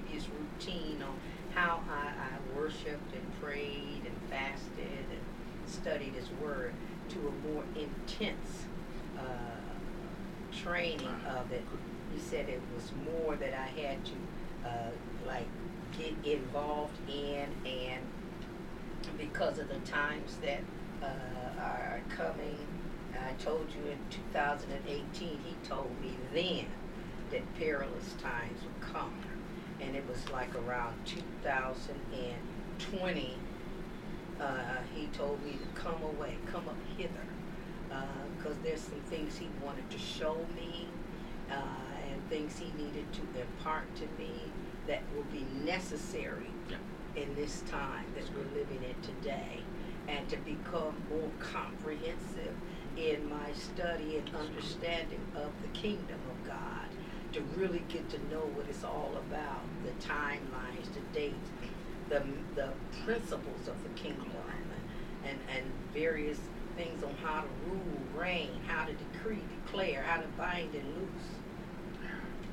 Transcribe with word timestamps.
previous 0.00 0.26
routine 0.28 1.02
on 1.02 1.14
how 1.54 1.80
I, 1.90 2.08
I 2.08 2.58
worshiped 2.58 3.14
and 3.14 3.42
prayed 3.42 4.02
and 4.04 4.16
fasted 4.30 5.06
and 5.10 5.20
studied 5.66 6.12
His 6.14 6.30
Word 6.42 6.72
to 7.10 7.18
a 7.18 7.52
more 7.52 7.64
intense 7.74 8.66
uh, 9.18 10.56
training 10.56 11.08
of 11.28 11.50
it. 11.52 11.64
He 12.14 12.20
said 12.20 12.48
it 12.48 12.60
was 12.74 12.92
more 13.04 13.36
that 13.36 13.54
I 13.54 13.80
had 13.80 14.04
to 14.04 14.68
uh, 14.68 14.90
like 15.26 15.46
get 15.96 16.14
involved 16.24 16.96
in, 17.08 17.48
and 17.66 18.04
because 19.18 19.58
of 19.58 19.68
the 19.68 19.78
times 19.80 20.36
that 20.42 20.60
uh, 21.02 21.60
are 21.60 22.00
coming, 22.16 22.58
I 23.14 23.32
told 23.42 23.66
you 23.70 23.90
in 23.90 23.98
2018, 24.32 25.40
he 25.44 25.68
told 25.68 25.90
me 26.00 26.14
then 26.32 26.66
that 27.30 27.42
perilous 27.58 28.14
times 28.20 28.60
would 28.62 28.92
come, 28.92 29.12
and 29.82 29.96
it 29.96 30.04
was 30.08 30.28
like 30.30 30.54
around 30.66 30.94
2020. 31.06 33.36
Uh, 34.40 34.54
he 34.94 35.06
told 35.08 35.42
me 35.44 35.52
to 35.52 35.80
come 35.80 36.02
away, 36.02 36.34
come 36.50 36.66
up 36.68 36.76
hither, 36.96 37.12
because 38.38 38.56
there's 38.62 38.80
some 38.80 39.00
things 39.10 39.36
he 39.36 39.48
wanted 39.64 39.88
to 39.90 39.98
show 39.98 40.36
me 40.56 40.86
uh, 41.50 41.54
and 42.10 42.20
things 42.30 42.58
he 42.58 42.72
needed 42.82 43.04
to 43.12 43.20
impart 43.40 43.84
to 43.96 44.04
me 44.18 44.30
that 44.86 45.02
will 45.14 45.24
be 45.24 45.44
necessary 45.64 46.46
Yeah. 46.70 46.78
in 47.22 47.34
this 47.34 47.60
time 47.70 48.06
that 48.14 48.24
we're 48.34 48.48
living 48.58 48.82
in 48.82 48.94
today 49.02 49.58
and 50.08 50.26
to 50.30 50.36
become 50.38 50.94
more 51.10 51.28
comprehensive 51.38 52.54
in 52.96 53.28
my 53.28 53.52
study 53.52 54.16
and 54.16 54.30
understanding 54.34 55.20
of 55.36 55.50
the 55.62 55.68
kingdom 55.78 56.18
to 57.32 57.40
really 57.56 57.82
get 57.88 58.08
to 58.10 58.18
know 58.30 58.40
what 58.54 58.66
it's 58.68 58.84
all 58.84 59.12
about 59.28 59.62
the 59.84 59.90
timelines 60.06 60.92
the 60.94 61.18
dates 61.18 61.48
the, 62.08 62.22
the 62.56 62.68
principles 63.04 63.68
of 63.68 63.80
the 63.84 63.88
kingdom 63.90 64.30
and, 65.24 65.38
and, 65.54 65.66
various 65.92 66.38
things 66.76 67.02
on 67.02 67.12
how 67.22 67.40
to 67.40 67.48
rule 67.68 68.00
reign 68.16 68.48
how 68.68 68.84
to 68.84 68.92
decree 68.92 69.42
declare 69.64 70.02
how 70.02 70.20
to 70.20 70.26
bind 70.38 70.72
and 70.72 70.86
loose. 70.94 71.28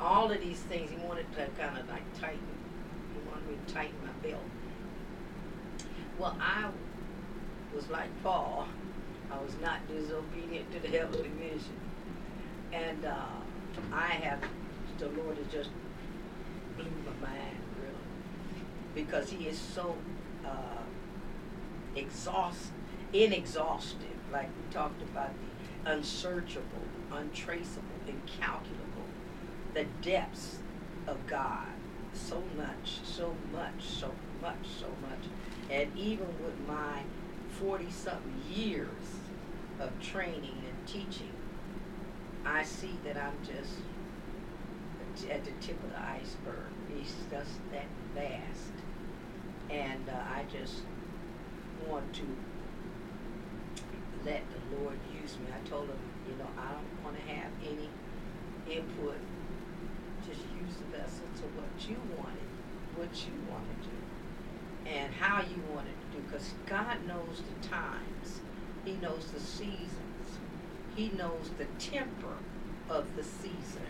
All 0.02 0.32
of 0.32 0.42
these 0.42 0.58
things 0.62 0.90
he 0.90 0.98
wanted 0.98 1.32
to 1.34 1.48
kind 1.60 1.78
of 1.78 1.88
like 1.88 2.02
tighten 2.20 2.40
he 3.14 3.30
wanted 3.30 3.48
me 3.48 3.58
to 3.66 3.74
tighten 3.74 3.96
my 4.04 4.28
belt. 4.28 4.42
Well 6.18 6.36
i 6.42 6.70
was 7.76 7.88
like 7.90 8.10
paul 8.24 8.68
i 9.32 9.40
was 9.40 9.54
not 9.62 9.88
disobedient 9.88 10.72
to 10.72 10.80
the 10.80 10.88
heavenly 10.88 11.30
vision 11.38 11.80
and 12.74 13.06
uh, 13.06 13.26
i 13.94 14.08
have 14.08 14.40
the 14.98 15.08
lord 15.10 15.38
has 15.38 15.48
just 15.52 15.70
blew 16.76 16.86
my 17.06 17.28
mind 17.30 17.58
really 17.80 18.64
because 18.96 19.30
he 19.30 19.48
is 19.48 19.58
so 19.58 19.96
uh, 20.46 20.84
exhaust 21.96 22.72
inexhaustive 23.14 24.08
like 24.32 24.48
we 24.48 24.74
talked 24.74 25.02
about 25.02 25.32
the 25.86 25.92
unsearchable 25.92 26.88
untraceable 27.12 27.84
incalculable 28.08 29.04
the 29.74 29.86
depths 30.02 30.58
of 31.08 31.26
God 31.28 31.68
so 32.18 32.44
much, 32.56 33.00
so 33.04 33.36
much, 33.54 33.82
so 33.82 34.12
much, 34.42 34.68
so 34.80 34.88
much. 35.02 35.30
And 35.70 35.96
even 35.98 36.28
with 36.44 36.60
my 36.68 37.04
40 37.60 37.90
something 37.92 38.42
years 38.54 38.88
of 39.80 39.92
training 40.02 40.64
and 40.68 40.88
teaching, 40.88 41.32
I 42.46 42.64
see 42.64 42.96
that 43.06 43.18
I'm 43.18 43.38
just 43.46 43.74
at 45.26 45.44
the 45.46 45.52
tip 45.62 45.82
of 45.84 45.92
the 45.92 46.00
iceberg. 46.00 46.72
He's 46.94 47.14
just 47.32 47.60
that 47.72 47.88
vast. 48.14 48.74
And 49.70 50.08
uh, 50.10 50.14
I 50.14 50.46
just 50.52 50.82
want 51.88 52.14
to 52.16 52.24
let 54.26 54.42
the 54.50 54.78
Lord 54.78 54.98
use 55.22 55.38
me. 55.40 55.48
I 55.54 55.68
told 55.70 55.90
him, 55.90 55.98
you 56.30 56.36
know, 56.38 56.50
I 56.58 56.72
don't 56.72 57.04
want 57.04 57.18
to 57.18 57.34
have 57.34 57.52
any 57.64 57.90
input 58.74 59.18
just 60.28 60.42
use 60.42 60.76
the 60.78 60.98
vessel 60.98 61.26
to 61.38 61.44
what 61.56 61.90
you 61.90 61.96
wanted, 62.18 62.50
what 62.96 63.16
you 63.26 63.34
want 63.50 63.64
to 63.64 63.88
do, 63.88 64.92
and 64.92 65.14
how 65.14 65.40
you 65.42 65.62
want 65.74 65.88
to 65.88 66.18
do. 66.18 66.24
Because 66.24 66.54
God 66.66 66.98
knows 67.08 67.42
the 67.42 67.68
times, 67.68 68.42
He 68.84 68.94
knows 68.94 69.32
the 69.34 69.40
seasons, 69.40 70.40
He 70.96 71.10
knows 71.10 71.52
the 71.58 71.66
temper 71.80 72.38
of 72.90 73.16
the 73.16 73.24
season. 73.24 73.87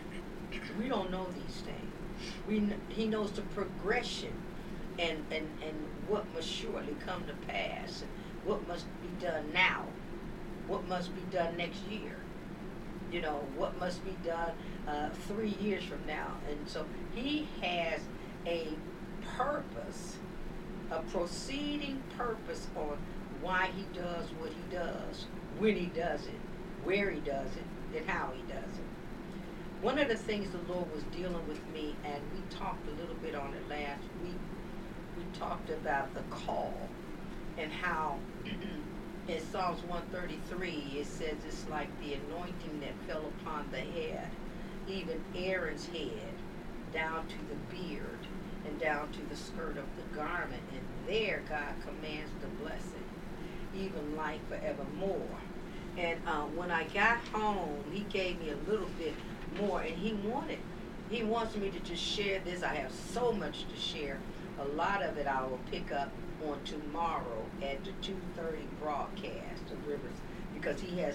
We 0.78 0.88
don't 0.88 1.10
know 1.10 1.26
these 1.26 1.62
things. 1.62 2.32
We 2.46 2.60
kn- 2.60 2.80
He 2.88 3.06
knows 3.06 3.32
the 3.32 3.42
progression 3.42 4.32
and, 4.98 5.18
and, 5.30 5.46
and 5.64 5.76
what 6.08 6.24
must 6.34 6.48
surely 6.48 6.96
come 7.04 7.24
to 7.26 7.34
pass, 7.46 8.04
what 8.44 8.66
must 8.66 8.86
be 9.02 9.24
done 9.24 9.50
now, 9.52 9.84
what 10.66 10.86
must 10.88 11.14
be 11.14 11.22
done 11.36 11.56
next 11.56 11.80
year 11.90 12.16
you 13.12 13.20
know, 13.22 13.40
what 13.56 13.78
must 13.78 14.04
be 14.04 14.16
done 14.24 14.52
uh, 14.86 15.08
three 15.28 15.56
years 15.60 15.84
from 15.84 16.00
now. 16.06 16.32
And 16.48 16.68
so 16.68 16.84
he 17.14 17.48
has 17.62 18.00
a 18.46 18.68
purpose, 19.36 20.16
a 20.90 21.00
proceeding 21.02 22.02
purpose 22.16 22.66
on 22.76 22.98
why 23.40 23.70
he 23.76 23.84
does 23.98 24.26
what 24.38 24.50
he 24.50 24.74
does, 24.76 25.26
when 25.58 25.76
he 25.76 25.86
does 25.86 26.26
it, 26.26 26.40
where 26.84 27.10
he 27.10 27.20
does 27.20 27.48
it, 27.56 27.96
and 27.98 28.08
how 28.08 28.30
he 28.34 28.42
does 28.52 28.77
it. 28.77 28.77
One 29.80 29.96
of 30.00 30.08
the 30.08 30.16
things 30.16 30.50
the 30.50 30.72
Lord 30.72 30.92
was 30.92 31.04
dealing 31.16 31.46
with 31.46 31.64
me, 31.72 31.94
and 32.04 32.20
we 32.34 32.40
talked 32.56 32.84
a 32.88 33.00
little 33.00 33.14
bit 33.22 33.36
on 33.36 33.54
it 33.54 33.68
last 33.68 34.02
week, 34.24 34.34
we 35.16 35.22
talked 35.38 35.70
about 35.70 36.12
the 36.14 36.22
call 36.34 36.74
and 37.56 37.70
how 37.72 38.18
in 39.28 39.40
Psalms 39.52 39.80
133, 39.84 40.98
it 40.98 41.06
says 41.06 41.36
it's 41.46 41.68
like 41.68 41.88
the 42.00 42.14
anointing 42.14 42.80
that 42.80 42.92
fell 43.06 43.24
upon 43.40 43.68
the 43.70 43.78
head, 43.78 44.28
even 44.88 45.22
Aaron's 45.36 45.86
head, 45.86 46.34
down 46.92 47.28
to 47.28 47.36
the 47.48 47.76
beard 47.76 48.18
and 48.66 48.80
down 48.80 49.12
to 49.12 49.20
the 49.28 49.36
skirt 49.36 49.76
of 49.76 49.86
the 49.96 50.16
garment. 50.16 50.62
And 50.72 50.82
there 51.06 51.42
God 51.48 51.74
commands 51.86 52.32
the 52.40 52.48
blessing, 52.64 53.06
even 53.76 54.16
life 54.16 54.40
forevermore. 54.48 55.38
And 55.96 56.18
uh, 56.26 56.42
when 56.46 56.72
I 56.72 56.84
got 56.88 57.18
home, 57.32 57.84
he 57.92 58.00
gave 58.00 58.40
me 58.40 58.50
a 58.50 58.70
little 58.70 58.88
bit 58.98 59.14
more, 59.60 59.80
and 59.80 59.96
he 59.96 60.14
wanted, 60.28 60.58
he 61.10 61.22
wants 61.22 61.56
me 61.56 61.70
to 61.70 61.80
just 61.80 62.02
share 62.02 62.40
this. 62.44 62.62
I 62.62 62.74
have 62.74 62.92
so 62.92 63.32
much 63.32 63.64
to 63.68 63.80
share. 63.80 64.18
A 64.60 64.64
lot 64.76 65.02
of 65.02 65.16
it 65.18 65.26
I 65.26 65.42
will 65.42 65.60
pick 65.70 65.92
up 65.92 66.10
on 66.46 66.58
tomorrow 66.64 67.44
at 67.62 67.82
the 67.84 67.90
2.30 68.02 68.58
broadcast 68.80 69.70
of 69.72 69.86
Rivers 69.86 70.16
because 70.54 70.80
he 70.80 70.98
has, 70.98 71.14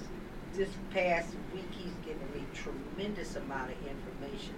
this 0.53 0.69
past 0.91 1.29
week, 1.53 1.69
he's 1.71 1.93
given 2.05 2.27
me 2.33 2.45
tremendous 2.53 3.35
amount 3.35 3.71
of 3.71 3.77
information 3.87 4.55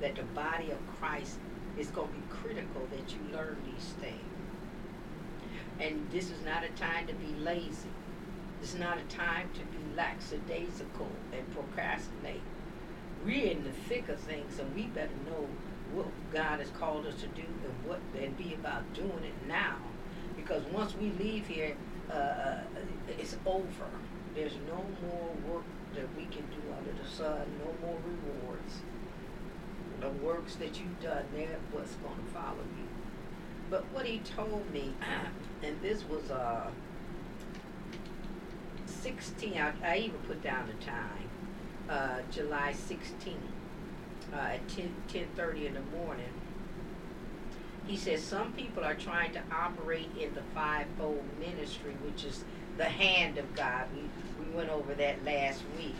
that 0.00 0.16
the 0.16 0.22
body 0.22 0.70
of 0.70 0.78
Christ 0.98 1.38
is 1.78 1.88
going 1.88 2.08
to 2.08 2.14
be 2.14 2.22
critical 2.30 2.86
that 2.90 3.12
you 3.12 3.36
learn 3.36 3.56
these 3.64 3.94
things. 4.00 4.20
And 5.80 6.06
this 6.10 6.30
is 6.30 6.44
not 6.44 6.64
a 6.64 6.68
time 6.70 7.06
to 7.06 7.14
be 7.14 7.34
lazy. 7.40 7.88
It's 8.62 8.74
not 8.74 8.98
a 8.98 9.14
time 9.14 9.50
to 9.54 9.60
be 9.60 9.96
lackadaisical 9.96 11.08
and 11.32 11.52
procrastinate. 11.52 12.40
We're 13.24 13.52
in 13.52 13.64
the 13.64 13.72
thick 13.88 14.08
of 14.08 14.20
things, 14.20 14.58
and 14.58 14.74
we 14.74 14.82
better 14.82 15.14
know 15.26 15.48
what 15.92 16.06
God 16.32 16.58
has 16.60 16.68
called 16.70 17.06
us 17.06 17.14
to 17.22 17.26
do 17.28 17.42
and 17.42 17.88
what 17.88 18.00
and 18.20 18.36
be 18.36 18.54
about 18.54 18.92
doing 18.92 19.24
it 19.24 19.48
now. 19.48 19.76
Because 20.36 20.62
once 20.64 20.94
we 20.96 21.10
leave 21.12 21.46
here, 21.46 21.76
uh, 22.12 22.58
it's 23.08 23.36
over. 23.46 23.88
There's 24.34 24.56
no 24.66 24.84
more 25.06 25.54
work 25.54 25.64
that 25.94 26.14
we 26.16 26.24
can 26.24 26.42
do 26.50 26.60
under 26.76 26.92
the 27.02 27.08
sun, 27.08 27.46
no 27.64 27.86
more 27.86 27.98
rewards. 28.04 28.82
The 30.00 30.10
works 30.24 30.56
that 30.56 30.78
you've 30.78 31.00
done, 31.00 31.24
they're 31.34 31.58
what's 31.72 31.94
going 31.96 32.16
to 32.16 32.32
follow 32.32 32.64
you. 32.76 32.88
But 33.70 33.84
what 33.92 34.04
he 34.04 34.18
told 34.18 34.70
me, 34.72 34.92
and 35.62 35.80
this 35.80 36.04
was 36.08 36.30
uh, 36.30 36.68
16, 38.86 39.56
I, 39.56 39.72
I 39.82 39.96
even 39.98 40.18
put 40.20 40.42
down 40.42 40.66
the 40.66 40.84
time, 40.84 41.30
uh, 41.88 42.18
July 42.30 42.72
16, 42.72 43.36
uh, 44.32 44.36
at 44.36 44.68
10, 44.68 44.94
10.30 45.12 45.66
in 45.66 45.74
the 45.74 45.80
morning. 45.96 46.32
He 47.86 47.96
says 47.96 48.22
some 48.22 48.52
people 48.52 48.82
are 48.82 48.94
trying 48.94 49.32
to 49.32 49.42
operate 49.52 50.08
in 50.18 50.34
the 50.34 50.42
fivefold 50.54 51.22
ministry, 51.38 51.94
which 52.02 52.24
is 52.24 52.44
the 52.78 52.84
hand 52.84 53.36
of 53.38 53.54
God. 53.54 53.86
We, 53.94 54.44
we 54.44 54.56
went 54.56 54.70
over 54.70 54.94
that 54.94 55.22
last 55.24 55.62
week. 55.76 55.94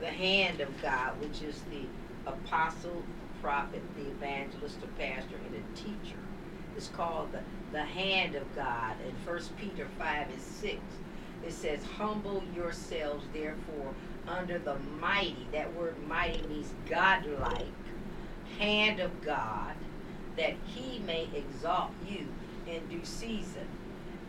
The 0.00 0.08
hand 0.08 0.60
of 0.60 0.82
God, 0.82 1.18
which 1.20 1.42
is 1.42 1.60
the 1.70 2.30
apostle, 2.30 3.02
prophet, 3.40 3.82
the 3.96 4.10
evangelist, 4.10 4.80
the 4.80 4.86
pastor, 4.88 5.36
and 5.46 5.54
the 5.54 5.80
teacher. 5.80 6.18
It's 6.76 6.88
called 6.88 7.32
the, 7.32 7.40
the 7.72 7.84
hand 7.84 8.34
of 8.34 8.54
God. 8.54 8.96
In 9.06 9.14
1 9.26 9.42
Peter 9.58 9.88
5 9.98 10.28
and 10.30 10.40
6, 10.40 10.76
it 11.46 11.52
says, 11.52 11.80
Humble 11.98 12.42
yourselves, 12.54 13.24
therefore, 13.32 13.94
under 14.26 14.58
the 14.58 14.76
mighty, 15.00 15.46
that 15.52 15.74
word 15.74 15.96
mighty 16.06 16.46
means 16.46 16.72
godlike, 16.88 17.66
hand 18.58 19.00
of 19.00 19.22
God, 19.22 19.74
that 20.36 20.54
he 20.66 21.00
may 21.00 21.28
exalt 21.34 21.90
you 22.08 22.28
in 22.66 22.86
due 22.88 23.04
season. 23.04 23.66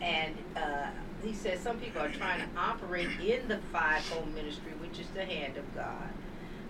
And 0.00 0.34
uh, 0.56 0.88
he 1.22 1.32
says 1.32 1.60
some 1.60 1.78
people 1.78 2.02
are 2.02 2.10
trying 2.10 2.40
to 2.40 2.58
operate 2.58 3.08
in 3.20 3.48
the 3.48 3.58
fivefold 3.72 4.34
ministry, 4.34 4.72
which 4.80 4.98
is 4.98 5.06
the 5.14 5.24
hand 5.24 5.56
of 5.56 5.74
God, 5.74 6.10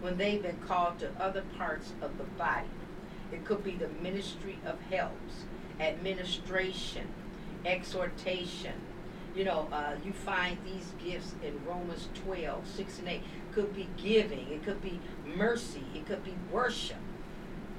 when 0.00 0.16
they've 0.16 0.42
been 0.42 0.58
called 0.66 0.98
to 1.00 1.10
other 1.18 1.42
parts 1.56 1.92
of 2.02 2.18
the 2.18 2.24
body. 2.24 2.68
It 3.32 3.44
could 3.44 3.64
be 3.64 3.72
the 3.72 3.88
ministry 3.88 4.58
of 4.64 4.80
helps, 4.90 5.44
administration, 5.80 7.08
exhortation. 7.64 8.74
You 9.34 9.44
know, 9.44 9.68
uh, 9.72 9.94
you 10.04 10.12
find 10.12 10.56
these 10.64 10.92
gifts 11.04 11.34
in 11.42 11.58
Romans 11.66 12.08
12, 12.24 12.66
6 12.66 12.98
and 13.00 13.08
8. 13.08 13.22
Could 13.52 13.74
be 13.74 13.88
giving, 13.96 14.48
it 14.50 14.64
could 14.64 14.80
be 14.82 15.00
mercy, 15.36 15.84
it 15.94 16.06
could 16.06 16.24
be 16.24 16.34
worship. 16.52 16.96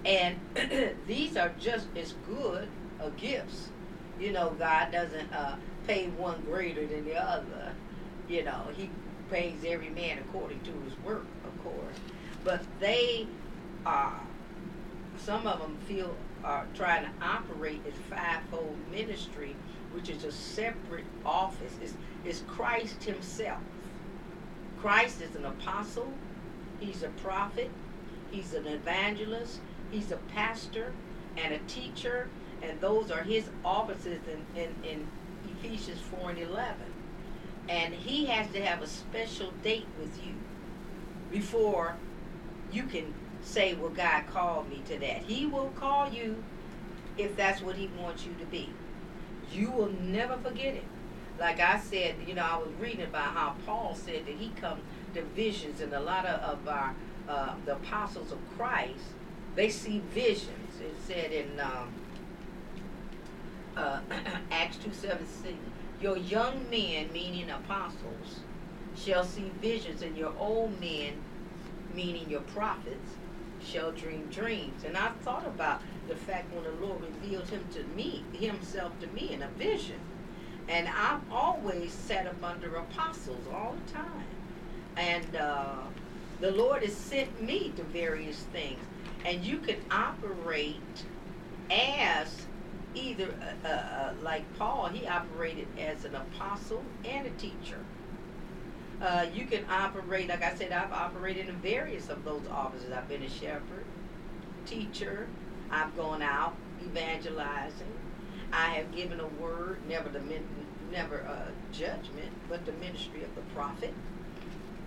And 0.05 0.37
these 1.07 1.37
are 1.37 1.51
just 1.59 1.87
as 1.95 2.13
good 2.27 2.67
uh, 3.01 3.09
gifts. 3.17 3.69
You 4.19 4.31
know, 4.31 4.55
God 4.57 4.91
doesn't 4.91 5.33
uh, 5.33 5.55
pay 5.87 6.07
one 6.09 6.41
greater 6.41 6.85
than 6.85 7.05
the 7.05 7.15
other. 7.15 7.73
You 8.27 8.43
know, 8.43 8.67
He 8.75 8.89
pays 9.29 9.63
every 9.65 9.89
man 9.89 10.19
according 10.19 10.61
to 10.61 10.71
his 10.83 10.97
work, 11.03 11.25
of 11.45 11.63
course. 11.63 11.97
But 12.43 12.61
they 12.79 13.27
are, 13.85 14.19
some 15.17 15.47
of 15.47 15.59
them 15.59 15.77
feel, 15.87 16.15
are 16.43 16.67
trying 16.75 17.05
to 17.05 17.11
operate 17.25 17.81
as 17.87 17.93
fivefold 18.09 18.77
ministry, 18.91 19.55
which 19.95 20.09
is 20.09 20.25
a 20.25 20.31
separate 20.31 21.05
office. 21.25 21.71
is, 21.81 21.93
it's 22.25 22.43
Christ 22.47 23.01
Himself. 23.05 23.59
Christ 24.81 25.21
is 25.21 25.35
an 25.35 25.45
apostle, 25.45 26.11
He's 26.81 27.01
a 27.01 27.07
prophet, 27.09 27.71
He's 28.29 28.53
an 28.53 28.67
evangelist, 28.67 29.59
He's 29.91 30.11
a 30.11 30.17
pastor 30.35 30.91
and 31.37 31.53
a 31.53 31.59
teacher, 31.59 32.27
and 32.61 32.79
those 32.81 33.09
are 33.09 33.23
His 33.23 33.45
offices 33.63 34.19
in, 34.27 34.61
in, 34.61 34.75
in 34.83 35.07
Ephesians 35.57 36.01
4 36.19 36.31
and 36.31 36.39
11. 36.39 36.75
And 37.69 37.93
He 37.93 38.25
has 38.25 38.51
to 38.51 38.63
have 38.63 38.81
a 38.81 38.87
special 38.87 39.51
date 39.63 39.87
with 39.97 40.19
you 40.25 40.33
before 41.31 41.95
you 42.71 42.83
can 42.83 43.13
say, 43.41 43.75
Well, 43.75 43.91
God 43.91 44.25
called 44.27 44.69
me 44.69 44.81
to 44.89 44.99
that. 44.99 45.23
He 45.23 45.45
will 45.45 45.71
call 45.77 46.11
you 46.11 46.43
if 47.17 47.37
that's 47.37 47.61
what 47.61 47.77
He 47.77 47.89
wants 47.97 48.25
you 48.25 48.33
to 48.39 48.45
be. 48.45 48.73
You 49.55 49.71
will 49.71 49.91
never 50.01 50.35
forget 50.37 50.75
it. 50.75 50.83
Like 51.39 51.59
I 51.59 51.79
said, 51.79 52.15
you 52.27 52.33
know, 52.33 52.43
I 52.43 52.57
was 52.57 52.69
reading 52.79 53.03
about 53.03 53.33
how 53.33 53.55
Paul 53.65 53.95
said 53.95 54.25
that 54.25 54.35
he 54.35 54.51
come 54.59 54.79
to 55.13 55.21
visions, 55.21 55.79
and 55.81 55.93
a 55.93 55.99
lot 55.99 56.25
of, 56.25 56.39
of 56.41 56.67
our 56.67 56.93
uh, 57.27 57.55
the 57.65 57.73
apostles 57.73 58.31
of 58.31 58.37
Christ, 58.57 59.13
they 59.55 59.69
see 59.69 60.01
visions. 60.13 60.79
It 60.81 60.95
said 61.07 61.31
in 61.31 61.59
um, 61.59 61.93
uh, 63.77 63.99
Acts 64.51 64.77
two 64.77 64.93
seventeen, 64.93 65.59
your 66.01 66.17
young 66.17 66.69
men, 66.69 67.11
meaning 67.13 67.49
apostles, 67.49 68.41
shall 68.95 69.23
see 69.23 69.51
visions, 69.61 70.01
and 70.01 70.17
your 70.17 70.33
old 70.37 70.79
men, 70.79 71.13
meaning 71.93 72.29
your 72.29 72.41
prophets, 72.41 73.15
shall 73.65 73.91
dream 73.91 74.27
dreams. 74.31 74.83
And 74.85 74.95
I 74.95 75.09
thought 75.23 75.45
about 75.45 75.81
the 76.07 76.15
fact 76.15 76.53
when 76.53 76.63
the 76.63 76.85
Lord 76.85 77.01
revealed 77.01 77.47
him 77.49 77.65
to 77.73 77.83
me, 77.95 78.23
himself 78.33 78.91
to 79.01 79.07
me 79.07 79.33
in 79.33 79.41
a 79.41 79.47
vision. 79.49 79.99
And 80.67 80.87
I've 80.87 81.21
always 81.31 81.91
sat 81.91 82.25
up 82.27 82.43
under 82.43 82.75
apostles 82.75 83.45
all 83.53 83.75
the 83.85 83.93
time. 83.93 84.25
And 84.97 85.35
uh, 85.35 85.75
the 86.39 86.51
Lord 86.51 86.83
has 86.83 86.95
sent 86.95 87.41
me 87.41 87.71
to 87.75 87.83
various 87.83 88.39
things. 88.51 88.79
And 89.25 89.43
you 89.43 89.57
can 89.57 89.77
operate 89.91 90.75
as 91.71 92.45
either, 92.93 93.33
uh, 93.63 93.67
uh, 93.67 94.13
like 94.21 94.43
Paul, 94.57 94.87
he 94.87 95.07
operated 95.07 95.67
as 95.79 96.05
an 96.05 96.15
apostle 96.15 96.83
and 97.03 97.27
a 97.27 97.31
teacher. 97.31 97.79
Uh, 99.01 99.25
you 99.33 99.45
can 99.45 99.65
operate, 99.69 100.29
like 100.29 100.43
I 100.43 100.55
said, 100.55 100.71
I've 100.71 100.91
operated 100.91 101.49
in 101.49 101.55
various 101.57 102.09
of 102.09 102.23
those 102.23 102.43
offices. 102.49 102.91
I've 102.91 103.09
been 103.09 103.23
a 103.23 103.29
shepherd, 103.29 103.85
teacher, 104.65 105.27
I've 105.69 105.95
gone 105.97 106.21
out 106.21 106.55
evangelizing. 106.83 107.93
I 108.53 108.69
have 108.69 108.95
given 108.95 109.19
a 109.19 109.27
word, 109.27 109.79
never 109.87 110.09
the 110.09 110.21
never 110.91 111.17
a 111.17 111.51
judgment, 111.73 112.31
but 112.47 112.65
the 112.65 112.71
ministry 112.73 113.23
of 113.23 113.35
the 113.35 113.41
prophet, 113.53 113.93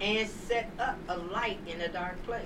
and 0.01 0.29
set 0.29 0.71
up 0.79 0.97
a 1.09 1.19
light 1.19 1.59
in 1.67 1.81
a 1.81 1.89
dark 1.89 2.23
place. 2.25 2.45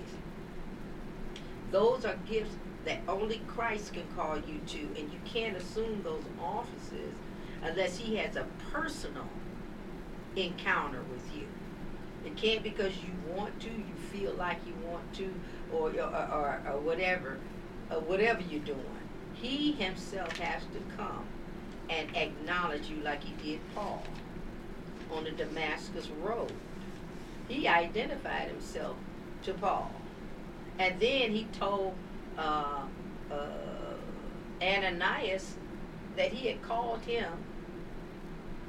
Those 1.70 2.04
are 2.04 2.16
gifts 2.28 2.56
that 2.84 3.00
only 3.06 3.40
Christ 3.46 3.92
can 3.92 4.04
call 4.16 4.36
you 4.36 4.60
to, 4.66 4.80
and 5.00 5.12
you 5.12 5.20
can't 5.24 5.56
assume 5.56 6.02
those 6.02 6.24
offices 6.42 7.14
unless 7.62 7.98
He 7.98 8.16
has 8.16 8.34
a 8.36 8.46
personal 8.72 9.28
encounter 10.34 11.02
with 11.12 11.36
you. 11.36 11.46
It 12.24 12.36
can't 12.36 12.62
because 12.62 12.92
you 12.96 13.34
want 13.34 13.58
to, 13.60 13.68
you 13.68 13.94
feel 14.12 14.32
like 14.34 14.58
you 14.66 14.74
want 14.88 15.12
to, 15.14 15.32
or 15.72 15.90
or, 15.90 16.04
or, 16.04 16.62
or 16.72 16.80
whatever 16.80 17.38
or 17.90 18.00
whatever 18.00 18.40
you're 18.42 18.60
doing, 18.60 18.80
he 19.34 19.72
himself 19.72 20.36
has 20.38 20.62
to 20.62 20.96
come 20.96 21.24
and 21.90 22.14
acknowledge 22.16 22.88
you 22.88 23.02
like 23.02 23.22
he 23.22 23.34
did 23.52 23.60
Paul 23.74 24.02
on 25.12 25.24
the 25.24 25.30
Damascus 25.32 26.08
Road. 26.22 26.52
He 27.48 27.68
identified 27.68 28.48
himself 28.48 28.96
to 29.42 29.52
Paul. 29.54 29.90
And 30.78 30.98
then 31.00 31.32
he 31.32 31.44
told 31.52 31.94
uh, 32.38 32.82
uh, 33.30 33.36
Ananias 34.62 35.54
that 36.16 36.32
he 36.32 36.48
had 36.48 36.62
called 36.62 37.00
him 37.02 37.30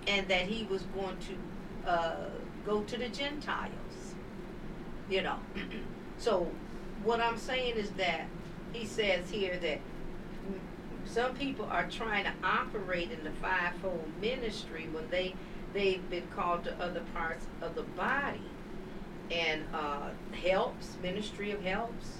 and 0.07 0.27
that 0.27 0.48
he 0.48 0.65
was 0.65 0.81
going 0.95 1.17
to 1.17 1.89
uh, 1.89 2.29
go 2.65 2.84
to 2.84 2.98
the 2.98 3.10
Gentiles. 3.10 4.15
You 5.10 5.24
know. 5.24 5.39
so 6.17 6.48
what 7.03 7.20
I'm 7.20 7.38
saying 7.38 7.75
is 7.75 7.89
that 7.91 8.25
he 8.72 8.86
says 8.86 9.29
here 9.29 9.58
that 9.62 9.79
some 11.05 11.36
people 11.36 11.65
are 11.65 11.88
trying 11.89 12.24
to 12.24 12.34
operate 12.43 13.12
in 13.12 13.24
the 13.24 13.32
fivefold 13.32 14.08
ministry 14.22 14.88
when 14.91 15.10
they 15.10 15.36
they've 15.74 16.08
been 16.10 16.27
called 16.36 16.63
to 16.63 16.74
other 16.79 17.01
parts 17.13 17.46
of 17.62 17.75
the 17.75 17.84
body 17.84 18.41
and 19.32 19.63
uh, 19.74 20.10
helps 20.43 20.98
ministry 21.01 21.51
of 21.51 21.62
helps 21.63 22.20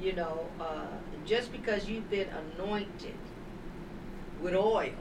you 0.00 0.12
know 0.12 0.46
uh, 0.60 0.86
just 1.24 1.52
because 1.52 1.88
you've 1.88 2.10
been 2.10 2.28
anointed 2.56 3.14
with 4.42 4.54
oil 4.54 4.92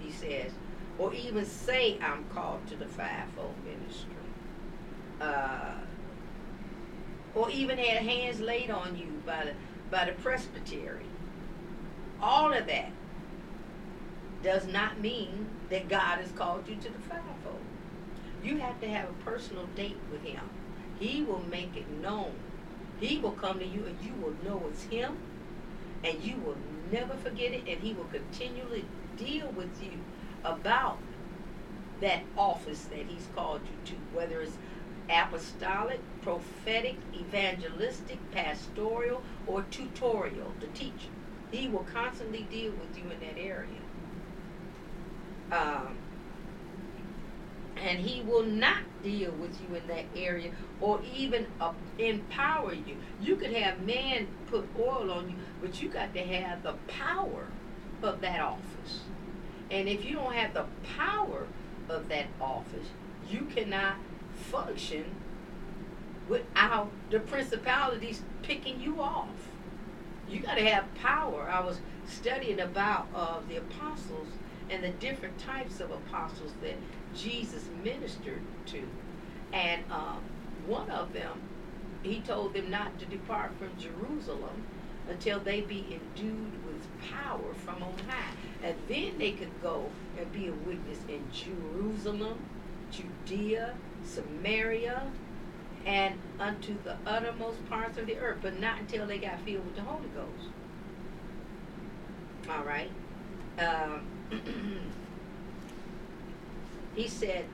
he 0.00 0.10
says 0.10 0.52
or 0.98 1.12
even 1.14 1.44
say 1.44 1.98
i'm 2.00 2.24
called 2.34 2.64
to 2.66 2.76
the 2.76 2.86
fivefold 2.86 3.54
ministry 3.64 4.17
uh, 5.20 5.74
or 7.34 7.50
even 7.50 7.78
had 7.78 8.02
hands 8.02 8.40
laid 8.40 8.70
on 8.70 8.96
you 8.96 9.22
by 9.26 9.44
the 9.44 9.52
by 9.90 10.04
the 10.04 10.12
presbytery. 10.12 11.06
All 12.20 12.52
of 12.52 12.66
that 12.66 12.90
does 14.42 14.66
not 14.66 15.00
mean 15.00 15.46
that 15.70 15.88
God 15.88 16.18
has 16.18 16.30
called 16.32 16.68
you 16.68 16.76
to 16.76 16.88
the 16.88 16.98
fivefold. 17.00 17.60
You 18.42 18.58
have 18.58 18.80
to 18.80 18.88
have 18.88 19.08
a 19.08 19.24
personal 19.24 19.66
date 19.74 19.96
with 20.10 20.22
Him. 20.22 20.40
He 20.98 21.22
will 21.22 21.42
make 21.50 21.76
it 21.76 21.88
known. 22.00 22.32
He 23.00 23.18
will 23.18 23.32
come 23.32 23.58
to 23.58 23.66
you 23.66 23.84
and 23.86 23.96
you 24.02 24.12
will 24.20 24.34
know 24.44 24.62
it's 24.68 24.84
Him 24.84 25.16
and 26.04 26.22
you 26.22 26.36
will 26.36 26.56
never 26.92 27.14
forget 27.14 27.52
it 27.52 27.62
and 27.68 27.80
He 27.80 27.92
will 27.92 28.08
continually 28.12 28.84
deal 29.16 29.48
with 29.50 29.82
you 29.82 29.92
about 30.44 30.98
that 32.00 32.22
office 32.36 32.84
that 32.84 33.06
He's 33.08 33.28
called 33.34 33.60
you 33.62 33.92
to, 33.92 34.16
whether 34.16 34.40
it's 34.40 34.56
apostolic, 35.10 36.00
prophetic, 36.22 36.96
evangelistic, 37.14 38.18
pastoral, 38.32 39.22
or 39.46 39.62
tutorial, 39.70 40.52
the 40.60 40.66
teacher. 40.68 41.08
He 41.50 41.68
will 41.68 41.86
constantly 41.92 42.46
deal 42.50 42.72
with 42.72 42.96
you 42.96 43.04
in 43.10 43.20
that 43.20 43.38
area. 43.38 43.80
Um, 45.50 45.96
and 47.76 48.00
he 48.00 48.22
will 48.22 48.42
not 48.42 48.82
deal 49.02 49.30
with 49.32 49.56
you 49.62 49.76
in 49.76 49.86
that 49.86 50.04
area 50.16 50.50
or 50.80 51.00
even 51.16 51.46
uh, 51.60 51.72
empower 51.98 52.74
you. 52.74 52.96
You 53.20 53.36
could 53.36 53.52
have 53.52 53.80
man 53.82 54.26
put 54.50 54.68
oil 54.78 55.10
on 55.10 55.30
you, 55.30 55.36
but 55.60 55.80
you 55.80 55.88
got 55.88 56.12
to 56.14 56.20
have 56.20 56.62
the 56.62 56.74
power 56.88 57.46
of 58.02 58.20
that 58.20 58.40
office. 58.40 59.00
And 59.70 59.88
if 59.88 60.04
you 60.04 60.16
don't 60.16 60.34
have 60.34 60.54
the 60.54 60.66
power 60.96 61.46
of 61.88 62.08
that 62.08 62.26
office, 62.40 62.88
you 63.28 63.46
cannot 63.54 63.96
function 64.50 65.04
without 66.28 66.90
the 67.10 67.20
principalities 67.20 68.22
picking 68.42 68.80
you 68.80 69.00
off. 69.00 69.28
You 70.28 70.40
got 70.40 70.56
to 70.56 70.64
have 70.64 70.92
power. 70.94 71.48
I 71.50 71.60
was 71.60 71.80
studying 72.06 72.60
about 72.60 73.06
uh, 73.14 73.38
the 73.48 73.56
apostles 73.56 74.28
and 74.70 74.84
the 74.84 74.90
different 74.90 75.38
types 75.38 75.80
of 75.80 75.90
apostles 75.90 76.52
that 76.62 76.74
Jesus 77.16 77.64
ministered 77.82 78.42
to. 78.66 78.82
And 79.52 79.82
um, 79.90 80.20
one 80.66 80.90
of 80.90 81.12
them, 81.14 81.40
he 82.02 82.20
told 82.20 82.52
them 82.52 82.70
not 82.70 82.98
to 82.98 83.06
depart 83.06 83.52
from 83.58 83.70
Jerusalem 83.78 84.66
until 85.08 85.40
they 85.40 85.62
be 85.62 85.86
endued 85.90 86.52
with 86.66 86.86
power 87.10 87.54
from 87.64 87.82
on 87.82 87.94
high. 88.06 88.32
And 88.62 88.76
then 88.88 89.16
they 89.18 89.32
could 89.32 89.62
go 89.62 89.86
and 90.18 90.30
be 90.32 90.48
a 90.48 90.52
witness 90.52 90.98
in 91.08 91.22
Jerusalem, 91.32 92.38
Judea, 92.90 93.74
Samaria, 94.08 95.10
and 95.86 96.18
unto 96.38 96.74
the 96.82 96.96
uttermost 97.06 97.66
parts 97.68 97.98
of 97.98 98.06
the 98.06 98.16
earth, 98.18 98.38
but 98.42 98.58
not 98.60 98.78
until 98.80 99.06
they 99.06 99.18
got 99.18 99.40
filled 99.40 99.64
with 99.64 99.76
the 99.76 99.82
Holy 99.82 100.08
Ghost. 100.08 100.50
All 102.50 102.64
right. 102.64 102.90
Um, 103.58 104.02
he 106.94 107.08
said, 107.08 107.44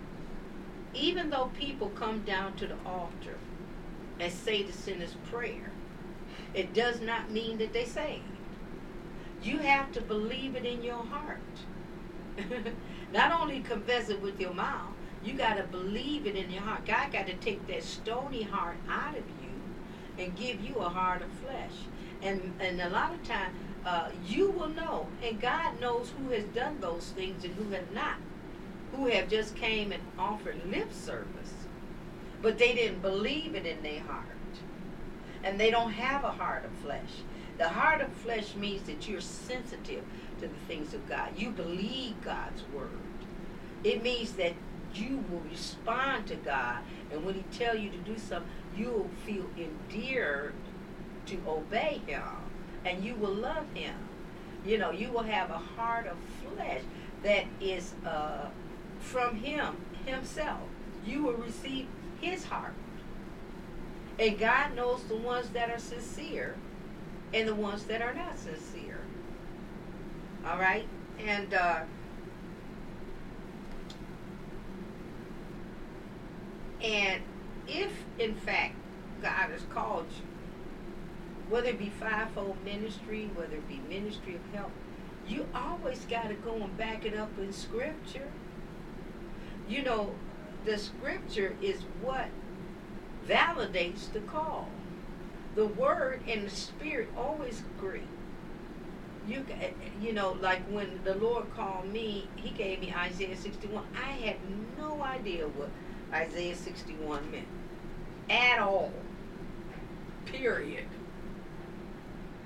even 0.94 1.30
though 1.30 1.50
people 1.58 1.90
come 1.90 2.20
down 2.20 2.54
to 2.56 2.66
the 2.66 2.76
altar 2.86 3.38
and 4.20 4.32
say 4.32 4.62
the 4.62 4.72
sinner's 4.72 5.16
prayer, 5.30 5.72
it 6.54 6.72
does 6.72 7.00
not 7.00 7.30
mean 7.30 7.58
that 7.58 7.72
they 7.72 7.84
saved. 7.84 8.22
You 9.42 9.58
have 9.58 9.92
to 9.92 10.00
believe 10.00 10.56
it 10.56 10.64
in 10.64 10.82
your 10.82 11.04
heart. 11.04 11.40
not 13.12 13.32
only 13.40 13.60
confess 13.60 14.08
it 14.08 14.20
with 14.22 14.40
your 14.40 14.54
mouth, 14.54 14.93
you 15.24 15.34
got 15.34 15.56
to 15.56 15.64
believe 15.64 16.26
it 16.26 16.36
in 16.36 16.50
your 16.50 16.62
heart. 16.62 16.84
God 16.86 17.12
got 17.12 17.26
to 17.26 17.34
take 17.34 17.66
that 17.68 17.82
stony 17.82 18.42
heart 18.42 18.76
out 18.88 19.16
of 19.16 19.24
you 19.42 20.22
and 20.24 20.36
give 20.36 20.60
you 20.60 20.76
a 20.76 20.88
heart 20.88 21.22
of 21.22 21.30
flesh. 21.44 21.72
And 22.22 22.54
and 22.60 22.80
a 22.80 22.88
lot 22.90 23.12
of 23.12 23.22
time, 23.24 23.52
uh, 23.84 24.10
you 24.26 24.50
will 24.50 24.68
know, 24.68 25.06
and 25.22 25.40
God 25.40 25.80
knows 25.80 26.12
who 26.18 26.30
has 26.30 26.44
done 26.46 26.78
those 26.80 27.06
things 27.10 27.44
and 27.44 27.54
who 27.54 27.70
have 27.70 27.90
not, 27.92 28.16
who 28.92 29.06
have 29.06 29.28
just 29.28 29.56
came 29.56 29.92
and 29.92 30.02
offered 30.18 30.56
lip 30.70 30.92
service, 30.92 31.54
but 32.40 32.58
they 32.58 32.74
didn't 32.74 33.02
believe 33.02 33.54
it 33.54 33.66
in 33.66 33.82
their 33.82 34.00
heart, 34.00 34.24
and 35.42 35.60
they 35.60 35.70
don't 35.70 35.92
have 35.92 36.24
a 36.24 36.30
heart 36.30 36.64
of 36.64 36.70
flesh. 36.82 37.22
The 37.58 37.68
heart 37.68 38.00
of 38.00 38.12
flesh 38.12 38.54
means 38.56 38.82
that 38.86 39.08
you're 39.08 39.20
sensitive 39.20 40.02
to 40.40 40.48
the 40.48 40.54
things 40.66 40.94
of 40.94 41.08
God. 41.08 41.30
You 41.36 41.50
believe 41.50 42.14
God's 42.24 42.62
word. 42.74 42.90
It 43.84 44.02
means 44.02 44.32
that 44.32 44.54
you 44.96 45.24
will 45.30 45.40
respond 45.50 46.26
to 46.28 46.36
God, 46.36 46.78
and 47.10 47.24
when 47.24 47.34
He 47.34 47.44
tell 47.56 47.76
you 47.76 47.90
to 47.90 47.96
do 47.98 48.18
something, 48.18 48.50
you'll 48.76 49.10
feel 49.24 49.46
endeared 49.56 50.54
to 51.26 51.38
obey 51.46 52.00
Him, 52.06 52.22
and 52.84 53.04
you 53.04 53.14
will 53.14 53.34
love 53.34 53.66
Him. 53.74 53.94
You 54.64 54.78
know, 54.78 54.90
you 54.90 55.10
will 55.10 55.22
have 55.22 55.50
a 55.50 55.58
heart 55.58 56.06
of 56.06 56.16
flesh 56.42 56.82
that 57.22 57.44
is 57.60 57.94
uh, 58.06 58.46
from 59.00 59.36
Him 59.36 59.76
Himself. 60.06 60.60
You 61.06 61.22
will 61.22 61.34
receive 61.34 61.86
His 62.20 62.44
heart, 62.44 62.74
and 64.18 64.38
God 64.38 64.74
knows 64.74 65.04
the 65.04 65.16
ones 65.16 65.48
that 65.50 65.70
are 65.70 65.78
sincere 65.78 66.56
and 67.32 67.48
the 67.48 67.54
ones 67.54 67.84
that 67.84 68.00
are 68.00 68.14
not 68.14 68.38
sincere. 68.38 69.00
All 70.46 70.58
right, 70.58 70.86
and. 71.18 71.52
Uh, 71.52 71.80
And 76.84 77.22
if, 77.66 77.92
in 78.18 78.34
fact, 78.34 78.74
God 79.22 79.50
has 79.50 79.62
called 79.70 80.06
you, 80.10 80.26
whether 81.48 81.68
it 81.68 81.78
be 81.78 81.88
fivefold 81.88 82.56
ministry, 82.62 83.30
whether 83.34 83.56
it 83.56 83.68
be 83.68 83.80
ministry 83.88 84.34
of 84.34 84.54
help, 84.54 84.70
you 85.26 85.48
always 85.54 86.00
got 86.04 86.28
to 86.28 86.34
go 86.34 86.54
and 86.56 86.76
back 86.76 87.06
it 87.06 87.16
up 87.16 87.30
in 87.38 87.52
Scripture. 87.54 88.30
You 89.66 89.82
know, 89.82 90.14
the 90.66 90.76
Scripture 90.76 91.56
is 91.62 91.80
what 92.02 92.26
validates 93.26 94.12
the 94.12 94.20
call. 94.20 94.68
The 95.54 95.66
Word 95.66 96.20
and 96.28 96.44
the 96.44 96.50
Spirit 96.50 97.08
always 97.16 97.62
agree. 97.78 98.02
You, 99.26 99.46
eh, 99.50 99.68
eh, 99.68 99.70
you 100.02 100.12
know, 100.12 100.36
like 100.42 100.60
when 100.70 101.00
the 101.04 101.14
Lord 101.14 101.46
called 101.54 101.90
me, 101.90 102.28
He 102.36 102.50
gave 102.50 102.80
me 102.80 102.92
Isaiah 102.94 103.36
61. 103.36 103.84
I 103.96 104.12
had 104.12 104.36
no 104.76 105.02
idea 105.02 105.48
what 105.48 105.70
Isaiah 106.14 106.54
61 106.54 107.30
meant. 107.30 107.46
At 108.30 108.60
all. 108.60 108.92
Period. 110.26 110.86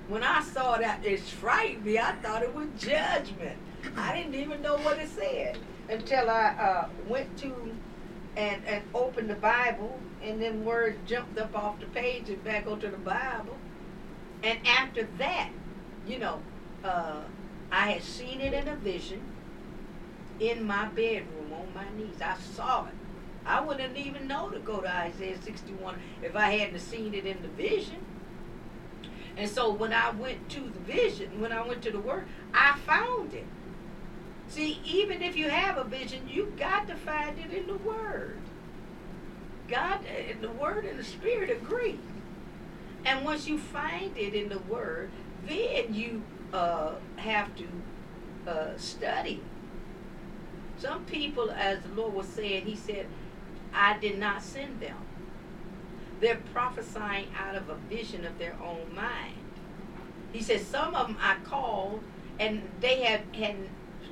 When 0.09 0.25
I 0.25 0.43
saw 0.43 0.79
that, 0.79 1.05
it 1.05 1.21
frightened 1.21 1.85
me. 1.85 1.99
I 1.99 2.13
thought 2.17 2.43
it 2.43 2.55
was 2.55 2.69
judgment. 2.79 3.59
I 3.97 4.17
didn't 4.17 4.35
even 4.35 4.63
know 4.63 4.79
what 4.79 4.99
it 4.99 5.09
said 5.09 5.59
until 5.89 6.31
I 6.31 6.47
uh, 6.59 6.89
went 7.07 7.37
to 7.39 7.55
and, 8.37 8.65
and 8.67 8.83
opened 8.95 9.29
the 9.29 9.35
Bible, 9.35 9.99
and 10.23 10.41
then 10.41 10.65
words 10.65 10.97
jumped 11.07 11.39
up 11.39 11.57
off 11.57 11.81
the 11.81 11.87
page 11.87 12.29
and 12.29 12.43
back 12.45 12.67
onto 12.67 12.91
the 12.91 12.97
Bible. 12.97 13.57
And 14.43 14.59
after 14.67 15.09
that, 15.19 15.51
you 16.07 16.19
know, 16.19 16.41
uh, 16.85 17.21
I 17.71 17.91
had 17.91 18.03
seen 18.03 18.41
it 18.41 18.55
in 18.55 18.69
a 18.69 18.77
vision 18.77 19.21
in 20.41 20.65
my 20.65 20.87
bedroom 20.87 21.53
on 21.53 21.69
my 21.75 21.85
knees. 21.97 22.23
I 22.23 22.37
saw 22.55 22.87
it. 22.87 22.95
I 23.49 23.61
wouldn't 23.63 23.97
even 23.97 24.29
know 24.29 24.51
to 24.51 24.59
go 24.59 24.81
to 24.83 24.89
Isaiah 24.89 25.41
61 25.41 25.97
if 26.23 26.37
I 26.37 26.51
hadn't 26.51 26.79
seen 26.81 27.15
it 27.15 27.25
in 27.25 27.41
the 27.41 27.49
vision. 27.49 28.05
And 29.39 29.49
so 29.49 29.73
when 29.73 29.93
I 29.93 30.11
went 30.11 30.51
to 30.51 30.61
the 30.61 30.81
vision, 30.81 31.41
when 31.41 31.51
I 31.51 31.67
went 31.67 31.83
to 31.83 31.91
the 31.91 32.01
word, 32.01 32.27
I 32.53 32.79
found 32.87 33.33
it. 33.33 33.47
See, 34.49 34.81
even 34.85 35.23
if 35.23 35.35
you 35.35 35.49
have 35.49 35.79
a 35.79 35.85
vision, 35.85 36.29
you 36.29 36.53
got 36.59 36.89
to 36.89 36.95
find 36.95 37.39
it 37.39 37.53
in 37.53 37.67
the 37.67 37.79
word. 37.79 38.39
God 39.67 40.01
and 40.07 40.43
the 40.43 40.51
word 40.51 40.85
and 40.85 40.99
the 40.99 41.05
spirit 41.05 41.51
agree. 41.51 41.99
And 43.05 43.25
once 43.25 43.47
you 43.47 43.59
find 43.59 44.17
it 44.17 44.35
in 44.35 44.49
the 44.49 44.59
word, 44.59 45.11
then 45.47 45.95
you 45.95 46.23
uh, 46.53 46.93
have 47.17 47.51
to 47.57 48.51
uh, 48.51 48.77
study. 48.77 49.43
Some 50.79 51.05
people, 51.05 51.51
as 51.51 51.81
the 51.83 51.95
Lord 51.95 52.15
was 52.15 52.27
saying, 52.27 52.67
He 52.67 52.77
said, 52.77 53.07
I 53.79 53.97
did 53.97 54.19
not 54.19 54.43
send 54.43 54.81
them. 54.81 54.97
They're 56.21 56.43
prophesying 56.53 57.29
out 57.39 57.55
of 57.55 57.69
a 57.69 57.77
vision 57.77 58.25
of 58.25 58.37
their 58.37 58.57
own 58.61 58.93
mind. 58.93 59.37
He 60.33 60.43
says 60.43 60.67
some 60.67 60.97
of 60.97 61.07
them 61.07 61.17
I 61.21 61.37
called 61.45 62.03
and 62.41 62.63
they 62.81 63.03
had 63.03 63.21
hadn't 63.33 63.69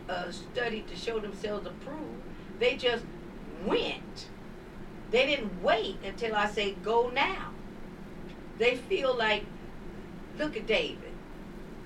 uh, 0.08 0.30
studied 0.30 0.86
to 0.86 0.94
show 0.94 1.18
themselves 1.18 1.66
approved. 1.66 2.22
They 2.60 2.76
just 2.76 3.04
went. 3.66 4.28
They 5.10 5.26
didn't 5.26 5.60
wait 5.60 5.96
until 6.04 6.36
I 6.36 6.46
say 6.46 6.76
go 6.84 7.10
now. 7.10 7.50
They 8.58 8.76
feel 8.76 9.16
like, 9.16 9.46
look 10.38 10.56
at 10.56 10.68
David. 10.68 11.12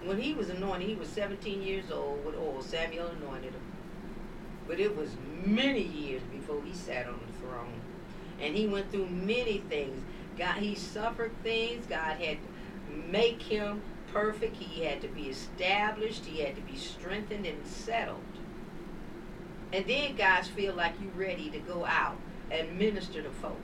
When 0.04 0.20
he 0.20 0.34
was 0.34 0.50
anointed, 0.50 0.87
he 0.87 0.94
was 0.94 1.08
17 1.08 1.62
years 1.62 1.90
old 1.90 2.25
with 2.26 2.34
oil. 2.34 2.62
Samuel 2.62 3.08
anointed 3.08 3.52
him. 3.52 3.62
But 4.66 4.80
it 4.80 4.94
was 4.96 5.10
many 5.44 5.82
years 5.82 6.22
before 6.30 6.62
he 6.62 6.75
sat 6.75 7.06
on 7.06 7.18
the 7.26 7.29
And 8.40 8.57
he 8.57 8.66
went 8.66 8.90
through 8.90 9.09
many 9.09 9.59
things. 9.69 10.02
God, 10.38 10.57
he 10.57 10.75
suffered 10.75 11.33
things. 11.42 11.87
God 11.87 12.16
had 12.16 12.38
to 12.38 13.11
make 13.11 13.42
him 13.42 13.83
perfect. 14.12 14.57
He 14.57 14.85
had 14.85 15.02
to 15.02 15.09
be 15.09 15.28
established. 15.28 16.25
He 16.25 16.40
had 16.40 16.57
to 16.57 16.62
be 16.62 16.76
strengthened 16.76 17.47
and 17.47 17.66
settled. 17.66 18.21
And 19.73 19.87
then 19.87 20.16
guys 20.16 20.49
feel 20.49 20.75
like 20.75 20.95
you're 21.00 21.12
ready 21.12 21.50
to 21.50 21.59
go 21.59 21.85
out 21.85 22.16
and 22.50 22.78
minister 22.78 23.23
to 23.23 23.30
folk. 23.30 23.61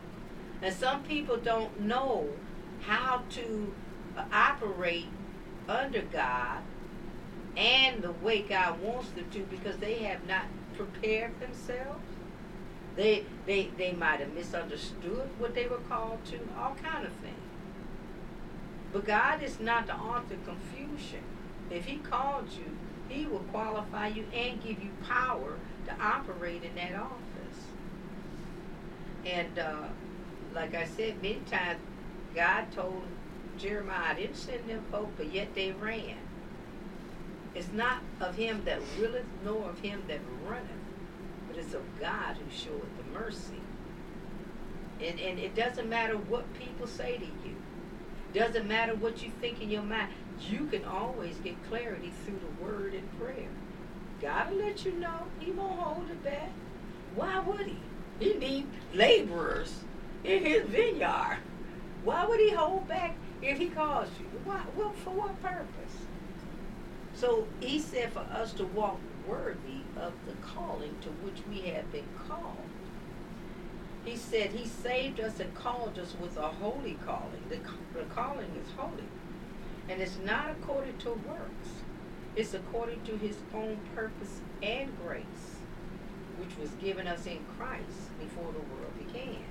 And 0.62 0.74
some 0.74 1.02
people 1.02 1.36
don't 1.36 1.80
know 1.80 2.28
how 2.82 3.22
to 3.30 3.74
operate 4.32 5.08
under 5.68 6.02
God 6.02 6.62
and 7.56 8.02
the 8.02 8.12
way 8.12 8.42
God 8.42 8.80
wants 8.80 9.10
them 9.10 9.28
to 9.30 9.40
because 9.40 9.76
they 9.78 9.94
have 10.04 10.26
not 10.26 10.44
prepared 10.76 11.38
themselves. 11.40 12.04
They 12.96 13.24
they 13.44 13.70
they 13.76 13.92
might 13.92 14.20
have 14.20 14.32
misunderstood 14.32 15.28
what 15.38 15.54
they 15.54 15.66
were 15.66 15.82
called 15.88 16.24
to, 16.26 16.38
all 16.58 16.74
kind 16.82 17.06
of 17.06 17.12
things. 17.14 17.36
But 18.92 19.04
God 19.04 19.42
is 19.42 19.60
not 19.60 19.86
the 19.86 19.94
author 19.94 20.34
of 20.34 20.44
confusion. 20.46 21.22
If 21.70 21.84
He 21.84 21.98
called 21.98 22.48
you, 22.52 22.76
He 23.08 23.26
will 23.26 23.44
qualify 23.52 24.08
you 24.08 24.24
and 24.34 24.62
give 24.62 24.82
you 24.82 24.90
power 25.06 25.58
to 25.86 25.92
operate 26.00 26.62
in 26.64 26.74
that 26.76 26.94
office. 26.94 27.16
And 29.26 29.58
uh, 29.58 29.88
like 30.54 30.74
I 30.74 30.86
said 30.86 31.22
many 31.22 31.40
times, 31.50 31.80
God 32.34 32.72
told 32.72 33.02
Jeremiah, 33.58 34.12
I 34.12 34.14
didn't 34.14 34.36
send 34.36 34.68
them 34.68 34.84
folk, 34.90 35.10
but 35.16 35.32
yet 35.32 35.54
they 35.54 35.72
ran. 35.72 36.16
It's 37.54 37.72
not 37.72 38.02
of 38.20 38.36
him 38.36 38.62
that 38.66 38.80
willeth, 38.98 39.24
nor 39.44 39.70
of 39.70 39.80
him 39.80 40.02
that 40.08 40.20
runneth, 40.46 40.75
but 41.56 41.64
it's 41.64 41.74
of 41.74 42.00
God 42.00 42.36
who 42.36 42.50
showeth 42.50 42.96
the 42.96 43.18
mercy. 43.18 43.60
And, 45.00 45.18
and 45.18 45.38
it 45.38 45.54
doesn't 45.54 45.88
matter 45.88 46.16
what 46.16 46.44
people 46.54 46.86
say 46.86 47.16
to 47.16 47.24
you. 47.24 47.56
Doesn't 48.34 48.66
matter 48.66 48.94
what 48.94 49.22
you 49.22 49.30
think 49.40 49.62
in 49.62 49.70
your 49.70 49.82
mind. 49.82 50.08
You 50.50 50.66
can 50.66 50.84
always 50.84 51.36
get 51.38 51.54
clarity 51.68 52.12
through 52.24 52.40
the 52.40 52.64
word 52.64 52.94
and 52.94 53.18
prayer. 53.18 53.48
God 54.20 54.50
will 54.50 54.58
let 54.58 54.84
you 54.84 54.92
know. 54.92 55.26
He 55.40 55.50
won't 55.52 55.78
hold 55.78 56.10
it 56.10 56.22
back. 56.22 56.50
Why 57.14 57.38
would 57.40 57.66
he? 57.66 57.78
He 58.18 58.34
need 58.34 58.66
laborers 58.94 59.84
in 60.24 60.44
his 60.44 60.66
vineyard. 60.66 61.38
Why 62.04 62.26
would 62.26 62.40
he 62.40 62.50
hold 62.50 62.88
back 62.88 63.16
if 63.42 63.58
he 63.58 63.68
calls 63.68 64.08
you? 64.18 64.26
Why, 64.44 64.62
well, 64.76 64.92
for 65.04 65.10
what 65.10 65.42
purpose? 65.42 65.66
So 67.14 67.46
he 67.60 67.78
said 67.78 68.12
for 68.12 68.20
us 68.20 68.52
to 68.54 68.64
walk 68.66 68.98
worthy 69.26 69.75
of 69.98 70.12
the 70.26 70.32
calling 70.46 70.96
to 71.02 71.08
which 71.08 71.42
we 71.48 71.68
have 71.70 71.90
been 71.92 72.08
called. 72.28 72.56
He 74.04 74.16
said 74.16 74.50
he 74.50 74.66
saved 74.66 75.18
us 75.18 75.40
and 75.40 75.52
called 75.54 75.98
us 75.98 76.14
with 76.20 76.36
a 76.36 76.48
holy 76.48 76.96
calling. 77.04 77.42
The, 77.48 77.56
the 77.92 78.04
calling 78.14 78.50
is 78.62 78.72
holy. 78.76 79.08
And 79.88 80.00
it's 80.00 80.18
not 80.24 80.50
according 80.50 80.98
to 80.98 81.10
works. 81.10 81.82
It's 82.36 82.54
according 82.54 83.02
to 83.02 83.16
his 83.16 83.36
own 83.54 83.78
purpose 83.94 84.40
and 84.62 84.92
grace, 85.04 85.56
which 86.38 86.56
was 86.58 86.70
given 86.72 87.06
us 87.06 87.26
in 87.26 87.38
Christ 87.58 88.18
before 88.20 88.52
the 88.52 88.60
world 88.60 88.92
began. 88.98 89.44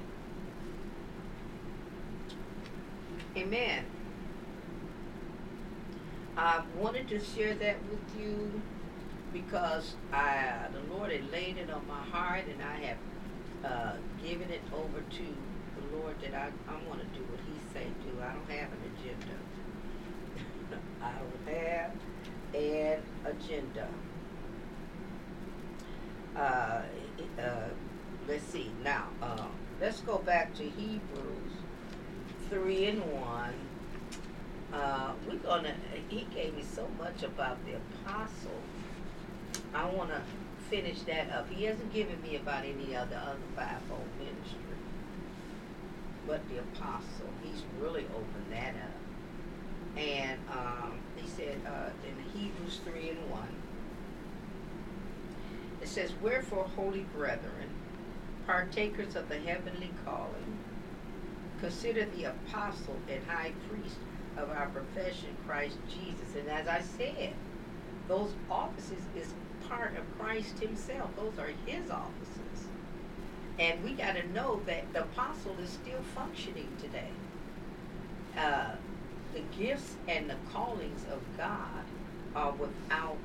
Amen. 3.35 3.85
I 6.37 6.63
wanted 6.77 7.07
to 7.09 7.19
share 7.19 7.55
that 7.55 7.77
with 7.89 8.21
you 8.21 8.61
because 9.35 9.95
I, 10.13 10.67
the 10.71 10.93
Lord 10.93 11.11
had 11.11 11.29
laid 11.29 11.57
it 11.57 11.69
on 11.69 11.85
my 11.87 12.01
heart 12.01 12.45
and 12.49 12.61
I 12.63 12.77
have 12.85 12.97
uh, 13.65 13.97
given 14.23 14.49
it 14.49 14.61
over 14.73 15.01
to 15.01 15.23
the 15.75 15.97
Lord 15.97 16.15
that 16.21 16.33
I, 16.33 16.47
I 16.71 16.87
want 16.87 17.01
to 17.01 17.07
do 17.07 17.25
what 17.25 17.39
He 17.41 17.73
say 17.73 17.85
do. 18.05 18.21
I 18.21 18.31
don't 18.31 18.49
have 18.49 18.69
an 18.71 18.79
agenda. 18.95 19.35
I 21.01 21.11
don't 21.11 21.53
have 21.53 21.91
an 22.53 23.01
agenda. 23.25 23.87
Uh, 26.33 26.81
uh, 27.41 27.69
let's 28.29 28.45
see 28.45 28.71
now. 28.83 29.07
Uh, 29.21 29.47
let's 29.81 29.99
go 30.01 30.17
back 30.19 30.55
to 30.55 30.63
Hebrews 30.63 31.51
three 32.49 32.85
and 32.85 33.01
one. 33.11 33.53
Uh, 34.71 35.11
we're 35.27 35.37
gonna. 35.37 35.73
He 36.09 36.27
gave 36.33 36.55
me 36.55 36.63
so 36.63 36.87
much 36.97 37.23
about 37.23 37.57
the 37.65 37.73
apostle. 37.75 38.61
I 39.73 39.85
want 39.85 40.09
to 40.09 40.21
finish 40.69 41.01
that 41.03 41.31
up. 41.31 41.49
He 41.49 41.65
hasn't 41.65 41.93
given 41.93 42.21
me 42.21 42.35
about 42.37 42.65
any 42.65 42.95
other 42.95 43.15
other 43.15 43.37
fivefold 43.55 44.07
ministry, 44.19 44.59
but 46.27 46.41
the 46.49 46.59
apostle. 46.59 47.29
He's 47.43 47.63
really 47.79 48.05
opened 48.05 48.51
that 48.51 48.69
up. 48.69 49.97
And 49.97 50.39
um, 50.51 50.99
he 51.15 51.27
said 51.27 51.57
uh, 51.65 51.89
in 52.07 52.39
Hebrews 52.39 52.79
three 52.83 53.09
and 53.09 53.29
one. 53.29 53.55
It 55.81 55.87
says, 55.87 56.11
"Wherefore, 56.21 56.69
holy 56.75 57.05
brethren, 57.15 57.69
partakers 58.47 59.15
of 59.15 59.29
the 59.29 59.39
heavenly 59.39 59.91
calling." 60.03 60.59
consider 61.59 62.05
the 62.15 62.25
apostle 62.25 62.95
and 63.09 63.23
high 63.27 63.51
priest 63.69 63.95
of 64.37 64.49
our 64.49 64.67
profession, 64.67 65.35
Christ 65.47 65.77
Jesus. 65.87 66.35
And 66.37 66.49
as 66.49 66.67
I 66.67 66.81
said, 66.81 67.33
those 68.07 68.31
offices 68.49 69.01
is 69.15 69.33
part 69.69 69.95
of 69.97 70.19
Christ 70.19 70.59
himself. 70.59 71.09
Those 71.15 71.37
are 71.39 71.51
his 71.65 71.89
offices. 71.89 72.67
And 73.57 73.83
we 73.83 73.93
got 73.93 74.15
to 74.15 74.27
know 74.33 74.61
that 74.65 74.91
the 74.93 75.03
apostle 75.03 75.55
is 75.63 75.69
still 75.69 76.01
functioning 76.13 76.67
today. 76.81 77.11
Uh, 78.37 78.71
the 79.33 79.41
gifts 79.57 79.95
and 80.07 80.29
the 80.29 80.35
callings 80.51 81.05
of 81.11 81.21
God 81.37 81.83
are 82.35 82.51
without 82.51 83.17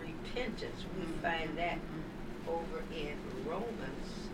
repentance. 0.00 0.84
We 0.96 1.04
mm-hmm. 1.04 1.20
find 1.20 1.58
that 1.58 1.78
over 2.48 2.82
in 2.94 3.16
Romans 3.46 4.28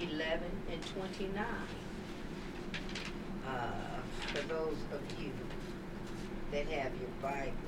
11 0.00 0.42
and 0.72 0.86
29 0.86 1.44
uh, 3.46 3.70
for 4.26 4.42
those 4.48 4.76
of 4.92 5.20
you 5.20 5.30
that 6.50 6.66
have 6.66 6.92
your 7.00 7.10
Bibles. 7.22 7.63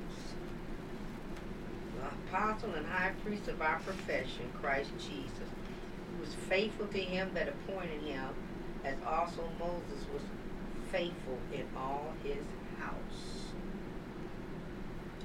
Apostle 2.29 2.75
and 2.75 2.87
high 2.87 3.13
priest 3.25 3.49
of 3.49 3.61
our 3.61 3.79
profession, 3.81 4.51
Christ 4.61 4.91
Jesus, 4.99 5.49
who 6.13 6.21
was 6.21 6.35
faithful 6.49 6.87
to 6.87 6.99
him 6.99 7.31
that 7.35 7.49
appointed 7.49 8.03
him, 8.03 8.29
as 8.85 8.95
also 9.07 9.43
Moses 9.59 10.07
was 10.13 10.23
faithful 10.91 11.39
in 11.53 11.67
all 11.77 12.13
his 12.23 12.45
house. 12.79 13.53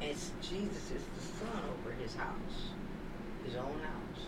And 0.02 0.16
Jesus 0.42 0.92
is 0.92 1.04
the 1.16 1.22
son 1.22 1.62
over 1.80 1.94
his 2.02 2.16
house, 2.16 2.70
his 3.46 3.56
own 3.56 3.80
house. 3.80 4.26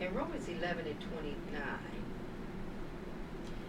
In 0.00 0.14
Romans 0.14 0.48
11 0.48 0.86
and 0.86 1.00
29, 1.00 1.62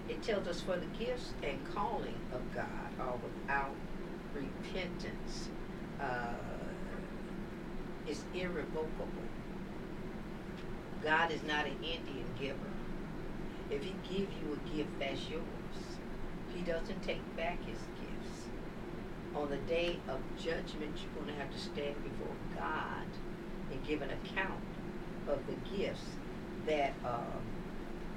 it 0.08 0.22
tells 0.24 0.48
us 0.48 0.62
for 0.62 0.78
the 0.78 0.86
gifts 0.98 1.34
and 1.44 1.60
calling 1.74 2.16
of 2.34 2.42
God 2.54 2.66
are 3.00 3.16
without 3.16 3.76
repentance. 4.34 5.50
Uh, 6.00 6.34
it's 8.08 8.24
irrevocable. 8.34 9.08
God 11.04 11.32
is 11.32 11.44
not 11.44 11.66
an 11.66 11.78
Indian 11.84 12.26
giver. 12.40 12.58
If 13.70 13.84
he 13.84 13.94
gives 14.04 14.32
you 14.42 14.54
a 14.54 14.76
gift, 14.76 14.90
that's 15.00 15.30
yours. 15.30 15.44
He 16.54 16.62
doesn't 16.62 17.04
take 17.04 17.22
back 17.36 17.60
his 17.66 17.80
gifts. 18.00 18.48
On 19.36 19.50
the 19.50 19.58
day 19.58 19.98
of 20.08 20.20
judgment, 20.38 20.98
you're 20.98 21.24
going 21.24 21.36
to 21.36 21.42
have 21.42 21.52
to 21.52 21.60
stand 21.60 21.96
before 22.04 22.36
God 22.56 23.08
and 23.72 23.88
give 23.88 24.02
an 24.02 24.10
account 24.12 24.62
of 25.28 25.40
the 25.48 25.78
gifts 25.78 26.06
that 26.66 26.94
uh, 27.04 27.20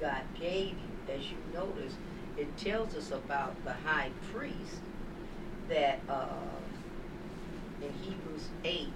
God 0.01 0.23
gave 0.39 0.71
you 0.71 0.99
as 1.11 1.31
you 1.31 1.37
notice, 1.53 1.95
it 2.37 2.57
tells 2.57 2.95
us 2.95 3.11
about 3.11 3.55
the 3.65 3.73
high 3.73 4.11
priest 4.33 4.81
that 5.69 6.01
uh, 6.09 6.27
in 7.83 7.93
Hebrews 8.03 8.49
8, 8.65 8.89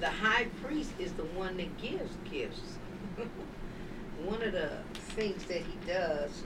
the 0.00 0.08
high 0.08 0.46
priest 0.64 0.92
is 0.98 1.12
the 1.12 1.24
one 1.24 1.58
that 1.58 1.76
gives 1.78 2.10
gifts. 2.30 2.78
one 4.24 4.42
of 4.42 4.52
the 4.52 4.70
things 5.14 5.44
that 5.44 5.58
he 5.58 5.74
does 5.86 6.42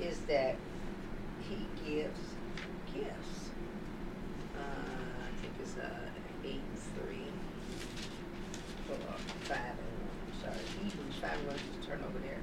is 0.00 0.18
that 0.20 0.56
he 1.48 1.66
gives 1.90 2.20
gifts. 2.92 3.50
Uh, 4.54 4.60
I 4.60 5.40
think 5.40 5.54
it's 5.60 5.76
uh, 5.78 5.88
8 6.44 6.50
and 6.52 6.62
3, 7.06 7.16
or 8.90 8.96
5 9.44 9.56
and 9.56 9.56
1, 9.56 10.40
sorry. 10.42 10.54
Hebrews 10.82 11.14
5 11.20 11.30
and 11.32 11.46
1 11.48 11.56
turn 11.86 12.00
over 12.06 12.18
there. 12.18 12.38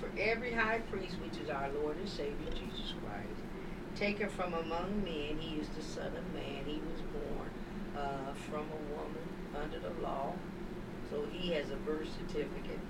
For 0.00 0.20
every 0.20 0.52
high 0.52 0.80
priest, 0.90 1.16
which 1.22 1.40
is 1.42 1.48
our 1.48 1.70
Lord 1.80 1.96
and 1.96 2.08
Savior 2.08 2.50
Jesus 2.50 2.63
taken 3.96 4.28
from 4.28 4.54
among 4.54 5.04
men, 5.04 5.38
he 5.38 5.60
is 5.60 5.68
the 5.70 5.82
Son 5.82 6.06
of 6.06 6.34
Man. 6.34 6.64
He 6.66 6.80
was 6.90 7.00
born 7.12 7.50
uh, 7.96 8.34
from 8.50 8.62
a 8.62 8.94
woman 8.94 9.28
under 9.54 9.78
the 9.78 10.02
law, 10.02 10.32
so 11.10 11.24
he 11.32 11.52
has 11.52 11.70
a 11.70 11.76
birth 11.76 12.08
certificate. 12.18 12.80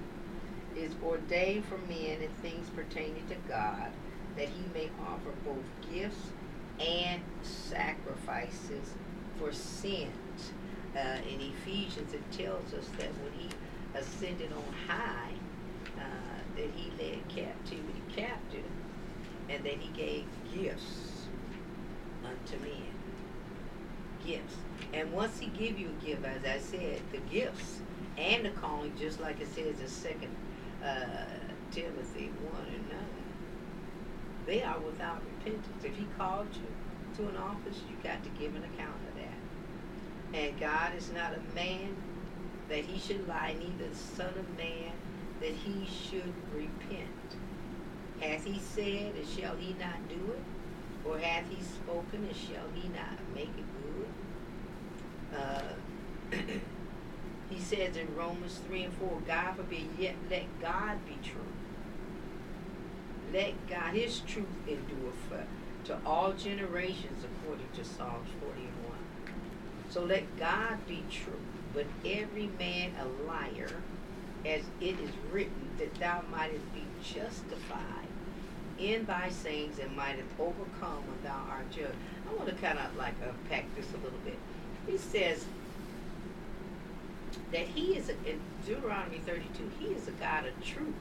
Is 0.77 0.93
ordained 1.05 1.65
for 1.67 1.79
men 1.79 2.21
and 2.21 2.37
things 2.43 2.69
pertaining 2.71 3.25
to 3.29 3.37
God, 3.49 3.93
that 4.37 4.49
he 4.49 4.65
may 4.75 4.91
offer 5.01 5.31
both 5.45 5.93
gifts 5.93 6.33
and 6.81 7.23
sacrifices 7.43 8.95
for 9.39 9.53
sins 9.53 10.53
uh, 10.97 11.19
in 11.29 11.41
Ephesians, 11.41 12.13
it 12.13 12.23
tells 12.31 12.73
us 12.73 12.89
that 12.99 13.09
when 13.23 13.33
he 13.37 13.49
ascended 13.99 14.53
on 14.53 14.75
high, 14.87 15.33
uh, 15.99 16.39
that 16.57 16.71
he 16.75 16.91
led 17.03 17.29
captivity 17.29 18.03
captive, 18.15 18.65
and 19.49 19.65
that 19.65 19.75
he 19.79 19.91
gave 19.93 20.25
gifts 20.55 21.27
unto 22.25 22.57
men. 22.65 22.83
gifts. 24.27 24.57
And 24.93 25.13
once 25.13 25.39
he 25.39 25.47
give 25.49 25.79
you 25.79 25.89
a 25.89 26.05
gift, 26.05 26.25
as 26.25 26.45
I 26.45 26.59
said, 26.59 27.01
the 27.13 27.19
gifts 27.19 27.81
and 28.17 28.45
the 28.45 28.51
calling, 28.51 28.93
just 28.99 29.21
like 29.21 29.41
it 29.41 29.49
says 29.55 29.81
in 29.81 29.89
Second 29.89 30.35
uh, 30.85 31.27
Timothy 31.73 32.31
one 32.53 32.67
and 32.67 32.89
nine, 32.89 33.25
they 34.47 34.63
are 34.63 34.79
without 34.81 35.23
repentance. 35.39 35.85
If 35.85 35.97
he 35.97 36.07
called 36.17 36.49
you 36.55 37.17
to 37.17 37.29
an 37.31 37.37
office, 37.37 37.81
you 37.89 37.97
got 38.03 38.23
to 38.25 38.31
give 38.31 38.55
an 38.55 38.65
account 38.65 38.97
of 39.09 39.15
that. 39.17 40.39
And 40.39 40.61
God 40.61 40.93
is 40.97 41.11
not 41.13 41.33
a 41.35 41.55
man 41.55 41.97
that 42.69 42.85
he 42.85 42.99
should 42.99 43.27
lie, 43.29 43.55
neither 43.59 43.91
the 43.91 43.97
Son 43.97 44.33
of 44.39 44.57
Man 44.57 44.93
that 45.41 45.53
he 45.53 45.87
should 45.87 46.33
repent. 46.55 47.09
Hath 48.21 48.45
he 48.45 48.59
said, 48.59 49.15
and 49.17 49.27
shall 49.27 49.57
he 49.57 49.75
not 49.79 50.09
do 50.09 50.33
it? 50.33 50.43
Or 51.05 51.19
hath 51.19 51.49
he 51.51 51.63
spoken, 51.63 52.25
and 52.25 52.37
shall 52.37 52.69
he 52.75 52.89
not 52.89 53.19
make 53.35 53.49
it 53.49 53.65
good? 53.83 55.39
Uh, 55.39 56.37
he 57.51 57.61
says 57.61 57.97
in 57.97 58.15
Romans 58.17 58.61
3 58.67 58.85
and 58.85 58.95
4, 58.95 59.23
God 59.27 59.57
forbid, 59.57 59.89
yet 59.99 60.15
let 60.31 60.45
God 60.61 61.05
be 61.07 61.19
true. 61.23 61.41
Let 63.33 63.55
God, 63.69 63.95
his 63.95 64.21
truth 64.21 64.47
endure 64.67 65.13
for, 65.29 65.45
to 65.87 65.99
all 66.07 66.33
generations, 66.33 67.25
according 67.25 67.69
to 67.75 67.85
Psalms 67.85 68.29
41. 68.41 68.71
So 69.91 70.05
let 70.05 70.25
God 70.39 70.87
be 70.87 71.05
true, 71.11 71.41
but 71.75 71.87
every 72.05 72.49
man 72.59 72.93
a 73.01 73.29
liar, 73.29 73.83
as 74.47 74.63
it 74.81 74.99
is 75.01 75.11
written, 75.31 75.69
that 75.79 75.95
thou 75.97 76.23
mightest 76.31 76.73
be 76.73 76.85
justified 77.03 78.04
in 78.79 79.05
thy 79.07 79.29
sayings 79.31 79.79
and 79.79 79.97
mightest 79.97 80.29
overcome 80.39 81.03
when 81.07 81.23
thou 81.23 81.41
art 81.51 81.71
judged. 81.71 81.95
I 82.29 82.35
want 82.35 82.49
to 82.49 82.55
kind 82.57 82.79
of 82.79 82.97
like 82.97 83.15
unpack 83.23 83.65
this 83.77 83.87
a 83.91 83.97
little 84.05 84.19
bit. 84.25 84.39
He 84.87 84.99
says 84.99 85.45
that 87.53 87.67
he 87.67 87.97
is, 87.97 88.09
a, 88.09 88.13
in 88.29 88.41
Deuteronomy 88.67 89.19
32, 89.19 89.71
he 89.79 89.87
is 89.87 90.09
a 90.09 90.13
God 90.13 90.47
of 90.47 90.65
truth 90.65 90.95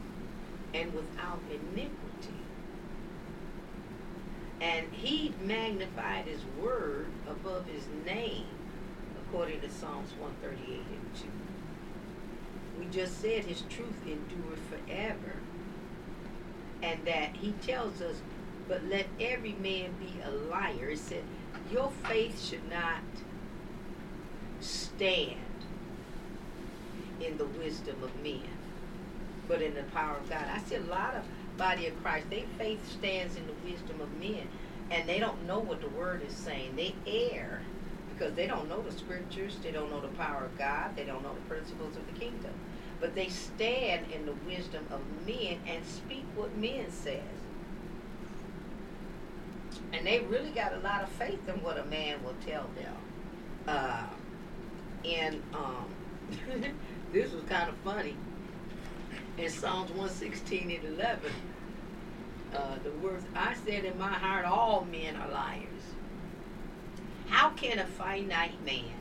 and 0.74 0.94
without 0.94 1.40
iniquity. 1.50 1.94
And 4.62 4.88
he 4.92 5.34
magnified 5.44 6.26
his 6.26 6.42
word 6.62 7.08
above 7.30 7.66
his 7.68 7.84
name, 8.06 8.46
according 9.28 9.62
to 9.62 9.70
Psalms 9.70 10.12
138 10.20 10.78
and 10.78 11.16
2. 11.16 11.26
We 12.80 12.86
just 12.86 13.20
said 13.20 13.46
his 13.46 13.62
truth 13.70 14.02
endured 14.06 14.60
forever 14.70 15.38
and 16.84 17.06
that 17.06 17.30
he 17.34 17.54
tells 17.66 18.02
us, 18.02 18.18
but 18.68 18.84
let 18.86 19.08
every 19.20 19.54
man 19.54 19.94
be 20.00 20.14
a 20.24 20.30
liar. 20.30 20.90
It 20.90 21.00
said, 21.00 21.24
your 21.72 21.92
faith 22.08 22.44
should 22.44 22.70
not 22.70 23.02
stand 24.60 25.40
in 27.22 27.38
the 27.38 27.46
wisdom 27.46 28.04
of 28.04 28.14
men, 28.22 28.42
but 29.48 29.62
in 29.62 29.74
the 29.74 29.84
power 29.84 30.18
of 30.18 30.30
God. 30.30 30.46
I 30.50 30.60
see 30.60 30.76
a 30.76 30.82
lot 30.82 31.16
of 31.16 31.24
body 31.58 31.88
of 31.88 32.02
Christ, 32.04 32.30
their 32.30 32.46
faith 32.58 32.86
stands 32.92 33.38
in 33.38 33.48
the 33.48 33.54
wisdom 33.64 34.02
of 34.02 34.12
men, 34.20 34.48
and 34.92 35.08
they 35.08 35.20
don't 35.20 35.48
know 35.48 35.60
what 35.60 35.82
the 35.82 35.90
word 35.90 36.22
is 36.28 36.34
saying. 36.34 36.76
They 36.76 36.94
err 37.08 37.62
because 38.10 38.34
they 38.36 38.46
don't 38.46 38.70
know 38.70 38.82
the 38.82 38.92
scriptures, 38.92 39.58
they 39.64 39.72
don't 39.72 39.90
know 39.90 40.02
the 40.02 40.08
power 40.10 40.46
of 40.46 40.58
God, 40.58 40.96
they 40.96 41.04
don't 41.04 41.24
know 41.24 41.34
the 41.34 41.54
principles 41.54 41.96
of 41.96 42.06
the 42.06 42.20
kingdom 42.20 42.52
but 43.04 43.16
they 43.16 43.28
stand 43.28 44.06
in 44.14 44.26
the 44.26 44.32
wisdom 44.48 44.88
of 44.90 45.02
men 45.28 45.60
and 45.68 45.86
speak 45.86 46.24
what 46.38 46.56
men 46.56 46.90
says. 46.90 47.20
And 49.92 50.08
they 50.08 50.22
really 50.22 50.52
got 50.52 50.72
a 50.72 50.80
lot 50.80 51.04
of 51.04 51.10
faith 51.10 51.42
in 51.50 51.62
what 51.62 51.78
a 51.78 51.84
man 51.84 52.24
will 52.24 52.36
tell 52.48 52.66
them. 52.78 52.96
Uh, 53.68 54.06
and 55.04 55.44
um, 55.54 55.86
this 57.12 57.34
was 57.34 57.44
kind 57.44 57.68
of 57.68 57.76
funny. 57.84 58.16
In 59.38 59.50
Psalms 59.50 59.90
116 59.90 60.72
and 60.72 60.98
11, 60.98 61.30
uh, 62.56 62.76
the 62.86 62.92
words, 63.06 63.26
I 63.36 63.54
said 63.66 63.84
in 63.84 63.98
my 63.98 64.14
heart, 64.14 64.46
all 64.46 64.88
men 64.90 65.18
are 65.18 65.28
liars. 65.28 65.68
How 67.28 67.50
can 67.50 67.80
a 67.80 67.86
finite 67.86 68.64
man 68.66 68.94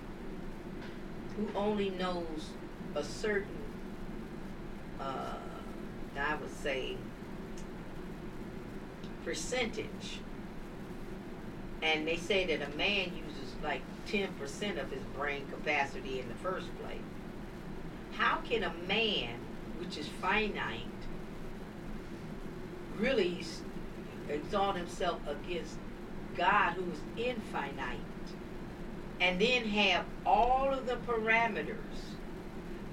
who 1.36 1.46
only 1.56 1.90
knows 1.90 2.50
a 2.96 3.04
certain 3.04 3.61
uh, 5.02 5.34
I 6.18 6.34
would 6.36 6.54
say, 6.62 6.96
percentage. 9.24 10.20
And 11.82 12.06
they 12.06 12.16
say 12.16 12.46
that 12.46 12.66
a 12.66 12.76
man 12.76 13.12
uses 13.16 13.54
like 13.62 13.82
10% 14.08 14.28
of 14.80 14.90
his 14.90 15.02
brain 15.16 15.46
capacity 15.50 16.20
in 16.20 16.28
the 16.28 16.34
first 16.36 16.68
place. 16.80 16.98
How 18.12 18.36
can 18.38 18.62
a 18.62 18.72
man, 18.86 19.38
which 19.78 19.96
is 19.96 20.06
finite, 20.20 20.86
really 22.98 23.44
exalt 24.28 24.76
himself 24.76 25.20
against 25.26 25.76
God 26.36 26.74
who 26.74 26.90
is 26.90 27.00
infinite 27.16 27.98
and 29.20 29.40
then 29.40 29.64
have 29.66 30.04
all 30.26 30.72
of 30.72 30.86
the 30.86 30.96
parameters, 31.06 31.76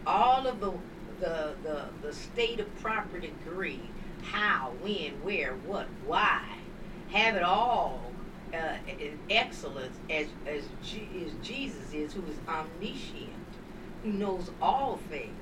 all 0.05 0.47
of 0.47 0.59
the 0.59 0.73
the, 1.19 1.53
the, 1.63 1.85
the 2.01 2.13
state 2.13 2.59
of 2.59 2.75
property 2.81 3.33
degree, 3.45 3.81
how, 4.23 4.73
when, 4.81 5.11
where, 5.23 5.53
what, 5.65 5.87
why, 6.05 6.43
have 7.11 7.35
it 7.35 7.43
all 7.43 8.01
uh, 8.53 8.75
in 8.87 9.17
excellence 9.29 9.97
as, 10.09 10.27
as, 10.47 10.63
G, 10.83 11.07
as 11.25 11.47
Jesus 11.47 11.93
is, 11.93 12.13
who 12.13 12.23
is 12.23 12.37
omniscient, 12.47 13.29
who 14.03 14.11
knows 14.11 14.51
all 14.61 14.99
things. 15.09 15.33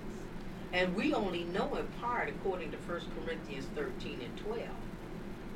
And 0.74 0.96
we 0.96 1.14
only 1.14 1.46
know 1.46 1.76
in 1.76 1.88
part, 2.02 2.30
according 2.30 2.72
to 2.72 2.78
1 2.78 3.02
Corinthians 3.24 3.66
13 3.76 4.20
and 4.22 4.38
12. 4.38 4.68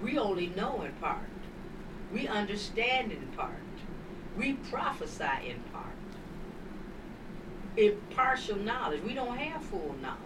We 0.02 0.18
only 0.18 0.48
know 0.48 0.82
in 0.82 0.94
part. 0.94 1.20
We 2.14 2.28
understand 2.28 3.12
in 3.12 3.28
part. 3.36 3.52
We 4.38 4.54
prophesy 4.54 5.50
in 5.50 5.60
part 5.74 5.92
impartial 7.78 8.58
knowledge. 8.58 9.02
We 9.04 9.14
don't 9.14 9.38
have 9.38 9.64
full 9.64 9.96
knowledge. 10.02 10.20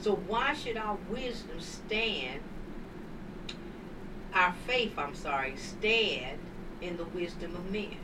So 0.00 0.16
why 0.26 0.54
should 0.54 0.76
our 0.76 0.98
wisdom 1.08 1.60
stand, 1.60 2.40
our 4.34 4.52
faith, 4.66 4.98
I'm 4.98 5.14
sorry, 5.14 5.54
stand 5.56 6.38
in 6.80 6.96
the 6.96 7.04
wisdom 7.04 7.54
of 7.54 7.70
men? 7.70 7.96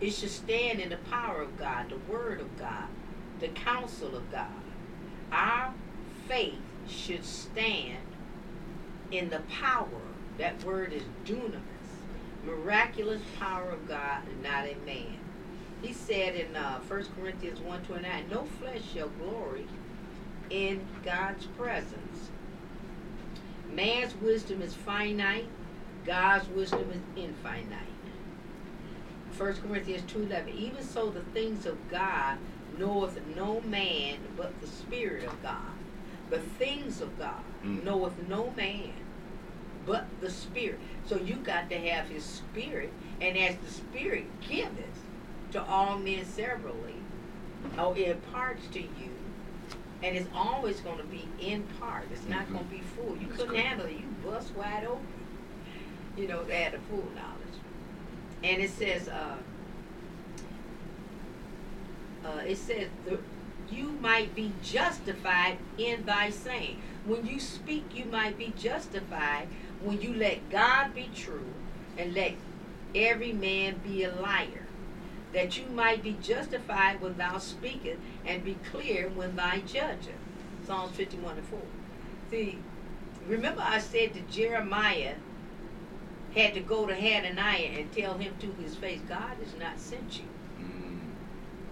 It 0.00 0.10
should 0.10 0.30
stand 0.30 0.80
in 0.80 0.90
the 0.90 0.98
power 0.98 1.42
of 1.42 1.56
God, 1.56 1.90
the 1.90 2.12
word 2.12 2.40
of 2.40 2.56
God, 2.58 2.88
the 3.40 3.48
counsel 3.48 4.16
of 4.16 4.30
God. 4.30 4.48
Our 5.32 5.72
faith 6.28 6.54
should 6.88 7.24
stand 7.24 7.98
in 9.10 9.30
the 9.30 9.40
power, 9.50 9.88
that 10.38 10.62
word 10.62 10.92
is 10.92 11.02
dunamis, 11.24 11.60
miraculous 12.44 13.22
power 13.38 13.70
of 13.70 13.88
God 13.88 14.22
and 14.28 14.42
not 14.42 14.68
in 14.68 14.84
man 14.84 15.23
he 15.84 15.92
said 15.92 16.34
in 16.34 16.56
uh, 16.56 16.80
1 16.88 17.04
Corinthians 17.20 17.60
1.29, 17.60 18.30
no 18.30 18.44
flesh 18.58 18.80
shall 18.94 19.08
glory 19.08 19.66
in 20.48 20.80
God's 21.04 21.44
presence. 21.58 22.30
Man's 23.70 24.14
wisdom 24.16 24.62
is 24.62 24.74
finite. 24.74 25.48
God's 26.06 26.48
wisdom 26.48 26.90
is 26.90 27.22
infinite. 27.22 27.78
1 29.36 29.54
Corinthians 29.68 30.10
2.11, 30.10 30.54
even 30.54 30.82
so 30.82 31.10
the 31.10 31.20
things 31.20 31.66
of 31.66 31.76
God 31.90 32.38
knoweth 32.78 33.20
no 33.36 33.60
man 33.62 34.18
but 34.36 34.58
the 34.60 34.66
Spirit 34.66 35.24
of 35.24 35.42
God. 35.42 35.74
The 36.30 36.38
things 36.38 37.00
of 37.00 37.18
God 37.18 37.42
mm. 37.62 37.82
knoweth 37.84 38.14
no 38.28 38.52
man 38.56 38.92
but 39.84 40.06
the 40.20 40.30
Spirit. 40.30 40.78
So 41.04 41.16
you 41.16 41.34
got 41.34 41.68
to 41.70 41.78
have 41.78 42.08
his 42.08 42.24
Spirit, 42.24 42.92
and 43.20 43.36
as 43.36 43.56
the 43.56 43.70
Spirit 43.70 44.24
giveth, 44.40 45.03
to 45.54 45.62
all 45.62 45.96
men 45.98 46.24
severally, 46.24 46.96
or 47.78 47.96
in 47.96 48.20
parts 48.32 48.66
to 48.72 48.80
you, 48.80 49.10
and 50.02 50.16
it's 50.16 50.28
always 50.34 50.80
going 50.80 50.98
to 50.98 51.04
be 51.04 51.28
in 51.40 51.62
part. 51.80 52.06
It's 52.12 52.26
not 52.28 52.42
mm-hmm. 52.42 52.54
going 52.54 52.64
to 52.64 52.70
be 52.70 52.80
full. 52.80 53.16
You 53.16 53.28
That's 53.28 53.40
couldn't 53.40 53.54
good. 53.54 53.60
handle 53.60 53.86
it. 53.86 53.92
You 53.92 54.14
bust 54.24 54.52
wide 54.56 54.84
open. 54.84 55.06
You 56.16 56.26
know, 56.26 56.42
they 56.42 56.62
had 56.62 56.72
the 56.72 56.78
full 56.90 57.08
knowledge. 57.14 57.56
And 58.42 58.62
it 58.62 58.70
says, 58.70 59.08
uh, 59.08 59.36
uh, 62.24 62.42
it 62.46 62.58
says, 62.58 62.88
the, 63.04 63.20
you 63.70 63.90
might 64.00 64.34
be 64.34 64.52
justified 64.60 65.58
in 65.78 66.04
thy 66.04 66.30
saying. 66.30 66.82
When 67.06 67.26
you 67.26 67.38
speak, 67.38 67.94
you 67.94 68.06
might 68.06 68.36
be 68.36 68.52
justified 68.58 69.46
when 69.82 70.00
you 70.00 70.14
let 70.14 70.50
God 70.50 70.94
be 70.94 71.10
true 71.14 71.46
and 71.96 72.12
let 72.12 72.34
every 72.94 73.32
man 73.32 73.80
be 73.84 74.02
a 74.02 74.14
liar 74.16 74.63
that 75.34 75.58
you 75.58 75.66
might 75.66 76.02
be 76.02 76.16
justified 76.22 77.00
when 77.00 77.16
thou 77.18 77.38
speakest, 77.38 78.00
and 78.24 78.44
be 78.44 78.56
clear 78.70 79.08
when 79.08 79.36
thou 79.36 79.56
judgest. 79.56 80.10
Psalms 80.66 80.96
51 80.96 81.36
and 81.36 81.46
4. 81.46 81.58
See, 82.30 82.58
remember 83.26 83.60
I 83.62 83.78
said 83.78 84.14
that 84.14 84.30
Jeremiah 84.30 85.16
had 86.34 86.54
to 86.54 86.60
go 86.60 86.86
to 86.86 86.94
Hananiah 86.94 87.70
and 87.78 87.92
tell 87.92 88.14
him 88.18 88.34
to 88.40 88.52
his 88.62 88.74
face, 88.74 89.00
God 89.08 89.36
has 89.42 89.54
not 89.58 89.78
sent 89.78 90.18
you. 90.18 90.24
Mm. 90.60 91.00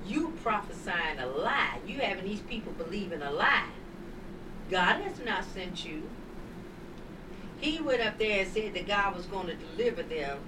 You 0.06 0.32
prophesying 0.42 1.18
a 1.18 1.26
lie. 1.26 1.78
You 1.86 1.98
having 1.98 2.24
these 2.24 2.40
people 2.40 2.72
believing 2.72 3.22
a 3.22 3.30
lie. 3.30 3.70
God 4.70 5.00
has 5.02 5.18
not 5.24 5.44
sent 5.44 5.84
you. 5.84 6.02
He 7.60 7.80
went 7.80 8.02
up 8.02 8.18
there 8.18 8.40
and 8.40 8.52
said 8.52 8.74
that 8.74 8.86
God 8.86 9.16
was 9.16 9.26
going 9.26 9.46
to 9.46 9.54
deliver 9.54 10.02
them 10.02 10.38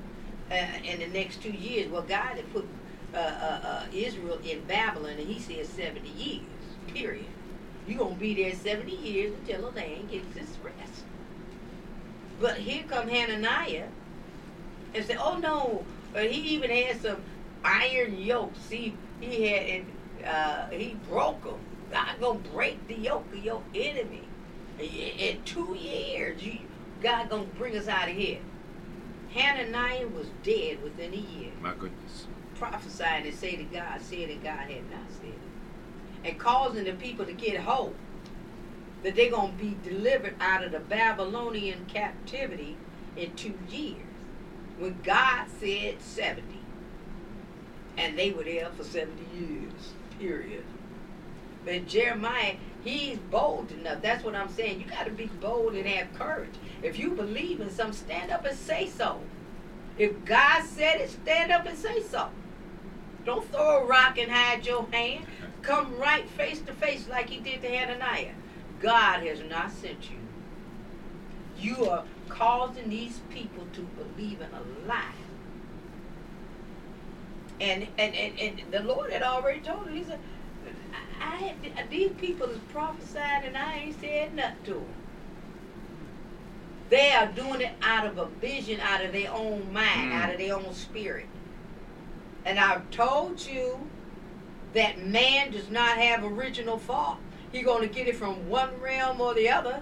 uh, 0.50 0.55
in 0.85 1.00
the 1.00 1.07
next 1.07 1.42
two 1.42 1.53
years. 1.53 1.90
Well, 1.90 2.03
God 2.03 2.37
had 2.37 2.53
put 2.53 2.66
uh, 3.14 3.18
uh, 3.18 3.66
uh, 3.66 3.85
Israel 3.92 4.38
in 4.44 4.61
Babylon, 4.64 5.12
and 5.12 5.29
he 5.29 5.38
said 5.38 5.66
70 5.66 6.09
years, 6.09 6.42
period. 6.88 7.27
You're 7.87 7.98
going 7.98 8.14
to 8.14 8.20
be 8.20 8.35
there 8.35 8.55
70 8.55 8.90
years 8.90 9.35
until 9.35 9.70
the 9.70 9.77
land 9.77 10.11
gets 10.11 10.37
its 10.37 10.59
rest. 10.64 11.05
But 12.40 12.57
here 12.57 12.85
come 12.88 13.09
Hananiah 13.09 13.88
and 14.94 15.05
said, 15.05 15.18
oh 15.20 15.38
no, 15.38 15.85
but 16.12 16.31
he 16.31 16.55
even 16.55 16.70
had 16.70 17.00
some 17.00 17.22
iron 17.64 18.18
yokes. 18.18 18.59
See, 18.61 18.94
he 19.20 19.48
had, 19.48 19.62
and 19.62 19.87
uh, 20.27 20.66
he 20.70 20.96
broke 21.09 21.42
them. 21.44 21.59
God 21.90 22.20
gonna 22.20 22.38
break 22.53 22.87
the 22.88 22.94
yoke 22.94 23.27
of 23.33 23.44
your 23.44 23.62
enemy. 23.74 24.22
In, 24.79 25.40
two 25.44 25.77
years, 25.79 26.42
you, 26.42 26.59
God 27.00 27.29
gonna 27.29 27.44
bring 27.57 27.77
us 27.77 27.87
out 27.87 28.09
of 28.09 28.16
here. 28.16 28.40
Hananiah 29.33 30.09
was 30.09 30.27
dead 30.42 30.83
within 30.83 31.12
a 31.12 31.16
year. 31.16 31.53
My 31.61 31.74
goodness. 31.74 32.27
Prophesying 32.54 33.26
and 33.26 33.34
say 33.34 33.56
that 33.56 33.72
God 33.72 34.00
said 34.00 34.30
and 34.30 34.42
God 34.42 34.70
had 34.70 34.90
not 34.90 35.10
said 35.20 35.28
it. 35.28 36.28
And 36.28 36.38
causing 36.38 36.84
the 36.84 36.92
people 36.92 37.26
to 37.26 37.32
get 37.32 37.60
hope 37.60 37.96
that 39.02 39.14
they're 39.14 39.30
going 39.30 39.56
to 39.56 39.62
be 39.62 39.76
delivered 39.88 40.34
out 40.40 40.64
of 40.64 40.72
the 40.72 40.80
Babylonian 40.80 41.84
captivity 41.86 42.76
in 43.16 43.34
two 43.34 43.54
years. 43.68 44.00
When 44.78 44.98
God 45.02 45.46
said 45.60 46.00
70. 46.00 46.42
And 47.96 48.18
they 48.18 48.32
were 48.32 48.44
there 48.44 48.70
for 48.76 48.82
70 48.82 49.22
years, 49.38 49.92
period. 50.18 50.64
But 51.64 51.86
Jeremiah, 51.86 52.56
he's 52.82 53.18
bold 53.18 53.70
enough. 53.72 54.02
That's 54.02 54.24
what 54.24 54.34
I'm 54.34 54.48
saying. 54.48 54.80
You 54.80 54.86
got 54.86 55.04
to 55.04 55.12
be 55.12 55.26
bold 55.26 55.74
and 55.74 55.86
have 55.86 56.12
courage. 56.14 56.54
If 56.82 56.98
you 56.98 57.10
believe 57.10 57.60
in 57.60 57.70
something, 57.70 57.94
stand 57.94 58.30
up 58.30 58.44
and 58.44 58.56
say 58.56 58.88
so. 58.88 59.20
If 59.96 60.24
God 60.24 60.64
said 60.64 61.00
it, 61.00 61.10
stand 61.10 61.52
up 61.52 61.66
and 61.66 61.78
say 61.78 62.02
so. 62.02 62.28
Don't 63.24 63.50
throw 63.50 63.82
a 63.82 63.84
rock 63.84 64.18
and 64.18 64.30
hide 64.30 64.66
your 64.66 64.87
hand. 64.92 65.26
Come 65.62 65.96
right 65.98 66.28
face 66.30 66.60
to 66.60 66.72
face 66.72 67.08
like 67.08 67.30
he 67.30 67.40
did 67.40 67.62
to 67.62 67.68
Hananiah. 67.68 68.34
God 68.80 69.22
has 69.22 69.40
not 69.48 69.70
sent 69.72 70.10
you. 70.10 70.18
You 71.58 71.88
are 71.88 72.04
causing 72.28 72.90
these 72.90 73.20
people 73.30 73.66
to 73.72 73.80
believe 73.80 74.40
in 74.40 74.48
a 74.52 74.87
lie. 74.88 75.14
And 77.60 77.87
and, 77.96 78.14
and, 78.14 78.38
and 78.40 78.60
the 78.70 78.80
Lord 78.82 79.12
had 79.12 79.22
already 79.22 79.60
told 79.60 79.87
him, 79.87 79.96
he 79.96 80.04
said, 80.04 80.18
I, 81.20 81.54
I 81.76 81.87
these 81.88 82.10
people 82.18 82.48
is 82.50 82.58
prophesied 82.70 83.44
and 83.44 83.56
I 83.56 83.74
ain't 83.76 84.00
said 84.00 84.34
nothing 84.34 84.64
to 84.64 84.72
them. 84.74 84.87
They 86.90 87.12
are 87.12 87.26
doing 87.28 87.62
it 87.62 87.72
out 87.80 88.06
of 88.06 88.18
a 88.18 88.26
vision, 88.26 88.80
out 88.80 89.02
of 89.04 89.12
their 89.12 89.32
own 89.32 89.72
mind, 89.72 90.12
Mm. 90.12 90.14
out 90.14 90.30
of 90.32 90.38
their 90.38 90.54
own 90.56 90.74
spirit. 90.74 91.26
And 92.44 92.59
I've 92.59 92.90
told 92.90 93.46
you 93.46 93.90
that 94.74 95.04
man 95.04 95.52
does 95.52 95.70
not 95.70 95.96
have 95.98 96.24
original 96.24 96.78
thought. 96.78 97.18
He's 97.52 97.64
going 97.64 97.88
to 97.88 97.94
get 97.94 98.09
it 98.09 98.16
from 98.16 98.48
one 98.48 98.80
realm 98.80 99.20
or 99.20 99.35
the 99.35 99.48
other. 99.48 99.80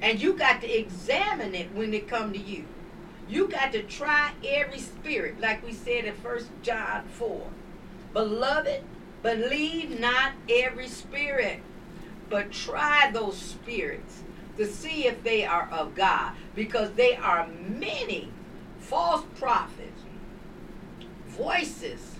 And 0.00 0.20
you 0.20 0.34
got 0.34 0.60
to 0.62 0.78
examine 0.78 1.54
it 1.54 1.72
when 1.72 1.94
it 1.94 2.08
come 2.08 2.32
to 2.32 2.38
you. 2.38 2.64
You 3.28 3.48
got 3.48 3.72
to 3.72 3.82
try 3.82 4.32
every 4.44 4.80
spirit, 4.80 5.40
like 5.40 5.64
we 5.64 5.72
said 5.72 6.04
in 6.04 6.14
First 6.14 6.48
John 6.62 7.04
4. 7.12 7.46
Beloved, 8.12 8.82
believe 9.22 9.98
not 9.98 10.32
every 10.50 10.88
spirit, 10.88 11.60
but 12.28 12.50
try 12.50 13.10
those 13.12 13.38
spirits 13.38 14.22
to 14.56 14.66
see 14.66 15.06
if 15.06 15.22
they 15.22 15.44
are 15.44 15.68
of 15.70 15.94
God. 15.94 16.32
Because 16.54 16.92
there 16.92 17.22
are 17.22 17.46
many 17.46 18.28
false 18.80 19.24
prophets, 19.38 20.01
voices, 21.36 22.16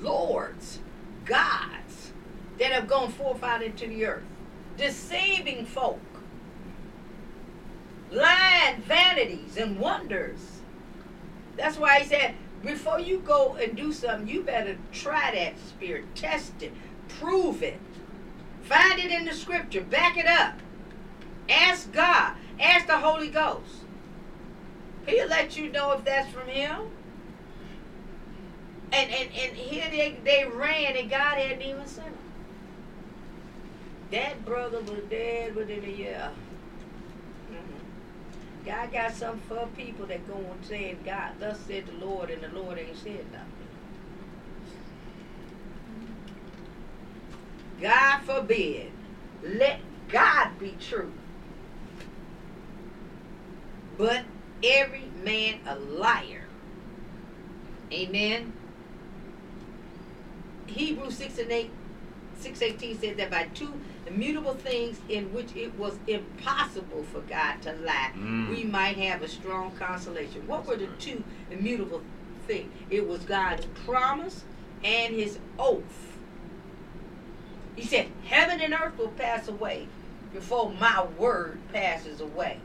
lords, 0.00 0.80
gods 1.24 2.12
that 2.58 2.72
have 2.72 2.88
gone 2.88 3.10
forth 3.10 3.42
out 3.42 3.62
into 3.62 3.86
the 3.86 4.06
earth, 4.06 4.22
deceiving 4.76 5.64
folk, 5.66 6.00
lying 8.10 8.80
vanities 8.82 9.56
and 9.56 9.78
wonders. 9.78 10.60
That's 11.56 11.78
why 11.78 12.00
he 12.00 12.06
said, 12.06 12.34
before 12.62 13.00
you 13.00 13.18
go 13.18 13.54
and 13.54 13.76
do 13.76 13.92
something, 13.92 14.28
you 14.28 14.42
better 14.42 14.76
try 14.92 15.32
that 15.34 15.58
spirit, 15.58 16.04
test 16.14 16.62
it, 16.62 16.72
prove 17.08 17.62
it, 17.62 17.78
find 18.62 18.98
it 18.98 19.10
in 19.10 19.24
the 19.24 19.34
scripture, 19.34 19.82
back 19.82 20.16
it 20.16 20.26
up. 20.26 20.58
Ask 21.48 21.92
God, 21.92 22.34
ask 22.58 22.86
the 22.86 22.98
Holy 22.98 23.28
Ghost. 23.28 23.84
He'll 25.06 25.28
let 25.28 25.56
you 25.58 25.70
know 25.70 25.92
if 25.92 26.04
that's 26.04 26.32
from 26.32 26.48
him. 26.48 26.90
And 28.94 29.10
and, 29.10 29.30
and 29.30 29.56
here 29.56 29.90
they, 29.90 30.16
they 30.24 30.44
ran 30.44 30.96
and 30.96 31.10
God 31.10 31.36
hadn't 31.38 31.62
even 31.62 31.86
sent 31.86 32.06
them. 32.06 32.18
That 34.12 34.44
brother 34.44 34.80
was 34.80 35.00
dead 35.10 35.56
within 35.56 35.84
a 35.84 35.88
year. 35.88 36.30
Mhm. 37.50 38.64
God 38.66 38.92
got 38.92 39.14
something 39.14 39.42
for 39.48 39.66
people 39.76 40.06
that 40.06 40.26
go 40.28 40.36
and 40.36 40.64
say, 40.64 40.96
God, 41.04 41.32
thus 41.40 41.58
said 41.66 41.86
the 41.86 42.06
Lord, 42.06 42.30
and 42.30 42.42
the 42.42 42.48
Lord 42.48 42.78
ain't 42.78 42.96
said 42.96 43.26
nothing. 43.32 43.50
God 47.80 48.20
forbid. 48.20 48.92
Let 49.42 49.80
God 50.08 50.58
be 50.60 50.76
true. 50.80 51.12
But 53.98 54.22
every 54.62 55.10
man 55.24 55.58
a 55.66 55.74
liar. 55.76 56.44
Amen. 57.92 58.52
Hebrews 60.66 61.16
6 61.16 61.38
and 61.38 61.52
8, 61.52 61.70
618 62.38 62.98
says 63.00 63.16
that 63.16 63.30
by 63.30 63.48
two 63.54 63.80
immutable 64.06 64.54
things 64.54 64.98
in 65.08 65.32
which 65.32 65.54
it 65.56 65.74
was 65.78 65.98
impossible 66.06 67.04
for 67.04 67.20
God 67.20 67.62
to 67.62 67.72
lie, 67.72 68.12
Mm. 68.16 68.50
we 68.50 68.64
might 68.64 68.96
have 68.98 69.22
a 69.22 69.28
strong 69.28 69.70
consolation. 69.72 70.46
What 70.46 70.66
were 70.66 70.76
the 70.76 70.88
two 70.98 71.24
immutable 71.50 72.02
things? 72.46 72.70
It 72.90 73.06
was 73.08 73.20
God's 73.20 73.66
promise 73.86 74.44
and 74.82 75.14
his 75.14 75.38
oath. 75.58 76.18
He 77.76 77.82
said, 77.84 78.08
Heaven 78.26 78.60
and 78.60 78.74
earth 78.74 78.98
will 78.98 79.08
pass 79.08 79.48
away 79.48 79.88
before 80.32 80.70
my 80.72 81.04
word 81.18 81.58
passes 81.72 82.20
away. 82.20 82.58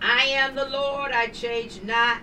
I 0.00 0.24
am 0.26 0.54
the 0.54 0.68
Lord, 0.68 1.10
I 1.12 1.26
change 1.26 1.82
not. 1.82 2.20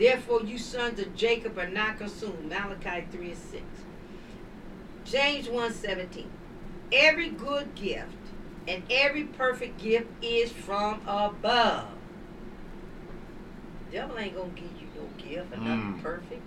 Therefore, 0.00 0.40
you 0.42 0.56
sons 0.56 0.98
of 0.98 1.14
Jacob 1.14 1.58
are 1.58 1.68
not 1.68 1.98
consumed. 1.98 2.48
Malachi 2.48 3.06
3 3.12 3.28
and 3.28 3.36
6. 3.38 3.62
James 5.04 5.48
1 5.48 5.72
17. 5.74 6.30
Every 6.90 7.28
good 7.28 7.74
gift 7.74 8.08
and 8.66 8.82
every 8.90 9.24
perfect 9.24 9.78
gift 9.78 10.06
is 10.22 10.50
from 10.50 11.02
above. 11.06 11.86
Devil 13.92 14.18
ain't 14.18 14.36
gonna 14.36 14.48
give 14.50 14.70
you 14.80 14.86
no 14.96 15.06
gift 15.22 15.52
or 15.52 15.58
nothing 15.58 15.94
Mm. 15.94 16.02
perfect. 16.02 16.42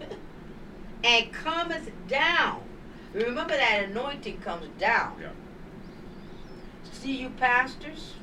and 1.04 1.32
cometh 1.32 1.90
down. 2.06 2.62
Remember 3.14 3.56
that 3.56 3.84
anointing 3.84 4.40
comes 4.40 4.66
down. 4.78 5.16
Yeah. 5.20 5.28
See 6.92 7.16
you 7.16 7.30
pastors, 7.30 8.14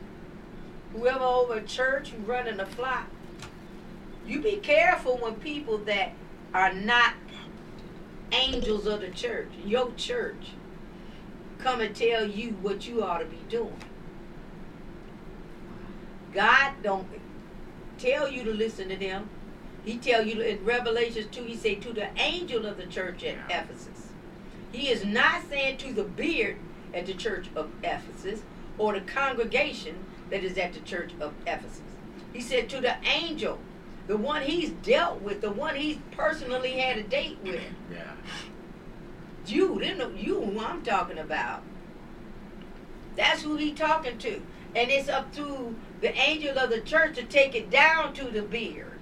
whoever 0.94 1.24
over 1.24 1.56
a 1.56 1.64
church 1.64 2.10
who 2.10 2.22
running 2.24 2.60
a 2.60 2.66
flock. 2.66 3.08
You 4.26 4.42
be 4.42 4.58
careful 4.58 5.18
when 5.18 5.36
people 5.36 5.78
that 5.80 6.14
are 6.54 6.74
not 6.74 7.14
angels 8.32 8.88
of 8.88 9.02
the 9.02 9.10
church, 9.10 9.50
your 9.66 9.92
church, 9.94 10.52
come 11.60 11.82
and 11.82 11.96
tell 11.96 12.26
you 12.26 12.52
what 12.62 12.88
you 12.88 13.04
ought 13.04 13.20
to 13.20 13.26
be 13.26 13.42
doing. 13.50 13.76
God 16.34 16.74
don't 16.82 17.08
tell 17.98 18.30
you 18.30 18.44
to 18.44 18.52
listen 18.52 18.90
to 18.90 18.96
them. 18.96 19.30
He 19.84 19.98
tell 19.98 20.26
you 20.26 20.42
in 20.42 20.64
Revelations 20.64 21.28
2, 21.32 21.44
he 21.44 21.56
say 21.56 21.76
to 21.76 21.92
the 21.92 22.10
angel 22.18 22.66
of 22.66 22.78
the 22.78 22.86
church 22.86 23.24
at 23.24 23.38
Ephesus. 23.50 24.10
He 24.72 24.90
is 24.90 25.04
not 25.04 25.48
saying 25.50 25.78
to 25.78 25.94
the 25.94 26.04
beard 26.04 26.58
at 26.94 27.06
the 27.06 27.14
church 27.14 27.48
of 27.56 27.70
Ephesus 27.84 28.42
or 28.78 28.94
the 28.94 29.02
congregation 29.02 30.06
that 30.30 30.44
is 30.44 30.58
at 30.58 30.74
the 30.74 30.80
church 30.80 31.12
of 31.20 31.34
Ephesus. 31.46 31.82
He 32.32 32.42
said 32.42 32.70
to 32.70 32.80
the 32.80 32.96
angel, 33.06 33.60
the 34.12 34.18
one 34.18 34.42
he's 34.42 34.72
dealt 34.84 35.22
with, 35.22 35.40
the 35.40 35.50
one 35.50 35.74
he's 35.74 35.98
personally 36.12 36.72
had 36.74 36.98
a 36.98 37.04
date 37.04 37.38
with. 37.42 37.62
Yeah. 37.90 38.12
You, 39.48 39.80
them, 39.80 40.00
the- 40.00 40.22
you 40.22 40.42
who 40.42 40.60
I'm 40.60 40.82
talking 40.82 41.18
about. 41.18 41.64
That's 43.16 43.42
who 43.44 43.56
he 43.56 43.72
talking 43.72 44.18
to. 44.18 44.42
And 44.76 44.92
it's 44.92 45.08
up 45.08 45.34
to 45.36 45.74
the 46.02 46.14
angel 46.14 46.60
of 46.60 46.72
the 46.72 46.82
church 46.82 47.16
to 47.16 47.24
take 47.24 47.56
it 47.56 47.70
down 47.70 48.14
to 48.16 48.26
the 48.26 48.42
beard. 48.42 49.00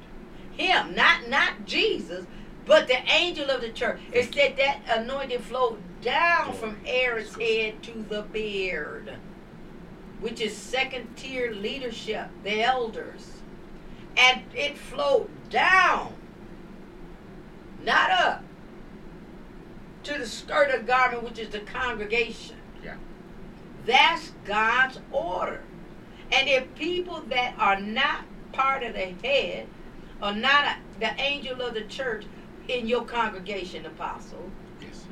Him, 0.55 0.93
not 0.93 1.27
not 1.27 1.65
Jesus, 1.65 2.27
but 2.67 2.87
the 2.87 3.01
angel 3.11 3.49
of 3.49 3.61
the 3.61 3.69
church. 3.69 3.99
It 4.11 4.31
said 4.31 4.57
that 4.57 4.81
anointing 4.95 5.39
flowed 5.39 5.79
down 6.03 6.53
from 6.53 6.77
Aaron's 6.85 7.35
head 7.35 7.81
to 7.81 8.05
the 8.07 8.21
beard, 8.21 9.13
which 10.19 10.39
is 10.39 10.55
second 10.55 11.15
tier 11.15 11.51
leadership, 11.51 12.27
the 12.43 12.61
elders. 12.61 13.38
And 14.19 14.41
it 14.53 14.77
flowed 14.77 15.29
down, 15.49 16.13
not 17.83 18.11
up, 18.11 18.43
to 20.03 20.17
the 20.17 20.25
skirt 20.27 20.71
of 20.71 20.85
garment, 20.85 21.23
which 21.23 21.39
is 21.39 21.49
the 21.49 21.59
congregation. 21.59 22.57
Yeah. 22.83 22.95
That's 23.85 24.31
God's 24.45 24.99
order. 25.11 25.61
And 26.31 26.47
if 26.47 26.73
people 26.75 27.21
that 27.29 27.55
are 27.57 27.79
not 27.79 28.25
part 28.51 28.83
of 28.83 28.93
the 28.93 29.13
head, 29.27 29.67
or 30.21 30.33
not 30.33 30.65
a, 30.65 30.75
the 30.99 31.19
angel 31.21 31.61
of 31.61 31.73
the 31.73 31.81
church 31.83 32.25
in 32.67 32.87
your 32.87 33.03
congregation, 33.03 33.85
apostle, 33.85 34.51
Yes. 34.81 35.05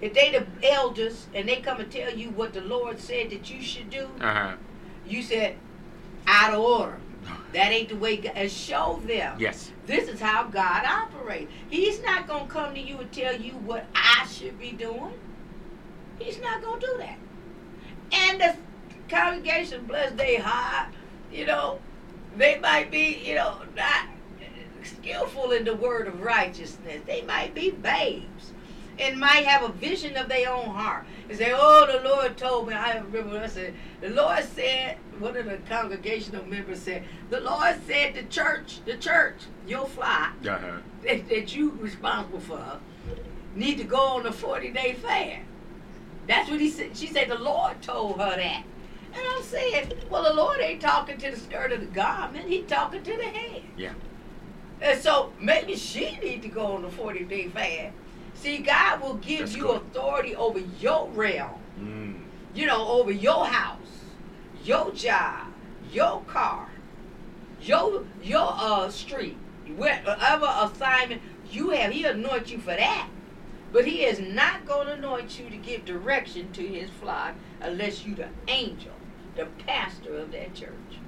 if 0.00 0.14
they 0.14 0.30
the 0.30 0.46
elders 0.68 1.26
and 1.34 1.48
they 1.48 1.56
come 1.56 1.80
and 1.80 1.90
tell 1.90 2.12
you 2.14 2.30
what 2.30 2.52
the 2.52 2.60
Lord 2.60 2.98
said 3.00 3.30
that 3.30 3.50
you 3.50 3.60
should 3.62 3.90
do, 3.90 4.08
Uh 4.20 4.32
huh. 4.34 4.52
you 5.06 5.22
said 5.22 5.56
out 6.26 6.54
of 6.54 6.60
order. 6.60 6.98
That 7.54 7.70
ain't 7.72 7.88
the 7.88 7.96
way. 7.96 8.16
God, 8.16 8.32
and 8.34 8.50
show 8.50 9.00
them. 9.06 9.36
Yes. 9.38 9.70
This 9.86 10.08
is 10.08 10.20
how 10.20 10.44
God 10.44 10.84
operates. 10.84 11.50
He's 11.70 12.02
not 12.02 12.26
gonna 12.26 12.46
come 12.46 12.74
to 12.74 12.80
you 12.80 12.98
and 12.98 13.12
tell 13.12 13.34
you 13.36 13.52
what 13.52 13.86
I 13.94 14.26
should 14.26 14.58
be 14.58 14.72
doing. 14.72 15.14
He's 16.18 16.40
not 16.40 16.62
gonna 16.62 16.80
do 16.80 16.94
that. 16.98 17.18
And 18.12 18.40
the 18.40 18.56
congregation, 19.08 19.86
bless 19.86 20.12
they 20.12 20.36
heart, 20.36 20.92
you 21.32 21.46
know, 21.46 21.78
they 22.36 22.58
might 22.58 22.90
be, 22.90 23.22
you 23.24 23.36
know, 23.36 23.58
not 23.76 24.08
skillful 24.82 25.52
in 25.52 25.64
the 25.64 25.76
word 25.76 26.08
of 26.08 26.20
righteousness. 26.20 27.02
They 27.06 27.22
might 27.22 27.54
be 27.54 27.70
babes 27.70 28.53
and 28.98 29.18
might 29.18 29.44
have 29.46 29.62
a 29.62 29.72
vision 29.72 30.16
of 30.16 30.28
their 30.28 30.50
own 30.52 30.66
heart. 30.66 31.04
And 31.28 31.38
say, 31.38 31.52
oh, 31.54 31.86
the 31.90 32.06
Lord 32.08 32.36
told 32.36 32.68
me. 32.68 32.74
I 32.74 32.98
remember 32.98 33.34
what 33.34 33.42
I 33.42 33.46
said, 33.46 33.74
the 34.00 34.10
Lord 34.10 34.44
said, 34.44 34.98
one 35.18 35.36
of 35.36 35.46
the 35.46 35.58
congregational 35.68 36.44
members 36.44 36.80
said, 36.82 37.04
the 37.30 37.40
Lord 37.40 37.76
said 37.86 38.14
the 38.14 38.24
church, 38.24 38.80
the 38.84 38.96
church, 38.96 39.36
your 39.66 39.86
flock, 39.86 40.32
Uh 40.46 40.58
huh. 40.58 40.72
that, 41.04 41.28
that 41.28 41.56
you 41.56 41.70
responsible 41.80 42.40
for, 42.40 42.78
need 43.54 43.78
to 43.78 43.84
go 43.84 43.98
on 43.98 44.26
a 44.26 44.32
40 44.32 44.70
day 44.70 44.92
fast. 44.94 45.42
That's 46.26 46.50
what 46.50 46.60
he 46.60 46.70
said. 46.70 46.96
She 46.96 47.06
said 47.06 47.28
the 47.28 47.38
Lord 47.38 47.80
told 47.82 48.18
her 48.20 48.36
that. 48.36 48.64
And 49.16 49.22
I'm 49.36 49.42
saying, 49.44 49.92
well, 50.10 50.24
the 50.24 50.32
Lord 50.34 50.58
ain't 50.60 50.80
talking 50.80 51.16
to 51.18 51.30
the 51.30 51.36
skirt 51.36 51.70
of 51.72 51.80
the 51.80 51.86
garment. 51.86 52.48
He 52.48 52.62
talking 52.62 53.02
to 53.02 53.16
the 53.16 53.22
head. 53.22 53.62
Yeah. 53.76 53.92
And 54.80 55.00
so 55.00 55.32
maybe 55.40 55.76
she 55.76 56.18
need 56.18 56.42
to 56.42 56.48
go 56.48 56.66
on 56.74 56.84
a 56.84 56.90
40 56.90 57.24
day 57.24 57.48
fast. 57.48 57.94
See, 58.44 58.58
God 58.58 59.00
will 59.00 59.14
give 59.14 59.38
That's 59.38 59.56
you 59.56 59.62
good. 59.62 59.76
authority 59.76 60.36
over 60.36 60.58
your 60.58 61.08
realm. 61.12 61.62
Mm. 61.80 62.20
You 62.54 62.66
know, 62.66 62.86
over 62.88 63.10
your 63.10 63.46
house, 63.46 64.02
your 64.62 64.92
job, 64.92 65.46
your 65.90 66.20
car, 66.26 66.68
your 67.62 68.04
your 68.22 68.54
uh 68.54 68.90
street, 68.90 69.38
whatever 69.76 70.46
assignment 70.60 71.22
you 71.50 71.70
have. 71.70 71.92
He 71.92 72.04
anoint 72.04 72.52
you 72.52 72.58
for 72.58 72.76
that. 72.76 73.08
But 73.72 73.86
he 73.86 74.04
is 74.04 74.20
not 74.20 74.66
going 74.66 74.88
to 74.88 74.92
anoint 74.92 75.40
you 75.40 75.48
to 75.48 75.56
give 75.56 75.86
direction 75.86 76.52
to 76.52 76.66
his 76.66 76.90
flock 76.90 77.36
unless 77.62 78.04
you 78.04 78.14
the 78.14 78.28
angel, 78.46 78.92
the 79.36 79.46
pastor 79.66 80.18
of 80.18 80.32
that 80.32 80.52
church. 80.52 81.00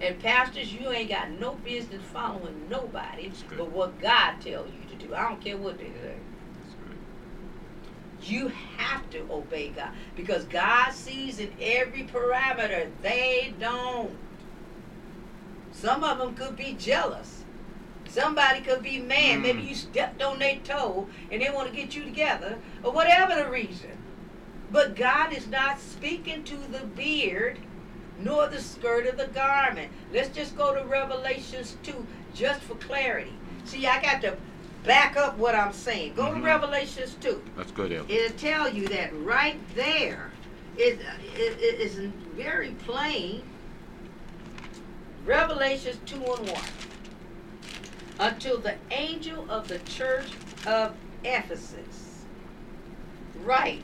And 0.00 0.16
pastors, 0.20 0.72
you 0.72 0.90
ain't 0.90 1.10
got 1.10 1.32
no 1.32 1.54
business 1.54 2.02
following 2.12 2.68
nobody 2.70 3.32
but 3.56 3.72
what 3.72 4.00
God 4.00 4.40
tells 4.40 4.70
you 4.70 4.96
to 4.96 5.06
do. 5.06 5.12
I 5.12 5.28
don't 5.28 5.40
care 5.40 5.56
what 5.56 5.76
they 5.78 5.90
say. 6.00 6.14
You 8.22 8.52
have 8.76 9.08
to 9.10 9.26
obey 9.30 9.68
God 9.68 9.90
because 10.16 10.44
God 10.44 10.92
sees 10.92 11.38
in 11.38 11.52
every 11.60 12.04
parameter. 12.04 12.90
They 13.02 13.54
don't. 13.58 14.16
Some 15.72 16.02
of 16.02 16.18
them 16.18 16.34
could 16.34 16.56
be 16.56 16.74
jealous. 16.78 17.44
Somebody 18.08 18.60
could 18.60 18.82
be 18.82 18.98
mad. 18.98 19.38
Mm. 19.38 19.42
Maybe 19.42 19.62
you 19.62 19.74
stepped 19.74 20.22
on 20.22 20.38
their 20.38 20.56
toe 20.64 21.06
and 21.30 21.40
they 21.40 21.50
want 21.50 21.70
to 21.70 21.76
get 21.76 21.94
you 21.94 22.02
together, 22.04 22.58
or 22.82 22.92
whatever 22.92 23.36
the 23.36 23.48
reason. 23.48 23.90
But 24.70 24.96
God 24.96 25.32
is 25.32 25.46
not 25.46 25.80
speaking 25.80 26.44
to 26.44 26.56
the 26.56 26.84
beard 26.84 27.58
nor 28.18 28.48
the 28.48 28.60
skirt 28.60 29.06
of 29.06 29.16
the 29.16 29.28
garment. 29.28 29.92
Let's 30.12 30.30
just 30.30 30.56
go 30.56 30.74
to 30.74 30.84
Revelations 30.84 31.76
2 31.84 32.06
just 32.34 32.60
for 32.62 32.74
clarity. 32.74 33.32
See, 33.64 33.86
I 33.86 34.02
got 34.02 34.20
to 34.22 34.36
back 34.84 35.16
up 35.16 35.36
what 35.38 35.54
I'm 35.54 35.72
saying. 35.72 36.14
Go 36.14 36.32
to 36.32 36.38
Mhm. 36.40 36.44
Revelations 36.44 37.16
2 37.20 37.42
That's 37.56 37.72
good, 37.72 37.92
Elder. 37.92 38.12
it'll 38.12 38.36
tell 38.38 38.68
you 38.72 38.88
that 38.88 39.10
right 39.18 39.58
there. 39.74 40.30
It, 40.76 41.00
it, 41.34 41.58
it 41.60 41.80
is 41.80 41.96
very 42.36 42.70
plain. 42.84 43.42
Revelations 45.24 45.98
2 46.06 46.16
and 46.16 46.48
1. 46.50 46.62
Until 48.20 48.58
the 48.58 48.74
angel 48.90 49.48
of 49.50 49.68
the 49.68 49.78
church 49.80 50.26
of 50.66 50.94
Ephesus. 51.24 52.24
Right. 53.44 53.82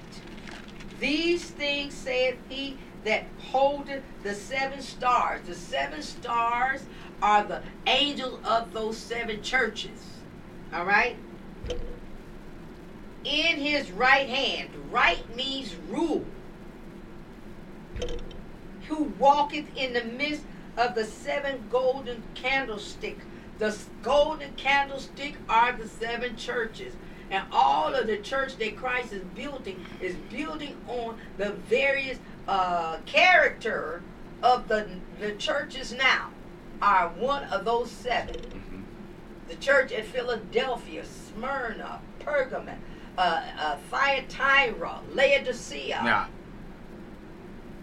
These 1.00 1.50
things 1.50 1.94
saith 1.94 2.36
he 2.48 2.76
that 3.04 3.24
holdeth 3.50 4.02
the 4.22 4.34
seven 4.34 4.80
stars. 4.80 5.42
The 5.46 5.54
seven 5.54 6.02
stars 6.02 6.82
are 7.20 7.44
the 7.44 7.62
angels 7.86 8.40
of 8.44 8.72
those 8.72 8.96
seven 8.96 9.42
churches. 9.42 10.13
All 10.74 10.84
right? 10.84 11.16
in 13.24 13.56
his 13.56 13.90
right 13.90 14.28
hand. 14.28 14.70
Right 14.90 15.34
means 15.34 15.74
rule. 15.88 16.24
Who 18.88 19.04
walketh 19.18 19.66
in 19.76 19.94
the 19.94 20.04
midst 20.04 20.44
of 20.76 20.94
the 20.94 21.04
seven 21.04 21.64
golden 21.70 22.22
candlesticks. 22.34 23.24
The 23.58 23.76
golden 24.02 24.52
candlestick 24.54 25.36
are 25.48 25.72
the 25.72 25.88
seven 25.88 26.36
churches. 26.36 26.94
And 27.30 27.44
all 27.50 27.94
of 27.94 28.06
the 28.06 28.18
church 28.18 28.56
that 28.58 28.76
Christ 28.76 29.12
is 29.12 29.22
building 29.34 29.84
is 30.00 30.14
building 30.30 30.76
on 30.86 31.18
the 31.38 31.52
various 31.52 32.18
uh, 32.46 32.98
character 33.06 34.02
of 34.42 34.68
the, 34.68 34.86
the 35.18 35.32
churches 35.32 35.92
now 35.92 36.30
are 36.82 37.08
one 37.08 37.44
of 37.44 37.64
those 37.64 37.90
seven 37.90 38.36
the 39.54 39.64
church 39.64 39.92
at 39.92 40.04
Philadelphia, 40.06 41.04
Smyrna, 41.04 42.00
Pergamon, 42.20 42.76
uh, 43.16 43.42
uh, 43.58 43.76
Thyatira, 43.90 45.00
Laodicea. 45.12 46.00
Yeah. 46.04 46.26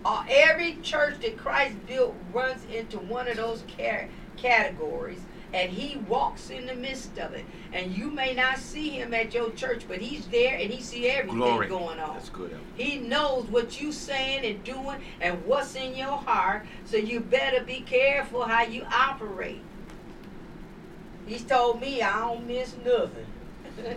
Uh, 0.04 0.24
every 0.30 0.78
church 0.82 1.20
that 1.22 1.38
Christ 1.38 1.76
built 1.88 2.16
runs 2.34 2.64
into 2.74 2.98
one 2.98 3.28
of 3.28 3.38
those 3.38 3.64
ca- 3.78 4.08
categories, 4.36 5.20
and 5.54 5.72
He 5.72 5.98
walks 6.00 6.50
in 6.50 6.66
the 6.66 6.74
midst 6.74 7.20
of 7.20 7.34
it. 7.34 7.46
And 7.72 7.96
you 7.96 8.10
may 8.10 8.34
not 8.34 8.58
see 8.58 8.90
Him 8.90 9.14
at 9.14 9.34
your 9.34 9.52
church, 9.52 9.84
but 9.88 10.00
He's 10.00 10.26
there, 10.28 10.58
and 10.58 10.72
He 10.72 10.82
see 10.82 11.08
everything 11.08 11.40
Glory. 11.40 11.68
going 11.68 12.00
on. 12.00 12.16
That's 12.16 12.30
good, 12.30 12.58
He 12.76 12.98
knows 12.98 13.46
what 13.46 13.80
you 13.80 13.92
saying 13.92 14.44
and 14.44 14.64
doing 14.64 15.02
and 15.22 15.46
what's 15.46 15.76
in 15.76 15.96
your 15.96 16.18
heart, 16.18 16.66
so 16.84 16.98
you 16.98 17.20
better 17.20 17.64
be 17.64 17.82
careful 17.82 18.44
how 18.44 18.64
you 18.64 18.84
operate. 18.92 19.62
He's 21.32 21.44
told 21.46 21.80
me 21.80 22.02
I 22.02 22.20
don't 22.20 22.46
miss 22.46 22.76
nothing. 22.84 23.26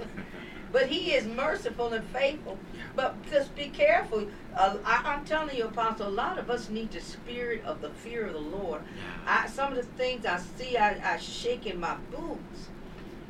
but 0.73 0.87
he 0.87 1.11
is 1.15 1.27
merciful 1.27 1.93
and 1.93 2.05
faithful. 2.11 2.57
But 2.95 3.17
just 3.29 3.57
be 3.57 3.67
careful. 3.71 4.29
Uh, 4.57 4.77
I, 4.85 5.03
I'm 5.05 5.25
telling 5.25 5.57
you, 5.57 5.65
Apostle, 5.65 6.07
a 6.07 6.11
lot 6.11 6.39
of 6.39 6.49
us 6.49 6.69
need 6.69 6.93
the 6.93 7.01
spirit 7.01 7.65
of 7.65 7.81
the 7.81 7.91
fear 7.91 8.27
of 8.27 8.35
the 8.35 8.39
Lord. 8.39 8.83
I, 9.27 9.49
some 9.49 9.73
of 9.73 9.77
the 9.79 9.83
things 9.83 10.25
I 10.25 10.39
see, 10.39 10.77
I, 10.77 11.15
I 11.15 11.17
shake 11.17 11.67
in 11.67 11.81
my 11.81 11.97
boots 12.13 12.69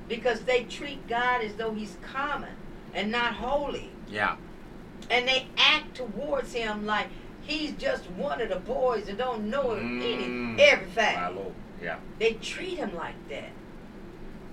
because 0.06 0.40
they 0.40 0.64
treat 0.64 1.06
God 1.08 1.42
as 1.42 1.54
though 1.54 1.72
he's 1.72 1.96
common 2.02 2.52
and 2.92 3.10
not 3.10 3.32
holy 3.32 3.88
Yeah. 4.10 4.36
and 5.08 5.26
they 5.26 5.46
act 5.56 5.96
towards 5.96 6.52
him 6.52 6.84
like 6.84 7.06
he's 7.40 7.72
just 7.72 8.10
one 8.10 8.42
of 8.42 8.50
the 8.50 8.56
boys 8.56 9.08
and 9.08 9.16
don't 9.16 9.48
know 9.48 9.68
Mm. 9.68 10.56
any 10.56 10.62
everything. 10.62 11.54
Yeah. 11.82 11.96
They 12.18 12.34
treat 12.34 12.76
him 12.76 12.94
like 12.94 13.16
that. 13.30 13.50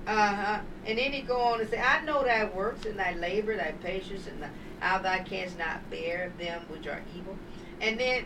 Uh 0.07 0.35
huh. 0.35 0.59
And 0.85 0.97
then 0.97 1.11
he 1.11 1.21
go 1.21 1.39
on 1.39 1.61
and 1.61 1.69
say, 1.69 1.79
"I 1.79 2.03
know 2.03 2.23
thy 2.23 2.45
works 2.45 2.85
and 2.85 2.97
thy 2.97 3.13
labor, 3.13 3.55
thy 3.55 3.73
patience, 3.83 4.27
and 4.27 4.41
thy, 4.41 4.49
how 4.79 4.97
thou 4.97 5.23
canst 5.23 5.57
not 5.59 5.89
bear 5.89 6.31
them 6.39 6.63
which 6.69 6.87
are 6.87 7.01
evil." 7.15 7.37
And 7.79 7.99
then 7.99 8.25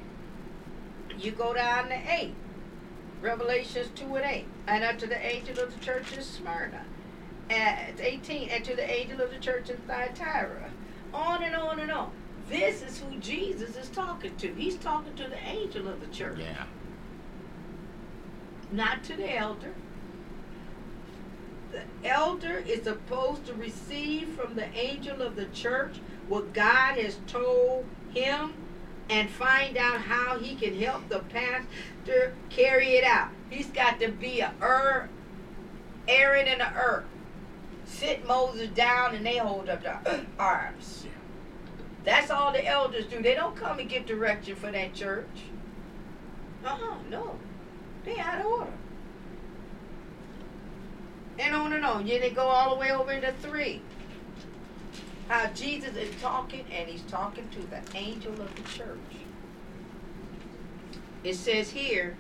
you 1.20 1.32
go 1.32 1.54
down 1.54 1.90
to 1.90 2.00
eight, 2.10 2.34
Revelations 3.22 3.90
two 3.96 4.16
and 4.16 4.26
eight, 4.26 4.46
and 4.68 4.84
unto 4.84 5.08
the 5.08 5.18
angel 5.18 5.60
of 5.60 5.78
the 5.78 5.86
church 5.86 6.16
in 6.16 6.22
Smyrna, 6.24 6.86
and 7.50 8.00
eighteen, 8.00 8.50
and 8.50 8.64
to 8.64 8.76
the 8.76 8.90
angel 8.90 9.22
of 9.22 9.32
the 9.32 9.40
church 9.40 9.70
in 9.70 9.78
Thyatira, 9.78 10.72
on 11.14 11.44
and 11.44 11.56
on 11.56 11.80
and 11.80 11.92
on. 11.92 12.12
This 12.50 12.84
is 12.84 13.00
who 13.00 13.18
Jesus 13.18 13.76
is 13.76 13.90
talking 13.90 14.36
to. 14.38 14.54
He's 14.54 14.76
talking 14.78 15.16
to 15.16 15.28
the 15.28 15.40
angel 15.46 15.88
of 15.88 16.00
the 16.00 16.08
church. 16.08 16.40
Yeah. 16.40 16.66
Not 18.72 19.04
to 19.06 19.16
the 19.16 19.36
elder. 19.36 19.74
The 21.76 22.10
elder 22.10 22.60
is 22.60 22.84
supposed 22.84 23.46
to 23.48 23.54
receive 23.54 24.30
from 24.30 24.56
the 24.56 24.74
angel 24.74 25.22
of 25.22 25.36
the 25.36 25.48
church 25.48 26.00
what 26.30 26.54
God 26.54 26.98
has 26.98 27.18
told 27.28 27.86
him 28.14 28.54
and 29.10 29.30
find 29.30 29.76
out 29.78 30.00
how 30.00 30.40
he 30.40 30.56
can 30.56 30.80
help 30.80 31.10
the 31.10 31.20
pastor 31.20 32.34
carry 32.50 32.96
it 32.96 33.04
out. 33.04 33.30
He's 33.50 33.68
got 33.68 34.00
to 34.00 34.10
be 34.10 34.40
a 34.40 34.54
er, 34.62 35.10
Aaron 36.08 36.48
and 36.48 36.62
a 36.62 36.66
Hur. 36.66 37.04
Sit 37.86 38.26
Moses 38.26 38.70
down 38.70 39.14
and 39.14 39.26
they 39.26 39.38
hold 39.38 39.68
up 39.68 39.84
their 39.84 40.26
arms. 40.40 41.06
That's 42.06 42.32
all 42.32 42.54
the 42.54 42.66
elders 42.66 43.06
do. 43.06 43.22
They 43.22 43.36
don't 43.36 43.56
come 43.56 43.80
and 43.80 43.90
give 43.90 44.06
direction 44.06 44.56
for 44.56 44.72
that 44.72 44.94
church. 44.94 45.26
Uh-huh, 46.64 46.96
no. 47.10 47.38
They 48.06 48.18
out 48.18 48.40
of 48.40 48.46
order. 48.46 48.72
And 51.38 51.56
on 51.56 51.74
and 51.74 51.86
on. 51.86 52.08
Yeah, 52.08 52.20
they 52.20 52.30
go 52.30 52.44
all 52.44 52.76
the 52.76 52.80
way 52.80 52.92
over 52.92 53.12
into 53.12 53.34
three. 53.42 53.82
How 55.28 55.48
Jesus 55.48 55.96
is 55.96 56.14
talking 56.22 56.66
and 56.72 56.88
he's 56.88 57.02
talking 57.04 57.48
to 57.50 57.60
the 57.68 57.82
angel 57.98 58.34
of 58.34 58.56
the 58.56 58.62
church. 58.64 58.98
It 61.24 61.36
says 61.36 61.72
here, 61.72 62.16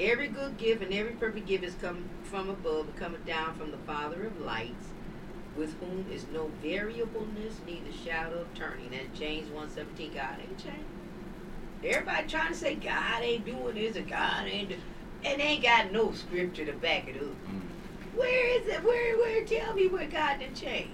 every 0.00 0.28
good 0.28 0.56
gift 0.56 0.82
and 0.82 0.92
every 0.92 1.12
perfect 1.12 1.46
gift 1.46 1.64
is 1.64 1.74
come 1.74 2.08
from 2.24 2.48
above, 2.48 2.88
coming 2.96 3.20
down 3.26 3.54
from 3.56 3.70
the 3.70 3.76
Father 3.78 4.26
of 4.26 4.40
lights, 4.40 4.88
with 5.56 5.78
whom 5.78 6.06
is 6.10 6.24
no 6.32 6.50
variableness, 6.62 7.60
neither 7.66 7.92
shadow 8.04 8.40
of 8.40 8.54
turning. 8.54 8.90
And 8.94 9.14
James 9.14 9.48
1.17, 9.50 10.14
God 10.14 10.36
ain't 10.40 10.58
changed. 10.58 10.84
Everybody 11.84 12.26
trying 12.26 12.48
to 12.48 12.54
say 12.54 12.74
God 12.74 13.22
ain't 13.22 13.44
doing 13.44 13.74
this 13.74 13.96
or 13.96 14.02
God 14.02 14.46
ain't 14.46 14.72
and 15.24 15.40
they 15.40 15.44
ain't 15.44 15.62
got 15.62 15.92
no 15.92 16.12
scripture 16.12 16.64
to 16.64 16.72
back 16.72 17.08
it 17.08 17.16
up. 17.16 17.22
Mm. 17.22 17.65
Where 18.16 18.60
is 18.60 18.66
it? 18.66 18.82
Where 18.82 19.16
where 19.18 19.44
tell 19.44 19.74
me 19.74 19.88
where 19.88 20.06
God 20.06 20.40
did 20.40 20.54
change? 20.54 20.90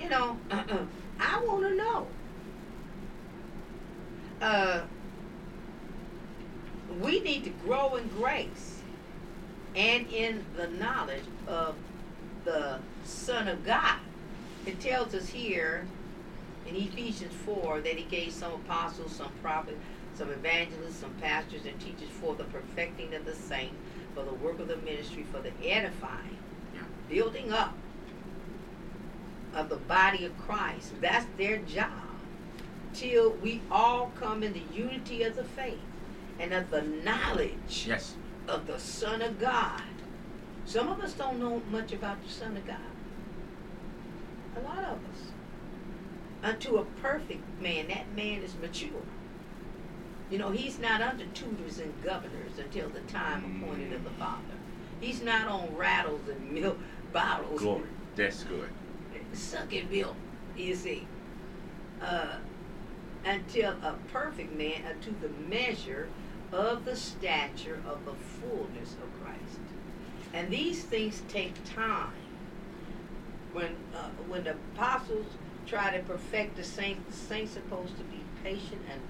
You 0.00 0.08
know, 0.08 0.38
I 0.50 1.44
wanna 1.44 1.74
know. 1.74 2.06
Uh 4.40 4.80
we 7.00 7.20
need 7.20 7.44
to 7.44 7.50
grow 7.50 7.96
in 7.96 8.08
grace 8.08 8.80
and 9.76 10.06
in 10.10 10.44
the 10.56 10.68
knowledge 10.68 11.24
of 11.46 11.76
the 12.44 12.78
Son 13.04 13.46
of 13.46 13.64
God. 13.64 13.98
It 14.66 14.80
tells 14.80 15.14
us 15.14 15.28
here 15.28 15.86
in 16.66 16.76
Ephesians 16.76 17.34
4 17.44 17.80
that 17.80 17.94
he 17.94 18.04
gave 18.04 18.32
some 18.32 18.52
apostles, 18.52 19.12
some 19.12 19.30
prophets, 19.42 19.78
some 20.14 20.30
evangelists, 20.30 20.96
some 20.96 21.12
pastors, 21.20 21.64
and 21.66 21.78
teachers 21.80 22.10
for 22.20 22.34
the 22.34 22.44
perfecting 22.44 23.14
of 23.14 23.24
the 23.24 23.34
saint, 23.34 23.72
for 24.14 24.22
the 24.24 24.34
work 24.34 24.58
of 24.58 24.68
the 24.68 24.76
ministry, 24.76 25.24
for 25.32 25.40
the 25.40 25.52
edifying, 25.64 26.36
building 27.08 27.52
up 27.52 27.74
of 29.54 29.68
the 29.68 29.76
body 29.76 30.24
of 30.24 30.36
Christ. 30.38 30.92
That's 31.00 31.26
their 31.36 31.58
job. 31.58 31.90
Till 32.94 33.32
we 33.32 33.60
all 33.70 34.12
come 34.18 34.42
in 34.42 34.52
the 34.52 34.62
unity 34.74 35.22
of 35.22 35.36
the 35.36 35.44
faith 35.44 35.78
and 36.38 36.52
of 36.52 36.70
the 36.70 36.82
knowledge 36.82 37.84
Yes. 37.86 38.14
of 38.46 38.66
the 38.66 38.78
Son 38.78 39.22
of 39.22 39.38
God. 39.38 39.82
Some 40.64 40.88
of 40.88 41.00
us 41.00 41.14
don't 41.14 41.38
know 41.38 41.62
much 41.70 41.92
about 41.92 42.22
the 42.22 42.30
Son 42.30 42.56
of 42.56 42.66
God. 42.66 42.76
A 44.56 44.60
lot 44.60 44.78
of 44.84 44.98
us. 45.10 45.32
Unto 46.42 46.76
a 46.76 46.84
perfect 46.84 47.42
man, 47.60 47.88
that 47.88 48.14
man 48.14 48.42
is 48.42 48.54
mature. 48.60 49.02
You 50.30 50.38
know, 50.38 50.50
he's 50.50 50.78
not 50.78 51.00
under 51.00 51.24
tutors 51.26 51.78
and 51.78 51.92
governors 52.02 52.58
until 52.58 52.88
the 52.90 53.00
time 53.00 53.62
appointed 53.62 53.92
of 53.94 54.04
the 54.04 54.10
Father. 54.10 54.42
He's 55.00 55.22
not 55.22 55.48
on 55.48 55.74
rattles 55.74 56.20
and 56.28 56.52
milk 56.52 56.78
bottles. 57.12 57.60
Glory. 57.60 57.84
That's 58.14 58.42
good. 58.44 58.68
Sucking 59.32 59.90
milk, 59.90 60.16
you 60.56 60.74
see. 60.74 61.06
Uh, 62.02 62.36
until 63.24 63.72
a 63.82 63.94
perfect 64.12 64.54
man, 64.56 64.82
unto 64.86 65.14
the 65.20 65.28
measure 65.48 66.08
of 66.52 66.84
the 66.84 66.96
stature 66.96 67.80
of 67.86 68.04
the 68.04 68.12
fullness 68.12 68.94
of 68.94 69.22
Christ. 69.22 69.60
And 70.32 70.50
these 70.50 70.82
things 70.82 71.22
take 71.28 71.52
time. 71.74 72.12
When 73.52 73.76
uh, 73.94 74.10
when 74.28 74.44
the 74.44 74.56
apostles 74.74 75.26
try 75.66 75.96
to 75.96 76.02
perfect 76.02 76.56
the 76.56 76.64
saints, 76.64 77.00
the 77.08 77.26
saints 77.26 77.52
supposed 77.52 77.96
to 77.96 78.04
be 78.04 78.20
patient 78.42 78.82
and 78.90 79.00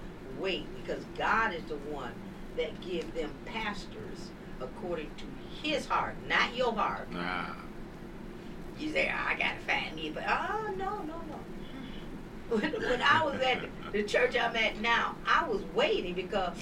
wait 0.41 0.67
because 0.83 1.05
God 1.17 1.55
is 1.55 1.63
the 1.65 1.77
one 1.77 2.13
that 2.57 2.81
give 2.81 3.15
them 3.15 3.33
pastors 3.47 4.31
according 4.61 5.11
to 5.17 5.25
His 5.63 5.87
heart, 5.87 6.17
not 6.29 6.57
your 6.57 6.73
heart. 6.73 7.09
Ah. 7.15 7.57
You 8.79 8.93
say, 8.93 9.13
"Oh, 9.13 9.29
I 9.29 9.35
gotta 9.35 9.59
find 9.67 9.97
me, 9.97 10.11
but 10.11 10.25
oh 10.29 10.75
no, 10.77 10.99
no, 11.03 11.21
no. 11.29 11.41
When, 12.49 12.73
when 12.73 13.03
I 13.03 13.23
was 13.25 13.39
at 13.43 13.61
the 13.93 14.03
church 14.05 14.35
I'm 14.35 14.57
at 14.57 14.81
now, 14.81 15.17
I 15.27 15.47
was 15.47 15.61
waiting 15.75 16.15
because 16.15 16.57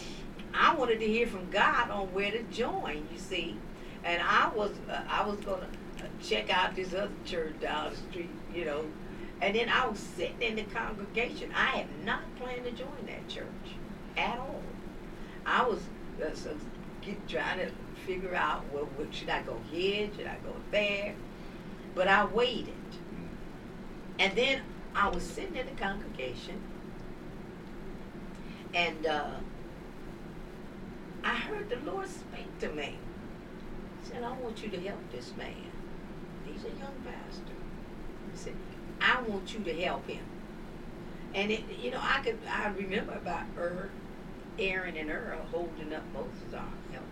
I 0.52 0.74
wanted 0.74 0.98
to 0.98 1.06
hear 1.06 1.28
from 1.28 1.48
God 1.50 1.90
on 1.90 2.12
where 2.12 2.32
to 2.32 2.42
join. 2.44 3.06
You 3.12 3.18
see, 3.18 3.56
and 4.02 4.20
I 4.22 4.48
was 4.48 4.72
uh, 4.90 5.02
I 5.08 5.24
was 5.24 5.38
gonna 5.40 5.68
uh, 5.98 6.06
check 6.22 6.50
out 6.50 6.74
this 6.74 6.92
other 6.92 7.10
church 7.24 7.54
down 7.60 7.90
the 7.90 7.96
street, 7.96 8.30
you 8.54 8.64
know, 8.64 8.84
and 9.40 9.54
then 9.54 9.68
I 9.68 9.86
was 9.86 9.98
sitting 9.98 10.40
in 10.40 10.56
the 10.56 10.62
congregation. 10.62 11.50
I 11.54 11.66
had 11.66 12.04
not 12.04 12.22
planned 12.36 12.64
to 12.64 12.70
join 12.70 13.06
that 13.06 13.28
church 13.28 13.44
at 14.16 14.38
all. 14.38 14.62
I 15.44 15.66
was 15.66 15.80
uh, 16.22 16.34
so 16.34 16.56
get, 17.02 17.28
trying 17.28 17.58
to 17.58 17.70
figure 18.06 18.34
out 18.34 18.64
well, 18.72 18.88
what 18.96 19.14
should 19.14 19.28
I 19.28 19.42
go 19.42 19.58
here? 19.70 20.08
Should 20.16 20.26
I 20.26 20.36
go 20.36 20.54
there? 20.70 21.14
But 21.94 22.08
I 22.08 22.24
waited. 22.24 22.74
And 24.18 24.34
then 24.34 24.62
I 24.94 25.08
was 25.10 25.22
sitting 25.22 25.56
in 25.56 25.66
the 25.66 25.72
congregation, 25.72 26.58
and 28.72 29.06
uh, 29.06 29.34
I 31.22 31.34
heard 31.34 31.68
the 31.68 31.76
Lord 31.90 32.08
speak 32.08 32.58
to 32.60 32.70
me. 32.70 32.96
He 34.00 34.08
said, 34.08 34.22
I 34.22 34.32
want 34.32 34.62
you 34.62 34.70
to 34.70 34.80
help 34.80 35.00
this 35.12 35.32
man. 35.36 35.52
He's 36.46 36.64
a 36.64 36.68
young 36.68 36.94
pastor. 37.04 37.52
He 38.32 38.38
said, 38.38 38.54
I 39.00 39.20
want 39.22 39.52
you 39.52 39.60
to 39.60 39.82
help 39.82 40.08
him. 40.08 40.24
And 41.34 41.50
it, 41.50 41.64
you 41.78 41.90
know, 41.90 42.00
I 42.00 42.20
could 42.22 42.38
I 42.50 42.68
remember 42.68 43.12
about 43.12 43.44
Hur, 43.54 43.90
Aaron 44.58 44.96
and 44.96 45.10
Hur 45.10 45.36
holding 45.50 45.92
up 45.92 46.04
Moses' 46.14 46.54
arm. 46.54 46.72
Help. 46.92 47.04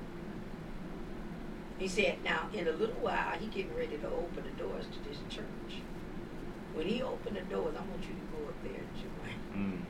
He 1.78 1.88
said, 1.88 2.18
now 2.24 2.48
in 2.54 2.68
a 2.68 2.72
little 2.72 2.94
while 2.96 3.32
he 3.38 3.46
getting 3.46 3.76
ready 3.76 3.96
to 3.98 4.06
open 4.06 4.44
the 4.44 4.62
doors 4.62 4.86
to 4.86 5.08
this 5.08 5.18
church. 5.28 5.82
When 6.72 6.86
he 6.86 7.02
opened 7.02 7.36
the 7.36 7.42
doors, 7.42 7.74
I 7.76 7.80
want 7.80 8.02
you 8.02 8.14
to 8.14 8.36
go 8.36 8.48
up 8.48 8.62
there 8.62 8.72
and 8.72 8.94
join. 8.96 9.62
Mm. 9.62 9.80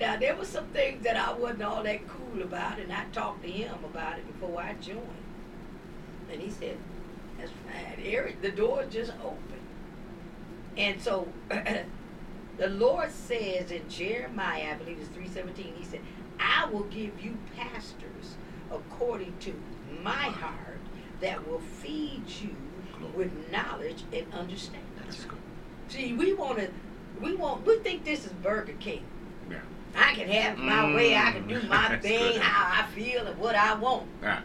Now 0.00 0.18
there 0.18 0.34
were 0.34 0.44
some 0.44 0.66
things 0.66 1.04
that 1.04 1.16
I 1.16 1.32
wasn't 1.32 1.62
all 1.62 1.82
that 1.82 2.08
cool 2.08 2.42
about, 2.42 2.78
and 2.78 2.92
I 2.92 3.04
talked 3.12 3.42
to 3.42 3.50
him 3.50 3.84
about 3.84 4.18
it 4.18 4.26
before 4.26 4.60
I 4.60 4.74
joined. 4.74 5.24
And 6.32 6.40
he 6.42 6.50
said, 6.50 6.76
"That's 7.38 7.52
fine." 7.52 8.04
Eric, 8.04 8.42
the 8.42 8.50
door 8.50 8.84
just 8.90 9.12
opened, 9.22 9.63
and 10.76 11.00
so 11.00 11.28
the 12.58 12.68
Lord 12.68 13.10
says 13.10 13.70
in 13.70 13.88
Jeremiah, 13.88 14.72
I 14.72 14.74
believe 14.74 14.98
it's 15.00 15.08
three 15.08 15.28
seventeen. 15.28 15.74
He 15.76 15.84
said, 15.84 16.00
"I 16.40 16.66
will 16.66 16.84
give 16.84 17.22
you 17.24 17.36
pastors 17.56 18.36
according 18.70 19.34
to 19.40 19.54
my 20.02 20.12
heart 20.12 20.78
that 21.20 21.46
will 21.48 21.60
feed 21.60 22.22
you 22.42 22.56
with 23.14 23.30
knowledge 23.52 24.02
and 24.12 24.26
understanding." 24.34 24.80
That's 25.04 25.24
good. 25.24 25.38
See, 25.88 26.12
we 26.14 26.32
want 26.32 26.58
to, 26.58 26.68
we 27.20 27.34
want, 27.34 27.66
we 27.66 27.76
think 27.78 28.04
this 28.04 28.24
is 28.24 28.32
Burger 28.32 28.72
King. 28.80 29.04
Yeah. 29.50 29.58
I 29.96 30.14
can 30.14 30.28
have 30.28 30.58
my 30.58 30.92
way. 30.94 31.14
I 31.16 31.30
can 31.32 31.46
do 31.46 31.60
Mm, 31.60 31.68
my 31.68 31.96
thing 32.02 32.32
good. 32.32 32.40
how 32.40 32.82
I 32.82 32.86
feel 32.92 33.26
and 33.26 33.38
what 33.38 33.54
I 33.54 33.74
want. 33.74 34.08
Ah. 34.24 34.42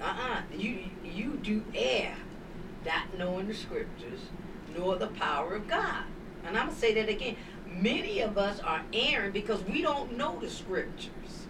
Uh-uh. 0.00 0.42
You 0.56 0.78
you 1.04 1.38
do 1.42 1.64
err, 1.74 2.14
not 2.84 3.16
knowing 3.18 3.48
the 3.48 3.54
scriptures, 3.54 4.20
nor 4.76 4.96
the 4.96 5.08
power 5.08 5.54
of 5.54 5.68
God. 5.68 6.04
And 6.44 6.56
I'm 6.56 6.66
gonna 6.66 6.78
say 6.78 6.94
that 6.94 7.08
again. 7.08 7.36
Many 7.66 8.20
of 8.20 8.38
us 8.38 8.60
are 8.60 8.82
erring 8.92 9.32
because 9.32 9.62
we 9.62 9.82
don't 9.82 10.16
know 10.16 10.38
the 10.40 10.50
scriptures. 10.50 11.46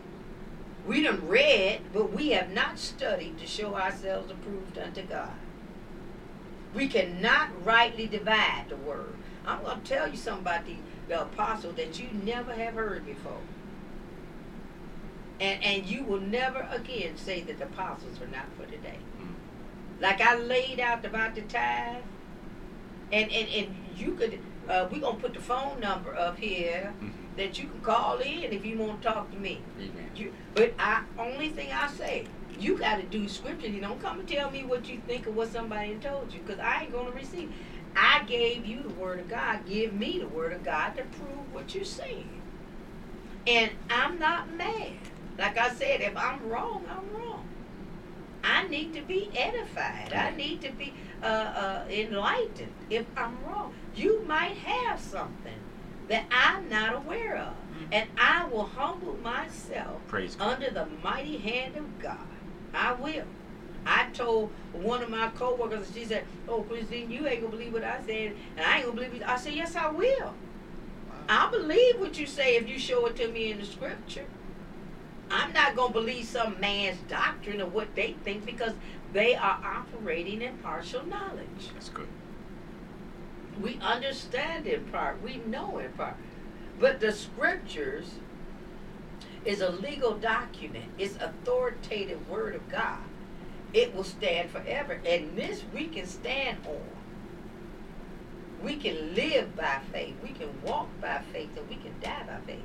We 0.87 1.03
done 1.03 1.27
read, 1.29 1.81
but 1.93 2.13
we 2.13 2.31
have 2.31 2.51
not 2.51 2.79
studied 2.79 3.39
to 3.39 3.47
show 3.47 3.75
ourselves 3.75 4.31
approved 4.31 4.79
unto 4.79 5.03
God. 5.03 5.33
We 6.75 6.89
cannot 6.89 7.65
rightly 7.65 8.07
divide 8.07 8.67
the 8.69 8.77
word. 8.77 9.15
I'm 9.47 9.63
going 9.63 9.81
to 9.81 9.87
tell 9.87 10.09
you 10.09 10.17
something 10.17 10.43
about 10.43 10.67
the, 10.67 10.77
the 11.09 11.23
apostle 11.23 11.73
that 11.73 11.99
you 11.99 12.09
never 12.25 12.53
have 12.53 12.75
heard 12.75 13.07
before. 13.07 13.41
And, 15.41 15.63
and 15.63 15.87
you 15.87 16.05
will 16.05 16.21
never 16.21 16.69
again 16.71 17.17
say 17.17 17.41
that 17.43 17.59
the 17.59 17.65
apostles 17.65 18.21
are 18.21 18.27
not 18.27 18.47
for 18.57 18.65
today. 18.67 18.99
Mm. 19.21 19.35
Like 20.01 20.21
I 20.21 20.37
laid 20.37 20.81
out 20.81 21.05
about 21.05 21.35
the 21.35 21.43
tithe, 21.43 22.03
and, 23.13 23.31
and, 23.33 23.49
and 23.49 23.77
you 23.97 24.13
could 24.13 24.39
uh, 24.69 24.87
we 24.93 25.01
gonna 25.01 25.19
put 25.19 25.35
the 25.35 25.41
phone 25.41 25.81
number 25.81 26.15
up 26.15 26.39
here 26.39 26.93
Mhm. 27.01 27.13
that 27.37 27.59
you 27.59 27.69
can 27.69 27.81
call 27.81 28.19
in 28.19 28.53
if 28.53 28.65
you 28.67 28.77
want 28.79 29.01
to 29.03 29.09
talk 29.09 29.31
to 29.33 29.37
me. 29.39 29.61
Amen. 29.79 30.11
You, 30.15 30.33
but 30.55 30.75
I 30.79 31.05
only 31.19 31.49
thing 31.49 31.73
I 31.73 31.89
say, 31.89 32.27
you 32.59 32.77
got 32.77 32.97
to 32.97 33.03
do 33.05 33.29
scripture. 33.29 33.69
You 33.69 33.81
don't 33.81 34.01
come 34.01 34.21
and 34.21 34.29
tell 34.29 34.51
me 34.51 34.65
what 34.65 34.89
you 34.89 35.01
think 35.07 35.27
of 35.27 35.35
what 35.37 35.51
somebody 35.53 35.95
told 35.97 36.33
you, 36.33 36.41
because 36.41 36.61
I 36.61 36.83
ain't 36.83 36.93
gonna 36.93 37.11
receive. 37.13 37.51
I 37.97 38.23
gave 38.25 38.67
you 38.67 38.83
the 38.83 38.91
word 38.91 39.21
of 39.21 39.29
God. 39.29 39.67
Give 39.67 39.93
me 39.93 40.19
the 40.21 40.29
word 40.29 40.53
of 40.53 40.63
God 40.63 40.91
to 40.97 41.03
prove 41.05 41.53
what 41.53 41.75
you're 41.75 41.85
saying. 41.85 42.43
And 43.47 43.71
I'm 43.91 44.19
not 44.19 44.55
mad. 44.57 44.93
Like 45.39 45.57
I 45.57 45.71
said, 45.71 46.01
if 46.03 46.17
I'm 46.17 46.49
wrong, 46.49 46.85
I'm 46.91 47.11
wrong. 47.13 47.28
I 48.49 48.67
need 48.69 48.95
to 48.95 49.03
be 49.03 49.29
edified. 49.37 50.13
I 50.15 50.35
need 50.35 50.63
to 50.63 50.73
be 50.73 50.95
uh, 51.23 51.27
uh, 51.27 51.85
enlightened 51.91 52.73
if 52.89 53.05
I'm 53.17 53.35
wrong. 53.45 53.75
You 53.95 54.25
might 54.27 54.57
have 54.57 54.99
something 54.99 55.61
that 56.09 56.25
I'm 56.31 56.69
not 56.69 56.95
aware 56.97 57.37
of. 57.37 57.55
And 57.93 58.09
I 58.19 58.47
will 58.47 58.65
humble 58.65 59.17
myself 59.23 60.07
Praise 60.09 60.37
under 60.41 60.71
the 60.71 60.87
mighty 61.03 61.37
hand 61.37 61.77
of 61.77 61.99
God. 61.99 62.17
I 62.75 62.95
will. 62.95 63.25
I 63.87 64.07
told 64.13 64.51
one 64.73 65.03
of 65.03 65.11
my 65.11 65.29
coworkers, 65.29 65.91
she 65.95 66.05
said, 66.05 66.25
"Oh, 66.49 66.63
Christine, 66.63 67.11
you 67.11 67.27
ain't 67.27 67.41
gonna 67.43 67.51
believe 67.51 67.73
what 67.73 67.85
I 67.85 68.01
said, 68.05 68.35
and 68.57 68.67
I 68.67 68.77
ain't 68.77 68.85
gonna 68.87 68.97
believe 68.97 69.15
it." 69.15 69.23
I 69.27 69.37
said, 69.37 69.55
"Yes, 69.55 69.77
I 69.77 69.91
will. 69.91 70.35
I'll 71.29 71.51
believe 71.51 71.99
what 71.99 72.19
you 72.19 72.27
say 72.27 72.57
if 72.57 72.69
you 72.69 72.79
show 72.79 73.07
it 73.07 73.17
to 73.17 73.29
me 73.29 73.53
in 73.53 73.59
the 73.59 73.67
scripture. 73.67 74.25
I'm 75.31 75.53
not 75.53 75.77
gonna 75.77 75.93
believe 75.93 76.25
some 76.25 76.59
man's 76.61 76.99
doctrine 77.09 77.61
of 77.61 77.75
what 77.75 77.95
they 77.95 78.15
think 78.25 78.47
because 78.47 78.73
they 79.13 79.35
are 79.35 79.61
operating 79.63 80.43
in 80.43 80.57
partial 80.59 81.05
knowledge. 81.07 81.71
That's 81.75 81.89
good. 81.89 82.09
We 83.61 83.79
understand 83.81 84.67
in 84.67 84.85
part, 84.85 85.23
we 85.23 85.37
know 85.47 85.79
in 85.79 85.93
part. 85.93 86.15
But 86.79 87.01
the 87.01 87.13
scriptures 87.13 88.13
is 89.45 89.61
a 89.61 89.71
legal 89.71 90.15
document, 90.15 90.87
it's 90.99 91.17
authoritative 91.17 92.29
word 92.29 92.55
of 92.55 92.69
God. 92.69 93.01
It 93.73 93.95
will 93.95 94.05
stand 94.05 94.51
forever. 94.51 95.01
And 95.05 95.37
this 95.37 95.63
we 95.75 95.89
can 95.89 96.07
stand 96.07 96.59
on. 96.67 96.81
We 98.63 98.77
can 98.77 99.15
live 99.15 99.55
by 99.57 99.81
faith. 99.93 100.15
We 100.23 100.31
can 100.31 100.49
walk 100.63 100.89
by 101.01 101.23
faith 101.33 101.51
and 101.57 101.69
we 101.69 101.77
can 101.77 101.95
die 102.01 102.25
by 102.27 102.39
faith. 102.47 102.65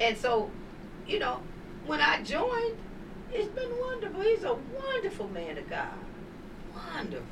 And 0.00 0.16
so, 0.16 0.50
you 1.06 1.18
know, 1.18 1.40
when 1.88 2.00
I 2.00 2.22
joined, 2.22 2.76
it's 3.32 3.48
been 3.48 3.70
wonderful. 3.80 4.20
He's 4.20 4.44
a 4.44 4.54
wonderful 4.54 5.28
man 5.28 5.58
of 5.58 5.68
God. 5.68 5.88
Wonderful. 6.94 7.24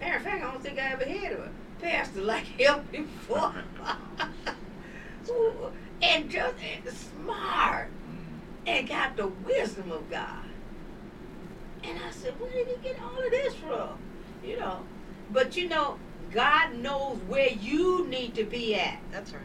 Matter 0.00 0.16
of 0.16 0.22
fact, 0.22 0.44
I 0.44 0.50
don't 0.52 0.62
think 0.62 0.78
I 0.78 0.92
ever 0.92 1.04
had 1.04 1.32
a 1.32 1.50
pastor 1.80 2.20
like 2.32 2.44
him 2.44 2.86
before. 2.90 3.54
And 6.02 6.28
just 6.30 6.54
and 6.62 6.94
smart 6.94 7.88
Mm. 7.88 8.68
and 8.68 8.88
got 8.88 9.16
the 9.16 9.28
wisdom 9.28 9.90
of 9.90 10.10
God. 10.10 10.44
And 11.82 11.98
I 11.98 12.10
said, 12.10 12.38
where 12.38 12.50
did 12.52 12.68
he 12.68 12.76
get 12.82 13.00
all 13.02 13.18
of 13.24 13.30
this 13.30 13.54
from? 13.54 13.96
You 14.44 14.58
know. 14.58 14.80
But 15.32 15.56
you 15.56 15.66
know, 15.68 15.98
God 16.30 16.74
knows 16.74 17.16
where 17.26 17.48
you 17.48 18.06
need 18.08 18.34
to 18.34 18.44
be 18.44 18.74
at. 18.74 18.98
That's 19.12 19.32
right. 19.32 19.42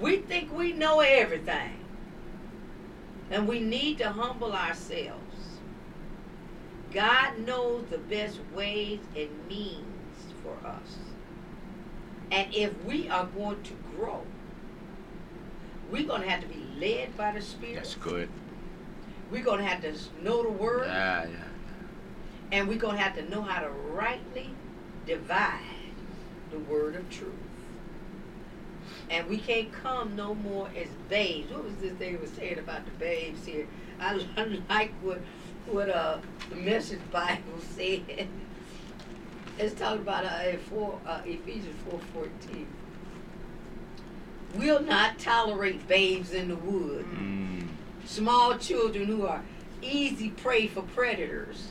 We 0.00 0.18
think 0.18 0.52
we 0.56 0.72
know 0.72 1.00
everything. 1.00 1.72
And 3.30 3.48
we 3.48 3.60
need 3.60 3.98
to 3.98 4.10
humble 4.10 4.52
ourselves. 4.52 5.58
God 6.92 7.38
knows 7.40 7.84
the 7.90 7.98
best 7.98 8.38
ways 8.54 9.00
and 9.16 9.28
means 9.48 9.84
for 10.42 10.66
us. 10.66 10.96
And 12.30 12.52
if 12.54 12.84
we 12.84 13.08
are 13.08 13.26
going 13.26 13.62
to 13.62 13.72
grow, 13.94 14.22
we're 15.90 16.06
going 16.06 16.22
to 16.22 16.28
have 16.28 16.40
to 16.40 16.48
be 16.48 16.64
led 16.78 17.16
by 17.16 17.32
the 17.32 17.42
Spirit. 17.42 17.76
That's 17.76 17.94
good. 17.94 18.28
We're 19.30 19.44
going 19.44 19.58
to 19.58 19.66
have 19.66 19.82
to 19.82 19.92
know 20.22 20.42
the 20.42 20.50
Word. 20.50 20.86
Yeah, 20.86 21.24
yeah. 21.24 21.36
And 22.52 22.68
we're 22.68 22.78
going 22.78 22.96
to 22.96 23.02
have 23.02 23.16
to 23.16 23.28
know 23.28 23.42
how 23.42 23.60
to 23.60 23.68
rightly 23.68 24.50
divide 25.04 25.60
the 26.50 26.58
word 26.58 26.96
of 26.96 27.08
truth. 27.10 27.32
And 29.10 29.28
we 29.28 29.38
can't 29.38 29.72
come 29.72 30.16
no 30.16 30.34
more 30.34 30.68
as 30.76 30.88
babes. 31.08 31.50
What 31.52 31.64
was 31.64 31.74
this 31.76 31.92
they 31.98 32.16
were 32.16 32.26
saying 32.26 32.58
about 32.58 32.84
the 32.84 32.90
babes 32.92 33.46
here? 33.46 33.66
I, 34.00 34.20
I 34.36 34.60
like 34.68 34.92
what 35.02 35.20
what 35.66 35.88
uh 35.88 36.18
the 36.50 36.56
message 36.56 37.00
Bible 37.12 37.58
said. 37.76 38.28
It's 39.58 39.74
talking 39.74 40.02
about 40.02 40.24
uh, 40.26 40.56
four, 40.68 40.98
uh, 41.06 41.20
Ephesians 41.24 41.74
four 41.88 41.98
fourteen. 42.12 42.66
We'll 44.54 44.82
not 44.82 45.18
tolerate 45.18 45.86
babes 45.88 46.32
in 46.32 46.48
the 46.48 46.56
wood 46.56 47.04
Mm. 47.06 47.68
small 48.04 48.56
children 48.58 49.06
who 49.06 49.26
are 49.26 49.42
easy 49.82 50.30
prey 50.30 50.66
for 50.66 50.82
predators. 50.82 51.68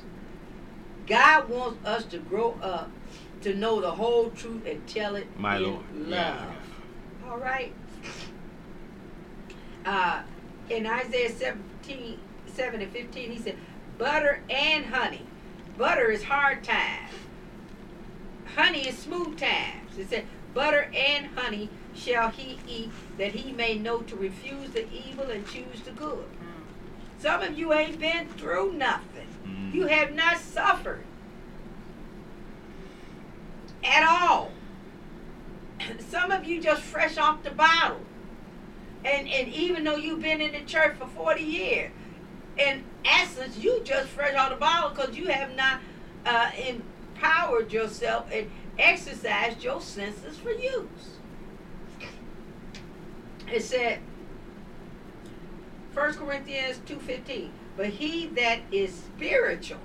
God 1.07 1.49
wants 1.49 1.86
us 1.86 2.05
to 2.05 2.17
grow 2.17 2.57
up 2.61 2.89
to 3.41 3.53
know 3.55 3.79
the 3.81 3.91
whole 3.91 4.29
truth 4.31 4.65
and 4.65 4.86
tell 4.88 5.15
it 5.15 5.27
My 5.38 5.57
in 5.57 5.63
Lord. 5.63 5.83
love. 5.95 6.09
Yeah. 6.09 6.55
All 7.30 7.38
right. 7.38 7.73
Uh, 9.86 10.21
in 10.69 10.86
Isaiah 10.86 11.32
17, 11.32 12.19
7 12.47 12.82
and 12.82 12.91
15, 12.91 13.32
he 13.32 13.39
said, 13.39 13.55
butter 13.97 14.41
and 14.49 14.86
honey. 14.86 15.26
Butter 15.78 16.09
is 16.09 16.23
hard 16.23 16.63
times. 16.63 17.11
Honey 18.55 18.88
is 18.88 18.97
smooth 18.97 19.38
times. 19.38 19.97
It 19.97 20.09
said, 20.09 20.26
butter 20.53 20.89
and 20.95 21.28
honey 21.36 21.69
shall 21.93 22.30
he 22.30 22.59
eat, 22.67 22.91
that 23.17 23.34
he 23.34 23.51
may 23.51 23.78
know 23.78 23.99
to 23.99 24.15
refuse 24.15 24.69
the 24.71 24.88
evil 24.91 25.26
and 25.30 25.45
choose 25.47 25.82
the 25.84 25.91
good. 25.91 26.26
Some 27.19 27.41
of 27.41 27.57
you 27.57 27.73
ain't 27.73 27.99
been 27.99 28.28
through 28.30 28.73
nothing. 28.73 29.28
Mm. 29.45 29.73
You 29.73 29.88
have 29.88 30.13
not 30.13 30.38
suffered 30.38 31.03
at 33.84 34.07
all. 34.07 34.51
Some 36.09 36.32
of 36.32 36.45
you 36.45 36.61
just 36.61 36.82
fresh 36.82 37.17
off 37.17 37.43
the 37.43 37.51
bottle. 37.51 38.01
And 39.03 39.28
and 39.28 39.47
even 39.49 39.84
though 39.84 39.97
you've 39.97 40.21
been 40.21 40.41
in 40.41 40.51
the 40.53 40.61
church 40.61 40.97
for 40.97 41.07
40 41.07 41.41
years, 41.41 41.91
in 42.57 42.84
essence, 43.03 43.57
you 43.57 43.82
just 43.84 44.07
fresh 44.07 44.36
off 44.36 44.49
the 44.49 44.55
bottle 44.55 44.89
because 44.89 45.15
you 45.15 45.28
have 45.28 45.55
not 45.55 45.80
uh, 46.26 46.49
empowered 46.67 47.71
yourself 47.71 48.28
and 48.32 48.49
exercised 48.80 49.63
your 49.63 49.82
senses 49.82 50.38
for 50.38 50.51
use. 50.51 51.19
It 53.51 53.61
said, 53.61 53.99
1 55.93 56.13
Corinthians 56.15 56.80
2.15, 56.88 57.49
but 57.78 57.88
he 57.88 58.28
that 58.28 58.59
is 58.71 58.93
spiritual 58.93 59.80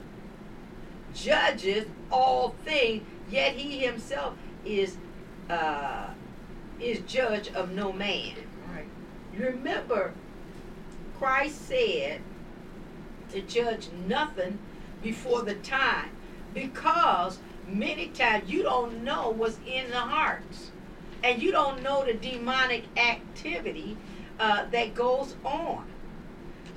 judges 1.15 1.87
all 2.11 2.55
things, 2.65 3.03
yet 3.31 3.55
he 3.55 3.79
himself 3.79 4.35
is 4.65 4.97
uh, 5.51 6.11
is 6.81 7.01
judge 7.01 7.49
of 7.49 7.73
no 7.73 7.93
man. 7.93 8.35
Right. 8.73 8.87
Remember, 9.37 10.13
Christ 11.19 11.69
said 11.69 12.23
to 13.31 13.43
judge 13.43 13.89
nothing 14.07 14.59
before 15.03 15.43
the 15.43 15.55
time 15.57 16.11
because 16.55 17.39
many 17.67 18.09
times 18.09 18.51
you 18.51 18.63
don't 18.63 19.05
know 19.05 19.31
what's 19.31 19.59
in 19.67 19.91
the 19.91 19.99
hearts 19.99 20.71
and 21.23 21.43
you 21.43 21.53
don't 21.53 21.83
know 21.83 22.05
the 22.05 22.15
demonic 22.15 22.85
activity 22.97 23.97
uh, 24.39 24.65
that 24.71 24.95
goes 24.95 25.37
on. 25.45 25.85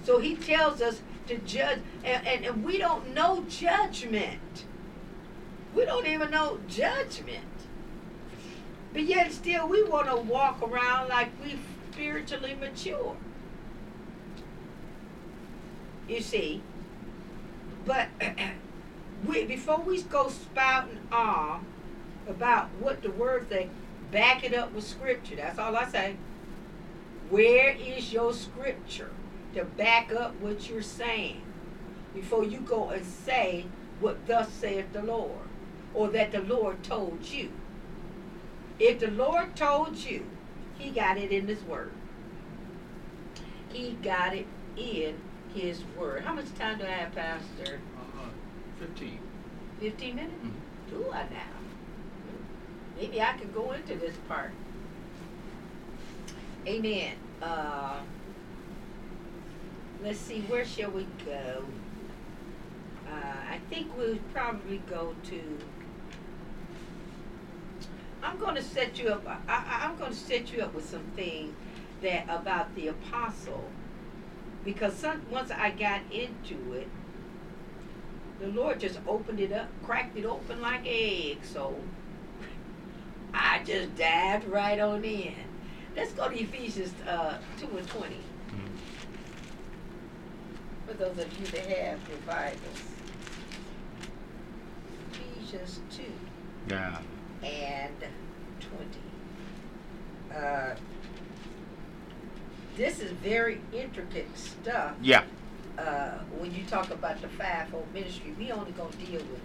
So 0.04 0.20
he 0.20 0.36
tells 0.36 0.82
us 0.82 1.02
to 1.28 1.38
judge, 1.40 1.80
and, 2.04 2.28
and, 2.28 2.46
and 2.46 2.64
we 2.64 2.78
don't 2.78 3.14
know 3.14 3.46
judgment. 3.48 4.66
We 5.74 5.86
don't 5.86 6.06
even 6.06 6.30
know 6.30 6.60
judgment. 6.68 7.46
But 8.94 9.04
yet 9.04 9.32
still 9.32 9.68
we 9.68 9.84
want 9.84 10.08
to 10.08 10.16
walk 10.16 10.62
around 10.62 11.10
like 11.10 11.30
we 11.44 11.58
spiritually 11.92 12.56
mature. 12.60 13.18
You 16.08 16.22
see. 16.22 16.62
But 17.86 18.10
we 19.28 19.46
before 19.46 19.80
we 19.80 20.02
go 20.04 20.30
spouting 20.30 21.00
on 21.12 21.66
about 22.28 22.70
what 22.80 23.02
the 23.02 23.12
word 23.12 23.50
say, 23.50 23.70
back 24.12 24.44
it 24.44 24.54
up 24.54 24.74
with 24.74 24.86
scripture. 24.86 25.36
That's 25.38 25.58
all 25.58 25.76
I 25.76 25.86
say. 25.86 26.16
Where 27.30 27.70
is 27.72 28.14
your 28.14 28.32
scripture 28.32 29.12
to 29.56 29.66
back 29.66 30.14
up 30.14 30.40
what 30.40 30.70
you're 30.70 30.84
saying 30.84 31.42
before 32.14 32.44
you 32.44 32.60
go 32.60 32.90
and 32.90 33.04
say 33.06 33.66
what 34.00 34.28
thus 34.28 34.50
saith 34.52 34.94
the 34.94 35.02
Lord 35.02 35.48
or 35.96 36.10
that 36.10 36.32
the 36.32 36.42
Lord 36.42 36.84
told 36.84 37.26
you? 37.26 37.50
If 38.84 39.00
the 39.00 39.12
Lord 39.12 39.56
told 39.56 39.96
you, 39.96 40.26
He 40.78 40.90
got 40.90 41.18
it 41.18 41.32
in 41.32 41.48
His 41.48 41.64
Word. 41.64 41.94
He 43.72 43.94
got 44.04 44.36
it 44.36 44.46
in 44.76 45.16
His 45.56 45.82
Word. 45.98 46.24
How 46.26 46.34
much 46.34 46.54
time 46.56 46.80
do 46.80 46.84
I 46.84 46.90
have, 46.90 47.16
Pastor? 47.16 47.80
Uh, 47.98 48.28
15. 48.80 49.20
15 49.80 50.16
minutes? 50.18 50.34
Mhm. 50.44 50.52
Do 50.90 51.12
I 51.14 51.24
now? 51.30 51.54
maybe 52.98 53.22
I 53.22 53.34
could 53.34 53.54
go 53.54 53.72
into 53.72 53.96
this 53.96 54.16
part. 54.28 54.52
Amen. 56.68 57.16
Uh, 57.42 58.00
let's 60.04 60.20
see, 60.20 60.42
where 60.42 60.66
shall 60.66 60.92
we 60.92 61.08
go? 61.26 61.64
Uh, 63.08 63.36
I 63.50 63.60
think 63.70 63.98
we'll 63.98 64.20
probably 64.34 64.80
go 64.90 65.16
to. 65.30 65.58
I'm 68.24 68.38
going 68.38 68.56
to 68.56 68.64
set 68.64 68.98
you 68.98 69.10
up. 69.10 69.28
I, 69.28 69.38
I, 69.48 69.86
I'm 69.86 69.98
going 69.98 70.12
to 70.12 70.18
set 70.18 70.54
you 70.54 70.62
up 70.62 70.74
with 70.74 70.90
some 70.90 71.04
things 71.16 71.54
that 72.02 72.24
about 72.30 72.74
the 72.76 72.88
apostle, 72.88 73.66
because 74.64 74.94
some, 74.94 75.22
once 75.30 75.52
I 75.52 75.72
got 75.72 76.02
into 76.12 76.74
it, 76.74 76.88
the 78.40 78.48
Lord 78.48 78.80
just 78.80 79.00
opened 79.08 79.40
it 79.40 79.52
up, 79.52 79.68
cracked 79.84 80.18
it 80.18 80.26
open 80.26 80.62
like 80.62 80.82
an 80.82 80.88
egg. 80.88 81.40
So 81.44 81.76
I 83.34 83.62
just 83.66 83.96
dived 83.96 84.48
right 84.48 84.80
on 84.80 85.04
in. 85.04 85.36
Let's 85.96 86.14
go 86.14 86.30
to 86.30 86.36
Ephesians 86.36 86.94
uh, 87.08 87.38
2 87.60 87.78
and 87.78 87.88
20. 87.88 88.16
Mm-hmm. 88.16 88.60
For 90.88 90.94
those 90.94 91.18
of 91.18 91.40
you 91.40 91.46
that 91.48 91.66
have 91.66 92.00
your 92.10 92.18
Bibles. 92.26 92.84
Ephesians 95.12 95.82
2 95.92 96.04
Yeah. 96.70 96.98
And 97.44 97.94
20. 98.60 100.36
Uh, 100.36 100.76
this 102.76 103.00
is 103.00 103.12
very 103.12 103.62
intricate 103.72 104.28
stuff. 104.38 104.96
Yeah. 105.02 105.24
Uh, 105.78 106.20
when 106.40 106.54
you 106.54 106.64
talk 106.66 106.92
about 106.92 107.22
the 107.22 107.28
fivefold 107.30 107.88
ministry, 107.94 108.34
we 108.38 108.52
only 108.52 108.72
gonna 108.72 108.96
deal 108.96 109.22
with 109.22 109.42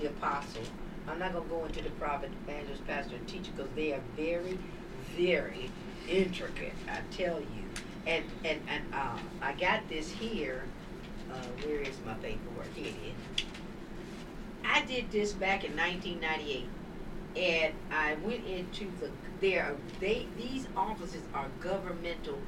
the 0.00 0.08
apostle. 0.08 0.62
I'm 1.08 1.18
not 1.18 1.32
gonna 1.32 1.48
go 1.48 1.64
into 1.64 1.82
the 1.82 1.90
prophet, 1.90 2.30
evangelist, 2.46 2.86
pastor, 2.86 3.16
and 3.16 3.26
teacher 3.28 3.50
because 3.56 3.70
they 3.74 3.92
are 3.92 4.00
very, 4.16 4.58
very 5.16 5.70
intricate. 6.08 6.72
I 6.88 7.00
tell 7.10 7.40
you. 7.40 7.46
And 8.06 8.24
and 8.44 8.60
and 8.68 8.84
uh, 8.94 9.18
I 9.42 9.52
got 9.54 9.88
this 9.88 10.10
here. 10.10 10.64
Uh, 11.30 11.36
where 11.64 11.80
is 11.80 11.96
my 12.06 12.14
paperwork? 12.14 12.72
Here 12.74 12.86
it 12.86 13.38
is. 13.38 13.44
I 14.64 14.84
did 14.84 15.10
this 15.10 15.32
back 15.32 15.64
in 15.64 15.76
1998, 15.76 16.66
and 17.36 17.74
I 17.90 18.14
went 18.24 18.46
into 18.46 18.86
the 19.00 19.10
there. 19.40 19.74
They 20.00 20.26
these 20.36 20.66
offices 20.76 21.22
are 21.34 21.46
governmental 21.60 22.38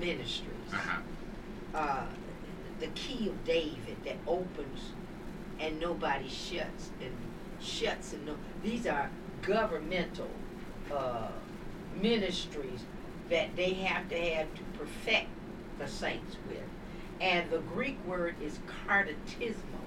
ministries 0.00 0.72
Uh-huh. 0.72 1.00
uh, 1.74 2.06
the 2.80 2.88
key 2.88 3.28
of 3.28 3.44
David 3.44 3.96
that 4.04 4.16
opens 4.26 4.92
and 5.60 5.80
nobody 5.80 6.28
shuts 6.28 6.90
and 7.00 7.12
shuts 7.60 8.12
and 8.12 8.26
no. 8.26 8.36
These 8.62 8.86
are 8.86 9.10
governmental 9.42 10.28
uh, 10.92 11.28
ministries 12.00 12.80
that 13.30 13.54
they 13.56 13.74
have 13.74 14.08
to 14.08 14.16
have 14.34 14.46
to 14.54 14.62
perfect 14.78 15.28
the 15.78 15.86
saints 15.88 16.36
with, 16.48 16.62
and 17.20 17.50
the 17.50 17.58
Greek 17.58 17.98
word 18.06 18.34
is 18.42 18.58
carditismo, 18.86 19.82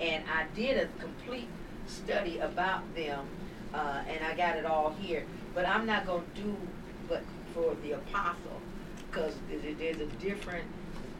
and 0.00 0.24
I 0.28 0.46
did 0.54 0.76
a 0.76 0.86
complete 1.00 1.48
study 1.86 2.38
about 2.38 2.82
them, 2.94 3.26
uh, 3.74 4.02
and 4.06 4.24
I 4.24 4.34
got 4.34 4.56
it 4.56 4.64
all 4.64 4.94
here. 5.00 5.24
But 5.54 5.66
I'm 5.66 5.86
not 5.86 6.06
going 6.06 6.24
to 6.34 6.42
do, 6.42 6.56
but 7.08 7.22
for 7.54 7.76
the 7.82 7.92
apostle, 7.92 8.60
because 9.10 9.34
there's 9.48 9.98
a 9.98 10.06
different 10.20 10.64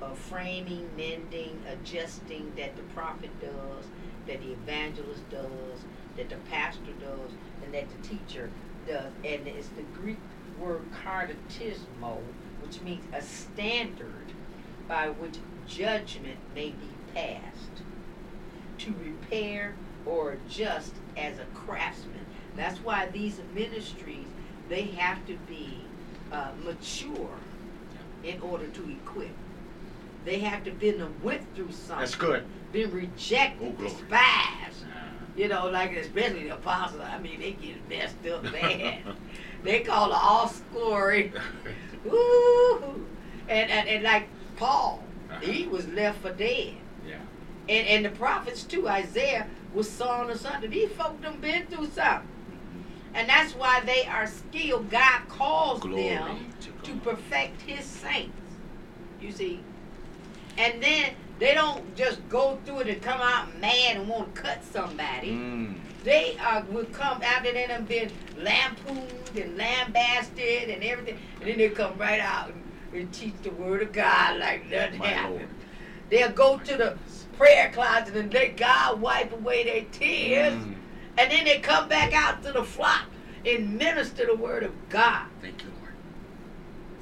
uh, 0.03 0.13
framing, 0.15 0.89
mending, 0.97 1.61
adjusting 1.71 2.53
that 2.57 2.77
the 2.77 2.83
prophet 2.95 3.31
does, 3.41 3.85
that 4.27 4.41
the 4.41 4.53
evangelist 4.53 5.29
does, 5.31 5.85
that 6.17 6.29
the 6.29 6.37
pastor 6.51 6.93
does, 7.01 7.31
and 7.65 7.75
that 7.75 7.87
the 7.91 8.09
teacher 8.09 8.51
does. 8.87 9.13
And 9.25 9.47
it's 9.47 9.69
the 9.69 9.83
Greek 9.95 10.19
word 10.59 10.83
carditismo, 11.05 12.19
which 12.63 12.81
means 12.83 13.05
a 13.13 13.23
standard 13.23 14.33
by 14.89 15.09
which 15.09 15.37
judgment 15.67 16.39
may 16.55 16.71
be 16.71 16.89
passed 17.15 17.83
to 18.79 18.95
repair 19.03 19.75
or 20.07 20.37
just 20.49 20.95
as 21.17 21.39
a 21.39 21.45
craftsman. 21.55 22.25
That's 22.57 22.79
why 22.79 23.09
these 23.13 23.41
ministries 23.55 24.27
they 24.69 24.83
have 24.83 25.25
to 25.27 25.37
be 25.49 25.79
uh, 26.31 26.49
mature 26.65 27.31
in 28.25 28.41
order 28.41 28.67
to 28.69 28.91
equip. 28.91 29.31
They 30.25 30.39
have 30.39 30.65
to 30.65 30.71
been 30.71 31.13
went 31.23 31.43
through 31.55 31.73
something. 31.73 31.99
That's 31.99 32.15
good. 32.15 32.45
Been 32.73 32.89
Oh, 32.91 32.95
rejected, 32.95 33.77
glory. 33.77 33.91
despised. 33.91 34.85
You 35.37 35.49
know, 35.49 35.69
like 35.69 35.93
especially 35.97 36.45
the 36.45 36.55
apostles. 36.55 37.03
I 37.03 37.19
mean, 37.19 37.41
they 37.41 37.53
get 37.53 37.89
messed 37.89 38.27
up 38.27 38.43
bad. 38.53 38.99
they 39.63 39.81
call 39.81 40.11
it 40.11 40.19
all 40.21 40.53
glory. 40.73 41.33
Woo! 42.05 43.07
And, 43.49 43.71
and 43.71 43.89
and 43.89 44.05
like 44.05 44.29
Paul, 44.57 45.03
he 45.41 45.67
was 45.67 45.89
left 45.89 46.21
for 46.23 46.33
dead. 46.33 46.75
yeah. 47.07 47.17
And 47.69 47.87
and 47.89 48.05
the 48.05 48.11
prophets 48.11 48.63
too, 48.65 48.89
Isaiah 48.89 49.47
was 49.75 49.91
sawn 49.91 50.35
something. 50.37 50.71
These 50.71 50.91
folk 50.91 51.21
done 51.23 51.39
been 51.41 51.67
through 51.67 51.91
something. 51.91 52.29
And 53.15 53.29
that's 53.29 53.55
why 53.55 53.81
they 53.81 54.07
are 54.07 54.27
skilled. 54.27 54.91
God 54.91 55.23
calls 55.29 55.81
Glory 55.81 56.15
them 56.15 56.53
to 56.61 56.93
to 56.93 56.99
perfect 57.01 57.63
his 57.63 57.85
saints. 57.85 58.33
You 59.21 59.33
see? 59.33 59.61
And 60.59 60.83
then 60.83 61.13
they 61.39 61.55
don't 61.55 61.95
just 61.97 62.27
go 62.29 62.59
through 62.65 62.81
it 62.81 62.89
and 62.89 63.03
come 63.03 63.21
out 63.21 63.59
mad 63.61 63.97
and 63.97 64.09
want 64.09 64.35
to 64.35 64.41
cut 64.41 64.65
somebody. 64.65 65.33
Mm. 65.33 65.75
They 66.05 66.37
uh, 66.39 66.63
will 66.71 66.85
come 66.87 67.23
after 67.23 67.53
they 67.53 67.67
done 67.67 67.85
been 67.85 68.11
lampooned 68.39 69.31
and 69.37 69.57
lambasted 69.57 70.71
and 70.71 70.83
everything. 70.83 71.19
And 71.41 71.51
then 71.51 71.59
they 71.59 71.69
come 71.69 71.97
right 71.99 72.21
out 72.21 72.51
and, 72.51 72.63
and 72.93 73.13
teach 73.13 73.35
the 73.43 73.51
word 73.51 73.83
of 73.83 73.93
God 73.93 74.39
like 74.39 74.69
nothing 74.71 74.99
My 74.99 75.09
happened. 75.09 75.37
Lord. 75.37 75.49
They'll 76.11 76.33
go 76.33 76.59
to 76.59 76.77
the 76.77 76.99
prayer 77.37 77.71
closet 77.73 78.17
and 78.17 78.33
let 78.33 78.57
God 78.57 79.01
wipe 79.01 79.33
away 79.33 79.65
their 79.65 79.85
tears. 79.93 80.55
Mm. 80.55 80.75
And 81.19 81.31
then 81.31 81.45
they 81.45 81.59
come 81.59 81.89
back 81.89 82.15
out 82.15 82.43
to 82.45 82.53
the 82.53 82.65
flock 82.65 83.05
and 83.45 83.77
minister 83.77 84.27
the 84.27 84.35
word 84.35 84.63
of 84.63 84.73
God. 84.89 85.27
Thank 85.41 85.63
you, 85.63 85.71
Lord. 85.81 85.93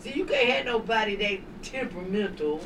See, 0.01 0.13
you 0.15 0.25
can't 0.25 0.49
have 0.51 0.67
nobody 0.67 1.17
that 1.17 1.63
temperamental, 1.63 2.61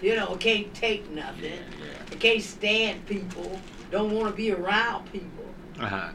you 0.00 0.16
know, 0.16 0.36
can't 0.36 0.72
take 0.74 1.10
nothing, 1.10 1.42
Yeah, 1.42 1.86
yeah. 2.10 2.16
can't 2.18 2.42
stand 2.42 3.04
people, 3.06 3.60
don't 3.90 4.12
want 4.12 4.30
to 4.30 4.36
be 4.36 4.52
around 4.52 5.10
people. 5.12 5.44
Uh-huh. 5.80 6.10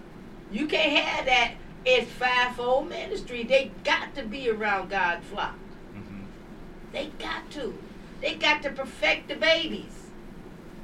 You 0.52 0.68
can't 0.68 0.98
have 0.98 1.26
that. 1.26 1.54
It's 1.86 2.10
fivefold 2.12 2.88
ministry. 2.88 3.44
They 3.44 3.72
got 3.84 4.16
to 4.16 4.24
be 4.24 4.50
around 4.50 4.90
God's 4.90 5.26
flock. 5.26 5.56
Mm-hmm. 5.96 6.24
They 6.94 7.12
got 7.20 7.50
to. 7.52 7.78
They 8.22 8.36
got 8.36 8.64
to 8.64 8.70
perfect 8.70 9.28
the 9.28 9.36
babies, 9.36 10.03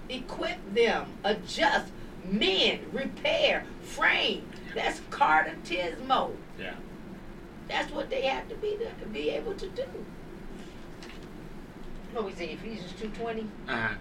equip 0.09 0.57
them, 0.73 1.07
adjust, 1.23 1.91
mend, 2.25 2.93
repair, 2.93 3.63
frame. 3.81 4.45
That's 4.75 4.99
carditismo. 5.11 6.31
Yeah. 6.59 6.73
That's 7.67 7.91
what 7.91 8.09
they 8.09 8.23
have 8.23 8.49
to 8.49 8.55
be 8.55 8.77
to 8.77 9.05
be 9.07 9.29
able 9.29 9.53
to 9.53 9.67
do. 9.69 9.83
What 12.13 12.25
we 12.25 12.33
say, 12.33 12.49
Ephesians 12.49 12.93
two 12.99 13.09
twenty. 13.09 13.47
Uh-huh. 13.67 13.93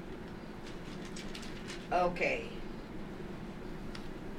Okay. 1.93 2.47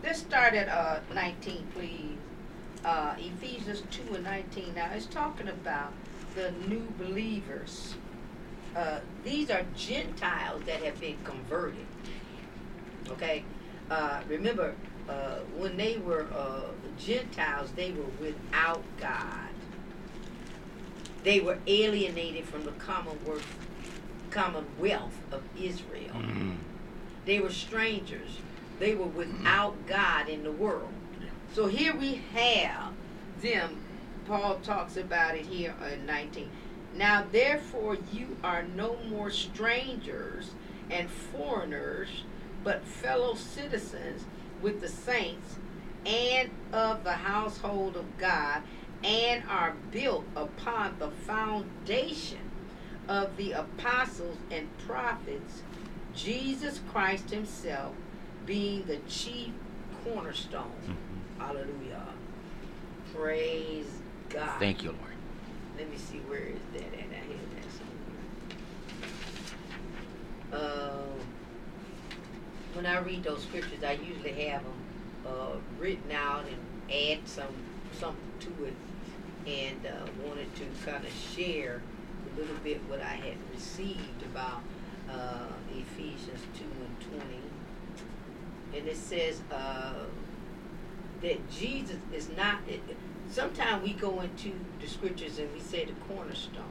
Let's 0.04 0.20
start 0.20 0.54
at 0.54 0.70
uh, 0.70 1.00
19, 1.14 1.68
please. 1.74 2.16
Uh, 2.86 3.16
Ephesians 3.18 3.84
2 3.92 4.16
and 4.16 4.24
19. 4.24 4.74
Now, 4.76 4.90
it's 4.96 5.06
talking 5.06 5.50
about 5.50 5.92
the 6.36 6.52
new 6.68 6.88
believers. 6.98 7.96
Uh, 8.76 9.00
these 9.24 9.50
are 9.50 9.64
Gentiles 9.76 10.62
that 10.66 10.82
have 10.84 11.00
been 11.00 11.18
converted. 11.24 11.86
Okay? 13.10 13.44
Uh, 13.90 14.22
remember, 14.28 14.76
uh, 15.10 15.40
when 15.58 15.76
they 15.76 15.98
were 15.98 16.28
uh, 16.36 16.62
Gentiles, 16.98 17.72
they 17.76 17.92
were 17.92 18.06
without 18.22 18.84
God. 19.00 19.50
They 21.24 21.40
were 21.40 21.58
alienated 21.68 22.46
from 22.46 22.64
the 22.64 22.72
commonwealth, 22.74 23.46
commonwealth 24.30 25.18
of 25.32 25.42
Israel. 25.60 26.14
Mm-hmm. 26.14 26.54
They 27.26 27.40
were 27.40 27.50
strangers. 27.50 28.40
They 28.80 28.96
were 28.96 29.08
without 29.08 29.76
God 29.88 30.30
in 30.30 30.44
the 30.44 30.52
world. 30.52 30.94
So 31.54 31.68
here 31.68 31.96
we 31.96 32.22
have 32.34 32.94
them. 33.42 33.78
Paul 34.28 34.60
talks 34.60 34.96
about 34.96 35.36
it 35.36 35.46
here 35.46 35.74
in 35.92 36.06
19. 36.06 36.50
Now, 36.96 37.26
therefore, 37.32 37.98
you 38.12 38.38
are 38.44 38.64
no 38.64 38.98
more 39.10 39.30
strangers 39.30 40.52
and 40.90 41.10
foreigners, 41.10 42.10
but 42.64 42.84
fellow 42.84 43.36
citizens 43.36 44.26
with 44.62 44.82
the 44.82 44.90
saints 44.90 45.56
and 46.06 46.50
of 46.74 47.04
the 47.04 47.14
household 47.14 47.96
of 47.96 48.18
God, 48.18 48.64
and 49.04 49.44
are 49.48 49.76
built 49.92 50.26
upon 50.36 50.96
the 51.00 51.10
foundation 51.10 52.50
of 53.08 53.38
the 53.38 53.54
apostles 53.54 54.38
and 54.52 54.68
prophets, 54.80 55.64
Jesus 56.16 56.82
Christ 56.92 57.30
Himself 57.30 57.94
being 58.46 58.84
the 58.86 58.98
chief 59.08 59.52
cornerstone. 60.04 60.72
Mm-hmm. 60.84 61.42
Hallelujah. 61.42 62.08
Praise 63.14 63.88
God. 64.30 64.60
Thank 64.60 64.84
you, 64.84 64.90
Lord. 64.90 65.19
Let 65.80 65.90
me 65.90 65.98
see 65.98 66.18
where 66.28 66.42
is 66.42 66.60
that 66.74 66.82
at? 66.82 67.10
I 67.10 67.24
had 67.24 67.48
that 67.56 67.70
somewhere. 70.52 70.68
Uh, 70.68 71.14
when 72.74 72.86
I 72.86 73.00
read 73.00 73.24
those 73.24 73.44
scriptures, 73.44 73.82
I 73.82 73.94
usually 73.94 74.34
have 74.50 74.62
them 74.64 74.74
uh, 75.26 75.56
written 75.80 76.12
out 76.12 76.44
and 76.48 76.58
add 76.92 77.26
some 77.26 77.56
something 77.98 78.34
to 78.42 78.66
it, 78.66 78.74
and 79.48 79.86
uh, 79.86 80.06
wanted 80.28 80.54
to 80.56 80.66
kind 80.86 81.06
of 81.06 81.14
share 81.14 81.82
a 82.36 82.40
little 82.40 82.58
bit 82.62 82.82
what 82.90 83.00
I 83.00 83.16
had 83.16 83.38
received 83.54 84.22
about 84.34 84.62
uh, 85.10 85.48
Ephesians 85.72 86.42
two 86.58 86.66
and 86.66 87.00
twenty, 87.10 87.42
and 88.78 88.86
it 88.86 88.98
says 88.98 89.42
uh, 89.50 89.94
that 91.22 91.50
Jesus 91.50 92.00
is 92.14 92.28
not. 92.36 92.60
Sometimes 93.30 93.84
we 93.84 93.94
go 93.94 94.22
into 94.22 94.54
the 94.82 94.88
scriptures 94.88 95.38
and 95.38 95.54
we 95.54 95.60
say 95.60 95.86
the 95.86 95.94
cornerstone, 96.14 96.64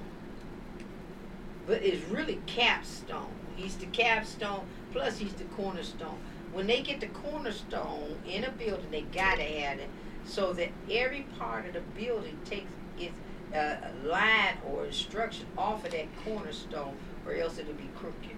but 1.66 1.82
it's 1.82 2.04
really 2.08 2.40
capstone. 2.46 3.30
He's 3.54 3.76
the 3.76 3.86
capstone, 3.86 4.66
plus 4.92 5.18
he's 5.18 5.34
the 5.34 5.44
cornerstone. 5.44 6.18
When 6.52 6.66
they 6.66 6.82
get 6.82 7.00
the 7.00 7.08
cornerstone 7.08 8.16
in 8.26 8.44
a 8.44 8.50
building, 8.50 8.90
they 8.90 9.02
gotta 9.02 9.42
have 9.42 9.78
it 9.78 9.88
so 10.24 10.52
that 10.54 10.70
every 10.90 11.22
part 11.38 11.66
of 11.66 11.74
the 11.74 11.80
building 11.96 12.38
takes 12.44 12.72
its 12.98 13.14
uh, 13.54 13.76
line 14.04 14.58
or 14.66 14.86
instruction 14.86 15.46
off 15.56 15.84
of 15.84 15.92
that 15.92 16.06
cornerstone, 16.24 16.96
or 17.24 17.34
else 17.34 17.58
it'll 17.58 17.72
be 17.74 17.88
crooked, 17.96 18.36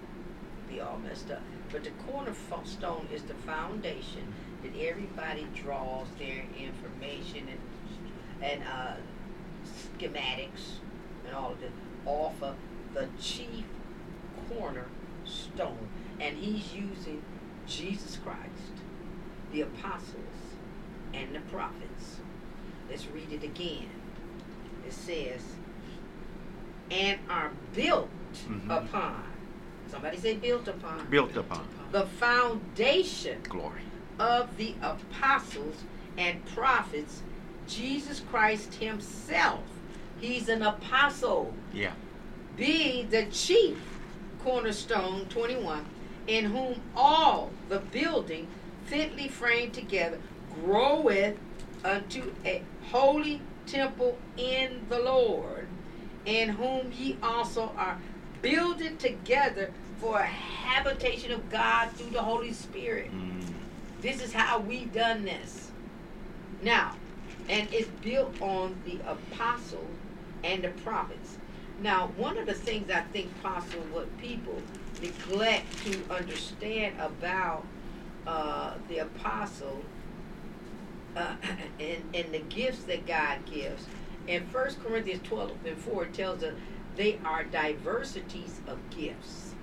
be 0.69 0.81
all 0.81 0.99
messed 0.99 1.31
up. 1.31 1.43
But 1.73 1.85
the 1.85 1.91
cornerstone 2.07 3.09
is 3.13 3.23
the 3.23 3.35
foundation 3.35 4.33
that 4.63 4.79
everybody 4.79 5.47
draws 5.55 6.07
their 6.19 6.45
information 6.59 7.49
and 7.49 7.59
and 8.43 8.63
uh, 8.63 8.95
schematics 9.99 10.79
and 11.27 11.35
all 11.35 11.53
of 11.53 11.63
it 11.63 11.73
off 12.07 12.43
of 12.43 12.55
the 12.95 13.09
chief 13.21 13.65
cornerstone. 14.49 15.89
And 16.21 16.37
he's 16.37 16.73
using 16.75 17.23
Jesus 17.67 18.17
Christ, 18.23 18.83
the 19.53 19.63
apostles, 19.63 20.15
and 21.15 21.35
the 21.35 21.41
prophets. 21.41 22.17
Let's 22.89 23.07
read 23.09 23.33
it 23.33 23.45
again. 23.45 23.89
It 24.87 24.93
says, 24.93 25.43
and 26.91 27.19
are 27.29 27.53
built 27.75 28.09
Mhm. 28.49 28.85
upon. 28.85 29.23
Somebody 29.87 30.17
say 30.19 30.37
built 30.37 30.67
upon. 30.69 31.07
Built 31.11 31.37
upon. 31.37 31.67
The 31.93 32.07
foundation 32.07 33.41
Glory. 33.49 33.83
of 34.19 34.57
the 34.57 34.75
apostles 34.83 35.85
and 36.17 36.45
prophets, 36.47 37.23
Jesus 37.71 38.23
Christ 38.31 38.75
Himself. 38.75 39.61
He's 40.21 40.49
an 40.49 40.63
apostle, 40.63 41.55
Yeah. 41.73 41.93
being 42.57 43.09
the 43.11 43.27
chief 43.27 43.79
cornerstone, 44.43 45.27
21, 45.27 45.85
in 46.27 46.47
whom 46.47 46.81
all 46.97 47.51
the 47.69 47.79
building 47.79 48.49
fitly 48.87 49.29
framed 49.29 49.73
together 49.73 50.19
groweth 50.63 51.37
unto 51.85 52.33
a 52.45 52.63
holy 52.91 53.41
temple 53.67 54.19
in 54.37 54.85
the 54.89 54.99
Lord, 54.99 55.67
in 56.27 56.51
whom 56.51 56.93
ye 56.93 57.17
also 57.23 57.73
are 57.77 57.99
builded 58.43 58.99
together 58.99 59.71
for 60.01 60.19
a 60.21 60.27
habitation 60.27 61.31
of 61.31 61.51
God 61.51 61.91
through 61.93 62.11
the 62.11 62.23
Holy 62.23 62.53
Spirit. 62.53 63.11
Mm. 63.13 63.45
This 64.01 64.23
is 64.23 64.33
how 64.33 64.59
we 64.59 64.87
done 64.87 65.25
this. 65.25 65.71
Now, 66.63 66.95
and 67.51 67.69
it's 67.73 67.89
built 68.01 68.41
on 68.41 68.81
the 68.85 68.99
apostle 69.11 69.85
and 70.45 70.63
the 70.63 70.69
prophets. 70.69 71.37
Now, 71.83 72.13
one 72.17 72.39
of 72.39 72.47
the 72.47 72.55
things 72.55 72.91
I 72.91 73.01
think 73.13 73.29
possible 73.43 73.83
what 73.91 74.19
people 74.19 74.63
neglect 75.03 75.67
to 75.85 76.01
understand 76.11 76.95
about 77.01 77.67
uh, 78.27 78.75
the 78.89 78.99
apostle 78.99 79.83
uh, 81.17 81.35
and, 81.81 82.03
and 82.15 82.33
the 82.33 82.39
gifts 82.49 82.85
that 82.85 83.05
God 83.05 83.39
gives. 83.47 83.85
In 84.29 84.43
1 84.45 84.75
Corinthians 84.87 85.27
12 85.27 85.53
and 85.65 85.77
4, 85.77 86.05
it 86.05 86.15
tells 86.15 86.45
us 86.45 86.55
they 86.97 87.19
are 87.25 87.43
diversities 87.43 88.61
of 88.69 88.79
gifts. 88.91 89.55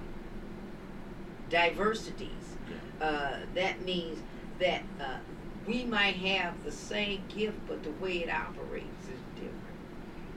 Diversities. 1.50 2.58
Uh, 3.00 3.38
that 3.56 3.82
means 3.86 4.20
that 4.60 4.82
uh, 5.00 5.20
we 5.68 5.84
might 5.84 6.16
have 6.16 6.64
the 6.64 6.72
same 6.72 7.22
gift, 7.36 7.58
but 7.68 7.84
the 7.84 7.92
way 8.04 8.24
it 8.24 8.30
operates 8.30 9.04
is 9.04 9.20
different. 9.36 9.54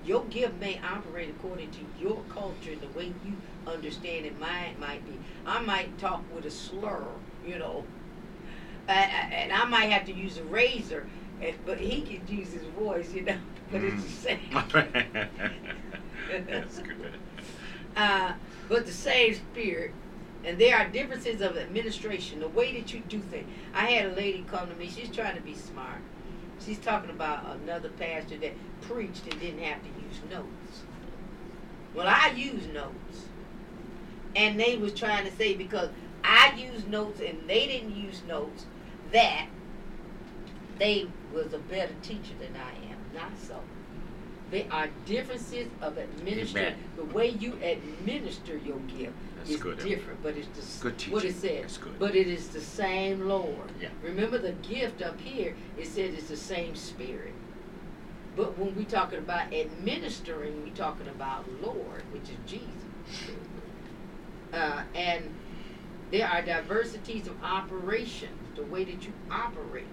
Your 0.05 0.25
gift 0.25 0.59
may 0.61 0.81
operate 0.83 1.31
according 1.31 1.71
to 1.71 1.79
your 2.03 2.21
culture, 2.29 2.75
the 2.75 2.99
way 2.99 3.13
you 3.25 3.37
understand 3.67 4.27
it. 4.27 4.39
Mine 4.41 4.75
might 4.81 5.05
be. 5.07 5.19
I 5.47 5.61
might 5.61 5.97
talk 5.99 6.23
with 6.35 6.47
a 6.47 6.51
slur, 6.51 7.07
you 7.47 7.59
know, 7.59 7.85
and 8.89 9.53
I 9.53 9.65
might 9.67 9.91
have 9.91 10.05
to 10.07 10.13
use 10.13 10.39
a 10.39 10.45
razor, 10.45 11.07
but 11.65 11.79
he 11.79 12.01
could 12.01 12.29
use 12.29 12.53
his 12.53 12.65
voice, 12.65 13.13
you 13.13 13.23
know. 13.23 13.39
But 13.71 13.85
it's 13.85 14.03
the 14.03 14.11
same. 14.11 14.41
Mm. 14.51 15.29
That's 16.49 16.81
good. 16.81 17.15
uh, 17.97 18.33
but 18.69 18.85
the 18.85 18.93
same 18.93 19.35
spirit. 19.35 19.93
And 20.45 20.59
there 20.59 20.77
are 20.77 20.89
differences 20.89 21.43
of 21.43 21.59
administration, 21.59 22.41
the 22.41 22.49
way 22.49 22.81
that 22.81 22.93
you 22.95 23.01
do 23.01 23.21
things. 23.21 23.49
I 23.75 23.91
had 23.91 24.13
a 24.13 24.15
lady 24.15 24.45
come 24.49 24.69
to 24.69 24.75
me, 24.75 24.89
she's 24.89 25.11
trying 25.11 25.37
to 25.37 25.43
be 25.43 25.55
smart. 25.55 25.99
She's 26.65 26.79
talking 26.79 27.11
about 27.11 27.57
another 27.63 27.91
pastor 27.91 28.37
that 28.39 28.53
preached 28.83 29.25
and 29.31 29.41
didn't 29.41 29.61
have 29.61 29.81
to 29.83 29.89
use 29.89 30.21
notes. 30.31 30.83
Well, 31.95 32.07
I 32.07 32.33
use 32.37 32.67
notes. 32.69 33.27
And 34.37 34.59
they 34.59 34.77
was 34.77 34.95
trying 34.95 35.29
to 35.29 35.37
say 35.37 35.55
because 35.55 35.89
I 36.23 36.55
use 36.57 36.87
notes 36.87 37.21
and 37.21 37.39
they 37.47 37.67
didn't 37.67 37.97
use 37.97 38.23
notes, 38.29 38.67
that 39.13 39.47
they 40.79 41.09
was 41.35 41.53
a 41.53 41.59
better 41.59 41.95
teacher 42.03 42.35
than 42.39 42.55
I 42.57 42.93
am. 42.93 42.99
Not 43.15 43.33
so. 43.39 43.61
There 44.51 44.67
are 44.71 44.89
differences 45.07 45.69
of 45.81 45.99
administration. 45.99 46.75
The 46.97 47.05
way 47.05 47.31
you 47.31 47.59
administer 47.63 48.57
your 48.57 48.79
gift 48.81 49.13
That's 49.41 49.51
is 49.51 49.61
good. 49.63 49.79
different, 49.79 50.23
but 50.23 50.37
it's 50.37 50.79
the 50.81 50.91
Good 50.91 51.13
what 51.13 51.25
it 51.25 51.35
says. 51.35 51.79
But 51.99 52.15
it 52.15 52.27
is 52.27 52.49
the 52.49 52.61
same 52.61 53.27
Lord. 53.27 53.73
Yeah. 53.81 53.89
Remember 54.03 54.39
the 54.39 54.53
gift 54.53 55.03
up 55.03 55.21
here. 55.21 55.57
It 55.79 55.87
said 55.87 56.15
it's 56.15 56.29
the 56.29 56.37
same 56.37 56.77
Spirit. 56.77 57.33
But 58.37 58.59
when 58.59 58.77
we're 58.77 58.85
talking 58.85 59.19
about 59.19 59.53
administering, 59.53 60.63
we're 60.63 60.75
talking 60.75 61.09
about 61.09 61.45
Lord, 61.63 62.03
which 62.13 62.25
is 62.25 62.37
Jesus. 62.47 62.69
Uh, 64.53 64.83
and 64.95 65.35
there 66.11 66.29
are 66.29 66.43
diversities 66.43 67.27
of 67.27 67.43
operation, 67.43 68.31
the 68.57 68.63
way 68.65 68.85
that 68.85 69.05
you 69.05 69.13
operate. 69.31 69.87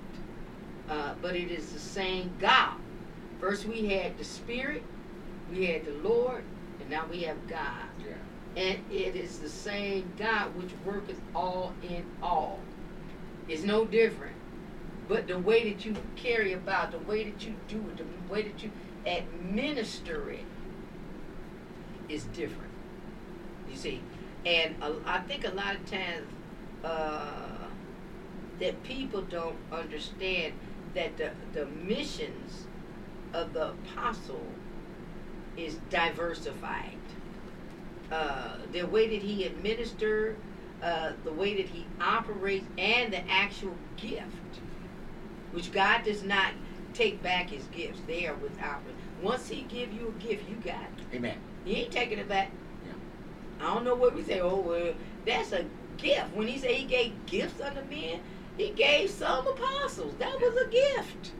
Uh, 0.89 1.13
but 1.21 1.35
it 1.35 1.51
is 1.51 1.71
the 1.71 1.79
same 1.79 2.31
God. 2.39 2.75
First 3.39 3.65
we 3.65 3.87
had 3.87 4.17
the 4.17 4.23
Spirit, 4.23 4.83
we 5.51 5.65
had 5.65 5.85
the 5.85 5.91
Lord, 6.07 6.43
and 6.79 6.89
now 6.89 7.05
we 7.09 7.21
have 7.21 7.47
God. 7.47 7.86
And 8.57 8.79
it 8.91 9.15
is 9.15 9.37
the 9.37 9.49
same 9.49 10.11
God 10.17 10.55
which 10.55 10.71
worketh 10.83 11.21
all 11.35 11.73
in 11.87 12.03
all. 12.23 12.59
It's 13.47 13.61
no 13.61 13.85
different. 13.85 14.35
But 15.07 15.27
the 15.27 15.37
way 15.37 15.71
that 15.71 15.85
you 15.85 15.95
carry 16.15 16.53
about, 16.53 16.91
the 16.91 16.97
way 16.97 17.23
that 17.29 17.45
you 17.45 17.53
do 17.67 17.77
it, 17.77 17.97
the 17.97 18.33
way 18.33 18.41
that 18.41 18.63
you 18.63 18.71
administer 19.05 20.31
it 20.31 20.45
is 22.09 22.23
different. 22.25 22.73
You 23.69 23.77
see? 23.77 24.01
And 24.43 24.75
I 25.05 25.19
think 25.19 25.45
a 25.45 25.51
lot 25.51 25.75
of 25.75 25.85
times 25.85 26.25
uh, 26.83 27.67
that 28.59 28.81
people 28.81 29.21
don't 29.21 29.57
understand 29.71 30.53
that 30.95 31.15
the, 31.17 31.29
the 31.53 31.67
missions 31.67 32.65
of 33.33 33.53
the 33.53 33.69
apostle 33.69 34.47
is 35.55 35.75
diversified. 35.91 36.97
Uh, 38.11 38.55
the 38.71 38.83
way 38.83 39.07
that 39.07 39.21
he 39.21 39.43
administered, 39.43 40.37
uh, 40.81 41.11
the 41.23 41.31
way 41.31 41.55
that 41.55 41.67
he 41.67 41.85
operates, 41.99 42.65
and 42.77 43.11
the 43.11 43.21
actual 43.29 43.75
gift, 43.97 44.61
which 45.51 45.71
God 45.71 46.03
does 46.05 46.23
not 46.23 46.53
take 46.93 47.21
back 47.21 47.49
his 47.49 47.65
gifts. 47.65 47.99
They 48.07 48.25
are 48.27 48.35
without. 48.35 48.81
Once 49.21 49.49
he 49.49 49.63
give 49.63 49.91
you 49.91 50.07
a 50.07 50.23
gift, 50.23 50.47
you 50.47 50.55
got 50.57 50.83
it. 50.83 51.15
Amen. 51.15 51.37
He 51.65 51.75
ain't 51.75 51.91
taking 51.91 52.19
it 52.19 52.29
back. 52.29 52.51
Yeah. 52.85 53.65
I 53.65 53.73
don't 53.73 53.83
know 53.83 53.95
what 53.95 54.15
we 54.15 54.23
say. 54.23 54.39
Oh 54.39 54.55
well, 54.61 54.93
that's 55.25 55.51
a 55.51 55.65
gift. 55.97 56.33
When 56.33 56.47
he 56.47 56.57
said 56.57 56.71
he 56.71 56.85
gave 56.85 57.13
gifts 57.25 57.59
unto 57.59 57.81
men, 57.89 58.21
he 58.57 58.69
gave 58.69 59.09
some 59.09 59.47
apostles. 59.47 60.13
That 60.19 60.39
was 60.39 60.55
a 60.55 60.67
gift, 60.69 61.31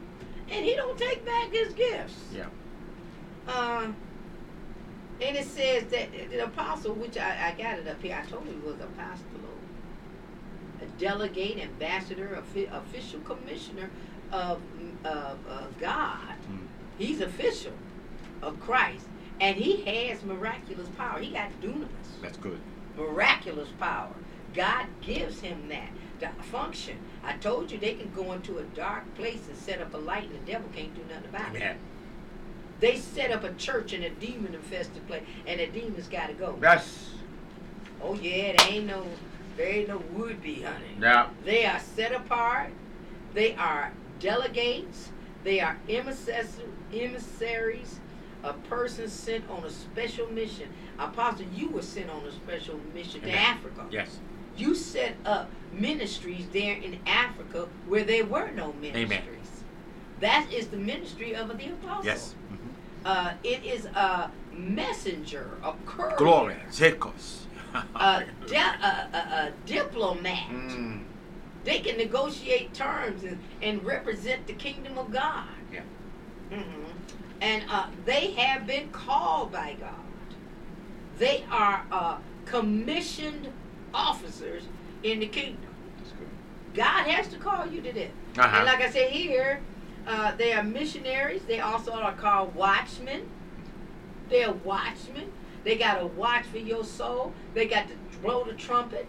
and 0.50 0.64
he 0.64 0.74
don't 0.74 0.98
take 0.98 1.24
back 1.24 1.52
his 1.52 1.72
gifts. 1.72 2.16
Yeah. 2.34 2.46
Um, 3.48 3.96
and 5.20 5.36
it 5.36 5.46
says 5.46 5.84
that 5.84 6.08
the 6.30 6.44
apostle, 6.44 6.94
which 6.94 7.16
I, 7.18 7.48
I 7.54 7.60
got 7.60 7.78
it 7.78 7.88
up 7.88 8.00
here, 8.02 8.18
I 8.22 8.26
told 8.30 8.46
you 8.46 8.60
was 8.64 8.76
apostle, 8.76 9.24
a 10.80 10.86
delegate, 11.00 11.58
ambassador, 11.58 12.34
official 12.72 13.20
commissioner 13.20 13.90
of, 14.32 14.60
of 15.04 15.38
uh, 15.48 15.66
God 15.80 16.34
Mm. 16.50 16.66
He's 16.98 17.20
official 17.20 17.72
of 18.42 18.58
Christ, 18.60 19.06
and 19.40 19.56
he 19.56 19.82
has 19.82 20.22
miraculous 20.24 20.88
power. 20.96 21.18
He 21.20 21.30
got 21.30 21.50
dunamis, 21.60 21.88
That's 22.22 22.36
good. 22.38 22.58
miraculous 22.96 23.68
power. 23.78 24.12
God 24.54 24.86
gives 25.00 25.40
him 25.40 25.68
that 25.68 25.90
to 26.20 26.42
function. 26.42 26.96
I 27.22 27.34
told 27.34 27.70
you 27.70 27.78
they 27.78 27.94
can 27.94 28.10
go 28.12 28.32
into 28.32 28.58
a 28.58 28.64
dark 28.64 29.14
place 29.14 29.46
and 29.48 29.56
set 29.56 29.80
up 29.80 29.94
a 29.94 29.98
light, 29.98 30.24
and 30.30 30.34
the 30.44 30.50
devil 30.52 30.68
can't 30.74 30.92
do 30.94 31.02
nothing 31.12 31.28
about 31.28 31.54
it. 31.54 31.76
Amen. 32.80 32.94
They 32.94 32.98
set 33.00 33.30
up 33.32 33.44
a 33.44 33.52
church 33.54 33.92
in 33.92 34.02
a 34.02 34.10
demon 34.10 34.54
infested 34.54 35.06
place, 35.06 35.22
and 35.46 35.60
the 35.60 35.66
demons 35.66 36.08
got 36.08 36.28
to 36.28 36.34
go. 36.34 36.58
Yes. 36.62 37.10
Oh 38.02 38.14
yeah, 38.14 38.54
there 38.56 38.72
ain't 38.72 38.86
no, 38.86 39.04
there 39.56 39.68
ain't 39.68 39.88
no 39.88 39.98
would 40.12 40.42
be, 40.42 40.62
honey. 40.62 40.96
Yeah. 41.00 41.28
They 41.44 41.64
are 41.66 41.80
set 41.80 42.12
apart. 42.12 42.70
They 43.34 43.54
are 43.56 43.92
delegates. 44.20 45.10
They 45.44 45.60
are 45.60 45.76
emissaries, 45.88 46.58
emissaries, 46.92 48.00
a 48.42 48.52
person 48.52 49.08
sent 49.08 49.48
on 49.48 49.64
a 49.64 49.70
special 49.70 50.26
mission. 50.28 50.68
Apostle, 50.98 51.46
you 51.54 51.68
were 51.70 51.82
sent 51.82 52.10
on 52.10 52.24
a 52.24 52.32
special 52.32 52.78
mission 52.94 53.20
to 53.22 53.30
Africa. 53.30 53.86
Yes. 53.90 54.18
You 54.56 54.74
set 54.74 55.14
up 55.24 55.48
ministries 55.72 56.46
there 56.52 56.74
in 56.76 56.98
Africa 57.06 57.68
where 57.86 58.02
there 58.02 58.24
were 58.24 58.50
no 58.50 58.72
ministries. 58.74 59.04
Amen. 59.04 59.22
That 60.20 60.52
is 60.52 60.66
the 60.68 60.76
ministry 60.76 61.34
of 61.34 61.48
the 61.48 61.54
apostle. 61.54 62.04
Yes. 62.04 62.34
Mhm. 62.52 62.67
Uh, 63.04 63.32
it 63.42 63.64
is 63.64 63.86
a 63.86 64.30
messenger, 64.52 65.50
a 65.62 65.72
courier, 65.86 66.16
Glory. 66.16 66.56
Zirkos. 66.70 67.42
a, 67.94 68.24
di- 68.46 68.56
a, 68.56 69.08
a, 69.12 69.18
a 69.18 69.52
diplomat. 69.66 70.48
Mm. 70.50 71.02
They 71.64 71.80
can 71.80 71.96
negotiate 71.96 72.72
terms 72.74 73.24
and, 73.24 73.38
and 73.62 73.84
represent 73.84 74.46
the 74.46 74.54
kingdom 74.54 74.96
of 74.98 75.10
God. 75.12 75.44
Yeah. 75.72 75.80
hmm 76.50 76.84
And 77.40 77.64
uh, 77.70 77.86
they 78.04 78.32
have 78.32 78.66
been 78.66 78.88
called 78.90 79.52
by 79.52 79.76
God. 79.78 79.94
They 81.18 81.44
are 81.50 81.84
uh, 81.92 82.18
commissioned 82.46 83.48
officers 83.92 84.62
in 85.02 85.20
the 85.20 85.26
kingdom. 85.26 85.62
God 86.74 87.06
has 87.06 87.28
to 87.28 87.38
call 87.38 87.66
you 87.66 87.80
to 87.82 87.92
this. 87.92 88.10
Uh-huh. 88.38 88.56
And 88.56 88.66
like 88.66 88.80
I 88.80 88.90
said 88.90 89.10
here, 89.10 89.60
uh, 90.08 90.34
they 90.36 90.54
are 90.54 90.62
missionaries. 90.62 91.42
They 91.46 91.60
also 91.60 91.92
are 91.92 92.14
called 92.14 92.54
watchmen. 92.54 93.28
They're 94.30 94.52
watchmen. 94.52 95.32
They 95.64 95.76
got 95.76 96.00
to 96.00 96.06
watch 96.06 96.46
for 96.46 96.58
your 96.58 96.84
soul. 96.84 97.34
They 97.54 97.66
got 97.66 97.88
to 97.88 97.94
blow 98.22 98.44
the 98.44 98.54
trumpet. 98.54 99.06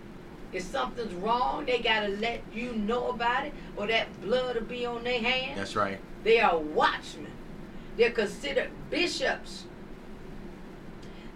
If 0.51 0.63
something's 0.63 1.13
wrong, 1.13 1.65
they 1.65 1.79
got 1.79 2.01
to 2.01 2.09
let 2.09 2.41
you 2.53 2.73
know 2.73 3.09
about 3.09 3.45
it, 3.45 3.53
or 3.77 3.87
that 3.87 4.21
blood 4.21 4.55
will 4.55 4.63
be 4.63 4.85
on 4.85 5.03
their 5.03 5.21
hands. 5.21 5.57
That's 5.57 5.75
right. 5.75 5.99
They 6.23 6.39
are 6.39 6.57
watchmen. 6.57 7.31
They're 7.95 8.11
considered 8.11 8.71
bishops. 8.89 9.65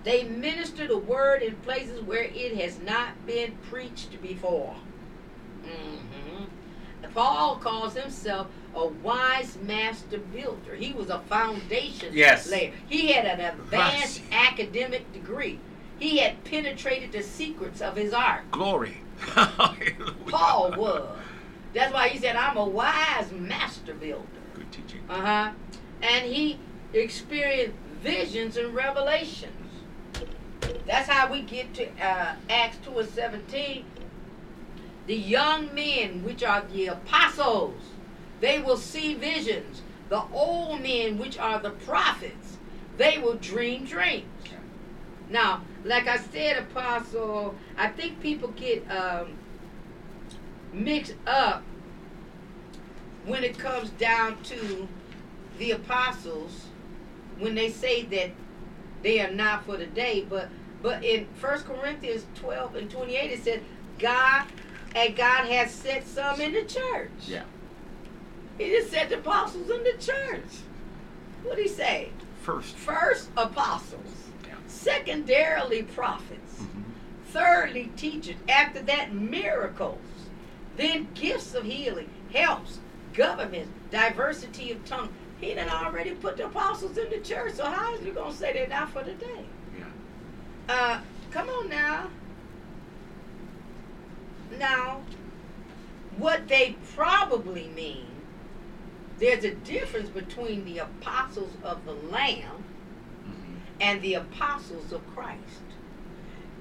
They 0.04 0.24
minister 0.24 0.88
the 0.88 0.98
word 0.98 1.42
in 1.42 1.56
places 1.58 2.02
where 2.02 2.24
it 2.24 2.58
has 2.58 2.80
not 2.80 3.26
been 3.26 3.54
preached 3.70 4.22
before. 4.22 4.76
hmm 5.64 6.13
Paul 7.14 7.58
calls 7.58 7.94
himself 7.96 8.48
a 8.76 8.88
wise 8.88 9.58
master 9.62 10.18
builder. 10.18 10.76
He 10.76 10.94
was 10.94 11.10
a 11.10 11.20
foundation 11.20 12.10
Yes. 12.14 12.50
layer. 12.50 12.74
He 12.90 13.12
had 13.12 13.26
an 13.26 13.40
advanced 13.40 14.22
Yes. 14.30 14.50
academic 14.50 15.12
degree. 15.14 15.60
He 16.00 16.18
had 16.18 16.44
penetrated 16.44 17.12
the 17.12 17.22
secrets 17.22 17.82
of 17.82 17.96
his 17.96 18.14
art. 18.14 18.50
Glory. 18.52 18.98
Paul 20.28 20.72
was. 20.76 21.18
That's 21.74 21.94
why 21.94 22.10
he 22.10 22.20
said, 22.20 22.36
I'm 22.36 22.58
a 22.58 22.66
wise 22.66 23.32
master 23.32 23.94
builder. 23.94 24.26
Good 24.56 24.72
teaching. 24.72 25.02
Uh 25.10 25.22
huh. 25.22 25.52
And 26.02 26.26
he 26.26 26.60
experienced 26.94 27.76
visions 28.02 28.58
and 28.58 28.74
revelations. 28.76 29.52
That's 30.86 31.08
how 31.08 31.32
we 31.32 31.42
get 31.42 31.74
to 31.76 31.88
uh, 32.04 32.36
Acts 32.50 32.78
2 32.86 33.00
and 33.00 33.10
17. 33.10 33.86
The 35.08 35.16
young 35.16 35.74
men, 35.74 36.24
which 36.24 36.44
are 36.44 36.64
the 36.72 36.88
apostles, 36.88 37.82
they 38.40 38.60
will 38.60 38.78
see 38.78 39.16
visions. 39.16 39.82
The 40.10 40.24
old 40.32 40.82
men, 40.82 41.18
which 41.18 41.38
are 41.38 41.60
the 41.60 41.72
prophets, 41.72 42.58
they 42.98 43.18
will 43.18 43.36
dream 43.36 43.86
dreams. 43.86 44.28
Now, 45.30 45.64
like 45.84 46.08
I 46.08 46.18
said, 46.18 46.58
apostle, 46.58 47.56
I 47.78 47.88
think 47.90 48.22
people 48.22 48.50
get 48.50 48.90
um, 48.90 49.38
mixed 50.72 51.16
up 51.26 51.64
when 53.26 53.44
it 53.44 53.58
comes 53.58 53.90
down 53.92 54.42
to 54.44 54.88
the 55.58 55.72
apostles 55.72 56.68
when 57.40 57.56
they 57.56 57.70
say 57.70 58.04
that 58.04 58.32
they 59.02 59.20
are 59.22 59.32
not 59.32 59.66
for 59.66 59.78
the 59.78 59.86
day 59.86 60.26
but 60.30 60.50
but 60.82 61.04
in 61.04 61.26
First 61.36 61.66
corinthians 61.66 62.26
12 62.36 62.76
and 62.76 62.92
28 62.92 63.32
it 63.32 63.44
said 63.44 63.62
god 64.00 64.46
and 64.96 65.16
god 65.16 65.46
has 65.48 65.72
set 65.72 66.06
some 66.08 66.40
in 66.42 66.54
the 66.54 66.64
church 66.64 67.10
Yeah. 67.28 67.44
he 68.58 68.70
just 68.70 68.92
set 68.92 69.10
the 69.10 69.18
apostles 69.20 69.70
in 69.70 69.84
the 69.84 69.94
church 70.00 70.62
what 71.44 71.56
did 71.58 71.64
he 71.64 71.70
say 71.70 72.10
First. 72.42 72.76
first 72.76 73.30
apostles 73.38 74.30
Yeah. 74.48 74.56
secondarily 74.68 75.84
prophets 75.84 76.40
Mm-hmm. 76.62 76.82
Thirdly, 77.32 77.92
teachers. 77.98 78.36
After 78.48 78.80
that, 78.84 79.12
miracles. 79.12 80.00
Then 80.78 81.08
gifts 81.16 81.56
of 81.56 81.64
healing, 81.64 82.08
helps, 82.32 82.78
governments, 83.16 83.72
diversity 83.90 84.72
of 84.72 84.86
tongue. 84.86 85.10
He 85.42 85.56
done 85.56 85.68
already 85.68 86.12
put 86.12 86.38
the 86.38 86.46
apostles 86.46 86.96
in 86.96 87.10
the 87.10 87.18
church, 87.18 87.54
so 87.56 87.66
how 87.66 87.96
is 87.96 88.06
you 88.06 88.12
gonna 88.12 88.32
say 88.36 88.54
they're 88.54 88.68
not 88.68 88.92
for 88.92 89.02
the 89.04 89.14
day? 89.14 89.46
Yeah. 89.76 89.86
Uh, 90.70 91.00
come 91.32 91.50
on 91.50 91.70
now. 91.70 92.10
Now, 94.60 95.02
what 96.18 96.48
they 96.48 96.76
probably 96.96 97.68
mean, 97.70 98.08
there's 99.20 99.44
a 99.44 99.54
difference 99.56 100.10
between 100.10 100.66
the 100.66 100.80
apostles 100.80 101.54
of 101.64 101.86
the 101.86 101.94
Lamb 101.94 102.64
Mhm. 103.26 103.56
and 103.80 104.02
the 104.02 104.16
apostles 104.16 104.92
of 104.92 105.02
Christ. 105.16 105.62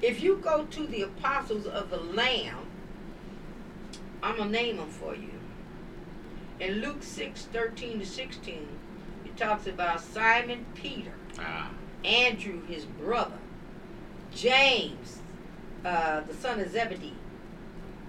If 0.01 0.23
you 0.23 0.37
go 0.37 0.65
to 0.65 0.87
the 0.87 1.03
apostles 1.03 1.67
of 1.67 1.91
the 1.91 1.99
Lamb, 2.01 2.67
I'm 4.23 4.37
going 4.37 4.53
to 4.53 4.55
name 4.55 4.77
them 4.77 4.89
for 4.91 5.15
you. 5.15 5.41
In 6.61 6.81
Luke 6.81 7.03
6 7.03 7.45
13 7.47 7.99
to 8.01 8.07
16, 8.07 8.69
it 9.25 9.37
talks 9.37 9.67
about 9.67 10.01
Simon 10.01 10.67
Peter, 10.75 11.15
Ah. 11.39 11.71
Andrew, 12.05 12.65
his 12.67 12.85
brother, 12.85 13.39
James, 14.35 15.21
uh, 15.85 16.21
the 16.21 16.35
son 16.35 16.61
of 16.61 16.71
Zebedee, 16.71 17.15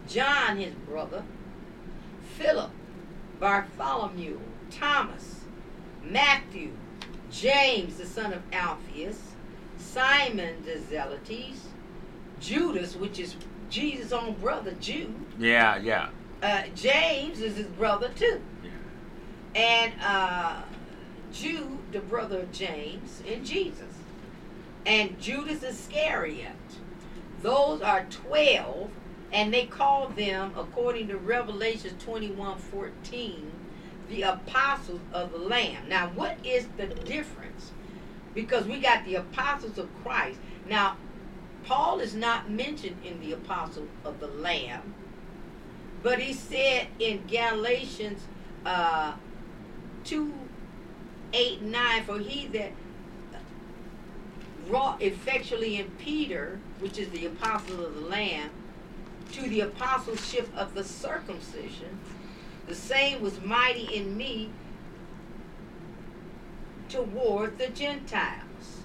John, 0.08 0.58
his 0.58 0.74
brother, 0.74 1.24
Philip, 2.38 2.72
Bartholomew, 3.39 4.39
Thomas, 4.72 5.41
Matthew, 6.04 6.72
James, 7.32 7.97
the 7.97 8.06
son 8.06 8.34
of 8.34 8.41
Alphaeus, 8.51 9.20
Simon 9.78 10.64
the 10.66 10.80
Zelotes, 10.80 11.58
Judas, 12.39 12.95
which 12.95 13.20
is 13.20 13.36
Jesus' 13.70 14.12
own 14.12 14.34
brother, 14.34 14.72
Jude. 14.80 15.14
Yeah. 15.39 15.78
Yeah. 15.78 16.10
Uh, 16.41 16.64
James 16.76 17.39
is 17.39 17.58
his 17.58 17.68
brother 17.68 18.10
too. 18.10 18.41
Yeah. 18.64 19.62
And 19.62 19.93
uh, 20.01 20.62
Jude, 21.32 21.91
the 21.91 21.99
brother 21.99 22.41
of 22.41 22.51
James 22.51 23.22
and 23.28 23.45
Jesus. 23.45 23.95
And 24.86 25.20
Judas 25.20 25.64
Iscariot. 25.64 26.51
Those 27.41 27.82
are 27.82 28.06
12, 28.10 28.89
and 29.34 29.51
they 29.51 29.65
call 29.65 30.09
them, 30.09 30.53
according 30.55 31.07
to 31.07 31.17
Revelation 31.17 31.97
21 31.97 32.59
14, 32.59 33.51
the 34.09 34.21
apostles 34.21 35.01
of 35.11 35.31
the 35.31 35.39
Lamb. 35.39 35.89
Now, 35.89 36.09
what 36.09 36.38
is 36.45 36.67
the 36.77 36.86
difference? 36.86 37.71
Because 38.36 38.65
we 38.65 38.79
got 38.79 39.05
the 39.05 39.15
apostles 39.15 39.77
of 39.79 39.89
Christ. 40.03 40.39
Now, 40.69 40.97
Paul 41.65 41.99
is 41.99 42.13
not 42.13 42.49
mentioned 42.51 42.97
in 43.03 43.19
the 43.21 43.34
apostle 43.34 43.88
of 44.05 44.19
the 44.19 44.27
Lamb, 44.27 44.93
but 46.03 46.19
he 46.19 46.34
said 46.34 46.88
in 46.99 47.23
Galatians 47.27 48.21
uh, 48.65 49.13
2 50.03 50.34
8 51.34 51.61
9 51.63 52.03
for 52.03 52.19
he 52.19 52.47
that 52.47 52.71
wrought 54.67 55.01
effectually 55.01 55.77
in 55.77 55.89
Peter, 55.91 56.59
which 56.79 56.99
is 56.99 57.09
the 57.09 57.25
apostle 57.25 57.84
of 57.84 57.95
the 57.95 58.01
Lamb, 58.01 58.51
to 59.34 59.49
the 59.49 59.61
apostleship 59.61 60.49
of 60.55 60.73
the 60.73 60.84
circumcision, 60.84 61.99
the 62.67 62.75
same 62.75 63.21
was 63.21 63.41
mighty 63.41 63.93
in 63.95 64.15
me 64.15 64.49
toward 66.89 67.57
the 67.57 67.67
Gentiles. 67.69 68.84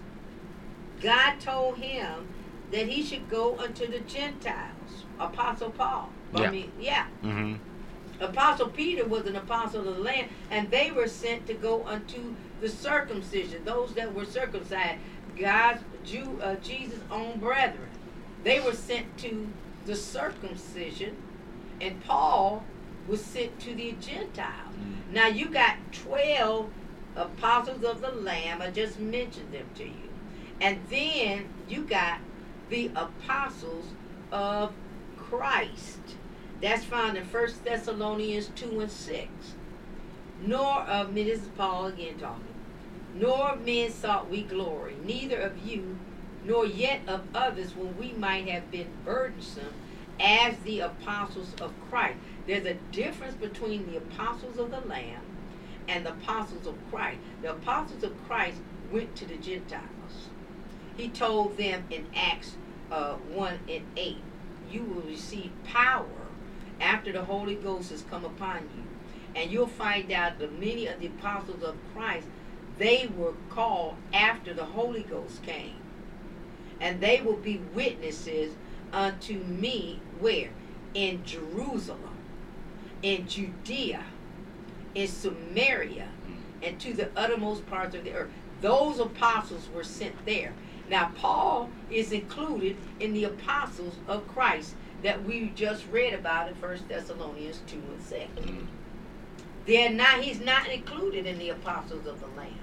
God 1.00 1.38
told 1.40 1.78
him 1.78 2.26
that 2.72 2.88
he 2.88 3.02
should 3.02 3.28
go 3.28 3.58
unto 3.58 3.86
the 3.86 4.00
Gentiles. 4.00 5.04
Apostle 5.20 5.70
Paul. 5.70 6.10
I 6.34 6.42
Yeah. 6.42 6.50
mean, 6.50 6.72
yeah. 6.80 7.06
Mm-hmm. 7.22 8.22
Apostle 8.22 8.68
Peter 8.68 9.04
was 9.06 9.26
an 9.26 9.36
apostle 9.36 9.86
of 9.88 9.96
the 9.96 10.02
Lamb, 10.02 10.28
and 10.50 10.70
they 10.70 10.90
were 10.90 11.06
sent 11.06 11.46
to 11.46 11.54
go 11.54 11.86
unto 11.86 12.34
the 12.60 12.68
circumcision, 12.68 13.64
those 13.64 13.94
that 13.94 14.12
were 14.12 14.24
circumcised, 14.24 14.98
God's 15.38 15.82
Jew, 16.04 16.38
uh, 16.42 16.56
Jesus' 16.56 16.98
own 17.10 17.38
brethren. 17.38 17.88
They 18.42 18.58
were 18.60 18.72
sent 18.74 19.16
to 19.18 19.48
the 19.88 19.96
circumcision, 19.96 21.16
and 21.80 22.04
Paul 22.04 22.62
was 23.08 23.24
sent 23.24 23.58
to 23.60 23.74
the 23.74 23.92
Gentiles. 24.00 24.74
Mm. 24.76 25.14
Now 25.14 25.26
you 25.26 25.46
got 25.46 25.76
12 25.92 26.70
apostles 27.16 27.82
of 27.82 28.02
the 28.02 28.10
Lamb. 28.10 28.60
I 28.60 28.70
just 28.70 29.00
mentioned 29.00 29.52
them 29.52 29.66
to 29.76 29.84
you. 29.84 30.10
And 30.60 30.78
then 30.90 31.48
you 31.68 31.84
got 31.84 32.20
the 32.68 32.90
apostles 32.94 33.86
of 34.30 34.72
Christ. 35.16 36.00
That's 36.60 36.84
found 36.84 37.16
in 37.16 37.24
1 37.24 37.48
Thessalonians 37.64 38.50
2 38.56 38.80
and 38.80 38.90
6. 38.90 39.28
Nor 40.42 40.82
of 40.82 41.12
me, 41.14 41.24
this 41.24 41.40
is 41.40 41.48
Paul 41.56 41.86
again 41.86 42.18
talking. 42.18 42.44
Nor 43.14 43.52
of 43.52 43.64
men 43.64 43.90
sought 43.90 44.30
we 44.30 44.42
glory, 44.42 44.96
neither 45.02 45.38
of 45.38 45.66
you, 45.66 45.98
nor 46.48 46.64
yet 46.64 47.00
of 47.06 47.20
others, 47.34 47.76
when 47.76 47.96
we 47.98 48.12
might 48.12 48.48
have 48.48 48.70
been 48.70 48.88
burdensome 49.04 49.74
as 50.18 50.56
the 50.64 50.80
apostles 50.80 51.54
of 51.60 51.72
Christ. 51.90 52.16
There's 52.46 52.64
a 52.64 52.74
difference 52.90 53.34
between 53.34 53.86
the 53.86 53.98
apostles 53.98 54.58
of 54.58 54.70
the 54.70 54.80
Lamb 54.80 55.20
and 55.86 56.06
the 56.06 56.12
apostles 56.12 56.66
of 56.66 56.74
Christ. 56.90 57.18
The 57.42 57.52
apostles 57.52 58.02
of 58.02 58.12
Christ 58.26 58.58
went 58.90 59.14
to 59.16 59.26
the 59.26 59.36
Gentiles. 59.36 60.30
He 60.96 61.08
told 61.08 61.58
them 61.58 61.84
in 61.90 62.06
Acts 62.16 62.56
uh, 62.90 63.14
1 63.14 63.58
and 63.68 63.84
8, 63.96 64.16
you 64.70 64.82
will 64.82 65.02
receive 65.02 65.50
power 65.64 66.06
after 66.80 67.12
the 67.12 67.24
Holy 67.24 67.54
Ghost 67.54 67.90
has 67.90 68.02
come 68.02 68.24
upon 68.24 68.62
you. 68.76 68.84
And 69.36 69.50
you'll 69.50 69.66
find 69.66 70.10
out 70.10 70.38
that 70.38 70.58
many 70.58 70.86
of 70.86 70.98
the 70.98 71.06
apostles 71.06 71.62
of 71.62 71.76
Christ, 71.94 72.26
they 72.78 73.08
were 73.16 73.34
called 73.50 73.96
after 74.12 74.54
the 74.54 74.64
Holy 74.64 75.02
Ghost 75.02 75.42
came. 75.42 75.77
And 76.80 77.00
they 77.00 77.20
will 77.20 77.36
be 77.36 77.60
witnesses 77.74 78.54
unto 78.92 79.34
me 79.44 80.00
where? 80.20 80.50
In 80.94 81.24
Jerusalem, 81.24 82.16
in 83.02 83.26
Judea, 83.26 84.04
in 84.94 85.08
Samaria, 85.08 86.08
and 86.62 86.78
to 86.80 86.92
the 86.92 87.08
uttermost 87.16 87.66
parts 87.66 87.94
of 87.94 88.04
the 88.04 88.12
earth. 88.12 88.30
Those 88.60 88.98
apostles 88.98 89.68
were 89.74 89.84
sent 89.84 90.24
there. 90.26 90.52
Now, 90.90 91.12
Paul 91.16 91.70
is 91.90 92.12
included 92.12 92.76
in 92.98 93.12
the 93.12 93.24
apostles 93.24 93.94
of 94.08 94.26
Christ 94.28 94.74
that 95.02 95.22
we 95.24 95.52
just 95.54 95.86
read 95.92 96.14
about 96.14 96.48
in 96.48 96.54
1 96.54 96.78
Thessalonians 96.88 97.60
2 97.66 97.76
and 97.76 98.02
7. 98.02 98.28
Mm. 98.36 98.66
They're 99.66 99.90
not, 99.90 100.22
he's 100.22 100.40
not 100.40 100.68
included 100.68 101.26
in 101.26 101.38
the 101.38 101.50
apostles 101.50 102.06
of 102.06 102.20
the 102.20 102.26
Lamb. 102.28 102.54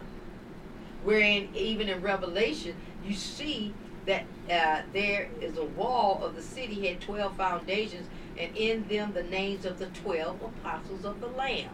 Wherein, 1.03 1.49
even 1.53 1.87
in 1.87 2.01
Revelation, 2.01 2.75
you 3.05 3.13
see 3.13 3.73
that 4.05 4.25
uh, 4.49 4.81
there 4.93 5.29
is 5.41 5.57
a 5.57 5.63
wall 5.63 6.23
of 6.23 6.35
the 6.35 6.41
city 6.41 6.87
had 6.87 7.01
12 7.01 7.35
foundations, 7.35 8.07
and 8.37 8.55
in 8.55 8.87
them 8.87 9.13
the 9.13 9.23
names 9.23 9.65
of 9.65 9.79
the 9.79 9.87
12 9.87 10.41
apostles 10.41 11.05
of 11.05 11.19
the 11.21 11.27
Lamb. 11.27 11.69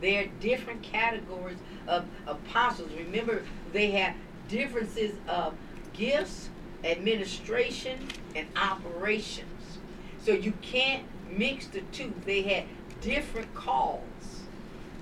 There 0.00 0.24
are 0.24 0.28
different 0.40 0.82
categories 0.82 1.58
of 1.86 2.04
apostles. 2.26 2.90
Remember, 2.96 3.42
they 3.72 3.90
have 3.92 4.14
differences 4.48 5.16
of 5.26 5.54
gifts, 5.92 6.50
administration, 6.84 8.08
and 8.36 8.46
operations. 8.56 9.78
So 10.24 10.32
you 10.32 10.52
can't 10.62 11.04
mix 11.30 11.66
the 11.66 11.80
two. 11.92 12.12
They 12.24 12.42
had 12.42 12.64
different 13.00 13.52
calls. 13.54 14.02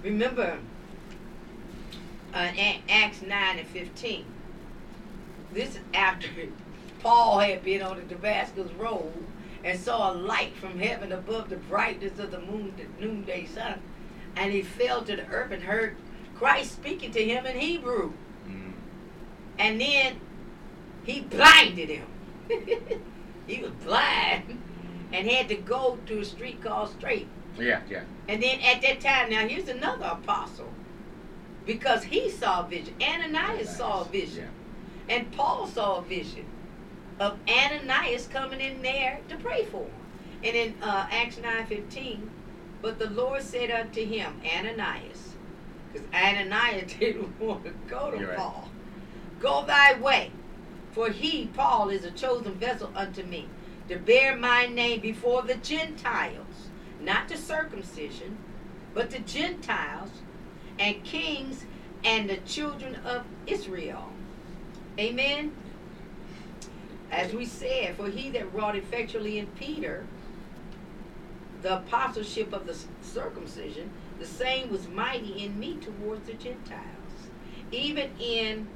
Remember, 0.03 0.59
uh, 2.33 2.53
Acts 2.89 3.23
9 3.23 3.59
and 3.59 3.69
15. 3.69 4.25
This 5.57 5.71
is 5.71 5.81
after 5.95 6.29
Paul 7.01 7.39
had 7.39 7.65
been 7.65 7.81
on 7.81 7.97
the 7.97 8.03
Damascus 8.03 8.71
road 8.73 9.11
and 9.65 9.81
saw 9.81 10.13
a 10.13 10.15
light 10.15 10.55
from 10.55 10.79
heaven 10.79 11.13
above 11.13 11.49
the 11.49 11.57
brightness 11.57 12.19
of 12.19 12.31
the 12.31 12.41
moon, 12.41 12.75
the 12.77 13.03
noonday 13.03 13.47
sun. 13.47 13.81
And 14.37 14.53
he 14.53 14.61
fell 14.61 15.01
to 15.05 15.17
the 15.17 15.27
earth 15.29 15.53
and 15.53 15.63
heard 15.63 15.97
Christ 16.35 16.73
speaking 16.73 17.11
to 17.13 17.25
him 17.25 17.47
in 17.47 17.59
Hebrew. 17.59 18.13
Mm. 18.47 18.73
And 19.59 19.81
then 19.81 20.21
he 21.05 21.23
blinded 21.23 21.89
him. 21.89 22.07
he 23.47 23.63
was 23.63 23.73
blind 23.83 24.63
and 25.11 25.27
had 25.27 25.49
to 25.49 25.55
go 25.55 25.99
to 26.05 26.21
a 26.21 26.25
street 26.27 26.63
called 26.63 26.91
Straight. 26.91 27.29
Yeah, 27.59 27.81
yeah. 27.89 28.03
And 28.29 28.43
then 28.43 28.61
at 28.61 28.83
that 28.83 29.01
time, 29.01 29.31
now 29.31 29.49
here's 29.49 29.71
another 29.71 30.05
apostle. 30.05 30.69
Because 31.65 32.05
he 32.05 32.31
saw 32.31 32.67
a 32.67 32.69
vision. 32.69 32.95
Ananias 33.01 33.75
saw 33.75 34.03
a 34.03 34.05
vision. 34.05 34.51
And 35.09 35.31
Paul 35.33 35.67
saw 35.67 35.99
a 35.99 36.03
vision 36.03 36.47
of 37.19 37.39
Ananias 37.49 38.27
coming 38.27 38.61
in 38.61 38.83
there 38.83 39.21
to 39.29 39.37
pray 39.37 39.65
for 39.65 39.85
him. 39.85 39.91
And 40.45 40.57
in 40.57 40.75
uh, 40.83 41.09
Acts 41.11 41.37
9.15, 41.37 42.21
but 42.83 42.99
the 42.99 43.11
Lord 43.11 43.43
said 43.43 43.71
unto 43.71 44.05
him, 44.05 44.41
Ananias, 44.45 45.35
because 45.93 46.07
Ananias 46.13 46.93
didn't 47.01 47.41
want 47.41 47.65
to 47.65 47.73
go 47.89 48.11
to 48.11 48.19
You're 48.19 48.29
right. 48.29 48.37
Paul, 48.37 48.69
go 49.41 49.65
thy 49.65 49.99
way, 49.99 50.31
for 50.93 51.11
he, 51.11 51.47
Paul, 51.47 51.89
is 51.91 52.05
a 52.05 52.11
chosen 52.11 52.55
vessel 52.55 52.91
unto 52.95 53.23
me, 53.23 53.49
to 53.89 53.97
bear 53.97 54.37
my 54.37 54.67
name 54.67 55.01
before 55.01 55.43
the 55.43 55.55
Gentiles, 55.57 56.69
not 57.01 57.29
the 57.29 57.37
circumcision, 57.37 58.37
but 58.95 59.11
the 59.11 59.21
Gentiles, 59.21 60.11
and 60.79 61.03
kings 61.05 61.65
and 62.05 62.29
the 62.29 62.37
children 62.39 62.97
of 62.97 63.25
Israel. 63.47 64.11
Amen. 64.99 65.53
As 67.11 67.33
we 67.33 67.45
said, 67.45 67.97
for 67.97 68.09
he 68.09 68.31
that 68.31 68.53
wrought 68.55 68.77
effectually 68.77 69.39
in 69.39 69.47
Peter 69.49 70.07
the 71.63 71.77
apostleship 71.79 72.53
of 72.53 72.67
the 72.67 72.77
circumcision, 73.03 73.91
the 74.19 74.27
same 74.27 74.71
was 74.71 74.89
mighty 74.89 75.45
in 75.45 75.59
me 75.59 75.77
towards 75.77 76.27
the 76.27 76.35
Gentiles. 76.35 76.83
Even 77.73 78.11
in 78.21 78.69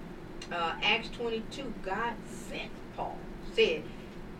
uh, 0.50 0.74
Acts 0.82 1.08
22, 1.10 1.72
God 1.82 2.14
sent 2.26 2.70
Paul, 2.96 3.18
said, 3.54 3.82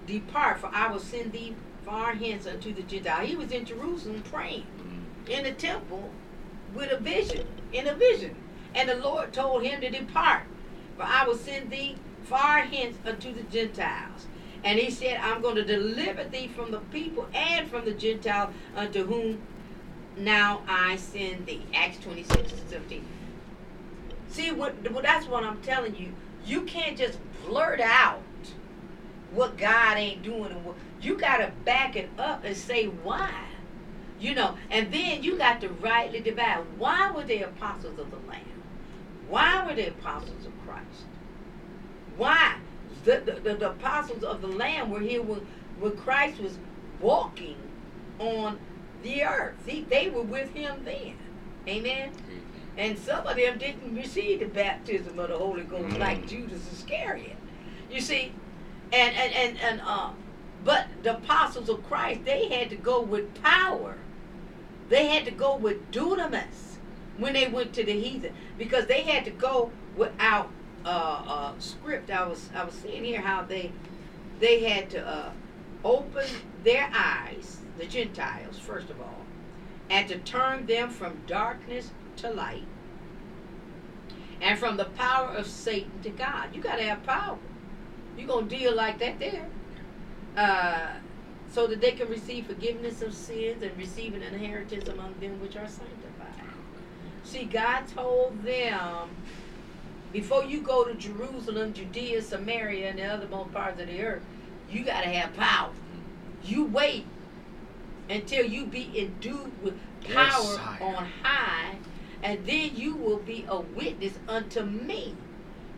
Depart, 0.07 0.59
for 0.61 0.71
I 0.73 0.91
will 0.91 0.99
send 1.01 1.33
thee 1.33 1.55
far 1.85 2.15
hence 2.15 2.47
unto 2.47 2.73
the 2.75 2.83
Gentiles. 2.83 3.29
He 3.29 3.37
was 3.37 3.53
in 3.53 3.65
Jerusalem 3.65 4.23
praying 4.31 4.67
Mm. 4.81 5.29
in 5.31 5.45
the 5.45 5.53
temple 5.53 6.11
with 6.75 6.91
a 6.91 6.99
vision, 6.99 7.47
in 7.73 7.87
a 7.87 7.95
vision. 7.95 8.35
And 8.75 8.89
the 8.89 8.97
Lord 8.97 9.33
told 9.33 9.63
him 9.63 9.81
to 9.83 9.91
depart, 9.91 10.43
for 10.97 11.03
I 11.03 11.27
will 11.27 11.37
send 11.37 11.71
thee 11.71 11.97
far 12.25 12.61
hence 12.61 12.97
unto 13.05 13.33
the 13.35 13.43
Gentiles. 13.43 14.27
And 14.63 14.79
he 14.79 14.91
said, 14.91 15.19
I'm 15.23 15.41
going 15.41 15.57
to 15.57 15.65
deliver 15.65 16.25
thee 16.25 16.49
from 16.49 16.71
the 16.71 16.81
people 16.93 17.29
and 17.35 17.69
from 17.71 17.85
the 17.87 17.95
Gentiles 17.95 18.55
unto 18.77 19.07
whom 19.07 19.41
now 20.17 20.63
I 20.69 20.97
send 20.97 21.47
thee. 21.47 21.63
Acts 21.75 21.99
26 22.05 22.53
and 22.53 22.71
17. 22.71 23.05
See, 24.29 24.53
what, 24.53 24.91
what 24.93 25.03
that's 25.03 25.27
what 25.27 25.45
I'm 25.45 25.61
telling 25.63 25.97
you. 25.97 26.13
You 26.45 26.63
can't 26.63 26.97
just 26.97 27.19
blurt 27.47 27.81
out 27.81 28.23
what 29.33 29.57
God 29.57 29.97
ain't 29.97 30.23
doing. 30.23 30.53
And 30.53 30.65
what, 30.65 30.77
you 31.01 31.17
got 31.17 31.39
to 31.39 31.53
back 31.65 31.97
it 31.97 32.11
up 32.19 32.45
and 32.45 32.57
say 32.57 32.87
why. 32.87 33.33
You 34.21 34.35
know, 34.35 34.57
and 34.71 34.93
then 34.93 35.23
you 35.23 35.39
got 35.39 35.63
to 35.63 35.69
rightly 35.69 36.21
divide. 36.21 36.65
Why 36.77 37.11
were 37.11 37.25
they 37.25 37.43
apostles 37.43 37.99
of 37.99 38.11
the 38.11 38.19
Lamb? 38.29 38.60
Why 39.31 39.65
were 39.65 39.75
the 39.75 39.89
apostles 39.89 40.45
of 40.45 40.53
Christ? 40.67 41.05
Why? 42.17 42.57
The, 43.05 43.23
the, 43.25 43.33
the, 43.41 43.55
the 43.55 43.71
apostles 43.71 44.25
of 44.25 44.43
the 44.43 44.49
Lamb 44.49 44.91
were 44.91 45.01
here 45.01 45.23
when, 45.23 45.47
when 45.79 45.97
Christ 45.97 46.41
was 46.41 46.59
walking 47.01 47.57
on 48.19 48.59
the 49.03 49.23
earth. 49.25 49.55
See, 49.65 49.87
they 49.89 50.11
were 50.11 50.23
with 50.23 50.53
him 50.53 50.83
then. 50.85 51.15
Amen. 51.69 52.11
And 52.77 52.99
some 52.99 53.27
of 53.27 53.37
them 53.37 53.59
didn't 53.59 53.95
receive 53.95 54.41
the 54.41 54.47
baptism 54.47 55.19
of 55.19 55.29
the 55.29 55.39
Holy 55.39 55.63
Ghost 55.63 55.95
Mm. 55.95 55.99
like 55.99 56.27
Judas 56.27 56.73
Iscariot. 56.73 57.37
You 57.91 58.01
see, 58.01 58.33
and 58.93 59.15
and 59.15 59.33
and, 59.35 59.59
and 59.61 59.81
uh, 59.85 60.11
but 60.65 60.87
the 61.03 61.17
apostles 61.17 61.69
of 61.69 61.85
Christ 61.87 62.25
they 62.25 62.49
had 62.49 62.71
to 62.71 62.77
go 62.77 63.01
with 63.01 63.43
power. 63.43 63.97
They 64.89 65.07
had 65.07 65.25
to 65.25 65.31
go 65.31 65.57
with 65.57 65.91
dunamis 65.91 66.70
when 67.21 67.35
they 67.35 67.47
went 67.47 67.73
to 67.75 67.85
the 67.85 67.93
heathen 67.93 68.33
because 68.59 68.87
they 68.87 69.03
had 69.03 69.25
to 69.27 69.31
go 69.31 69.71
without 69.97 70.51
uh, 70.85 70.89
uh, 70.89 71.53
scrip. 71.59 72.11
I 72.11 72.27
was 72.27 72.49
I 72.55 72.65
was 72.65 72.75
seeing 72.75 73.05
here 73.05 73.21
how 73.21 73.43
they 73.43 73.71
they 74.41 74.65
had 74.65 74.91
to 74.91 75.07
uh, 75.07 75.33
open 75.85 76.27
their 76.65 76.91
eyes, 76.95 77.59
the 77.79 77.87
Gentiles 77.87 78.59
first 78.59 78.91
of 78.91 79.01
all, 79.01 79.25
and 79.91 80.09
to 80.09 80.19
turn 80.19 80.67
them 80.67 80.91
from 80.91 81.21
darkness 81.27 81.91
to 82.17 82.31
light, 82.31 82.65
and 84.41 84.59
from 84.59 84.77
the 84.77 84.87
power 84.87 85.29
of 85.29 85.47
Satan 85.47 86.03
to 86.03 86.11
God. 86.11 86.55
You 86.55 86.63
got 86.63 86.77
to 86.77 86.85
have 86.85 87.03
power. 87.05 87.39
You're 88.17 88.27
gonna 88.27 88.47
deal 88.47 88.75
like 88.75 88.99
that 88.99 89.19
there, 89.19 89.47
uh, 90.37 90.95
so 91.51 91.67
that 91.67 91.81
they 91.81 91.93
can 91.93 92.09
receive 92.09 92.47
forgiveness 92.47 93.03
of 93.03 93.15
sins 93.15 93.63
and 93.63 93.77
receive 93.77 94.15
an 94.15 94.23
inheritance 94.23 94.89
among 94.89 95.15
them 95.21 95.41
which 95.41 95.57
are 95.57 95.69
sanctified. 95.69 96.10
See, 97.31 97.45
God 97.45 97.87
told 97.87 98.43
them 98.43 99.09
before 100.13 100.43
you 100.43 100.63
go 100.63 100.85
to 100.85 100.95
Jerusalem, 100.95 101.73
Judea, 101.73 102.23
Samaria, 102.23 102.91
and 102.91 102.99
the 102.99 103.05
other 103.05 103.29
most 103.29 103.53
parts 103.53 103.81
of 103.81 103.87
the 103.87 104.03
earth, 104.03 104.23
you 104.69 104.85
got 104.85 105.03
to 105.03 105.09
have 105.09 105.33
power. 105.35 105.71
You 106.43 106.65
wait 106.65 107.07
until 108.09 108.45
you 108.45 108.67
be 108.67 108.91
endued 108.99 109.63
with 109.63 109.79
power 110.03 110.25
Yes, 110.25 110.59
on 110.81 111.09
high, 111.23 111.77
and 112.25 112.45
then 112.45 112.75
you 112.75 112.97
will 112.97 113.19
be 113.19 113.47
a 113.49 113.61
witness 113.61 114.15
unto 114.27 114.63
me 114.63 115.15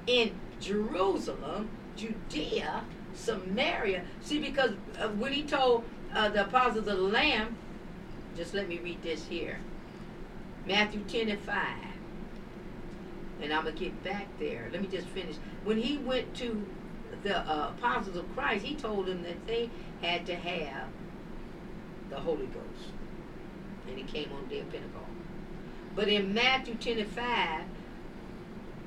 in 0.07 0.33
Jerusalem, 0.59 1.69
Judea, 1.97 2.83
Samaria. 3.13 4.05
See, 4.23 4.39
because 4.39 4.71
uh, 4.99 5.09
when 5.09 5.35
he 5.35 5.43
told 5.43 5.85
uh, 6.15 6.31
the 6.31 6.47
apostles 6.47 6.87
of 6.89 6.97
the 6.97 7.03
Lamb, 7.03 7.59
just 8.39 8.55
let 8.55 8.71
me 8.71 8.79
read 8.79 9.03
this 9.03 9.27
here 9.27 9.59
Matthew 10.67 11.01
10 11.09 11.29
and 11.29 11.41
5. 11.41 11.57
And 13.43 13.53
I'm 13.53 13.65
going 13.65 13.75
to 13.77 13.85
get 13.85 14.05
back 14.05 14.27
there. 14.39 14.69
Let 14.73 14.83
me 14.83 14.89
just 14.89 15.09
finish. 15.09 15.37
When 15.65 15.79
he 15.79 15.99
went 15.99 16.35
to 16.37 16.65
the 17.23 17.39
uh, 17.39 17.73
apostles 17.77 18.17
of 18.17 18.33
Christ, 18.35 18.65
he 18.65 18.75
told 18.77 19.07
them 19.07 19.23
that 19.23 19.47
they 19.47 19.71
had 20.01 20.27
to 20.27 20.37
have 20.37 20.89
the 22.11 22.21
Holy 22.21 22.47
Ghost. 22.47 22.91
And 23.89 23.99
he 23.99 24.05
came 24.05 24.33
on 24.33 24.45
the 24.49 24.55
day 24.55 24.61
of 24.61 24.71
Pentecost. 24.71 25.07
But 25.97 26.09
in 26.09 26.33
Matthew 26.33 26.75
10 26.75 26.99
and 26.99 27.09
5, 27.11 27.65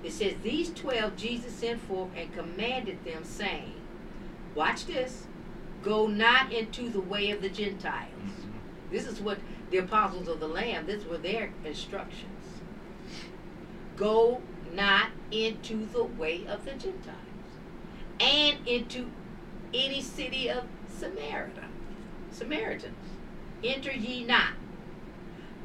it 0.04 0.12
says, 0.14 0.34
These 0.44 0.70
twelve 0.72 1.16
Jesus 1.16 1.54
sent 1.54 1.82
forth 1.82 2.10
and 2.16 2.34
commanded 2.34 3.04
them, 3.04 3.24
saying, 3.24 3.74
Watch 4.54 4.86
this, 4.86 5.26
go 5.84 6.08
not 6.08 6.54
into 6.54 6.90
the 6.90 7.02
way 7.02 7.32
of 7.32 7.42
the 7.42 7.50
Gentiles. 7.50 8.12
Mhm. 8.24 8.92
This 8.92 9.08
is 9.08 9.20
what 9.20 9.40
the 9.72 9.78
apostles 9.78 10.28
of 10.28 10.40
the 10.40 10.48
Lamb, 10.48 10.86
this 10.86 11.06
were 11.06 11.18
their 11.18 11.52
instructions. 11.64 12.62
Go 13.96 14.42
not 14.74 15.10
into 15.32 15.86
the 15.86 16.04
way 16.04 16.46
of 16.48 16.66
the 16.66 16.72
Gentiles, 16.72 17.16
and 18.20 18.68
into 18.68 19.10
any 19.74 20.02
city 20.02 20.50
of 20.50 20.66
Samaria. 20.88 21.70
Samaritans, 22.32 22.96
enter 23.64 23.92
ye 23.92 24.24
not, 24.24 24.54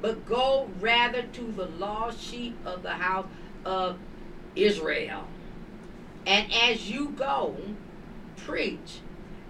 but 0.01 0.27
go 0.27 0.71
rather 0.81 1.23
to 1.23 1.53
the 1.53 1.67
lost 1.67 2.23
sheep 2.23 2.57
of 2.65 2.83
the 2.83 2.91
house 2.91 3.27
of 3.65 3.99
Israel. 4.55 5.27
And 6.27 6.53
as 6.53 6.91
you 6.91 7.11
go, 7.11 7.57
preach, 8.37 9.01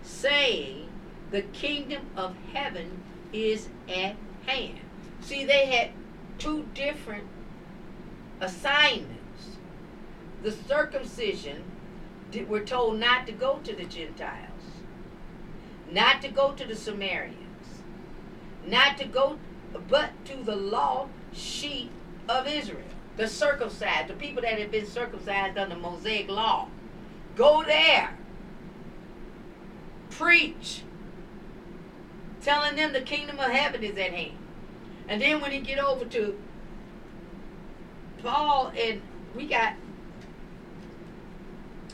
saying, 0.02 0.89
The 1.31 1.43
kingdom 1.43 2.06
of 2.16 2.35
heaven 2.52 3.02
is 3.32 3.68
at 3.89 4.16
See, 5.31 5.44
they 5.44 5.66
had 5.66 5.90
two 6.39 6.66
different 6.74 7.28
assignments. 8.40 9.56
The 10.43 10.51
circumcision, 10.51 11.62
we're 12.48 12.64
told 12.64 12.98
not 12.98 13.27
to 13.27 13.32
go 13.32 13.60
to 13.62 13.77
the 13.77 13.85
Gentiles, 13.85 14.48
not 15.90 16.20
to 16.22 16.28
go 16.28 16.52
to 16.52 16.64
the 16.64 16.74
Samaritans, 16.74 17.82
not 18.66 18.98
to 18.98 19.05
go, 19.05 19.39
but 19.89 20.10
to 20.24 20.36
the 20.43 20.56
lost 20.56 21.10
sheep 21.32 21.93
of 22.28 22.48
Israel, 22.48 22.82
the 23.16 23.28
circumcised, 23.28 24.09
the 24.09 24.14
people 24.14 24.43
that 24.43 24.59
had 24.59 24.72
been 24.72 24.86
circumcised 24.86 25.59
under 25.59 25.77
Mosaic 25.77 26.28
law. 26.28 26.68
Go 27.36 27.62
there, 27.62 28.16
preach, 30.10 30.82
telling 32.43 32.74
them 32.74 32.93
the 32.93 33.02
kingdom 33.02 33.39
of 33.39 33.51
heaven 33.52 33.85
is 33.85 33.97
at 33.97 34.12
hand. 34.12 34.40
And 35.11 35.20
then 35.20 35.41
when 35.41 35.53
you 35.53 35.61
get 35.61 35.78
over 35.78 36.05
to 36.07 36.41
Paul 38.23 38.73
and 38.78 39.03
we 39.35 39.47
got 39.47 39.74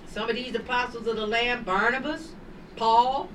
some 0.08 0.28
of 0.28 0.36
these 0.36 0.54
apostles 0.54 1.06
of 1.06 1.16
the 1.16 1.26
Lamb, 1.26 1.64
Barnabas, 1.64 2.28
Paul, 2.76 3.28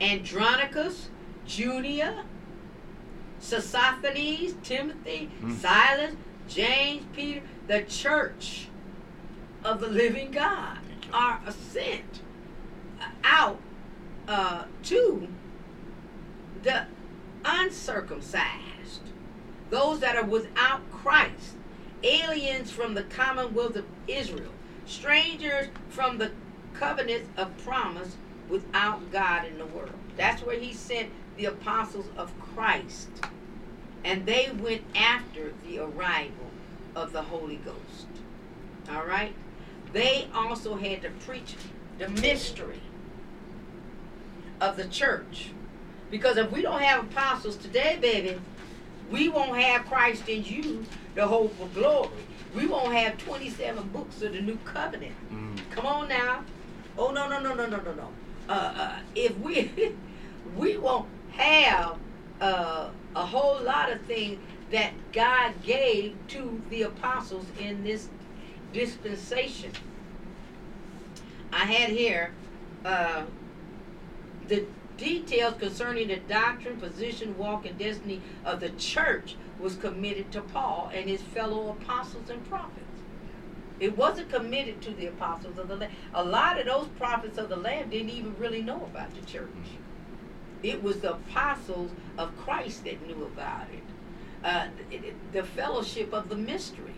Andronicus, 0.00 1.10
Junia, 1.46 2.24
Sosthenes, 3.38 4.54
Timothy, 4.62 5.26
Hmm. 5.40 5.54
Silas, 5.56 6.14
James, 6.48 7.04
Peter, 7.14 7.42
the 7.66 7.82
church 7.82 8.68
of 9.62 9.80
the 9.80 9.88
living 9.88 10.30
God 10.30 10.78
are 11.12 11.40
sent 11.72 12.20
out 13.22 13.60
uh, 14.26 14.64
to 14.84 15.28
the 16.62 16.86
uncircumcised, 17.44 18.67
those 19.70 20.00
that 20.00 20.16
are 20.16 20.24
without 20.24 20.88
Christ, 20.90 21.54
aliens 22.02 22.70
from 22.70 22.94
the 22.94 23.02
commonwealth 23.02 23.76
of 23.76 23.84
Israel, 24.06 24.52
strangers 24.86 25.68
from 25.90 26.18
the 26.18 26.32
covenants 26.74 27.28
of 27.36 27.56
promise 27.64 28.16
without 28.48 29.10
God 29.12 29.44
in 29.44 29.58
the 29.58 29.66
world. 29.66 29.90
That's 30.16 30.42
where 30.42 30.58
he 30.58 30.72
sent 30.72 31.10
the 31.36 31.46
apostles 31.46 32.06
of 32.16 32.32
Christ. 32.40 33.08
And 34.04 34.26
they 34.26 34.50
went 34.50 34.82
after 34.94 35.52
the 35.66 35.80
arrival 35.80 36.50
of 36.94 37.12
the 37.12 37.22
Holy 37.22 37.56
Ghost. 37.56 38.06
All 38.90 39.04
right? 39.04 39.34
They 39.92 40.28
also 40.34 40.76
had 40.76 41.02
to 41.02 41.10
preach 41.10 41.56
the 41.98 42.08
mystery 42.08 42.80
of 44.60 44.76
the 44.76 44.86
church. 44.86 45.50
Because 46.10 46.36
if 46.36 46.50
we 46.50 46.62
don't 46.62 46.80
have 46.80 47.04
apostles 47.04 47.56
today, 47.56 47.98
baby, 48.00 48.40
we 49.10 49.28
won't 49.28 49.58
have 49.58 49.86
Christ 49.86 50.28
in 50.28 50.44
you, 50.44 50.84
the 51.14 51.26
hope 51.26 51.58
of 51.60 51.74
glory. 51.74 52.10
We 52.54 52.66
won't 52.66 52.94
have 52.94 53.18
27 53.18 53.88
books 53.88 54.22
of 54.22 54.32
the 54.32 54.40
new 54.40 54.58
covenant. 54.64 55.14
Mm. 55.32 55.58
Come 55.70 55.86
on 55.86 56.08
now. 56.08 56.44
Oh 56.96 57.10
no 57.10 57.28
no 57.28 57.40
no 57.40 57.54
no 57.54 57.66
no 57.66 57.80
no 57.80 57.94
no. 57.94 58.08
Uh, 58.48 58.52
uh, 58.52 58.98
if 59.14 59.38
we 59.38 59.94
we 60.56 60.76
won't 60.76 61.06
have 61.32 61.98
uh, 62.40 62.90
a 63.14 63.26
whole 63.26 63.60
lot 63.62 63.92
of 63.92 64.00
things 64.02 64.38
that 64.70 64.92
God 65.12 65.52
gave 65.62 66.16
to 66.28 66.60
the 66.70 66.82
apostles 66.82 67.46
in 67.58 67.84
this 67.84 68.08
dispensation. 68.72 69.70
I 71.52 71.64
had 71.64 71.90
here 71.90 72.32
uh, 72.84 73.22
the 74.48 74.66
details 74.98 75.54
concerning 75.58 76.08
the 76.08 76.16
doctrine, 76.16 76.78
position, 76.78 77.38
walk, 77.38 77.64
and 77.64 77.78
destiny 77.78 78.20
of 78.44 78.60
the 78.60 78.70
church 78.70 79.36
was 79.58 79.76
committed 79.76 80.30
to 80.32 80.42
Paul 80.42 80.90
and 80.92 81.08
his 81.08 81.22
fellow 81.22 81.70
apostles 81.70 82.28
and 82.28 82.46
prophets. 82.48 82.84
It 83.80 83.96
wasn't 83.96 84.28
committed 84.30 84.82
to 84.82 84.90
the 84.90 85.06
apostles 85.06 85.56
of 85.56 85.68
the 85.68 85.76
Lamb. 85.76 85.92
A 86.12 86.24
lot 86.24 86.58
of 86.58 86.66
those 86.66 86.88
prophets 86.88 87.38
of 87.38 87.48
the 87.48 87.56
land 87.56 87.90
didn't 87.90 88.10
even 88.10 88.36
really 88.36 88.60
know 88.60 88.84
about 88.84 89.14
the 89.14 89.24
church. 89.24 89.48
It 90.62 90.82
was 90.82 91.00
the 91.00 91.12
apostles 91.14 91.92
of 92.18 92.36
Christ 92.36 92.84
that 92.84 93.06
knew 93.06 93.24
about 93.24 93.68
it. 93.72 93.84
Uh, 94.44 94.68
it- 94.90 95.04
it- 95.04 95.32
the 95.32 95.44
fellowship 95.44 96.12
of 96.12 96.28
the 96.28 96.36
mystery 96.36 96.94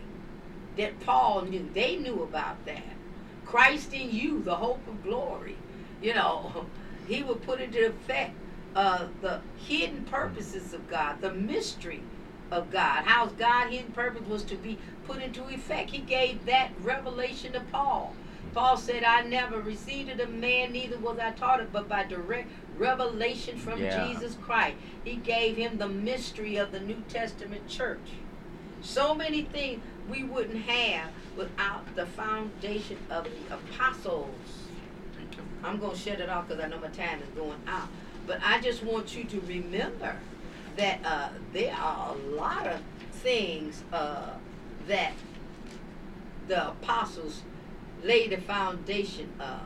that 0.76 0.98
Paul 1.00 1.42
knew. 1.42 1.68
They 1.74 1.96
knew 1.96 2.22
about 2.22 2.64
that. 2.64 2.96
Christ 3.44 3.92
in 3.92 4.10
you, 4.10 4.42
the 4.42 4.56
hope 4.56 4.86
of 4.88 5.02
glory. 5.02 5.56
You 6.00 6.14
know, 6.14 6.66
he 7.10 7.22
would 7.24 7.42
put 7.42 7.60
into 7.60 7.88
effect 7.88 8.34
uh, 8.76 9.08
the 9.20 9.40
hidden 9.66 10.04
purposes 10.04 10.72
of 10.72 10.88
God, 10.88 11.20
the 11.20 11.32
mystery 11.32 12.02
of 12.52 12.70
God. 12.70 13.04
How 13.04 13.26
God's 13.26 13.72
hidden 13.72 13.92
purpose 13.92 14.26
was 14.28 14.44
to 14.44 14.54
be 14.54 14.78
put 15.06 15.20
into 15.20 15.44
effect. 15.48 15.90
He 15.90 15.98
gave 15.98 16.46
that 16.46 16.70
revelation 16.80 17.52
to 17.54 17.60
Paul. 17.72 18.14
Paul 18.54 18.76
said, 18.76 19.04
I 19.04 19.22
never 19.22 19.60
received 19.60 20.08
it 20.08 20.20
of 20.20 20.32
man, 20.32 20.72
neither 20.72 20.98
was 20.98 21.18
I 21.18 21.32
taught 21.32 21.60
it, 21.60 21.72
but 21.72 21.88
by 21.88 22.04
direct 22.04 22.48
revelation 22.78 23.58
from 23.58 23.80
Yeah. 23.80 24.08
Jesus 24.08 24.36
Christ. 24.40 24.76
He 25.04 25.16
gave 25.16 25.56
him 25.56 25.78
the 25.78 25.88
mystery 25.88 26.56
of 26.56 26.72
the 26.72 26.80
New 26.80 27.02
Testament 27.08 27.68
church. 27.68 27.98
So 28.82 29.14
many 29.14 29.42
things 29.42 29.82
we 30.08 30.24
wouldn't 30.24 30.64
have 30.64 31.10
without 31.36 31.94
the 31.94 32.06
foundation 32.06 32.98
of 33.10 33.24
the 33.24 33.54
apostles. 33.54 34.59
I'm 35.62 35.78
going 35.78 35.92
to 35.92 35.98
shut 35.98 36.20
it 36.20 36.28
off 36.28 36.48
because 36.48 36.62
I 36.62 36.68
know 36.68 36.78
my 36.78 36.88
time 36.88 37.20
is 37.22 37.28
going 37.30 37.60
out. 37.66 37.88
But 38.26 38.40
I 38.44 38.60
just 38.60 38.82
want 38.82 39.16
you 39.16 39.24
to 39.24 39.40
remember 39.40 40.16
that 40.76 41.00
uh, 41.04 41.28
there 41.52 41.74
are 41.74 42.14
a 42.14 42.18
lot 42.34 42.66
of 42.66 42.80
things 43.12 43.82
uh, 43.92 44.30
that 44.88 45.12
the 46.48 46.68
apostles 46.68 47.42
laid 48.02 48.30
the 48.30 48.38
foundation 48.38 49.32
of. 49.40 49.60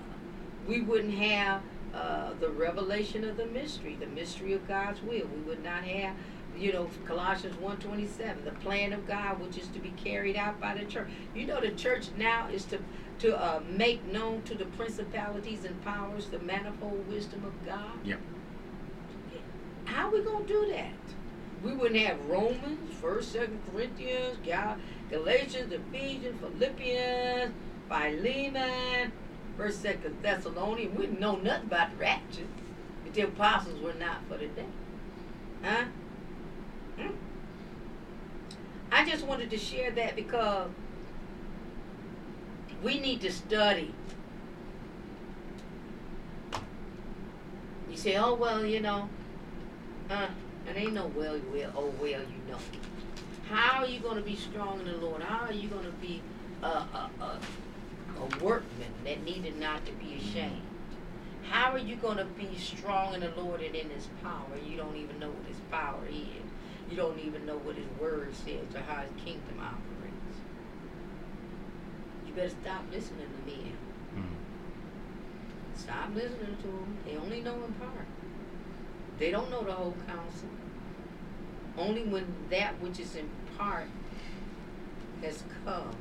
We 0.66 0.81
wouldn't 0.81 1.15
have 1.15 1.62
uh, 1.95 2.33
the 2.41 2.49
revelation 2.49 3.23
of 3.25 3.37
the 3.37 3.47
mystery, 3.47 3.97
the 4.01 4.07
mystery 4.07 4.53
of 4.53 4.66
God's 4.66 5.01
will. 5.03 5.27
We 5.27 5.41
would 5.47 5.62
not 5.62 5.85
have, 5.85 6.16
you 6.57 6.73
know, 6.73 6.91
Colossians 7.07 7.55
1.27, 7.57 8.45
the 8.45 8.51
plan 8.51 8.93
of 8.93 9.07
God, 9.07 9.41
which 9.41 9.59
is 9.59 9.69
to 9.69 9.79
be 9.79 9.93
carried 10.03 10.37
out 10.37 10.61
by 10.61 10.75
the 10.75 10.85
church. 10.87 11.09
You 11.35 11.47
know, 11.47 11.61
the 11.61 11.71
church 11.71 12.07
now 12.16 12.49
is 12.49 12.65
to 12.66 12.79
to 13.20 13.36
uh, 13.36 13.61
make 13.69 14.05
known 14.12 14.43
to 14.43 14.55
the 14.55 14.65
principalities 14.65 15.65
and 15.65 15.82
powers 15.85 16.27
the 16.27 16.39
manifold 16.39 17.09
wisdom 17.09 17.45
of 17.45 17.66
God. 17.66 18.05
Yep. 18.05 18.20
How 19.85 20.11
we 20.11 20.23
gonna 20.23 20.47
do 20.47 20.66
that? 20.73 20.95
we 21.65 21.73
wouldn't 21.73 22.01
have 22.01 22.24
Romans, 22.27 22.95
First, 23.01 23.32
Second 23.32 23.61
Corinthians, 23.73 24.36
Gal- 24.45 24.77
Galatians, 25.11 25.73
Ephesians, 25.73 26.39
Philippians, 26.41 27.55
Philemon, 27.89 29.12
First, 29.57 29.81
Second 29.81 30.23
Thessalonians. 30.23 30.97
We 30.97 31.07
didn't 31.07 31.20
know 31.20 31.36
nothing 31.36 31.66
about 31.66 31.91
the 31.93 31.97
rapture. 31.97 32.47
But 33.03 33.15
the 33.15 33.23
apostles 33.23 33.81
were 33.81 33.95
not 33.95 34.19
for 34.28 34.36
the 34.36 34.47
day. 34.49 34.66
Huh? 35.62 35.85
Hmm? 36.99 37.15
I 38.93 39.09
just 39.09 39.27
wanted 39.27 39.51
to 39.51 39.59
share 39.59 39.91
that 39.93 40.15
because 40.15 40.69
we 42.85 43.01
need 43.01 43.23
to 43.23 43.32
study. 43.32 43.93
You 47.90 47.97
say, 47.97 48.16
oh 48.16 48.35
well, 48.35 48.65
you 48.65 48.81
know, 48.81 49.09
uh, 50.11 50.28
it 50.69 50.77
ain't 50.77 50.93
no 50.93 51.06
well, 51.16 51.40
well, 51.52 51.73
oh 51.77 51.94
well, 52.01 52.20
you 52.20 52.51
know. 52.52 52.59
How 53.48 53.82
are 53.82 53.86
you 53.86 54.01
going 54.01 54.16
to 54.16 54.23
be 54.23 54.36
strong 54.36 54.81
in 54.81 54.86
the 54.86 54.97
Lord? 54.97 55.23
How 55.23 55.47
are 55.47 55.52
you 55.52 55.69
going 55.69 55.85
to 55.85 55.93
be 55.93 56.23
a, 56.62 56.66
a, 56.66 57.11
a, 57.20 57.39
a 58.19 58.44
workman 58.44 58.93
that 59.05 59.23
needed 59.24 59.59
not 59.59 59.85
to 59.86 59.93
be 59.93 60.15
ashamed? 60.16 60.62
How 61.48 61.73
are 61.73 61.78
you 61.78 61.97
going 61.97 62.16
to 62.16 62.24
be 62.24 62.56
strong 62.59 63.15
in 63.15 63.20
the 63.20 63.31
Lord 63.36 63.61
and 63.62 63.74
in 63.74 63.90
His 63.90 64.09
power? 64.23 64.56
You 64.66 64.77
don't 64.77 64.97
even 64.97 65.19
know 65.19 65.28
what 65.28 65.47
His 65.47 65.59
power 65.70 66.06
is. 66.09 66.90
You 66.90 66.97
don't 66.97 67.19
even 67.19 67.47
know 67.47 67.56
what 67.59 67.77
His 67.77 67.86
Word 68.01 68.35
says 68.35 68.74
or 68.74 68.81
how 68.81 69.02
His 69.02 69.24
kingdom 69.24 69.61
operates. 69.61 69.94
Better 72.35 72.48
stop 72.48 72.82
listening 72.93 73.27
to 73.27 73.51
men. 73.51 73.73
Mm. 74.16 75.78
Stop 75.78 76.15
listening 76.15 76.56
to 76.62 76.66
them. 76.66 76.98
They 77.06 77.16
only 77.16 77.40
know 77.40 77.55
in 77.55 77.73
part. 77.74 78.06
They 79.19 79.31
don't 79.31 79.51
know 79.51 79.62
the 79.62 79.73
whole 79.73 79.94
counsel. 80.06 80.48
Only 81.78 82.02
when 82.02 82.27
that 82.51 82.81
which 82.81 82.98
is 82.98 83.15
in 83.15 83.28
part 83.56 83.86
has 85.23 85.44
come, 85.65 85.94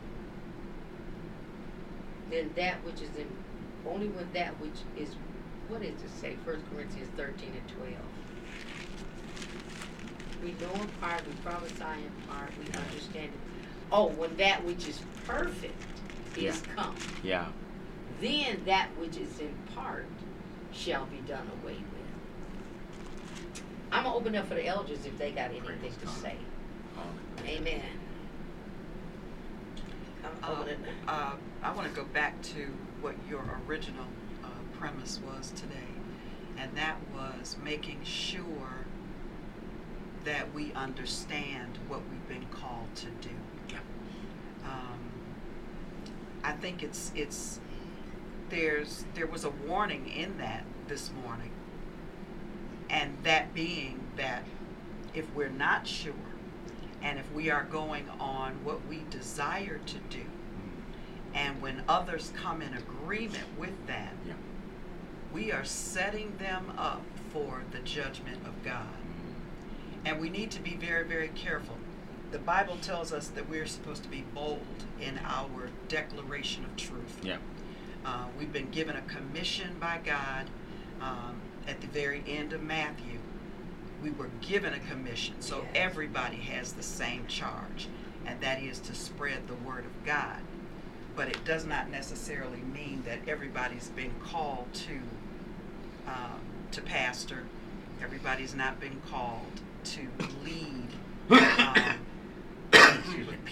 then 2.30 2.50
that 2.56 2.84
which 2.84 3.02
is 3.02 3.16
in, 3.16 3.28
only 3.88 4.08
when 4.08 4.28
that 4.34 4.60
which 4.60 4.82
is, 4.98 5.16
what 5.68 5.82
does 5.82 5.90
it 5.90 6.10
say? 6.20 6.36
First 6.46 6.64
Corinthians 6.74 7.10
13 7.16 7.52
and 7.54 7.70
12. 7.78 7.94
We 10.44 10.52
know 10.54 10.82
in 10.82 10.88
part, 11.00 11.26
we 11.26 11.34
prophesy 11.44 12.04
in 12.04 12.28
part, 12.28 12.52
we 12.60 12.66
understand 12.66 13.26
it. 13.26 13.40
Oh, 13.92 14.08
when 14.08 14.36
that 14.38 14.64
which 14.66 14.88
is 14.88 15.00
perfect 15.26 15.93
is 16.38 16.62
come 16.76 16.96
Yeah. 17.24 17.48
then 18.22 18.64
that 18.66 18.90
which 19.00 19.18
is 19.18 19.40
in 19.40 19.54
part 19.76 20.06
shall 20.72 21.06
be 21.06 21.18
done 21.28 21.50
away 21.62 21.76
with. 21.76 23.62
I'm 23.92 24.04
gonna 24.04 24.16
open 24.16 24.36
up 24.36 24.48
for 24.48 24.56
the 24.56 24.66
elders 24.66 25.06
if 25.06 25.18
they 25.18 25.32
got 25.32 25.52
anything 25.52 25.78
Praise 25.80 25.98
to 25.98 26.06
God. 26.06 26.16
say. 26.16 26.36
Hallelujah. 26.96 27.60
Amen. 27.62 27.82
I'm 30.24 30.44
Uh, 30.44 30.66
uh, 31.08 31.32
I 31.62 31.72
want 31.74 31.88
to 31.88 31.94
go 31.94 32.06
back 32.06 32.42
to 32.44 32.74
what 33.02 33.16
your 33.30 33.44
original 33.68 34.06
uh, 34.44 34.48
premise 34.80 35.20
was 35.20 35.52
today, 35.52 35.76
and 36.58 36.76
that 36.78 36.96
was 37.14 37.58
making 37.64 38.04
sure 38.04 38.86
that 40.24 40.54
we 40.54 40.72
understand 40.74 41.78
what 41.88 42.00
we've 42.10 42.28
been 42.28 42.48
called 42.50 42.88
to 42.96 43.08
do. 43.28 43.30
Yeah. 43.70 43.78
Um, 44.66 45.00
I 46.44 46.52
think 46.54 46.84
it's 46.84 47.12
it's 47.16 47.60
there's 48.50 49.06
there 49.14 49.28
was 49.28 49.46
a 49.46 49.50
warning 49.50 50.08
in 50.08 50.38
that 50.38 50.66
this 50.88 51.12
morning, 51.24 51.52
and 52.90 53.18
that 53.24 53.54
being 53.54 54.00
that 54.18 54.44
if 55.14 55.26
we're 55.34 55.50
not 55.50 55.88
sure, 55.88 56.14
and 57.02 57.18
if 57.18 57.32
we 57.32 57.50
are 57.50 57.64
going 57.64 58.10
on 58.20 58.64
what 58.64 58.86
we 58.88 59.04
desire 59.10 59.80
to 59.86 59.98
do, 60.10 60.26
and 61.34 61.62
when 61.62 61.84
others 61.88 62.32
come 62.36 62.62
in 62.62 62.74
agreement 62.74 63.58
with 63.58 63.88
that, 63.88 64.14
Yeah. 64.26 64.34
we 65.32 65.52
are 65.52 65.64
setting 65.64 66.38
them 66.38 66.74
up 66.78 67.02
for 67.32 67.64
the 67.72 67.80
judgment 67.80 68.46
of 68.46 68.64
God. 68.64 68.86
Mm. 68.86 70.06
And 70.06 70.22
we 70.22 70.30
need 70.30 70.52
to 70.52 70.60
be 70.62 70.76
very, 70.76 71.04
very 71.04 71.30
careful. 71.30 71.78
The 72.34 72.40
Bible 72.40 72.78
tells 72.82 73.14
us 73.14 73.28
that 73.28 73.48
we're 73.48 73.68
supposed 73.68 74.02
to 74.02 74.10
be 74.10 74.24
bold 74.34 74.66
in 75.00 75.20
our 75.24 75.70
declaration 75.88 76.66
of 76.66 76.76
truth. 76.76 77.20
Yeah. 77.22 77.38
Uh, 78.04 78.26
we've 78.40 78.52
been 78.52 78.72
given 78.72 78.96
a 78.96 79.04
commission 79.04 79.76
by 79.80 80.00
God 80.04 80.50
um, 81.00 81.40
at 81.68 81.80
the 81.80 81.86
very 81.86 82.24
end 82.26 82.52
of 82.52 82.64
Matthew. 82.64 83.20
We 84.02 84.10
were 84.10 84.32
given 84.42 84.74
a 84.74 84.80
commission, 84.80 85.36
so 85.42 85.60
Yes. 85.62 85.72
everybody 85.76 86.38
has 86.38 86.74
the 86.74 86.82
same 86.82 87.28
charge, 87.28 87.88
and 88.26 88.42
that 88.42 88.64
is 88.64 88.80
to 88.80 88.96
spread 88.96 89.48
the 89.48 89.54
word 89.54 89.86
of 89.86 90.04
God. 90.04 90.40
But 91.16 91.28
it 91.28 91.46
does 91.46 91.68
not 91.68 91.92
necessarily 91.92 92.62
mean 92.62 93.04
that 93.06 93.20
everybody's 93.28 93.90
been 93.90 94.16
called 94.24 94.74
to 94.74 95.00
um, 96.08 96.42
to 96.72 96.82
pastor. 96.82 97.44
Everybody's 98.02 98.56
not 98.56 98.80
been 98.80 99.00
called 99.08 99.62
to 99.84 100.08
lead 100.44 100.88
um, 101.30 101.38
a 101.38 101.38
group 101.38 101.78
of 101.78 102.13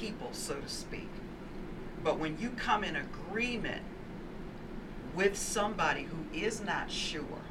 people, 0.02 0.30
so 0.32 0.56
to 0.56 0.68
speak. 0.68 1.10
But 2.04 2.18
when 2.18 2.38
you 2.40 2.50
come 2.50 2.84
in 2.84 2.96
agreement 2.96 3.84
with 5.16 5.38
somebody 5.38 6.04
who 6.04 6.38
is 6.38 6.60
not 6.62 6.90
sure, 6.92 7.44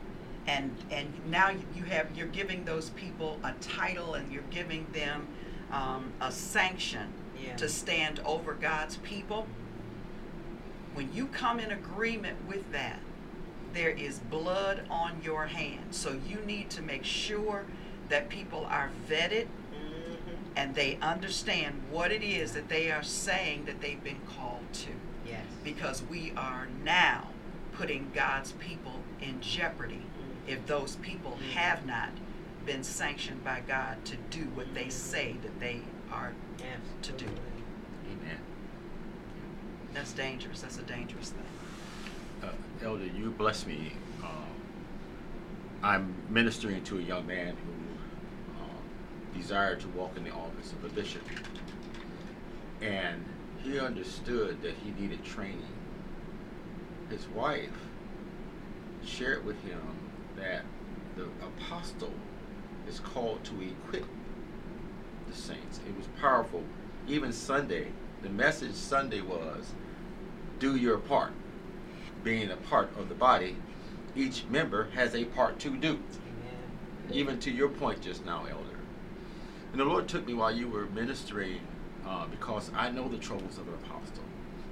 and 0.46 0.74
and 0.90 1.08
now 1.30 1.50
you 1.76 1.84
have 1.84 2.08
you're 2.16 2.26
giving 2.26 2.64
those 2.64 2.90
people 2.90 3.38
a 3.44 3.52
title 3.60 4.14
and 4.14 4.32
you're 4.32 4.42
giving 4.50 4.86
them 4.92 5.28
um, 5.70 6.12
a 6.20 6.32
sanction 6.32 7.12
Yeah. 7.40 7.54
to 7.56 7.68
stand 7.68 8.20
over 8.24 8.54
God's 8.54 8.96
people. 8.98 9.46
When 10.94 11.12
you 11.14 11.26
come 11.28 11.60
in 11.60 11.70
agreement 11.70 12.36
with 12.48 12.72
that, 12.72 12.98
there 13.72 13.90
is 13.90 14.18
blood 14.18 14.82
on 14.90 15.20
your 15.22 15.46
hands. 15.46 15.96
So 15.96 16.18
you 16.28 16.40
need 16.44 16.68
to 16.70 16.82
make 16.82 17.04
sure 17.04 17.64
that 18.08 18.28
people 18.28 18.66
are 18.68 18.90
vetted. 19.08 19.46
And 20.56 20.74
they 20.74 20.98
understand 21.00 21.82
what 21.90 22.10
it 22.12 22.22
is 22.22 22.52
that 22.52 22.68
they 22.68 22.90
are 22.90 23.02
saying 23.02 23.64
that 23.66 23.80
they've 23.80 24.02
been 24.02 24.20
called 24.36 24.72
to. 24.72 24.88
Yes. 25.26 25.44
Because 25.62 26.02
we 26.02 26.32
are 26.36 26.68
now 26.84 27.28
putting 27.72 28.10
God's 28.14 28.52
people 28.52 29.00
in 29.20 29.40
jeopardy 29.40 30.02
if 30.46 30.66
those 30.66 30.96
people 30.96 31.38
have 31.54 31.86
not 31.86 32.10
been 32.66 32.82
sanctioned 32.84 33.42
by 33.44 33.60
God 33.66 34.04
to 34.04 34.16
do 34.30 34.44
what 34.54 34.74
they 34.74 34.88
say 34.88 35.36
that 35.42 35.60
they 35.60 35.80
are. 36.12 36.32
to 37.02 37.12
do. 37.12 37.26
Amen. 38.06 38.38
That's 39.94 40.12
dangerous. 40.12 40.60
That's 40.60 40.78
a 40.78 40.82
dangerous 40.82 41.30
thing. 41.30 41.42
Uh, 42.42 42.84
Elder, 42.84 43.06
you 43.06 43.30
bless 43.30 43.66
me. 43.66 43.92
Uh, 44.22 44.26
I'm 45.82 46.14
ministering 46.28 46.82
to 46.84 46.98
a 46.98 47.02
young 47.02 47.26
man 47.26 47.56
who 47.56 47.79
desired 49.36 49.80
to 49.80 49.88
walk 49.88 50.16
in 50.16 50.24
the 50.24 50.30
office 50.30 50.72
of 50.72 50.84
a 50.84 50.88
bishop. 50.88 51.22
And 52.80 53.24
he 53.62 53.78
understood 53.78 54.62
that 54.62 54.74
he 54.74 54.90
needed 54.92 55.24
training. 55.24 55.66
His 57.10 57.28
wife 57.28 57.70
shared 59.04 59.44
with 59.44 59.60
him 59.62 59.80
that 60.36 60.62
the 61.16 61.24
apostle 61.44 62.12
is 62.88 63.00
called 63.00 63.44
to 63.44 63.60
equip 63.60 64.06
the 65.28 65.36
saints. 65.36 65.80
It 65.86 65.96
was 65.96 66.06
powerful. 66.20 66.62
Even 67.08 67.32
Sunday, 67.32 67.88
the 68.22 68.28
message 68.28 68.74
Sunday 68.74 69.20
was 69.20 69.72
do 70.58 70.76
your 70.76 70.98
part. 70.98 71.32
Being 72.22 72.50
a 72.50 72.56
part 72.56 72.90
of 72.98 73.08
the 73.08 73.14
body, 73.14 73.56
each 74.14 74.44
member 74.48 74.90
has 74.94 75.14
a 75.14 75.24
part 75.24 75.58
to 75.60 75.70
do. 75.76 75.88
Amen. 75.88 76.00
Even 77.12 77.40
to 77.40 77.50
your 77.50 77.68
point 77.68 78.02
just 78.02 78.24
now, 78.24 78.44
Elder. 78.44 78.69
And 79.72 79.80
the 79.80 79.84
Lord 79.84 80.08
took 80.08 80.26
me 80.26 80.34
while 80.34 80.54
you 80.54 80.68
were 80.68 80.86
ministering 80.86 81.60
uh, 82.06 82.26
because 82.26 82.70
I 82.74 82.90
know 82.90 83.08
the 83.08 83.18
troubles 83.18 83.58
of 83.58 83.68
an 83.68 83.74
apostle. 83.74 84.24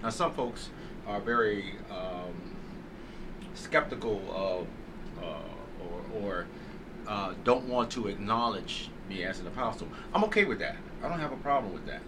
Now, 0.03 0.11
some 0.11 0.33
folks 0.33 0.71
are 1.07 1.21
very 1.21 1.75
um, 1.91 2.57
skeptical 3.55 4.21
of 4.31 4.67
uh, 5.23 6.15
or, 6.15 6.23
or 6.23 6.47
uh, 7.07 7.35
don't 7.45 7.69
want 7.69 7.91
to 7.93 8.09
acknowledge 8.09 8.91
me 9.09 9.25
as 9.25 9.41
an 9.41 9.47
apostle. 9.47 9.89
I'm 10.13 10.25
okay 10.25 10.45
with 10.45 10.59
that. 10.59 10.77
I 11.03 11.09
don't 11.09 11.21
have 11.21 11.33
a 11.33 11.37
problem 11.37 11.73
with 11.73 11.87
that 11.87 12.03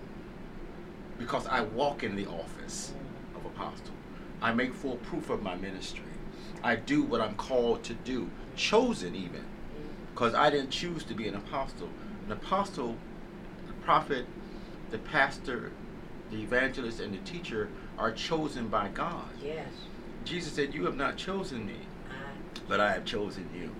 because 1.18 1.46
I 1.46 1.62
walk 1.62 2.02
in 2.02 2.16
the 2.16 2.26
office 2.26 2.92
of 3.36 3.44
apostle. 3.44 3.94
I 4.42 4.52
make 4.52 4.74
full 4.74 4.96
proof 4.96 5.30
of 5.30 5.42
my 5.42 5.54
ministry. 5.54 6.02
I 6.62 6.76
do 6.76 7.02
what 7.02 7.20
I'm 7.20 7.34
called 7.34 7.82
to 7.84 7.94
do, 7.94 8.30
chosen 8.56 9.14
even, 9.14 9.44
because 10.12 10.34
I 10.34 10.50
didn't 10.50 10.70
choose 10.70 11.04
to 11.04 11.14
be 11.14 11.28
an 11.28 11.34
apostle. 11.34 11.88
An 12.30 12.36
apostle, 12.36 12.94
the 13.66 13.72
prophet, 13.84 14.24
the 14.92 14.98
pastor, 14.98 15.72
the 16.30 16.40
evangelist, 16.40 17.00
and 17.00 17.12
the 17.12 17.18
teacher 17.28 17.68
are 17.98 18.12
chosen 18.12 18.68
by 18.68 18.86
God. 18.86 19.26
Yes. 19.44 19.66
Jesus 20.24 20.52
said, 20.52 20.72
You 20.72 20.84
have 20.84 20.94
not 20.94 21.16
chosen 21.16 21.66
me, 21.66 21.74
but 22.68 22.78
I 22.78 22.92
have 22.92 23.04
chosen 23.04 23.50
you. 23.52 23.74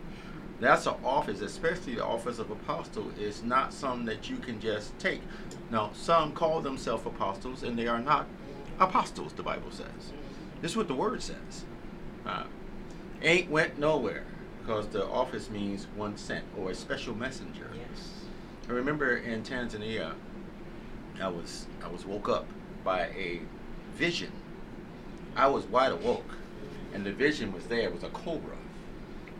That's 0.59 0.87
an 0.87 0.97
office, 1.05 1.43
especially 1.43 1.95
the 1.95 2.05
office 2.05 2.41
of 2.41 2.51
apostle, 2.51 3.13
is 3.21 3.45
not 3.45 3.73
something 3.73 4.05
that 4.07 4.29
you 4.29 4.39
can 4.39 4.61
just 4.61 4.99
take. 4.99 5.23
Now, 5.71 5.93
some 5.95 6.33
call 6.33 6.61
themselves 6.61 7.07
apostles, 7.07 7.63
and 7.63 7.79
they 7.79 7.87
are 7.87 8.01
not 8.01 8.27
apostles. 8.81 9.33
The 9.33 9.45
Bible 9.45 9.71
says. 9.71 10.13
This 10.61 10.73
is 10.73 10.77
what 10.77 10.89
the 10.89 10.95
word 10.95 11.23
says. 11.23 11.67
Uh, 12.27 12.47
ain't 13.23 13.49
went 13.49 13.79
nowhere 13.79 14.25
because 14.61 14.89
the 14.89 15.07
office 15.07 15.49
means 15.51 15.87
one 15.95 16.17
sent 16.17 16.45
or 16.59 16.73
a 16.73 16.75
special 16.75 17.15
messenger. 17.15 17.71
Yes. 17.73 18.20
I 18.69 18.73
remember 18.73 19.17
in 19.17 19.43
Tanzania, 19.43 20.15
I 21.21 21.29
was 21.29 21.67
I 21.83 21.89
was 21.89 22.05
woke 22.07 22.29
up 22.29 22.47
by 22.85 23.07
a 23.09 23.41
vision. 23.95 24.33
I 25.37 25.47
was 25.49 25.65
wide 25.67 25.93
awake, 25.93 26.23
and 26.95 27.05
the 27.05 27.13
vision 27.13 27.53
was 27.53 27.67
there. 27.67 27.81
It 27.81 27.95
was 27.95 28.03
a 28.03 28.09
cobra, 28.09 28.57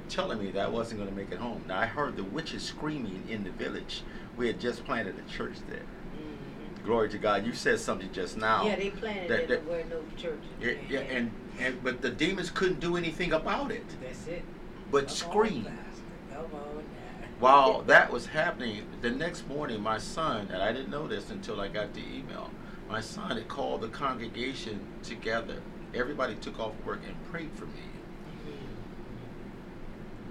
telling 0.09 0.39
me 0.39 0.51
that 0.53 0.67
I 0.67 0.69
wasn't 0.69 1.01
going 1.01 1.11
to 1.11 1.17
make 1.17 1.33
it 1.33 1.39
home. 1.39 1.65
Now 1.67 1.79
I 1.81 1.87
heard 1.87 2.17
the 2.17 2.25
witches 2.25 2.63
screaming 2.63 3.25
in 3.29 3.45
the 3.45 3.51
village. 3.51 4.03
We 4.37 4.47
had 4.47 4.61
just 4.61 4.85
planted 4.85 5.15
a 5.19 5.31
church 5.31 5.57
there. 5.69 5.81
Mhm. 5.81 6.85
Glory 6.85 7.09
to 7.11 7.19
God. 7.19 7.45
You 7.47 7.53
said 7.53 7.79
something 7.81 8.11
just 8.13 8.37
now. 8.37 8.65
Yeah, 8.67 8.77
they 8.77 8.91
planted 8.91 9.31
that- 9.31 9.41
it 9.43 9.49
that- 9.49 9.67
where 9.67 9.85
no 9.87 10.03
church. 10.17 10.41
Yeah, 10.61 10.73
yeah, 10.89 11.01
and, 11.01 11.31
and 11.59 11.83
but 11.83 12.03
the 12.03 12.11
demons 12.11 12.51
couldn't 12.51 12.81
do 12.81 12.97
anything 12.97 13.33
about 13.33 13.71
it, 13.71 13.85
That's 14.03 14.27
it. 14.27 14.43
but 14.91 15.07
Come 15.09 15.17
scream. 15.17 15.67
On, 15.67 15.77
Pastor. 15.77 16.03
Come 16.33 16.45
on 16.61 16.77
now. 16.77 17.29
While 17.41 17.81
that 17.83 18.13
was 18.13 18.27
happening, 18.27 18.85
the 19.01 19.11
next 19.11 19.49
morning, 19.49 19.83
my 19.83 19.97
son, 19.97 20.49
and 20.53 20.63
I 20.63 20.73
didn't 20.73 20.91
know 20.91 21.09
this 21.09 21.31
until 21.31 21.59
I 21.61 21.69
got 21.69 21.95
the 21.95 22.01
email, 22.03 22.51
my 22.89 23.01
son 23.01 23.31
had 23.37 23.49
called 23.49 23.81
the 23.81 23.89
congregation 23.89 24.79
together. 25.03 25.57
Everybody 25.95 26.35
took 26.35 26.61
off 26.61 26.75
work 26.85 27.01
and 27.07 27.17
prayed 27.33 27.51
for 27.55 27.65
me. 27.65 27.81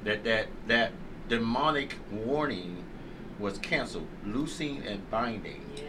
That 0.03 0.23
that 0.23 0.48
that 0.68 0.91
demonic 1.27 1.95
warning 2.11 2.84
was 3.40 3.57
canceled, 3.57 4.07
loosing 4.26 4.86
and 4.86 5.10
binding. 5.10 5.65
Yes. 5.76 5.86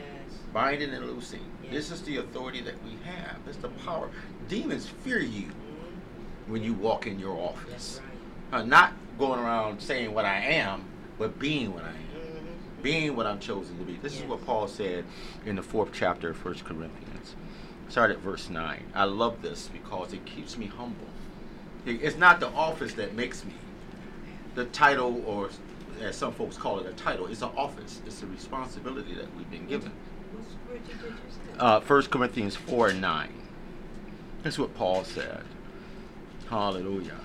Binding 0.54 0.90
and 0.94 1.06
loosing. 1.06 1.44
Yeah. 1.62 1.70
This 1.72 1.90
is 1.90 2.02
the 2.02 2.16
authority 2.16 2.60
that 2.62 2.82
we 2.82 2.92
have. 3.04 3.36
It's 3.46 3.58
the 3.58 3.68
power. 3.68 4.08
Demons 4.48 4.86
fear 4.86 5.18
you 5.18 5.48
Mhm. 5.48 6.48
when 6.48 6.62
you 6.62 6.72
walk 6.72 7.06
in 7.06 7.18
your 7.20 7.36
office. 7.38 8.00
right. 8.52 8.60
Uh, 8.60 8.64
not 8.64 8.94
going 9.18 9.38
around 9.38 9.80
saying 9.80 10.12
what 10.12 10.24
I 10.24 10.38
am, 10.38 10.84
but 11.20 11.38
being 11.38 11.74
what 11.74 11.84
I 11.84 11.90
am. 11.90 11.96
Being 12.82 13.14
what 13.14 13.26
I'm 13.26 13.38
chosen 13.38 13.76
to 13.78 13.84
be. 13.84 13.98
This 13.98 14.16
is 14.16 14.22
what 14.22 14.44
Paul 14.46 14.66
said 14.66 15.04
in 15.44 15.54
the 15.54 15.62
fourth 15.62 15.90
chapter 15.92 16.30
of 16.30 16.38
First 16.38 16.64
Corinthians. 16.64 17.36
Start 17.90 18.10
at 18.10 18.20
verse 18.20 18.48
9. 18.48 18.84
I 18.94 19.04
love 19.04 19.42
this 19.42 19.68
because 19.70 20.14
it 20.14 20.24
keeps 20.24 20.56
me 20.56 20.66
humble. 20.66 21.06
It's 21.84 22.16
not 22.16 22.40
the 22.40 22.48
office 22.48 22.94
that 22.94 23.14
makes 23.14 23.44
me. 23.44 23.52
The 24.54 24.64
title, 24.66 25.22
or 25.26 25.50
as 26.00 26.16
some 26.16 26.32
folks 26.32 26.56
call 26.56 26.78
it, 26.78 26.86
a 26.86 26.92
title, 26.94 27.26
it's 27.26 27.42
an 27.42 27.50
office. 27.54 28.00
It's 28.06 28.22
a 28.22 28.26
responsibility 28.26 29.12
that 29.12 29.26
we've 29.36 29.50
been 29.50 29.66
given. 29.66 29.92
What 30.32 30.82
scripture 30.88 31.04
did 31.04 31.12
you 31.12 31.16
say? 31.30 31.58
Uh, 31.58 31.80
1 31.80 32.02
Corinthians 32.04 32.56
4 32.56 32.88
and 32.88 33.00
9. 33.02 33.32
That's 34.42 34.58
what 34.58 34.74
Paul 34.74 35.04
said. 35.04 35.44
Hallelujah. 36.48 37.18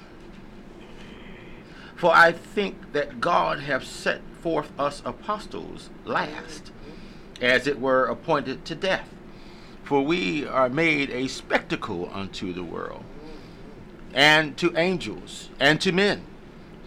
For 2.06 2.14
I 2.14 2.34
think 2.34 2.94
that 2.94 3.20
God 3.20 3.62
hath 3.62 3.84
set 3.84 4.22
forth 4.40 4.72
us 4.80 5.02
apostles 5.06 5.90
last, 6.04 6.72
as 7.42 7.66
it 7.66 7.80
were 7.80 8.06
appointed 8.06 8.64
to 8.66 8.76
death. 8.76 9.10
For 9.84 10.04
we 10.04 10.46
are 10.46 10.70
made 10.70 11.10
a 11.10 11.28
spectacle 11.28 12.12
unto 12.14 12.54
the 12.54 12.64
world, 12.64 13.04
and 14.14 14.56
to 14.58 14.78
angels, 14.78 15.50
and 15.60 15.82
to 15.82 15.92
men. 15.92 16.22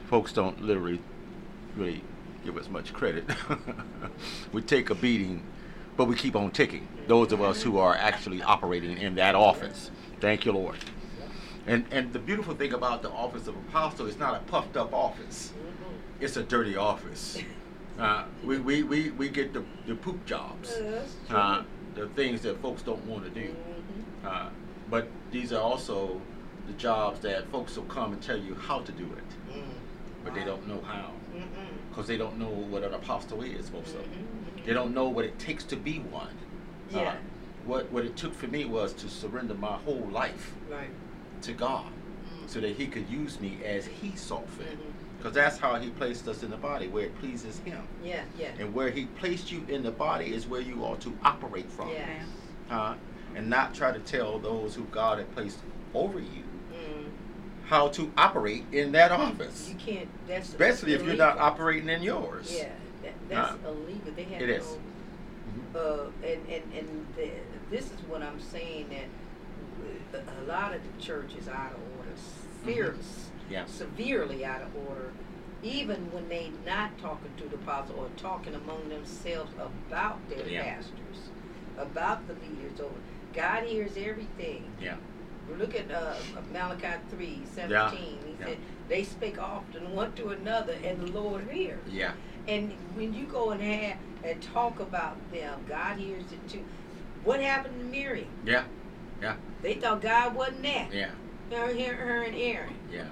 Folks 0.08 0.32
don't 0.32 0.62
literally 0.62 1.00
really 1.74 2.04
give 2.44 2.56
us 2.56 2.68
much 2.68 2.92
credit. 2.92 3.24
we 4.52 4.62
take 4.62 4.88
a 4.88 4.94
beating, 4.94 5.42
but 5.96 6.04
we 6.04 6.14
keep 6.14 6.36
on 6.36 6.52
ticking. 6.52 6.86
Those 7.08 7.32
of 7.32 7.42
us 7.42 7.60
who 7.60 7.78
are 7.78 7.96
actually 7.96 8.40
operating 8.40 8.96
in 8.96 9.16
that 9.16 9.34
office. 9.34 9.90
Thank 10.20 10.44
you, 10.44 10.52
Lord. 10.52 10.76
And 11.68 11.84
and 11.90 12.12
the 12.12 12.18
beautiful 12.18 12.54
thing 12.54 12.72
about 12.72 13.02
the 13.02 13.10
office 13.10 13.46
of 13.46 13.54
apostle 13.68 14.06
is 14.06 14.18
not 14.18 14.34
a 14.34 14.40
puffed 14.50 14.76
up 14.76 14.92
office. 14.94 15.52
It's 16.20 16.36
a 16.36 16.42
dirty 16.42 16.76
office. 16.76 17.38
Uh, 17.98 18.22
we, 18.44 18.58
we, 18.58 18.84
we, 18.84 19.10
we 19.10 19.28
get 19.28 19.52
the, 19.52 19.64
the 19.88 19.94
poop 19.96 20.24
jobs, 20.24 20.70
uh, 21.30 21.64
the 21.96 22.06
things 22.10 22.42
that 22.42 22.56
folks 22.62 22.80
don't 22.82 23.04
want 23.06 23.24
to 23.24 23.30
do. 23.30 23.48
Mhm. 23.48 24.24
Uh, 24.24 24.48
but 24.88 25.08
these 25.32 25.52
are 25.52 25.60
also 25.60 26.20
the 26.68 26.72
jobs 26.74 27.18
that 27.18 27.50
folks 27.50 27.74
will 27.76 27.82
come 27.86 28.12
and 28.12 28.22
tell 28.22 28.36
you 28.38 28.54
how 28.54 28.78
to 28.82 28.92
do 28.92 29.02
it, 29.02 29.52
Mm. 29.58 29.62
but 30.24 30.32
they 30.32 30.44
don't 30.44 30.64
know 30.68 30.80
how 30.86 31.10
because 31.90 32.06
they 32.06 32.16
don't 32.16 32.38
know 32.38 32.50
what 32.70 32.84
an 32.84 32.94
apostle 32.94 33.42
is. 33.42 33.72
Most 33.72 33.96
of 33.96 34.02
them, 34.12 34.28
they 34.64 34.72
don't 34.72 34.94
know 34.94 35.08
what 35.08 35.24
it 35.24 35.36
takes 35.40 35.64
to 35.64 35.74
be 35.76 35.98
one. 35.98 36.36
Uh, 36.94 36.98
Yeah. 37.00 37.16
what 37.66 37.90
what 37.90 38.04
it 38.04 38.14
took 38.16 38.32
for 38.32 38.46
me 38.46 38.64
was 38.64 38.92
to 38.92 39.08
surrender 39.08 39.54
my 39.54 39.76
whole 39.84 40.06
life 40.12 40.54
Right. 40.70 40.90
To 41.42 41.52
God, 41.52 41.86
Mm. 41.86 42.48
so 42.48 42.60
that 42.60 42.76
He 42.76 42.86
could 42.86 43.08
use 43.08 43.40
me 43.40 43.58
as 43.64 43.86
He 43.86 44.14
saw 44.16 44.40
fit. 44.42 44.78
Because 45.18 45.32
that's 45.34 45.58
how 45.58 45.74
He 45.76 45.90
placed 45.90 46.28
us 46.28 46.42
in 46.42 46.50
the 46.50 46.56
body, 46.56 46.88
where 46.88 47.04
it 47.06 47.18
pleases 47.18 47.58
Him. 47.60 47.82
Yeah. 48.04 48.22
Yeah. 48.38 48.50
And 48.58 48.74
where 48.74 48.90
He 48.90 49.06
placed 49.06 49.50
you 49.50 49.64
in 49.68 49.82
the 49.82 49.90
body 49.90 50.32
is 50.34 50.46
where 50.46 50.60
you 50.60 50.84
ought 50.84 51.00
to 51.02 51.16
operate 51.24 51.70
from. 51.70 51.88
Yes. 51.90 52.24
Uh, 52.70 52.94
and 53.34 53.48
not 53.50 53.74
try 53.74 53.92
to 53.92 53.98
tell 54.00 54.38
those 54.38 54.74
who 54.74 54.84
God 54.84 55.18
had 55.18 55.30
placed 55.34 55.58
over 55.94 56.18
you 56.18 56.44
Mm. 56.72 57.06
how 57.66 57.88
to 57.88 58.10
operate 58.16 58.64
in 58.72 58.92
that 58.92 59.10
office. 59.12 59.68
You 59.68 59.74
can't. 59.76 60.08
That's 60.26 60.48
Especially 60.48 60.92
if 60.94 61.02
you're 61.04 61.16
not 61.16 61.38
operating 61.38 61.88
in 61.88 62.02
yours. 62.02 62.54
Yeah, 62.56 62.68
that, 63.02 63.12
that's 63.28 63.52
Uh, 63.64 63.68
illegal. 63.68 64.12
They 64.16 64.24
have 64.24 64.42
it 64.42 64.48
no, 64.48 64.54
is. 64.54 64.76
Uh, 65.74 66.06
and 66.24 66.40
and 66.48 66.62
and 66.74 67.06
the, 67.16 67.30
this 67.70 67.86
is 67.86 68.00
what 68.08 68.22
I'm 68.22 68.40
saying 68.40 68.88
that 68.90 69.04
a- 70.14 70.42
a 70.42 70.44
lot 70.46 70.74
of 70.74 70.80
the 70.82 71.02
churches 71.02 71.48
out 71.48 71.72
of 71.72 71.78
order, 71.98 72.10
serious, 72.64 73.30
Mm-hmm. 73.44 73.52
Yeah. 73.52 73.64
severely 73.66 74.44
out 74.44 74.62
of 74.62 74.74
order. 74.88 75.10
Even 75.62 76.12
when 76.12 76.28
they 76.28 76.52
not 76.66 76.96
talking 76.98 77.30
to 77.38 77.48
the 77.48 77.56
apostle 77.56 77.96
or 77.98 78.08
talking 78.16 78.54
among 78.54 78.88
themselves 78.90 79.50
about 79.58 80.18
their 80.28 80.46
Yeah. 80.48 80.62
pastors, 80.62 81.30
about 81.76 82.26
the 82.28 82.34
leaders 82.34 82.78
over. 82.80 82.94
God 83.34 83.64
hears 83.64 83.96
everything. 83.96 84.70
Yeah. 84.80 84.96
Look 85.58 85.74
at 85.74 85.90
uh, 85.90 86.14
Malachi 86.52 86.98
3, 87.10 87.42
17. 87.54 87.98
He 87.98 88.36
Yeah. 88.38 88.46
said, 88.46 88.58
they 88.88 89.02
speak 89.02 89.40
often 89.42 89.94
one 89.94 90.12
to 90.12 90.28
another, 90.28 90.74
and 90.84 91.00
the 91.00 91.10
Lord 91.20 91.48
hears. 91.50 91.80
Yeah. 91.90 92.12
And 92.46 92.72
when 92.94 93.12
you 93.14 93.24
go 93.26 93.50
and 93.50 93.60
have 93.62 93.96
and 94.24 94.42
talk 94.42 94.78
about 94.80 95.16
them, 95.32 95.60
God 95.68 95.96
hears 95.98 96.24
it 96.32 96.48
too. 96.48 96.64
What 97.24 97.40
happened 97.40 97.78
to 97.80 97.84
Miriam? 97.86 98.28
Yeah. 98.44 98.64
Yeah. 99.20 99.36
They 99.62 99.74
thought 99.74 100.00
God 100.00 100.34
wasn't 100.34 100.62
there. 100.62 100.88
Yeah. 100.92 101.10
Her, 101.50 101.72
her, 101.72 101.94
her 101.94 102.22
and 102.24 102.36
Aaron 102.36 102.74
Yeah. 102.92 103.04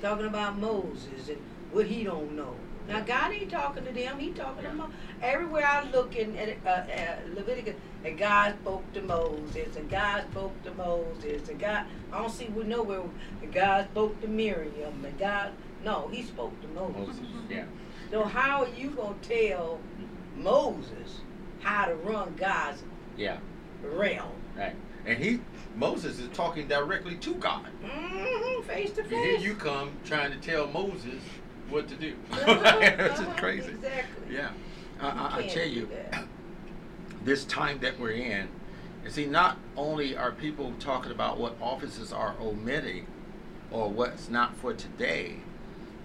talking 0.00 0.26
about 0.26 0.58
Moses 0.58 1.28
and 1.28 1.38
what 1.72 1.86
he 1.86 2.04
don't 2.04 2.34
know. 2.34 2.54
Now 2.88 3.00
God 3.00 3.32
ain't 3.32 3.50
talking 3.50 3.84
to 3.84 3.92
them. 3.92 4.18
He 4.18 4.30
talking 4.30 4.64
Yeah. 4.64 4.70
to 4.70 4.76
Moses. 4.76 4.94
Everywhere 5.22 5.64
I 5.66 5.84
look 5.90 6.16
in 6.16 6.36
at 6.36 6.56
uh, 6.66 6.68
uh, 6.70 7.16
Leviticus, 7.34 7.76
and 8.04 8.18
God 8.18 8.54
spoke 8.62 8.92
to 8.94 9.02
Moses, 9.02 9.76
and 9.76 9.88
God 9.88 10.24
spoke 10.32 10.60
to 10.64 10.74
Moses, 10.74 11.48
and 11.48 11.58
God. 11.60 11.84
I 12.12 12.18
don't 12.18 12.30
see 12.30 12.46
we 12.48 12.64
nowhere. 12.64 13.02
And 13.42 13.52
God 13.52 13.86
spoke 13.92 14.20
to 14.22 14.26
Miriam, 14.28 15.04
and 15.04 15.18
God. 15.18 15.52
No, 15.84 16.08
He 16.08 16.22
spoke 16.22 16.60
to 16.62 16.68
Moses. 16.68 17.08
Moses. 17.20 17.26
Yeah. 17.48 17.64
So 18.10 18.24
how 18.24 18.64
are 18.64 18.68
you 18.70 18.90
gonna 18.90 19.14
tell 19.22 19.80
Moses 20.36 21.20
how 21.60 21.86
to 21.86 21.94
run 21.94 22.34
God's 22.36 22.82
Yeah. 23.16 23.38
realm? 23.82 24.32
Right. 24.56 24.74
And 25.06 25.18
he, 25.18 25.40
Moses, 25.76 26.18
is 26.18 26.28
talking 26.28 26.68
directly 26.68 27.16
to 27.16 27.34
God. 27.34 27.66
Mm-hmm, 27.84 28.62
face 28.62 28.92
to 28.92 29.02
And 29.02 29.10
here 29.10 29.38
you 29.38 29.54
come 29.54 29.92
trying 30.04 30.32
to 30.32 30.38
tell 30.38 30.66
Moses 30.66 31.20
what 31.68 31.88
to 31.88 31.94
do. 31.96 32.14
It's 32.32 33.18
just 33.18 33.22
uh-huh, 33.22 33.36
crazy. 33.36 33.70
Exactly. 33.70 34.34
Yeah. 34.34 34.50
I, 35.00 35.06
You 35.06 35.20
I, 35.20 35.38
I 35.38 35.46
tell 35.48 35.66
you, 35.66 35.88
this 37.24 37.44
time 37.44 37.78
that 37.80 37.98
we're 37.98 38.10
in, 38.12 38.48
and 39.04 39.12
see, 39.12 39.26
not 39.26 39.56
only 39.76 40.16
are 40.16 40.32
people 40.32 40.74
talking 40.78 41.10
about 41.10 41.38
what 41.38 41.56
offices 41.60 42.12
are 42.12 42.34
omitting 42.40 43.06
or 43.70 43.88
what's 43.88 44.28
not 44.28 44.56
for 44.56 44.74
today, 44.74 45.36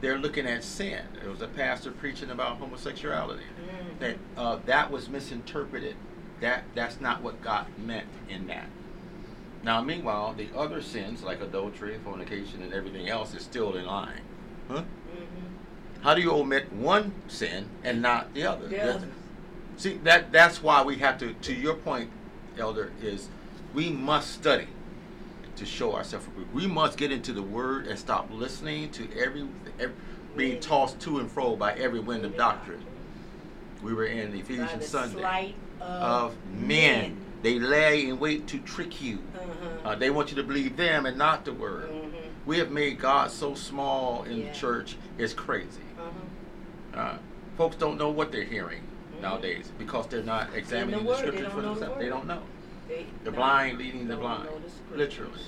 they're 0.01 0.17
looking 0.17 0.45
at 0.45 0.63
sin. 0.63 1.01
There 1.19 1.29
was 1.29 1.41
a 1.41 1.47
pastor 1.47 1.91
preaching 1.91 2.29
about 2.29 2.57
homosexuality. 2.57 3.43
Mhm. 3.43 3.99
That 3.99 4.17
uh, 4.37 4.59
that 4.65 4.91
was 4.91 5.09
misinterpreted. 5.09 5.95
That 6.41 6.63
that's 6.73 7.01
not 7.01 7.21
what 7.21 7.41
God 7.41 7.65
meant 7.77 8.07
in 8.29 8.47
that. 8.47 8.67
Now, 9.65 9.81
meanwhile, 9.81 10.35
the 10.37 10.47
other 10.55 10.79
sins 10.79 11.23
like 11.23 11.41
adultery, 11.41 11.97
fornication, 12.03 12.61
and 12.61 12.71
everything 12.71 13.09
else 13.09 13.33
is 13.33 13.41
still 13.41 13.75
in 13.75 13.87
line. 13.87 14.21
Huh? 14.69 14.83
Mhm. 14.83 16.03
How 16.03 16.13
do 16.13 16.21
you 16.21 16.31
omit 16.31 16.71
one 16.71 17.13
sin 17.27 17.65
and 17.83 17.99
not 17.99 18.31
the 18.35 18.45
other? 18.45 18.67
The 18.67 18.79
other. 18.79 19.07
See 19.75 19.97
that 20.03 20.31
that's 20.31 20.61
why 20.61 20.83
we 20.83 20.97
have 20.97 21.17
to. 21.17 21.33
To 21.33 21.53
your 21.53 21.73
point, 21.73 22.11
Elder, 22.59 22.91
is 23.01 23.27
we 23.73 23.89
must 23.89 24.31
study 24.31 24.67
to 25.55 25.65
show 25.65 25.95
ourselves 25.95 26.27
approved. 26.27 26.53
We 26.53 26.67
must 26.67 26.95
get 26.95 27.11
into 27.11 27.33
the 27.33 27.41
Word 27.41 27.87
and 27.87 27.97
stop 27.97 28.29
listening 28.31 28.91
to 28.91 29.07
every, 29.17 29.47
every 29.79 29.95
being 30.37 30.59
tossed 30.59 30.99
to 30.99 31.17
and 31.17 31.31
fro 31.31 31.55
by 31.55 31.73
every 31.73 31.99
wind 31.99 32.23
of 32.23 32.37
doctrine. 32.37 32.85
We 33.81 33.95
were 33.95 34.05
in 34.05 34.35
Ephesians 34.35 34.73
the 34.73 34.81
Sunday 34.83 35.21
sleight 35.21 35.55
of 35.81 36.35
men. 36.53 37.17
They 37.45 37.59
lay 37.59 38.07
in 38.09 38.17
wait 38.17 38.47
to 38.47 38.57
trick 38.57 39.03
you. 39.03 39.19
Uh-huh. 39.35 39.89
Uh, 39.89 39.95
they 39.95 40.09
want 40.09 40.31
you 40.31 40.35
to 40.37 40.41
believe 40.41 40.77
them 40.77 41.05
and 41.05 41.15
not 41.15 41.45
the 41.45 41.53
word. 41.53 41.91
Mhm. 41.91 42.11
We 42.47 42.57
have 42.57 42.71
made 42.71 42.97
God 42.99 43.29
so 43.29 43.53
small 43.53 44.23
in 44.23 44.39
Yeah. 44.39 44.47
the 44.51 44.55
church, 44.57 44.97
it's 45.19 45.35
crazy. 45.35 45.83
Uh-huh. 45.99 46.99
Uh, 46.99 47.17
folks 47.55 47.75
don't 47.75 47.99
know 47.99 48.09
what 48.09 48.31
they're 48.31 48.45
hearing 48.45 48.81
Mhm. 48.81 49.21
nowadays 49.21 49.71
because 49.77 50.07
they're 50.07 50.23
not 50.23 50.55
examining 50.55 51.05
the 51.05 51.11
they 51.11 51.17
scriptures 51.19 51.53
for 51.53 51.61
know 51.61 51.75
the 51.75 51.79
themselves. 51.81 52.01
They 52.01 52.09
don't 52.09 52.25
know. 52.25 52.41
They 52.87 53.05
The 53.23 53.29
blind 53.29 53.77
leading 53.77 54.07
the 54.07 54.15
blind, 54.17 54.49
the 54.89 54.97
literally. 54.97 55.39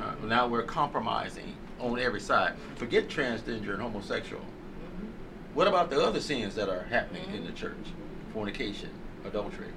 Uh, 0.00 0.14
Mhm. 0.16 0.24
now 0.24 0.48
we're 0.48 0.64
compromising 0.64 1.54
on 1.78 1.96
every 2.00 2.20
side. 2.20 2.54
Forget 2.74 3.06
transgender 3.08 3.74
and 3.74 3.82
homosexual. 3.82 4.42
Mhm. 4.42 5.54
What 5.54 5.68
about 5.68 5.90
the 5.90 6.04
other 6.04 6.18
sins 6.18 6.56
that 6.56 6.68
are 6.68 6.86
happening 6.90 7.32
in 7.32 7.46
the 7.46 7.52
church? 7.52 7.92
Fornication, 8.32 8.90
adultery, 9.24 9.68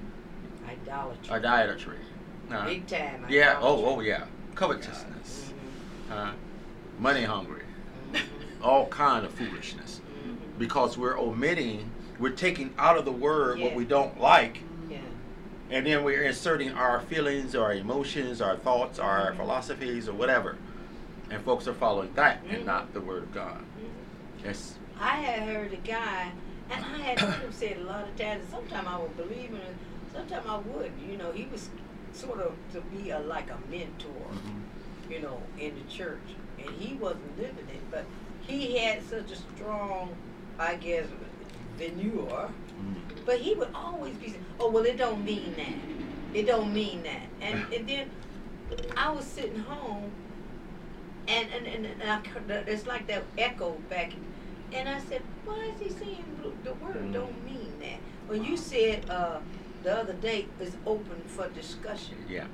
Idolatry. 0.92 1.30
idolatry. 1.36 1.98
Uh, 2.52 2.66
Big 2.66 2.88
time. 2.88 3.26
yeah. 3.30 3.58
Oh, 3.60 3.78
idolatry. 3.80 3.94
oh, 3.96 4.00
yeah. 4.02 4.24
Covetousness, 4.56 5.54
Mhm. 6.10 6.14
uh, 6.14 6.32
money 7.00 7.24
hungry, 7.24 7.64
Mhm. 8.14 8.22
all 8.64 8.88
kind 8.88 9.26
of 9.26 9.34
foolishness. 9.34 10.02
Mhm. 10.26 10.38
Because 10.58 10.98
we're 10.98 11.18
omitting, 11.20 11.92
we're 12.20 12.30
taking 12.32 12.74
out 12.78 12.98
of 12.98 13.06
the 13.06 13.12
word 13.12 13.60
what 13.60 13.76
we 13.76 13.86
don't 13.86 14.20
like, 14.20 14.62
Yeah. 14.90 14.98
and 15.70 15.86
then 15.86 16.04
we're 16.04 16.24
inserting 16.24 16.72
our 16.72 17.02
feelings, 17.02 17.54
our 17.56 17.74
emotions, 17.74 18.42
our 18.42 18.56
thoughts, 18.56 18.98
our 18.98 19.32
Mhm. 19.32 19.38
philosophies, 19.38 20.08
or 20.10 20.14
whatever. 20.14 20.56
And 21.30 21.44
folks 21.44 21.68
are 21.68 21.74
following 21.74 22.14
that 22.16 22.42
and 22.50 22.62
Mhm. 22.64 22.66
not 22.66 22.94
the 22.94 23.02
word 23.02 23.24
of 23.24 23.34
God. 23.34 23.60
Mhm. 23.60 24.46
Yes. 24.46 24.76
I 25.00 25.18
had 25.18 25.42
heard 25.54 25.74
a 25.74 25.76
guy, 25.78 26.32
and 26.72 26.84
I 26.86 26.98
had 27.00 27.20
heard 27.20 27.42
him 27.44 27.52
say 27.52 27.72
it 27.72 27.78
a 27.82 27.84
lot 27.84 28.06
of 28.06 28.16
times. 28.16 28.42
and 28.44 28.50
Sometimes 28.50 28.88
I 28.88 28.98
would 28.98 29.16
believe 29.18 29.50
him, 29.50 29.56
and 29.58 29.76
sometimes 30.14 30.46
I 30.48 30.58
would. 30.58 30.92
You 31.10 31.18
know, 31.18 31.32
he 31.32 31.46
was 31.52 31.70
sort 32.14 32.40
of 32.40 32.54
to 32.74 32.82
be 32.82 33.10
a 33.12 33.20
like 33.20 33.50
a 33.50 33.58
mentor, 33.70 34.28
Mhm. 34.32 35.12
you 35.12 35.20
know, 35.22 35.42
in 35.60 35.76
the 35.76 35.84
church, 35.94 36.28
and 36.60 36.70
he 36.76 36.96
wasn't 36.96 37.38
living 37.38 37.68
it, 37.70 37.82
but 37.92 38.06
he 38.48 38.78
had 38.78 39.04
such 39.04 39.32
a 39.32 39.36
strong, 39.36 40.16
I 40.60 40.76
guess, 40.76 41.06
veneer. 41.78 42.14
Mhm. 42.80 42.96
But 43.26 43.40
he 43.40 43.54
would 43.56 43.70
always 43.76 44.16
be 44.16 44.30
saying, 44.30 44.46
"Oh 44.60 44.70
well, 44.72 44.86
it 44.86 44.98
don't 44.98 45.24
mean 45.24 45.54
that. 45.58 46.38
It 46.38 46.46
don't 46.48 46.74
mean 46.74 47.04
that." 47.04 47.28
And 47.42 47.72
and 47.74 47.88
then 47.88 48.10
I 48.96 49.12
was 49.12 49.26
sitting 49.26 49.60
home, 49.60 50.12
and 51.28 51.50
and 51.52 51.68
and, 51.68 51.86
and 51.86 52.04
I, 52.04 52.22
it's 52.72 52.86
like 52.88 53.08
that 53.08 53.24
echo 53.38 53.74
back, 53.90 54.14
and 54.74 54.88
I 54.90 55.00
said, 55.00 55.22
"Why 55.46 55.72
is 55.76 55.80
he 55.82 55.90
saying 55.90 56.26
the- 56.42 56.70
the 56.70 56.74
word 56.76 56.96
Mm. 56.96 57.14
don't 57.14 57.46
mean 57.46 57.72
that?" 57.80 58.00
When 58.28 58.44
you 58.44 58.58
said 58.58 59.10
uh, 59.10 59.40
the 59.84 59.98
other 59.98 60.14
day 60.14 60.48
is 60.60 60.76
open 60.86 61.22
for 61.28 61.48
discussion. 61.50 62.18
Yeah. 62.30 62.46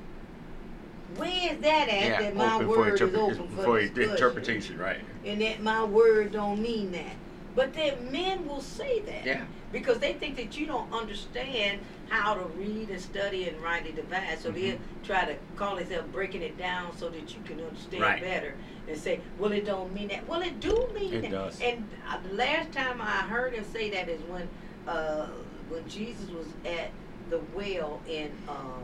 Where 1.15 1.53
is 1.53 1.59
that 1.61 1.89
at? 1.89 2.03
Yeah. 2.03 2.21
that 2.21 2.35
my 2.35 2.63
word 2.63 2.93
is 2.93 3.01
open 3.15 3.47
for 3.49 3.79
interpretation, 3.79 4.77
right? 4.77 4.99
and 5.25 5.41
that 5.41 5.61
my 5.61 5.83
word 5.83 6.31
don't 6.33 6.59
mean 6.61 6.91
that. 6.91 7.15
But 7.55 7.73
then 7.73 8.11
men 8.11 8.47
will 8.47 8.61
say 8.61 8.99
that. 9.01 9.25
Yeah. 9.25 9.45
Because 9.71 9.99
they 9.99 10.13
think 10.13 10.35
that 10.37 10.57
you 10.57 10.65
don't 10.65 10.91
understand 10.91 11.79
how 12.09 12.33
to 12.33 12.41
read 12.57 12.89
and 12.89 12.99
study 12.99 13.47
and 13.47 13.61
write 13.61 13.85
and 13.85 13.95
divide. 13.95 14.39
So 14.39 14.51
they'll 14.51 14.75
Mhm. 14.75 14.79
try 15.03 15.25
to 15.25 15.35
call 15.55 15.75
themselves 15.77 16.07
breaking 16.11 16.41
it 16.41 16.57
down 16.57 16.95
so 16.97 17.09
that 17.09 17.33
you 17.33 17.41
can 17.45 17.59
understand 17.61 18.01
Right. 18.03 18.21
better 18.21 18.55
and 18.87 18.97
say, 18.97 19.19
well, 19.39 19.51
it 19.51 19.65
don't 19.65 19.93
mean 19.93 20.09
that. 20.09 20.27
Well, 20.27 20.41
it 20.41 20.59
do 20.59 20.87
mean 20.93 21.13
It 21.13 21.21
that. 21.23 21.31
does. 21.31 21.61
And 21.61 21.87
uh, 22.09 22.17
the 22.27 22.33
last 22.35 22.71
time 22.71 22.99
I 23.01 23.21
heard 23.27 23.53
him 23.53 23.63
say 23.71 23.89
that 23.91 24.09
is 24.09 24.21
when 24.23 24.47
uh, 24.87 25.27
when 25.69 25.87
Jesus 25.87 26.29
was 26.29 26.47
at 26.65 26.89
the 27.33 27.41
well 27.55 27.99
and 28.07 28.31
um, 28.47 28.83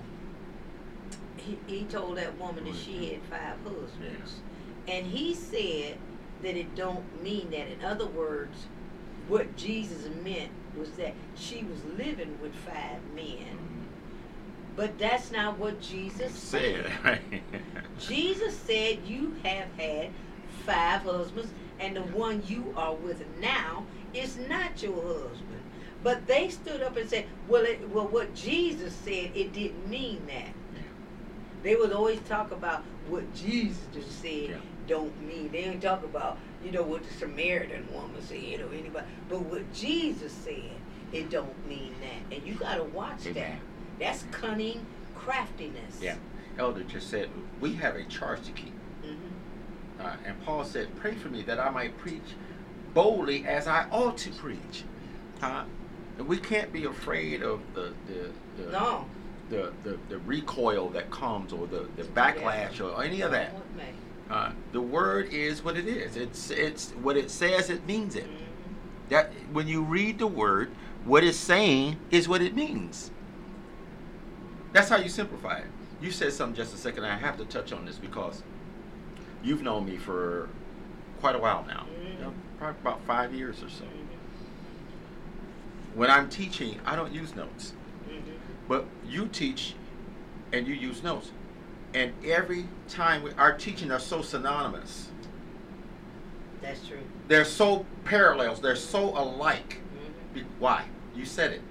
he, 1.38 1.58
he 1.68 1.84
told 1.84 2.18
that 2.18 2.38
woman 2.40 2.64
that 2.64 2.76
she 2.76 3.12
had 3.12 3.22
five 3.24 3.58
husbands. 3.64 4.42
And 4.88 5.06
he 5.06 5.36
said 5.36 5.98
that 6.42 6.56
it 6.56 6.76
don't 6.76 7.24
mean 7.24 7.52
that. 7.52 7.68
In 7.68 7.86
other 7.86 8.08
words, 8.08 8.66
what 9.28 9.56
Jesus 9.56 10.10
meant 10.24 10.50
was 10.76 10.90
that 10.92 11.14
she 11.36 11.64
was 11.64 11.84
living 11.98 12.40
with 12.42 12.56
five 12.56 13.00
men. 13.14 13.86
But 14.76 14.98
that's 14.98 15.32
not 15.32 15.60
what 15.60 15.80
Jesus 15.80 16.34
Said, 16.34 16.92
said. 17.04 17.20
Jesus 18.00 18.58
said 18.58 19.00
you 19.06 19.36
have 19.44 19.68
had 19.78 20.10
five 20.66 21.02
husbands, 21.02 21.52
and 21.80 21.96
the 21.96 22.02
one 22.02 22.42
you 22.48 22.74
are 22.76 22.96
with 22.96 23.24
now 23.40 23.86
is 24.14 24.38
not 24.38 24.82
your 24.82 24.96
husband. 24.96 25.59
But 26.04 26.28
they 26.28 26.50
stood 26.50 26.82
up 26.82 26.96
and 26.98 27.10
said, 27.10 27.26
"Well, 27.48 27.66
it, 27.66 27.90
well, 27.90 28.08
what 28.08 28.34
Jesus 28.36 28.94
said, 28.94 29.32
it 29.36 29.54
didn't 29.54 29.90
mean 29.90 30.26
that." 30.28 30.54
They 31.62 31.76
would 31.76 31.92
always 31.92 32.20
talk 32.22 32.52
about 32.52 32.84
what 33.10 33.34
Jesus 33.36 33.82
just 33.94 34.22
said 34.22 34.50
Yeah. 34.50 34.56
don't 34.88 35.22
mean. 35.28 35.52
They 35.52 35.64
didn't 35.64 35.82
talk 35.82 36.04
about, 36.06 36.38
you 36.64 36.72
know, 36.72 36.84
what 36.84 37.04
the 37.04 37.14
Samaritan 37.16 37.86
woman 37.94 38.22
said 38.22 38.62
or 38.62 38.74
anybody. 38.74 39.06
But 39.28 39.42
what 39.42 39.72
Jesus 39.74 40.32
said, 40.32 40.72
it 41.12 41.30
don't 41.30 41.68
mean 41.68 41.94
that. 42.02 42.34
And 42.36 42.48
you 42.48 42.54
gotta 42.54 42.86
watch 42.86 43.24
that. 43.24 43.32
Amen. 43.38 43.60
That's 44.00 44.24
cunning 44.32 44.86
craftiness. 45.16 46.00
Yeah. 46.02 46.16
Elder 46.58 46.84
just 46.84 47.10
said, 47.10 47.30
we 47.60 47.74
have 47.74 47.96
a 47.96 48.04
charge 48.06 48.42
to 48.44 48.52
keep. 48.54 48.74
hmm 49.04 50.00
Uh, 50.00 50.16
and 50.26 50.42
Paul 50.46 50.64
said, 50.64 50.88
pray 50.96 51.14
for 51.16 51.28
me 51.28 51.42
that 51.42 51.60
I 51.60 51.70
might 51.70 51.98
preach 51.98 52.36
boldly 52.94 53.46
as 53.46 53.68
I 53.68 53.86
ought 53.92 54.18
to 54.20 54.30
preach. 54.30 54.84
Huh? 55.42 55.66
And 56.20 56.28
we 56.28 56.38
can't 56.38 56.72
be 56.74 56.84
afraid 56.84 57.42
of 57.42 57.62
the, 57.74 57.94
the, 58.08 58.64
the, 58.64 58.72
No. 58.72 59.06
the, 59.50 59.72
the, 59.84 59.98
the 60.10 60.18
recoil 60.20 60.90
that 60.90 61.10
comes 61.10 61.54
or 61.54 61.66
the, 61.66 61.88
the 61.96 62.04
backlash 62.04 62.82
or 62.82 63.02
any 63.02 63.22
of 63.22 63.32
that. 63.32 63.56
Uh, 64.30 64.52
the 64.74 64.82
word 64.82 65.30
is 65.34 65.64
what 65.64 65.76
it 65.78 65.88
is. 65.88 66.16
It's 66.16 66.52
it's 66.52 66.92
what 66.92 67.18
it 67.18 67.32
says. 67.32 67.72
It 67.72 67.88
means 67.88 68.16
it. 68.16 68.26
Mhm. 68.26 69.10
That 69.10 69.32
when 69.52 69.68
you 69.68 69.82
read 69.82 70.20
the 70.20 70.28
word, 70.28 70.70
what 71.04 71.24
it's 71.24 71.36
saying 71.38 71.98
is 72.12 72.28
what 72.30 72.40
it 72.44 72.54
means. 72.54 73.10
That's 74.72 74.88
how 74.88 74.98
you 74.98 75.10
simplify 75.10 75.58
it. 75.60 75.66
You 76.00 76.12
said 76.12 76.32
something 76.32 76.56
just 76.56 76.76
a 76.76 76.78
second. 76.78 77.06
I 77.06 77.18
have 77.18 77.38
to 77.38 77.46
touch 77.46 77.74
on 77.74 77.86
this 77.86 77.96
because 77.98 78.44
you've 79.44 79.64
known 79.64 79.86
me 79.88 79.98
for 79.98 80.48
quite 81.22 81.34
a 81.36 81.40
while 81.40 81.66
now. 81.68 81.88
Mhm. 82.00 82.14
You 82.14 82.22
know, 82.26 82.34
probably 82.60 82.82
about 82.82 83.02
five 83.08 83.34
years 83.34 83.64
or 83.64 83.70
so. 83.70 83.86
When 86.00 86.10
I'm 86.10 86.30
teaching, 86.30 86.80
I 86.86 86.96
don't 86.96 87.12
use 87.12 87.36
notes, 87.36 87.74
Mhm. 88.08 88.22
but 88.70 88.86
you 89.06 89.28
teach, 89.28 89.76
and 90.54 90.66
you 90.66 90.74
use 90.74 91.04
notes. 91.04 91.34
And 91.94 92.14
every 92.24 92.70
time 92.88 93.22
we, 93.22 93.34
our 93.34 93.52
teaching 93.52 93.92
are 93.92 94.00
so 94.00 94.22
synonymous. 94.22 95.10
That's 96.62 96.88
true. 96.88 97.02
They're 97.28 97.44
so 97.44 97.86
parallels. 98.06 98.62
They're 98.62 98.78
so 98.78 99.10
alike. 99.10 99.82
Mhm. 100.34 100.46
Why? 100.58 100.86
You 101.14 101.26
said 101.26 101.52
it. 101.52 101.62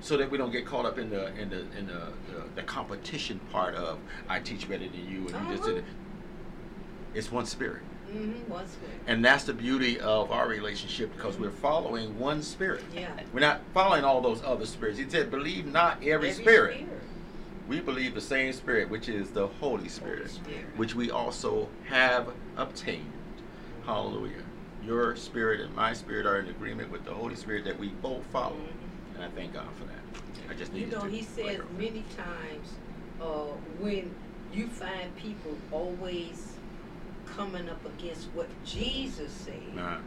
So 0.00 0.16
that 0.18 0.30
we 0.30 0.38
don't 0.38 0.52
get 0.52 0.64
caught 0.64 0.86
up 0.86 0.96
in 0.96 1.10
the 1.10 1.34
in 1.36 1.50
the 1.50 1.62
in 1.76 1.88
the 1.88 2.12
the, 2.30 2.44
the 2.54 2.62
competition 2.62 3.40
part 3.50 3.74
of 3.74 3.98
I 4.28 4.38
teach 4.38 4.68
better 4.68 4.86
than 4.88 5.08
you 5.10 5.26
and 5.26 5.48
you 5.48 5.56
just 5.56 5.64
did 5.64 5.78
it. 5.78 5.84
It's 7.12 7.32
one 7.32 7.46
spirit. 7.46 7.82
Mhm. 8.12 8.48
One 8.48 8.66
spirit. 8.68 8.94
And 9.06 9.24
that's 9.24 9.44
the 9.44 9.54
beauty 9.54 9.98
of 10.00 10.30
our 10.30 10.46
relationship 10.48 11.14
because 11.16 11.38
we're 11.38 11.50
following 11.50 12.18
one 12.18 12.42
spirit. 12.42 12.84
Yeah. 12.94 13.08
We're 13.32 13.40
not 13.40 13.60
following 13.72 14.04
all 14.04 14.20
those 14.20 14.42
other 14.44 14.66
spirits. 14.66 14.98
He 14.98 15.08
said, 15.08 15.30
believe 15.30 15.66
not 15.66 16.02
every, 16.04 16.32
spirit. 16.32 16.84
We 17.68 17.80
believe 17.80 18.14
the 18.14 18.20
same 18.20 18.52
spirit, 18.52 18.90
which 18.90 19.08
is 19.08 19.30
the 19.30 19.46
Holy 19.46 19.88
Spirit, 19.88 20.30
Spirit. 20.30 20.64
which 20.76 20.94
we 20.94 21.10
also 21.10 21.68
have 21.88 22.28
obtained. 22.56 23.12
Hallelujah. 23.86 24.42
Your 24.84 25.16
spirit 25.16 25.60
and 25.60 25.74
my 25.74 25.92
spirit 25.92 26.26
are 26.26 26.38
in 26.38 26.48
agreement 26.48 26.90
with 26.90 27.04
the 27.04 27.12
Holy 27.14 27.36
Spirit 27.36 27.64
that 27.64 27.78
we 27.78 27.88
both 27.88 28.24
follow. 28.26 28.56
Mhm. 28.56 29.14
And 29.14 29.24
I 29.24 29.28
thank 29.28 29.54
God 29.54 29.68
for 29.78 29.84
that. 29.84 29.98
I 30.50 30.54
just 30.54 30.72
You 30.72 30.80
needed 30.86 30.92
know, 30.98 31.04
to 31.04 31.08
he 31.10 31.22
says 31.22 31.60
many 31.78 32.04
times 32.16 32.68
uh, 33.20 33.52
when 33.78 34.12
you 34.52 34.66
find 34.66 35.14
people 35.16 35.56
always 35.70 36.51
coming 37.36 37.68
up 37.68 37.84
against 37.86 38.26
what 38.34 38.48
Jesus 38.64 39.32
said, 39.32 39.78
Uh, 39.78 39.98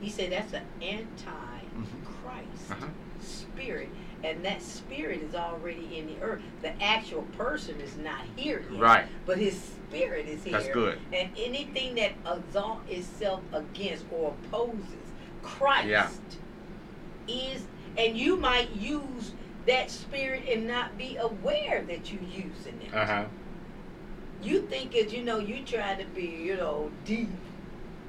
he 0.00 0.08
said 0.10 0.32
that's 0.32 0.52
an 0.52 0.62
anti-Christ 0.80 2.70
Uh-huh. 2.70 2.86
spirit, 3.20 3.88
and 4.22 4.44
that 4.44 4.62
spirit 4.62 5.22
is 5.22 5.34
already 5.34 5.98
in 5.98 6.06
the 6.06 6.22
earth. 6.22 6.40
The 6.62 6.80
actual 6.82 7.22
person 7.36 7.80
is 7.80 7.96
not 7.96 8.20
here 8.36 8.64
yet, 8.70 8.80
Right. 8.80 9.06
But 9.26 9.38
his 9.38 9.60
spirit 9.60 10.26
is 10.28 10.44
here. 10.44 10.52
That's 10.52 10.68
good. 10.68 10.98
And 11.12 11.30
anything 11.36 11.96
that 11.96 12.12
exalts 12.26 12.88
itself 12.90 13.42
against 13.52 14.04
or 14.12 14.34
opposes 14.44 15.12
Christ 15.42 15.88
Yeah. 15.88 16.10
is, 17.26 17.66
and 17.96 18.16
you 18.16 18.36
might 18.36 18.70
use 18.70 19.34
that 19.66 19.90
spirit 19.90 20.44
and 20.50 20.66
not 20.66 20.96
be 20.96 21.16
aware 21.16 21.82
that 21.82 22.10
you're 22.12 22.22
using 22.22 22.80
it. 22.82 22.94
Uh-huh. 22.94 23.26
You 24.42 24.62
think 24.62 24.94
as 24.96 25.12
you 25.12 25.22
know, 25.22 25.38
you 25.38 25.62
try 25.64 25.94
to 25.96 26.04
be, 26.06 26.22
you 26.26 26.56
know, 26.56 26.90
deep. 27.04 27.28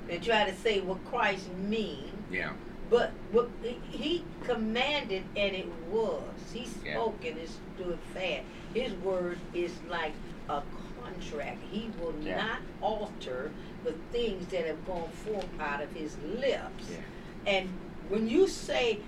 and 0.09 0.23
try 0.23 0.49
to 0.49 0.55
say 0.57 0.79
what 0.81 0.97
Christ 1.05 1.47
mean. 1.53 2.09
Yeah. 2.31 2.53
But 2.89 3.11
what 3.31 3.47
he 3.91 4.23
commanded 4.43 5.21
and 5.35 5.55
it 5.55 5.67
was. 5.91 6.23
He 6.51 6.67
Yeah. 6.83 6.93
spoke 6.93 7.23
and 7.23 7.37
it 7.37 7.49
stood 7.75 7.99
fast. 8.15 8.43
His 8.73 8.91
word 8.93 9.37
is 9.53 9.71
like 9.87 10.13
a 10.49 10.63
contract. 11.03 11.59
He 11.71 11.91
will 12.01 12.15
Yeah. 12.23 12.37
not 12.37 12.59
alter 12.81 13.51
the 13.83 13.93
things 14.11 14.47
that 14.47 14.65
have 14.65 14.83
gone 14.87 15.09
forth 15.09 15.45
out 15.59 15.81
of 15.83 15.91
his 15.93 16.17
lips. 16.23 16.89
Yeah. 16.89 16.97
And 17.45 17.69
when 18.09 18.27
you 18.27 18.47
say 18.47 19.01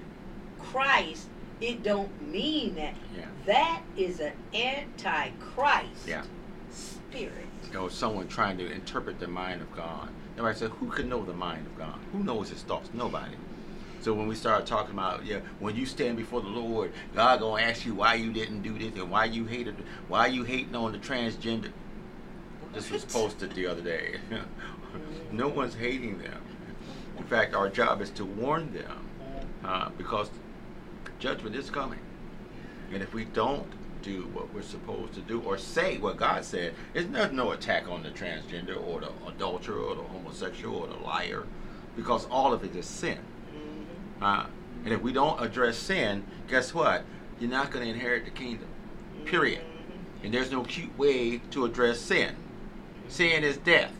Christ, 0.59 1.27
it 1.59 1.81
don't 1.81 2.21
mean 2.31 2.75
that. 2.75 2.93
Yeah. 3.17 3.25
That 3.47 3.81
is 3.97 4.19
an 4.19 4.33
antichrist 4.53 6.07
Yeah. 6.07 6.23
Spirit. 7.11 7.75
Or 7.77 7.89
someone 7.89 8.27
trying 8.27 8.57
to 8.57 8.71
interpret 8.71 9.19
the 9.19 9.27
mind 9.27 9.61
of 9.61 9.75
God. 9.75 10.09
Everybody 10.33 10.57
said, 10.57 10.69
who 10.71 10.87
can 10.87 11.09
know 11.09 11.23
the 11.23 11.33
mind 11.33 11.67
of 11.67 11.77
God? 11.77 11.99
Who 12.11 12.23
knows 12.23 12.49
his 12.49 12.63
thoughts? 12.63 12.89
Nobody. 12.93 13.35
So 14.01 14.13
when 14.13 14.27
we 14.27 14.35
start 14.35 14.65
talking 14.65 14.93
about, 14.93 15.25
yeah, 15.25 15.41
when 15.59 15.75
you 15.75 15.85
stand 15.85 16.17
before 16.17 16.41
the 16.41 16.47
Lord, 16.47 16.91
God 17.13 17.39
gonna 17.39 17.61
ask 17.61 17.85
you 17.85 17.93
why 17.93 18.15
you 18.15 18.31
didn't 18.31 18.63
do 18.63 18.77
this 18.77 18.99
and 18.99 19.11
why 19.11 19.25
you 19.25 19.45
hated, 19.45 19.75
why 20.07 20.27
you 20.27 20.43
hating 20.43 20.75
on 20.75 20.91
the 20.91 20.97
transgender. 20.97 21.71
This 22.73 22.89
was 22.89 23.05
posted 23.05 23.53
the 23.53 23.67
other 23.67 23.81
day. 23.81 24.15
no 25.31 25.49
one's 25.49 25.75
hating 25.75 26.17
them. 26.17 26.41
In 27.17 27.23
fact, 27.25 27.53
our 27.53 27.69
job 27.69 28.01
is 28.01 28.09
to 28.11 28.25
warn 28.25 28.73
them 28.73 29.07
uh, 29.63 29.89
because 29.97 30.31
judgment 31.19 31.55
is 31.55 31.69
coming. 31.69 31.99
And 32.91 33.03
if 33.03 33.13
we 33.13 33.25
don't 33.25 33.67
do 34.01 34.27
what 34.33 34.53
we're 34.53 34.61
supposed 34.61 35.13
to 35.13 35.21
do 35.21 35.41
or 35.41 35.57
say 35.57 35.97
what 35.97 36.17
God 36.17 36.43
said, 36.43 36.73
it's 36.93 37.07
there's 37.11 37.31
no 37.31 37.51
attack 37.51 37.87
on 37.89 38.03
the 38.03 38.09
transgender 38.09 38.81
or 38.87 38.99
the 38.99 39.11
adulterer 39.27 39.79
or 39.79 39.95
the 39.95 40.03
homosexual 40.03 40.77
or 40.79 40.87
the 40.87 40.97
liar 40.97 41.43
because 41.95 42.25
all 42.25 42.53
of 42.53 42.63
it 42.63 42.75
is 42.75 42.85
sin. 42.85 43.19
Mhm. 43.53 44.23
Uh, 44.23 44.45
and 44.85 44.93
if 44.93 45.01
we 45.01 45.13
don't 45.13 45.41
address 45.41 45.77
sin, 45.77 46.23
guess 46.47 46.73
what? 46.73 47.03
You're 47.39 47.49
not 47.49 47.71
going 47.71 47.85
to 47.85 47.91
inherit 47.91 48.25
the 48.25 48.31
kingdom. 48.31 48.67
Period. 49.25 49.61
Mhm. 49.61 50.25
And 50.25 50.33
there's 50.33 50.51
no 50.51 50.63
cute 50.63 50.97
way 50.97 51.37
to 51.51 51.65
address 51.65 51.99
sin. 51.99 52.35
Sin 53.07 53.43
is 53.43 53.57
death. 53.57 53.91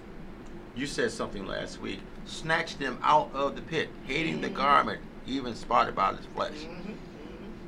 You 0.75 0.87
said 0.87 1.11
something 1.11 1.45
last 1.45 1.81
week. 1.81 1.99
Snatch 2.25 2.77
them 2.77 2.97
out 3.03 3.29
of 3.33 3.55
the 3.55 3.61
pit, 3.61 3.89
hating 4.05 4.41
the 4.41 4.49
Mhm. 4.49 4.53
garment, 4.55 5.01
even 5.27 5.55
spotted 5.55 5.95
by 5.95 6.13
the 6.13 6.21
flesh. 6.35 6.53
Mhm. 6.63 6.91
Mhm. 6.91 6.95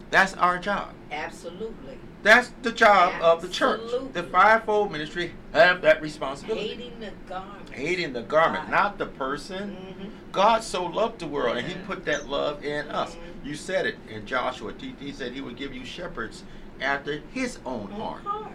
That's 0.09 0.33
our 0.35 0.57
job. 0.57 0.89
Absolutely. 1.11 1.97
That's 2.23 2.51
the 2.61 2.71
job 2.71 3.21
of 3.21 3.41
the 3.41 3.49
church. 3.49 3.81
Absolutely. 3.83 4.21
The 4.21 4.23
fivefold 4.29 4.91
ministry 4.91 5.33
have 5.51 5.81
that 5.81 6.01
responsibility. 6.01 6.69
Hating 6.69 6.99
the 7.01 7.11
garment. 7.27 7.69
Hating 7.69 8.13
the 8.13 8.21
garment, 8.21 8.63
Right. 8.63 8.71
not 8.71 8.97
the 8.97 9.05
person. 9.07 9.75
Mhm. 9.99 10.09
God 10.31 10.63
so 10.63 10.85
loved 10.85 11.19
the 11.19 11.27
world, 11.27 11.57
and 11.57 11.67
He 11.67 11.75
put 11.75 12.05
that 12.05 12.29
love 12.29 12.63
in 12.63 12.89
us. 12.89 13.15
Mhm. 13.15 13.45
You 13.45 13.55
said 13.55 13.85
it 13.85 13.97
in 14.09 14.25
Joshua. 14.25 14.71
He 14.77 14.95
he 14.99 15.11
said 15.11 15.33
He 15.33 15.41
would 15.41 15.57
give 15.57 15.73
you 15.75 15.83
shepherds 15.85 16.43
after 16.79 17.21
His 17.33 17.59
own 17.65 17.91
heart. 17.91 18.23
heart. 18.23 18.53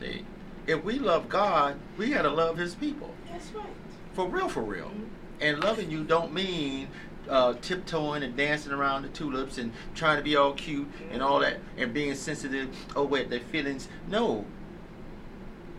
See, 0.00 0.24
if 0.68 0.82
we 0.84 0.98
love 1.00 1.28
God, 1.28 1.76
we 1.98 2.10
got 2.10 2.22
to 2.22 2.30
love 2.30 2.56
His 2.56 2.74
people 2.76 3.10
That's 3.30 3.50
right. 3.52 3.66
for 4.14 4.28
real, 4.28 4.48
for 4.48 4.62
real. 4.62 4.86
Mhm. 4.86 5.08
And 5.40 5.60
loving 5.62 5.90
you 5.90 6.04
don't 6.04 6.32
mean 6.32 6.86
uh, 7.28 7.54
tiptoeing 7.60 8.22
and 8.22 8.36
dancing 8.36 8.72
around 8.72 9.02
the 9.02 9.08
tulips 9.08 9.58
and 9.58 9.72
trying 9.94 10.16
to 10.16 10.22
be 10.22 10.36
all 10.36 10.52
cute 10.52 10.88
and 11.10 11.22
all 11.22 11.40
that 11.40 11.58
and 11.76 11.92
being 11.94 12.14
sensitive. 12.14 12.68
Oh 12.96 13.04
wait, 13.04 13.30
their 13.30 13.40
feelings. 13.40 13.88
No. 14.08 14.44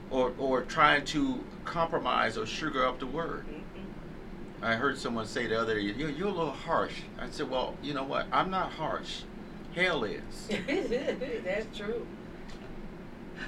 Or 0.09 0.33
or 0.37 0.61
trying 0.63 1.05
to 1.05 1.43
compromise 1.65 2.37
or 2.37 2.45
sugar 2.45 2.85
up 2.85 2.99
the 2.99 3.07
word. 3.07 3.45
Mhm. 3.47 3.61
I 4.63 4.75
heard 4.75 4.97
someone 4.97 5.25
say 5.25 5.47
the 5.47 5.59
other 5.59 5.75
day, 5.75 5.81
you're, 5.81 6.09
you're 6.09 6.27
a 6.29 6.31
little 6.31 6.51
harsh. 6.51 7.01
I 7.19 7.29
said, 7.29 7.49
well, 7.49 7.75
you 7.83 7.93
know 7.93 8.03
what? 8.03 8.27
I'm 8.31 8.49
not 8.49 8.71
harsh. 8.71 9.23
Hell 9.75 10.05
is. 10.05 10.47
That's 11.43 11.77
true. 11.77 12.07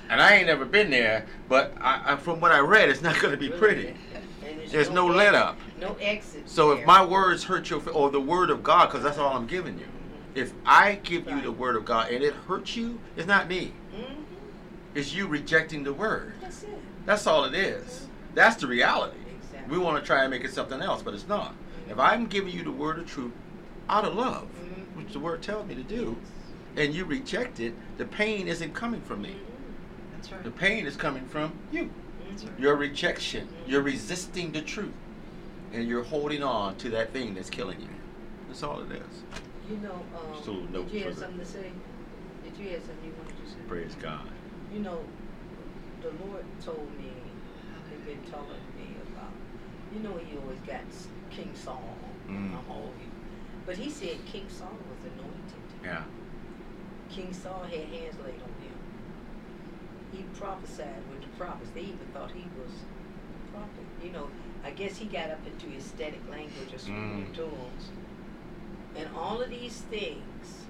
And 0.09 0.19
I 0.21 0.35
ain't 0.35 0.47
never 0.47 0.65
been 0.65 0.89
there, 0.89 1.25
but 1.47 1.73
I, 1.79 2.13
I, 2.13 2.15
from 2.17 2.41
what 2.41 2.51
I 2.51 2.59
read, 2.59 2.89
it's 2.89 3.01
not 3.01 3.19
going 3.21 3.31
to 3.31 3.37
be 3.37 3.49
pretty. 3.49 3.95
There's 4.69 4.89
no 4.89 5.05
let 5.07 5.27
exit- 5.33 5.41
up. 5.41 5.57
No 5.79 5.97
exit. 5.99 6.49
So 6.49 6.71
if 6.71 6.85
my 6.85 7.03
words 7.03 7.43
hurt 7.45 7.69
your, 7.69 7.81
or 7.89 8.09
the 8.09 8.19
word 8.21 8.49
of 8.49 8.63
God, 8.63 8.87
because 8.87 9.03
that's 9.03 9.17
all 9.17 9.35
I'm 9.35 9.47
giving 9.47 9.77
you. 9.79 9.85
If 10.33 10.53
I 10.65 10.95
give 10.95 11.29
you 11.29 11.41
the 11.41 11.51
word 11.51 11.75
of 11.75 11.85
God 11.85 12.09
and 12.11 12.23
it 12.23 12.33
hurts 12.33 12.75
you, 12.75 12.99
it's 13.15 13.27
not 13.27 13.47
me. 13.47 13.73
Mhm. 13.95 14.15
It's 14.93 15.13
you 15.13 15.27
rejecting 15.27 15.83
the 15.83 15.93
word. 15.93 16.33
That's 16.41 16.63
it. 16.63 16.69
That's 17.05 17.27
all 17.27 17.45
it 17.45 17.53
is. 17.53 18.07
That's 18.33 18.55
the 18.57 18.67
reality. 18.67 19.17
Exactly. 19.37 19.77
We 19.77 19.81
want 19.83 20.01
to 20.01 20.05
try 20.05 20.21
and 20.23 20.31
make 20.31 20.43
it 20.43 20.53
something 20.53 20.81
else, 20.81 21.01
but 21.01 21.13
it's 21.13 21.27
not. 21.27 21.53
If 21.89 21.99
I'm 21.99 22.25
giving 22.27 22.53
you 22.53 22.63
the 22.63 22.71
word 22.71 22.99
of 22.99 23.05
truth 23.07 23.31
out 23.89 24.03
of 24.05 24.15
love, 24.15 24.43
Mhm. 24.43 24.97
which 24.97 25.13
the 25.13 25.19
word 25.19 25.41
tells 25.41 25.67
me 25.67 25.75
to 25.75 25.83
do, 25.83 26.17
and 26.75 26.93
you 26.93 27.05
reject 27.05 27.59
it, 27.59 27.73
the 27.97 28.05
pain 28.05 28.47
isn't 28.47 28.73
coming 28.73 29.01
from 29.01 29.21
me. 29.21 29.35
That's 30.13 30.31
right. 30.31 30.43
The 30.43 30.51
pain 30.51 30.85
is 30.85 30.97
coming 30.97 31.25
from 31.27 31.53
you. 31.71 31.91
That's 32.35 32.49
right. 32.49 32.59
Your 32.59 32.75
rejection. 32.75 33.47
You're 33.65 33.81
resisting 33.81 34.51
the 34.51 34.61
truth. 34.61 34.93
And 35.73 35.87
you're 35.87 36.03
holding 36.03 36.43
on 36.43 36.75
to 36.77 36.89
that 36.91 37.11
thing 37.11 37.33
that's 37.33 37.49
killing 37.49 37.79
you. 37.79 37.87
That's 38.47 38.63
all 38.63 38.81
it 38.81 38.91
is. 38.91 39.23
You 39.69 39.77
know, 39.77 39.93
um, 39.93 40.35
Just 40.35 40.47
a 40.47 40.51
did 40.51 40.91
you 40.91 41.03
have 41.05 41.17
something 41.17 41.39
to 41.39 41.45
say? 41.45 41.71
Did 42.43 42.57
you 42.57 42.69
have 42.71 42.81
something 42.81 43.05
you 43.05 43.13
wanted 43.17 43.43
to 43.43 43.51
say? 43.51 43.57
Praise 43.67 43.95
God. 44.01 44.27
You 44.73 44.79
know, 44.79 44.99
the 46.01 46.11
Lord 46.25 46.45
told 46.63 46.87
me, 46.97 47.11
he's 47.89 47.99
been 48.01 48.31
telling 48.31 48.61
me 48.77 48.95
about, 49.11 49.31
you 49.93 49.99
know, 50.01 50.17
he 50.17 50.37
always 50.37 50.59
got 50.67 50.81
King 51.29 51.51
Saul 51.55 51.97
Mm. 52.29 52.57
on 52.57 52.65
all. 52.69 52.93
But 53.65 53.77
he 53.77 53.89
said 53.89 54.17
King 54.25 54.45
Saul 54.49 54.77
was 54.89 55.11
anointed. 55.13 55.63
Yeah. 55.83 56.03
King 57.09 57.33
Saul 57.33 57.63
had 57.63 57.71
hands 57.71 58.15
laid 58.23 58.41
on 58.41 58.53
him. 58.61 58.74
He 60.15 60.23
prophesied 60.39 61.03
with 61.11 61.21
the 61.21 61.27
prophets. 61.37 61.69
They 61.73 61.81
even 61.81 62.07
thought 62.13 62.31
he 62.31 62.45
was 62.61 62.71
a 62.71 63.51
prophet. 63.51 63.85
You 64.03 64.11
know, 64.11 64.27
I 64.63 64.71
guess 64.71 64.97
he 64.97 65.05
got 65.05 65.29
up 65.29 65.39
into 65.45 65.75
aesthetic 65.75 66.21
language 66.29 66.73
or 66.73 66.77
spiritual 66.79 67.21
Mm. 67.23 67.33
tools. 67.35 67.89
And 68.95 69.09
all 69.15 69.41
of 69.41 69.49
these 69.49 69.81
things. 69.81 70.65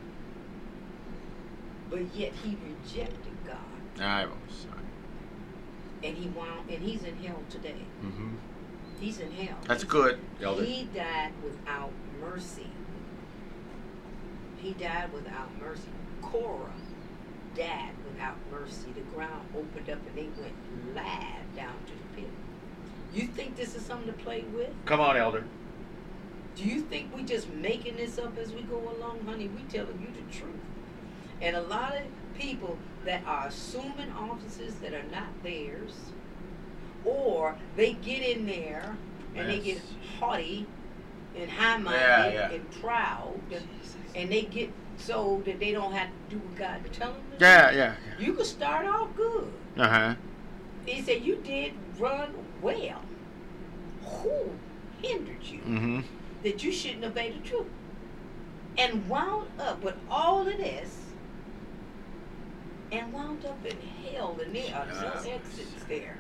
But 1.90 2.16
yet 2.16 2.34
he 2.44 2.58
rejected 2.64 3.38
God. 3.46 4.02
I 4.04 4.26
was 4.26 4.36
sorry. 4.50 4.82
And 6.04 6.18
he 6.18 6.28
wound 6.30 6.70
and 6.70 6.82
he's 6.84 7.04
in 7.04 7.16
hell 7.18 7.42
today. 7.50 7.86
Mm-hmm. 8.04 8.36
He's 9.00 9.20
in 9.20 9.32
hell. 9.32 9.58
That's 9.68 9.84
He's- 9.84 9.92
good, 9.92 10.20
Elder. 10.42 10.64
He 10.64 10.86
died 10.86 11.32
without 11.44 11.92
mercy. 12.20 12.68
He 14.58 14.74
died 14.74 15.14
without 15.14 15.50
mercy. 15.62 15.90
Korah 16.22 16.74
died 17.56 17.92
without 18.12 18.36
mercy. 18.52 18.92
The 18.94 19.02
ground 19.16 19.48
opened 19.56 19.90
up 19.90 20.00
and 20.08 20.16
they 20.16 20.42
went 20.42 20.54
live 20.96 21.56
down 21.56 21.74
to 21.88 21.94
the 21.94 22.22
pit. 22.22 22.30
You 23.14 23.28
think 23.28 23.56
this 23.56 23.76
is 23.76 23.86
something 23.86 24.08
to 24.08 24.14
play 24.24 24.42
with? 24.54 24.70
Come 24.86 25.00
on, 25.00 25.16
Elder. 25.18 25.44
Do 26.56 26.64
you 26.64 26.82
think 26.82 27.16
we 27.16 27.24
just 27.24 27.50
making 27.50 27.98
this 27.98 28.18
up 28.18 28.38
as 28.38 28.54
we 28.54 28.62
go 28.62 28.78
along, 28.78 29.22
honey? 29.26 29.48
We 29.50 29.62
telling 29.64 30.00
you 30.02 30.08
the 30.14 30.38
truth. 30.38 30.56
And 31.42 31.56
a 31.56 31.62
lot 31.62 31.96
of 31.96 32.04
people 32.40 32.78
that 33.06 33.24
are 33.26 33.48
assuming 33.48 34.12
offices 34.18 34.76
that 34.76 34.94
are 34.94 35.04
not 35.12 35.28
theirs, 35.44 35.94
or 37.04 37.56
they 37.76 37.94
get 37.94 38.22
in 38.24 38.46
there 38.46 38.98
and 39.36 39.50
they 39.50 39.60
get 39.60 39.82
haughty 40.20 40.66
and 41.38 41.50
high-minded 41.52 42.00
Yeah, 42.00 42.30
yeah. 42.34 42.52
and 42.52 42.72
proud, 42.82 43.40
and 44.16 44.32
they 44.32 44.44
get 44.44 44.72
so 44.98 45.42
that 45.46 45.60
they 45.60 45.72
don't 45.72 45.92
have 45.94 46.08
to 46.08 46.36
do 46.36 46.38
what 46.42 46.56
God 46.56 46.80
tell 46.94 47.12
them 47.14 47.22
to 47.38 47.46
Yeah, 47.46 47.72
do. 47.72 47.78
yeah. 47.78 47.96
You 48.20 48.34
could 48.34 48.46
start 48.46 48.86
off 48.86 49.16
good. 49.16 49.52
Uh 49.78 49.88
huh. 49.88 50.16
He 50.86 51.02
said 51.02 51.24
you 51.24 51.36
did 51.38 51.74
run 52.00 52.34
well. 52.62 53.02
Who 54.04 54.50
hindered 55.02 55.44
you? 55.44 55.60
Mm-hmm. 55.60 56.00
that 56.44 56.64
you 56.64 56.72
shouldn't 56.72 57.04
obey 57.04 57.32
the 57.32 57.40
truth. 57.48 57.66
And 58.78 59.08
wound 59.10 59.48
up 59.60 59.84
with 59.84 59.96
all 60.10 60.42
of 60.48 60.58
this 60.58 60.98
and 62.92 63.12
wound 63.14 63.46
up 63.46 63.66
in 63.66 63.76
hell 64.12 64.38
and 64.44 64.56
there 64.56 64.76
are 64.76 64.86
no 64.86 65.30
exits 65.32 65.84
there. 65.88 66.18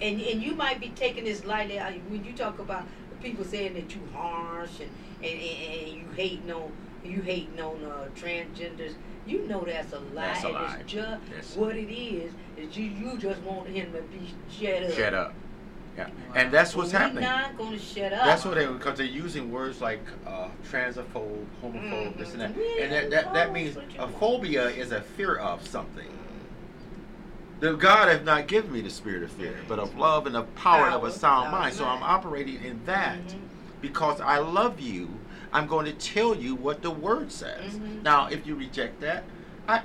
And 0.00 0.20
and 0.20 0.42
you 0.42 0.54
might 0.54 0.80
be 0.80 0.88
taking 0.90 1.24
this 1.24 1.44
lightly 1.44 1.78
I- 1.80 2.00
when 2.08 2.24
you 2.24 2.32
talk 2.32 2.58
about 2.58 2.84
people 3.22 3.44
saying 3.44 3.74
that 3.74 3.94
you 3.94 4.00
harsh 4.14 4.80
and, 4.80 4.90
and, 5.22 5.40
and, 5.40 5.82
and 5.88 5.92
you 5.98 6.04
hating 6.16 6.50
on 6.52 6.70
you 7.04 7.20
hating 7.22 7.60
on 7.60 7.84
uh, 7.84 8.08
transgenders. 8.16 8.94
You 9.26 9.46
know 9.46 9.62
that's 9.64 9.92
a 9.92 9.98
lie. 9.98 10.26
That's 10.26 10.44
a 10.44 10.46
and 10.48 10.54
lie. 10.54 10.76
It's 10.80 10.92
just 10.92 11.22
Yes. 11.34 11.56
what 11.56 11.76
it 11.76 11.92
is. 11.92 12.32
Is 12.56 12.76
you 12.76 12.84
you 12.86 13.18
just 13.18 13.40
want 13.42 13.68
him 13.68 13.92
to 13.92 14.02
be 14.02 14.34
shut 14.50 14.82
up. 14.84 14.92
Shut 14.92 15.14
up. 15.14 15.34
Yeah. 15.96 16.08
And 16.34 16.52
that's 16.52 16.74
what's 16.74 16.92
Well, 16.92 17.02
happening. 17.02 17.24
We're 17.24 17.30
not 17.30 17.58
going 17.58 17.72
to 17.72 17.78
shut 17.78 18.12
up. 18.12 18.24
That's 18.24 18.44
what 18.44 18.54
they 18.54 18.66
because 18.66 18.96
they're 18.96 19.06
using 19.06 19.50
words 19.50 19.80
like 19.80 20.00
uh, 20.26 20.48
transphobe, 20.70 21.44
homophobe, 21.62 22.16
this 22.16 22.32
and 22.32 22.40
that, 22.40 22.54
Mhm. 22.54 22.82
and 22.82 22.92
that, 22.92 23.10
that, 23.10 23.34
that 23.34 23.52
means 23.52 23.74
that's 23.74 23.86
what 23.94 23.94
you 24.10 24.16
a 24.16 24.18
phobia 24.18 24.68
is 24.68 24.92
a 24.92 25.00
fear 25.02 25.36
of 25.36 25.66
something. 25.66 26.06
The 27.60 27.74
God 27.74 28.08
has 28.08 28.22
not 28.24 28.46
given 28.46 28.72
me 28.72 28.80
the 28.80 28.88
spirit 28.90 29.22
of 29.22 29.30
fear, 29.32 29.56
but 29.68 29.78
of 29.78 29.96
love 29.98 30.26
and 30.26 30.34
of 30.36 30.52
power, 30.54 30.86
and 30.86 30.94
of 30.94 31.04
a 31.04 31.10
sound 31.10 31.44
sound 31.44 31.52
mind. 31.52 31.74
So 31.74 31.84
I'm 31.84 32.02
operating 32.02 32.62
in 32.64 32.80
that 32.86 33.18
Mhm. 33.20 33.40
because 33.82 34.20
I 34.20 34.38
love 34.38 34.80
you. 34.80 35.10
I'm 35.52 35.66
going 35.66 35.86
to 35.86 35.92
tell 35.92 36.34
you 36.34 36.54
what 36.54 36.82
the 36.82 36.90
word 36.90 37.32
says. 37.32 37.74
Mhm. 37.78 38.02
Now, 38.02 38.28
if 38.28 38.46
you 38.46 38.54
reject 38.54 39.00
that, 39.00 39.24
I 39.68 39.78
Mhm. 39.78 39.82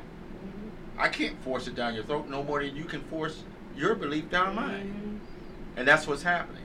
I 0.97 1.07
can't 1.09 1.41
force 1.43 1.67
it 1.67 1.75
down 1.75 1.95
your 1.95 2.03
throat 2.03 2.29
no 2.29 2.43
more 2.43 2.63
than 2.63 2.75
you 2.75 2.85
can 2.85 3.01
force 3.01 3.43
your 3.75 3.95
belief 3.95 4.29
down 4.29 4.55
mine. 4.55 5.19
Mhm. 5.23 5.77
And 5.77 5.87
that's 5.87 6.07
what's 6.07 6.23
happening. 6.23 6.61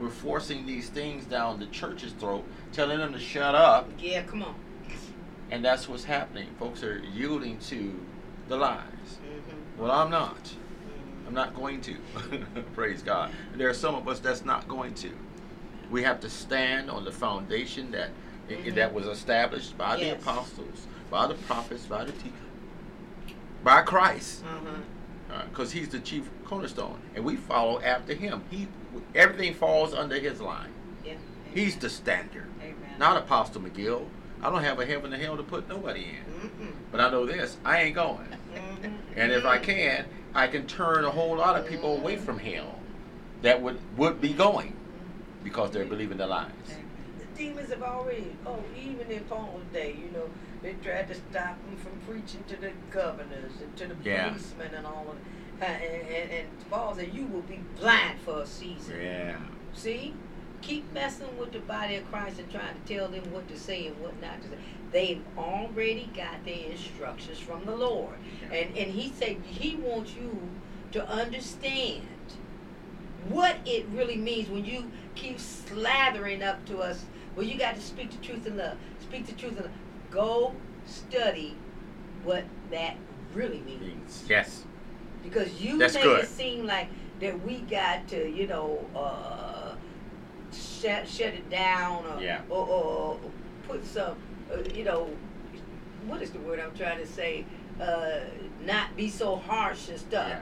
We're 0.00 0.10
forcing 0.10 0.66
these 0.66 0.88
things 0.88 1.24
down 1.26 1.60
the 1.60 1.66
church's 1.66 2.12
throat, 2.12 2.44
telling 2.72 2.98
them 2.98 3.12
to 3.12 3.18
shut 3.18 3.54
up, 3.54 3.88
Yeah, 3.98 4.22
come 4.22 4.42
on. 4.42 4.54
and 5.50 5.64
that's 5.64 5.88
what's 5.88 6.04
happening. 6.04 6.48
Folks 6.58 6.82
are 6.82 6.98
yielding 7.14 7.58
to 7.68 8.00
the 8.48 8.56
lies. 8.56 9.18
Mhm. 9.22 9.78
Well, 9.80 9.90
I'm 9.90 10.10
not. 10.10 10.42
Mhm. 10.44 11.26
I'm 11.28 11.34
not 11.34 11.54
going 11.54 11.80
to. 11.82 11.96
Praise 12.74 13.02
God. 13.02 13.30
There 13.54 13.68
are 13.68 13.74
some 13.74 13.94
of 13.94 14.08
us 14.08 14.18
that's 14.20 14.44
not 14.44 14.66
going 14.68 14.94
to. 14.94 15.10
We 15.90 16.02
have 16.02 16.20
to 16.20 16.30
stand 16.30 16.90
on 16.90 17.04
the 17.04 17.12
foundation 17.12 17.90
that 17.92 18.10
Mhm. 18.58 18.74
that 18.74 18.92
was 18.92 19.06
established 19.06 19.76
by 19.78 19.96
Yes. 19.96 20.00
the 20.00 20.10
apostles, 20.30 20.86
by 21.10 21.26
the 21.26 21.34
prophets, 21.34 21.86
by 21.86 22.04
the 22.04 22.12
teachers, 22.12 22.32
by 23.62 23.82
Christ, 23.82 24.44
because 25.50 25.72
He's 25.72 25.88
the 25.88 26.00
chief 26.00 26.28
cornerstone, 26.44 26.98
and 27.14 27.24
we 27.24 27.36
follow 27.36 27.80
after 27.80 28.14
Him. 28.14 28.42
He 28.50 28.68
everything 29.14 29.54
falls 29.54 29.94
under 29.94 30.16
His 30.18 30.40
line. 30.40 30.70
Yeah. 31.04 31.14
He's 31.54 31.76
the 31.76 31.88
standard, 31.88 32.46
Amen. 32.60 32.74
not 32.98 33.16
Apostle 33.16 33.62
McGill. 33.62 34.06
I 34.42 34.50
don't 34.50 34.64
have 34.64 34.80
a 34.80 34.86
heaven 34.86 35.12
and 35.12 35.22
hell 35.22 35.36
to 35.36 35.42
put 35.42 35.68
nobody 35.68 36.00
in, 36.06 36.48
Mhm. 36.50 36.72
but 36.90 37.00
I 37.00 37.10
know 37.10 37.26
this: 37.26 37.58
I 37.64 37.82
ain't 37.82 37.94
going. 37.94 38.26
And 39.14 39.30
if 39.32 39.44
I 39.44 39.58
can, 39.58 40.06
I 40.34 40.46
can 40.46 40.66
turn 40.66 41.04
a 41.04 41.10
whole 41.10 41.36
lot 41.36 41.56
of 41.58 41.68
people 41.68 41.96
away 41.96 42.16
from 42.16 42.38
hell 42.38 42.78
that 43.42 43.60
would 43.60 43.78
would 43.98 44.20
be 44.20 44.32
going 44.32 44.74
because 45.44 45.70
they're 45.70 45.84
believing 45.84 46.16
the 46.18 46.26
lies. 46.26 46.48
Demons 47.40 47.70
have 47.70 47.82
already, 47.82 48.36
oh, 48.44 48.62
even 48.78 49.10
in 49.10 49.24
Paul's 49.24 49.62
day, 49.72 49.96
you 49.98 50.10
know, 50.12 50.28
they 50.62 50.74
tried 50.74 51.08
to 51.08 51.14
stop 51.14 51.56
him 51.66 51.76
from 51.78 51.98
preaching 52.06 52.44
to 52.48 52.56
the 52.56 52.70
governors 52.90 53.52
and 53.62 53.74
to 53.78 53.86
the 53.86 53.96
Yeah. 54.04 54.28
policemen 54.28 54.74
and 54.74 54.86
all 54.86 55.06
of 55.08 55.16
that. 55.58 55.80
And, 55.80 56.06
and, 56.06 56.30
and 56.30 56.48
Paul 56.70 56.94
said, 56.94 57.14
you 57.14 57.26
will 57.26 57.40
be 57.40 57.60
blind 57.78 58.20
for 58.20 58.42
a 58.42 58.46
season. 58.46 59.00
Yeah. 59.00 59.38
See? 59.72 60.12
Keep 60.60 60.92
messing 60.92 61.38
with 61.38 61.52
the 61.52 61.60
body 61.60 61.96
of 61.96 62.10
Christ 62.10 62.38
and 62.40 62.50
trying 62.50 62.74
to 62.74 62.94
tell 62.94 63.08
them 63.08 63.32
what 63.32 63.48
to 63.48 63.58
say 63.58 63.86
and 63.86 63.98
what 64.02 64.20
not 64.20 64.42
to 64.42 64.48
say. 64.48 64.54
They've 64.92 65.22
already 65.38 66.10
got 66.14 66.44
their 66.44 66.70
instructions 66.70 67.38
from 67.38 67.64
the 67.64 67.74
Lord. 67.74 68.16
Yeah. 68.42 68.58
And 68.58 68.76
and 68.76 68.90
he 68.92 69.08
said 69.08 69.38
he 69.46 69.76
wants 69.76 70.12
you 70.14 70.38
to 70.92 71.08
understand 71.08 72.02
what 73.30 73.56
it 73.64 73.86
really 73.94 74.16
means 74.16 74.50
when 74.50 74.66
you 74.66 74.90
keep 75.14 75.38
slathering 75.38 76.46
up 76.46 76.66
to 76.66 76.80
us. 76.80 77.06
Well, 77.36 77.46
you 77.46 77.58
got 77.58 77.74
to 77.76 77.80
speak 77.80 78.10
the 78.10 78.18
truth 78.18 78.46
in 78.46 78.56
love. 78.56 78.76
Speak 79.00 79.26
the 79.26 79.32
truth 79.32 79.52
in 79.56 79.62
love. 79.64 79.72
Go 80.10 80.54
study 80.86 81.56
what 82.24 82.44
that 82.70 82.96
really 83.34 83.60
means 83.60 84.24
Yes. 84.28 84.64
because 85.22 85.62
you 85.62 85.78
That's 85.78 85.94
make 85.94 86.02
good. 86.02 86.24
it 86.24 86.28
seem 86.28 86.66
like 86.66 86.88
that 87.20 87.40
we 87.46 87.60
got 87.60 88.08
to, 88.08 88.28
you 88.30 88.46
know, 88.46 88.84
uh, 88.96 89.74
shut 90.52 91.06
shut 91.08 91.28
it 91.34 91.48
down 91.48 92.04
or 92.06 92.20
Yeah. 92.22 92.40
or, 92.50 92.66
or 92.66 93.20
put 93.68 93.84
some, 93.86 94.16
uh, 94.52 94.56
you 94.74 94.84
know, 94.84 95.08
what 96.06 96.22
is 96.22 96.30
the 96.30 96.40
word 96.40 96.58
I'm 96.58 96.74
trying 96.74 96.98
to 96.98 97.06
say? 97.06 97.44
Uh, 97.80 98.20
not 98.64 98.96
be 98.96 99.08
so 99.08 99.36
harsh 99.36 99.88
and 99.88 99.98
stuff. 99.98 100.28
Yeah. 100.28 100.40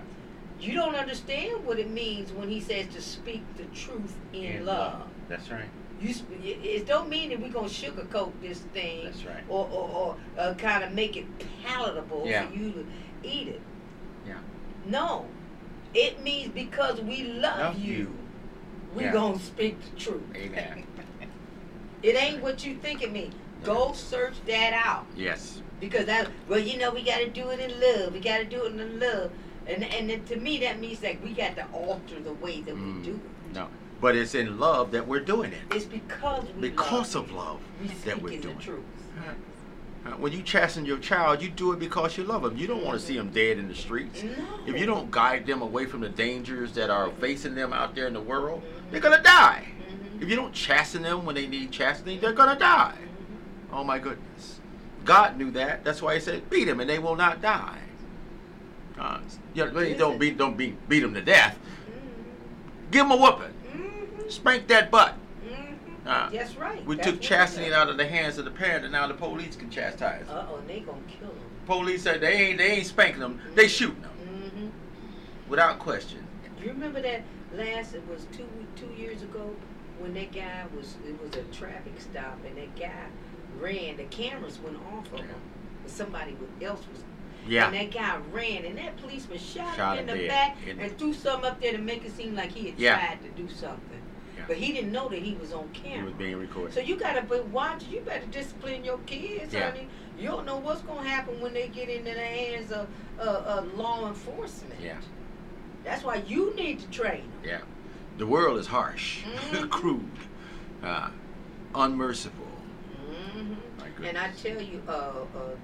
You 0.61 0.75
don't 0.75 0.95
understand 0.97 1.65
what 1.65 1.79
it 1.79 1.91
means 1.91 2.33
when 2.33 2.49
he 2.49 2.61
says 2.61 2.87
to 2.95 3.03
speak 3.03 3.43
the 3.57 3.65
truth 3.67 4.15
in, 4.33 4.43
In 4.45 4.67
love. 4.67 5.03
That's 5.29 5.51
right. 5.51 5.69
You, 6.01 6.15
it, 6.45 6.87
don't 6.87 7.09
mean 7.09 7.31
that 7.31 7.41
we're 7.41 7.49
gonna 7.51 7.69
sugarcoat 7.69 8.33
this 8.41 8.61
thing 8.73 9.07
right. 9.07 9.43
or 9.49 9.67
or, 9.73 9.89
or 9.91 10.17
uh, 10.39 10.55
kind 10.55 10.85
of 10.85 10.93
make 10.93 11.17
it 11.17 11.27
palatable 11.65 12.23
Yeah. 12.27 12.47
for 12.49 12.55
you 12.55 12.71
to 12.73 12.87
eat 13.25 13.49
it. 13.49 13.61
Yeah. 14.27 14.35
No, 14.87 15.27
it 15.95 16.23
means 16.23 16.53
because 16.53 17.01
we 17.01 17.25
love, 17.25 17.59
Love 17.59 17.79
you, 17.79 17.95
you. 17.95 18.15
we 18.95 19.05
Yeah. 19.05 19.13
gonna 19.13 19.39
speak 19.41 19.77
the 19.83 20.01
truth. 20.01 20.23
Amen. 20.37 20.85
It 22.01 22.15
ain't 22.15 22.41
what 22.45 22.65
you 22.65 22.77
think 22.77 23.03
it 23.03 23.11
means. 23.11 23.35
Go 23.65 23.93
search 23.93 24.35
that 24.47 24.73
out 24.73 25.05
yes. 25.17 25.63
because 25.81 26.07
that. 26.07 26.29
Well, 26.49 26.61
you 26.61 26.79
know 26.79 26.93
we 26.93 27.03
got 27.03 27.19
to 27.19 27.29
do 27.29 27.49
it 27.51 27.59
in 27.59 27.73
love. 27.81 28.13
We 28.13 28.21
got 28.21 28.39
to 28.39 28.45
do 28.45 28.67
it 28.67 28.73
in 28.81 29.01
love, 29.01 29.33
and 29.67 29.83
and 29.83 30.09
then 30.09 30.25
to 30.27 30.37
me 30.37 30.59
that 30.61 30.79
means 30.79 31.01
that 31.01 31.21
we 31.25 31.33
got 31.33 31.57
to 31.57 31.67
alter 31.73 32.21
the 32.21 32.35
way 32.35 32.61
that 32.61 32.77
Mm. 32.77 32.99
we 32.99 33.03
do 33.03 33.15
it. 33.17 33.55
No. 33.55 33.67
But 34.01 34.15
it's 34.17 34.35
in 34.35 34.59
love 34.61 34.93
that 34.93 35.07
we're 35.09 35.21
doing 35.21 35.53
it. 35.53 35.59
It's 35.75 35.85
because 35.85 36.45
Because 36.61 37.15
love 37.15 37.25
of 37.31 37.33
love 37.33 37.61
we 37.83 37.89
that 37.89 38.23
we're 38.23 38.31
doing 38.31 38.43
the 38.43 38.51
it. 38.51 38.61
truth. 38.61 38.85
Uh, 40.07 40.11
When 40.13 40.33
you 40.33 40.43
chasten 40.43 40.85
your 40.85 40.99
child, 40.99 41.43
you 41.43 41.49
do 41.51 41.73
it 41.73 41.81
because 41.81 42.17
you 42.17 42.23
love 42.25 42.43
them. 42.43 42.57
You 42.57 42.69
don't 42.69 42.85
want 42.85 42.99
to 43.01 43.05
see 43.05 43.17
them 43.17 43.31
dead 43.31 43.59
in 43.59 43.67
the 43.69 43.75
streets. 43.75 44.23
No. 44.23 44.31
If 44.67 44.79
you 44.79 44.87
don't 44.87 45.11
guide 45.11 45.47
them 45.47 45.63
away 45.63 45.87
from 45.87 46.01
the 46.01 46.09
dangers 46.09 46.73
that 46.75 46.91
are 46.91 47.11
facing 47.21 47.57
them 47.57 47.73
out 47.73 47.95
there 47.97 48.07
in 48.07 48.13
the 48.15 48.21
world, 48.21 48.63
they're 48.91 49.01
gonna 49.01 49.23
die. 49.23 49.67
Mhm. 49.67 50.23
If 50.23 50.29
you 50.31 50.37
don't 50.37 50.55
chasten 50.55 51.03
them 51.03 51.25
when 51.25 51.35
they 51.35 51.47
need 51.49 51.73
chastening, 51.73 52.21
they're 52.21 52.33
gonna 52.33 52.59
die. 52.59 52.95
Mhm. 52.97 53.75
Oh 53.77 53.83
my 53.85 53.99
goodness. 53.99 54.61
God 55.05 55.37
knew 55.37 55.51
that. 55.53 55.85
That's 55.85 56.01
why 56.01 56.15
he 56.15 56.21
said, 56.21 56.49
beat 56.49 56.65
them 56.67 56.79
and 56.81 56.89
they 56.89 56.99
will 57.01 57.17
not 57.17 57.43
die. 57.43 57.79
Uh, 58.99 59.19
really 59.55 59.95
don't 59.95 60.19
beat 60.19 60.37
don't 60.39 60.57
beat 60.57 60.89
beat 60.89 61.01
them 61.01 61.15
to 61.15 61.21
death. 61.23 61.59
Give 62.91 63.03
them 63.07 63.13
a 63.13 63.17
whooping. 63.17 63.55
Spank 64.29 64.67
that 64.69 64.91
butt. 64.91 65.15
Mhm. 65.47 65.77
Uh, 66.07 66.31
That's 66.31 66.57
right. 66.57 66.85
We 66.85 66.97
That's 66.97 67.09
took 67.09 67.21
chastening 67.21 67.73
out 67.73 67.89
of 67.89 67.97
the 67.97 68.07
hands 68.07 68.39
of 68.39 68.45
the 68.45 68.51
parent, 68.51 68.85
and 68.85 68.93
now 68.93 69.07
the 69.07 69.15
police 69.15 69.57
can 69.57 69.71
chastise. 69.71 70.25
Uh 70.29 70.47
oh, 70.51 70.61
they 70.67 70.81
gonna 70.81 70.99
kill 71.09 71.29
them. 71.29 71.39
Police 71.67 72.03
said 72.03 72.21
they 72.21 72.33
ain't 72.33 72.59
they 72.59 72.71
ain't 72.73 72.87
spanking 72.87 73.21
them. 73.21 73.41
They 73.55 73.69
shooting 73.69 74.01
them 74.03 74.11
Mm-hmm. 74.29 74.69
without 75.51 75.79
question. 75.79 76.27
You 76.63 76.69
remember 76.71 77.01
that 77.03 77.23
last? 77.55 77.95
It 77.95 78.03
was 78.09 78.27
two 78.33 78.49
two 78.77 78.93
years 79.01 79.23
ago 79.23 79.55
when 79.99 80.15
that 80.15 80.33
guy 80.33 80.65
was. 80.77 80.97
It 81.07 81.21
was 81.23 81.35
a 81.37 81.43
traffic 81.57 81.95
stop, 82.01 82.39
and 82.47 82.57
that 82.57 82.77
guy 82.79 83.07
ran. 83.61 83.97
The 83.99 84.05
cameras 84.05 84.59
went 84.61 84.77
off 84.93 85.13
of 85.13 85.21
him. 85.21 85.41
But 85.83 85.91
somebody 85.93 86.37
else 86.63 86.81
was. 86.93 87.03
Yeah. 87.47 87.67
And 87.69 87.75
that 87.77 87.91
guy 87.93 88.19
ran, 88.33 88.65
and 88.65 88.77
that 88.79 88.97
policeman 88.99 89.39
shot, 89.39 89.75
Shot 89.77 89.99
him 89.99 90.09
in 90.09 90.15
the 90.17 90.23
dead. 90.23 90.29
back 90.29 90.57
In- 90.67 90.81
and 90.81 90.99
threw 90.99 91.15
something 91.15 91.49
up 91.51 91.61
there 91.63 91.73
to 91.73 91.79
make 91.79 92.05
it 92.05 92.15
seem 92.15 92.35
like 92.35 92.51
he 92.53 92.71
had 92.71 92.79
Yeah. 92.79 92.99
tried 92.99 93.23
to 93.23 93.29
do 93.43 93.49
something. 93.49 93.98
But 94.49 94.57
he 94.57 94.73
didn't 94.73 94.93
know 94.93 95.11
that 95.11 95.23
he 95.23 95.35
was 95.35 95.53
on 95.53 95.69
camera. 95.75 95.99
He 95.99 96.05
was 96.05 96.15
being 96.15 96.37
recorded. 96.39 96.73
So 96.73 96.81
you 96.81 96.97
gotta 96.97 97.21
be 97.23 97.39
watching. 97.41 97.91
You 97.91 98.01
better 98.01 98.25
discipline 98.27 98.83
your 98.83 98.97
kids, 99.01 99.53
Yeah. 99.53 99.71
honey. 99.71 99.89
You 100.17 100.29
don't 100.29 100.47
know 100.47 100.57
what's 100.57 100.81
gonna 100.81 101.07
happen 101.07 101.39
when 101.41 101.53
they 101.53 101.69
get 101.69 101.91
into 101.91 102.15
the 102.15 102.19
hands 102.19 102.73
of 102.73 102.89
uh, 103.21 103.23
uh, 103.23 103.65
law 103.77 104.09
enforcement. 104.09 104.81
Yeah. 104.81 104.97
That's 105.85 106.03
why 106.03 106.23
you 106.27 106.55
need 106.57 106.81
to 106.81 106.89
train 106.89 107.21
'em. 107.21 107.33
Yeah. 107.45 107.61
The 108.17 108.27
world 108.27 108.59
is 108.59 108.67
harsh, 108.69 109.23
Mhm. 109.53 109.69
crude, 109.69 110.11
uh, 110.83 111.11
unmerciful. 111.75 112.47
Mhm. 113.37 113.57
My 114.01 114.09
And 114.09 114.17
I 114.17 114.31
tell 114.31 114.63
you, 114.63 114.83
uh, 114.89 114.93
uh, 114.93 115.57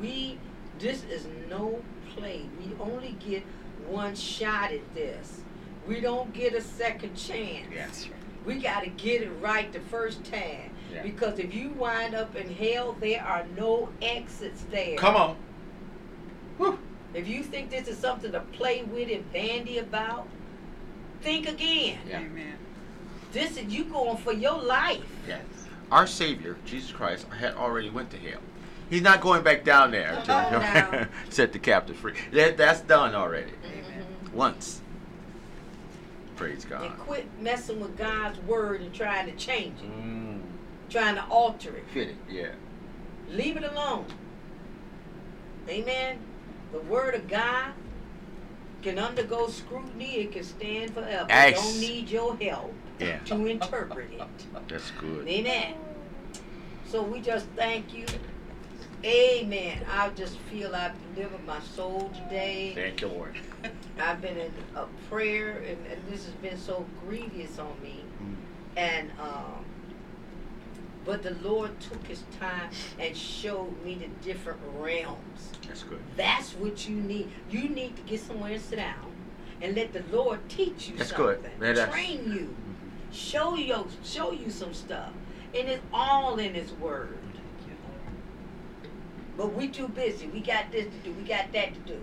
we 0.00 0.38
this 0.78 1.02
is 1.04 1.26
no 1.50 1.82
play. 2.14 2.48
We 2.60 2.72
only 2.78 3.16
get 3.18 3.42
one 3.88 4.14
shot 4.14 4.70
at 4.70 4.94
this. 4.94 5.40
We 5.88 6.00
don't 6.00 6.32
get 6.32 6.54
a 6.54 6.60
second 6.60 7.16
chance. 7.16 7.66
Yes. 7.74 8.08
We 8.48 8.54
got 8.56 8.82
to 8.82 8.88
get 8.90 9.20
it 9.20 9.30
right 9.42 9.70
the 9.70 9.80
first 9.80 10.24
time. 10.24 10.70
Yeah. 10.92 11.02
Because 11.02 11.38
if 11.38 11.54
you 11.54 11.68
wind 11.70 12.14
up 12.14 12.34
in 12.34 12.52
hell, 12.54 12.96
there 12.98 13.22
are 13.22 13.44
no 13.58 13.90
exits 14.00 14.64
there. 14.70 14.96
Come 14.96 15.16
on. 15.16 15.36
Woo. 16.56 16.78
If 17.12 17.28
you 17.28 17.42
think 17.42 17.68
this 17.70 17.88
is 17.88 17.98
something 17.98 18.32
to 18.32 18.40
play 18.40 18.82
with 18.84 19.10
and 19.10 19.30
bandy 19.34 19.78
about, 19.78 20.26
think 21.20 21.46
again. 21.46 21.98
Yeah. 22.08 22.20
Amen. 22.20 22.54
This 23.32 23.58
is 23.58 23.64
you 23.66 23.84
going 23.84 24.16
for 24.16 24.32
your 24.32 24.58
life. 24.60 25.04
Yes. 25.26 25.42
Our 25.92 26.06
Savior, 26.06 26.56
Jesus 26.64 26.90
Christ, 26.90 27.26
had 27.28 27.54
already 27.54 27.90
went 27.90 28.10
to 28.12 28.16
hell. 28.18 28.40
He's 28.88 29.02
not 29.02 29.20
going 29.20 29.42
back 29.42 29.64
down 29.64 29.90
there 29.90 30.22
to 30.24 30.32
Oh, 30.34 30.90
no. 30.92 31.06
set 31.28 31.52
the 31.52 31.58
captive 31.58 31.96
free. 31.96 32.14
That, 32.32 32.56
that's 32.56 32.80
done 32.80 33.14
already. 33.14 33.52
Amen. 33.66 34.06
Once. 34.32 34.80
Praise 36.38 36.64
God. 36.64 36.82
And 36.84 36.98
quit 37.00 37.26
messing 37.40 37.80
with 37.80 37.96
God's 37.98 38.38
word 38.42 38.80
and 38.80 38.94
trying 38.94 39.26
to 39.26 39.32
change 39.36 39.80
it, 39.82 39.90
Mm, 39.90 40.40
trying 40.88 41.16
to 41.16 41.24
alter 41.24 41.74
it. 41.76 41.84
fit 41.92 42.08
it, 42.10 42.16
yeah. 42.30 42.52
Leave 43.28 43.56
it 43.56 43.64
alone. 43.64 44.06
Amen. 45.68 46.18
The 46.72 46.78
word 46.80 47.16
of 47.16 47.26
God 47.28 47.72
can 48.82 49.00
undergo 49.00 49.48
scrutiny. 49.48 50.14
It 50.18 50.32
can 50.32 50.44
stand 50.44 50.94
forever. 50.94 51.26
It 51.28 51.56
don't 51.56 51.80
need 51.80 52.08
your 52.08 52.36
help 52.36 52.72
Yeah. 53.00 53.18
to 53.24 53.46
interpret 53.46 54.08
it. 54.12 54.22
That's 54.68 54.92
good. 54.92 55.26
Amen. 55.26 55.74
So 56.86 57.02
we 57.02 57.20
just 57.20 57.46
thank 57.56 57.92
you. 57.92 58.06
Amen. 59.04 59.84
I 59.92 60.08
just 60.10 60.36
feel 60.50 60.74
I've 60.74 60.94
delivered 61.14 61.44
my 61.46 61.60
soul 61.60 62.10
today. 62.14 62.72
Thank 62.76 63.00
you, 63.00 63.08
Lord. 63.08 63.36
I've 64.00 64.20
been 64.20 64.36
in 64.36 64.52
a 64.76 64.86
prayer, 65.08 65.58
and, 65.58 65.78
and 65.86 66.00
this 66.10 66.24
has 66.24 66.34
been 66.34 66.58
so 66.58 66.86
grievous 67.06 67.58
on 67.58 67.80
me. 67.82 68.04
Mm. 68.22 68.34
And 68.76 69.10
um, 69.20 69.64
but 71.04 71.22
the 71.22 71.34
Lord 71.42 71.78
took 71.80 72.06
His 72.06 72.22
time 72.38 72.70
and 72.98 73.16
showed 73.16 73.82
me 73.84 73.94
the 73.94 74.08
different 74.26 74.60
realms. 74.76 75.52
That's 75.66 75.82
good. 75.82 76.00
That's 76.16 76.52
what 76.54 76.88
you 76.88 76.96
need. 76.96 77.30
You 77.50 77.68
need 77.68 77.96
to 77.96 78.02
get 78.02 78.20
somewhere 78.20 78.52
and 78.52 78.62
sit 78.62 78.76
down, 78.76 79.12
and 79.60 79.74
let 79.74 79.92
the 79.92 80.04
Lord 80.12 80.40
teach 80.48 80.88
you 80.88 80.96
That's 80.96 81.10
something, 81.10 81.50
good. 81.58 81.76
Train 81.90 82.32
you, 82.32 82.54
Mhm. 82.54 83.14
show 83.14 83.56
you, 83.56 83.88
show 84.04 84.32
you 84.32 84.50
some 84.50 84.74
stuff, 84.74 85.12
and 85.54 85.68
it's 85.68 85.82
all 85.92 86.38
in 86.38 86.54
His 86.54 86.72
Word. 86.74 87.18
But 89.38 89.54
we 89.54 89.68
too 89.68 89.86
busy. 89.86 90.26
We 90.26 90.40
got 90.40 90.72
this 90.72 90.86
to 90.86 90.98
do. 91.04 91.12
We 91.12 91.22
got 91.22 91.52
that 91.52 91.72
to 91.72 91.80
do. 91.80 92.00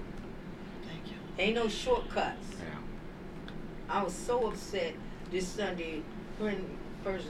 Ain't 1.37 1.55
no 1.55 1.67
shortcuts. 1.67 2.47
Yeah. 2.59 2.79
I 3.89 4.03
was 4.03 4.13
so 4.13 4.47
upset 4.47 4.93
this 5.31 5.47
Sunday 5.47 6.01
when 6.39 6.65
first 7.03 7.27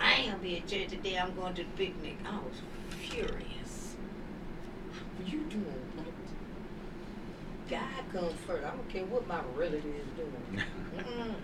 I 0.00 0.14
ain't 0.14 0.30
gonna 0.32 0.42
be 0.42 0.58
at 0.58 0.66
church 0.66 0.88
today. 0.88 1.18
I'm 1.18 1.34
going 1.34 1.54
to 1.54 1.62
the 1.62 1.68
picnic. 1.76 2.16
I 2.24 2.36
was 2.36 2.60
furious. 2.90 3.96
What 5.16 5.32
you 5.32 5.40
doing 5.44 5.64
what? 5.96 6.06
God 7.70 8.12
comes 8.12 8.40
first. 8.46 8.64
I 8.64 8.70
don't 8.70 8.88
care 8.88 9.04
what 9.04 9.26
my 9.26 9.40
relative 9.54 9.84
is 9.84 10.06
doing. 10.16 10.64
Mm-mm. 10.96 11.34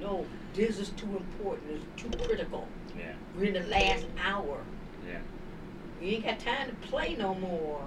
No, 0.00 0.26
this 0.54 0.78
is 0.78 0.90
too 0.90 1.16
important. 1.16 1.70
It's 1.70 2.02
too 2.02 2.10
critical. 2.24 2.66
Yeah. 2.98 3.12
We're 3.36 3.44
in 3.44 3.54
the 3.54 3.68
last 3.68 4.06
hour. 4.22 4.62
Yeah. 5.06 5.18
You 6.00 6.16
ain't 6.16 6.24
got 6.24 6.38
time 6.38 6.68
to 6.68 6.88
play 6.88 7.16
no 7.16 7.34
more. 7.34 7.82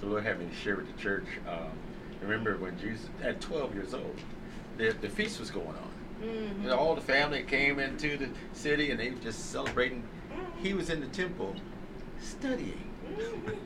So 0.00 0.06
Lord 0.08 0.24
had 0.24 0.38
me 0.38 0.46
to 0.46 0.54
share 0.54 0.76
with 0.76 0.94
the 0.94 1.00
church. 1.02 1.24
Um, 1.48 1.68
remember 2.20 2.56
when 2.58 2.78
Jesus 2.78 3.08
at 3.22 3.40
12 3.40 3.74
years 3.74 3.94
old, 3.94 4.16
the, 4.76 4.94
the 5.00 5.08
feast 5.08 5.40
was 5.40 5.50
going 5.50 5.68
on. 5.68 5.90
Mm-hmm. 6.22 6.62
And 6.62 6.70
all 6.70 6.94
the 6.94 7.00
family 7.00 7.42
came 7.42 7.78
into 7.78 8.16
the 8.16 8.28
city 8.52 8.90
and 8.90 8.98
they 9.00 9.10
were 9.10 9.16
just 9.20 9.50
celebrating. 9.50 10.02
He 10.62 10.72
was 10.74 10.88
in 10.90 11.00
the 11.00 11.06
temple 11.08 11.54
studying 12.20 12.82
Mhm. 13.06 13.56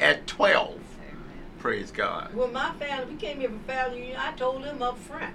at 0.00 0.26
12. 0.26 0.70
Amen. 0.70 1.16
Praise 1.58 1.90
God. 1.92 2.34
Well, 2.34 2.48
my 2.48 2.72
family, 2.74 3.14
we 3.14 3.16
came 3.20 3.40
here 3.40 3.48
for 3.48 3.58
family 3.60 3.98
reunion. 4.00 4.20
I 4.20 4.32
told 4.32 4.64
them 4.64 4.82
up 4.82 4.98
front, 4.98 5.34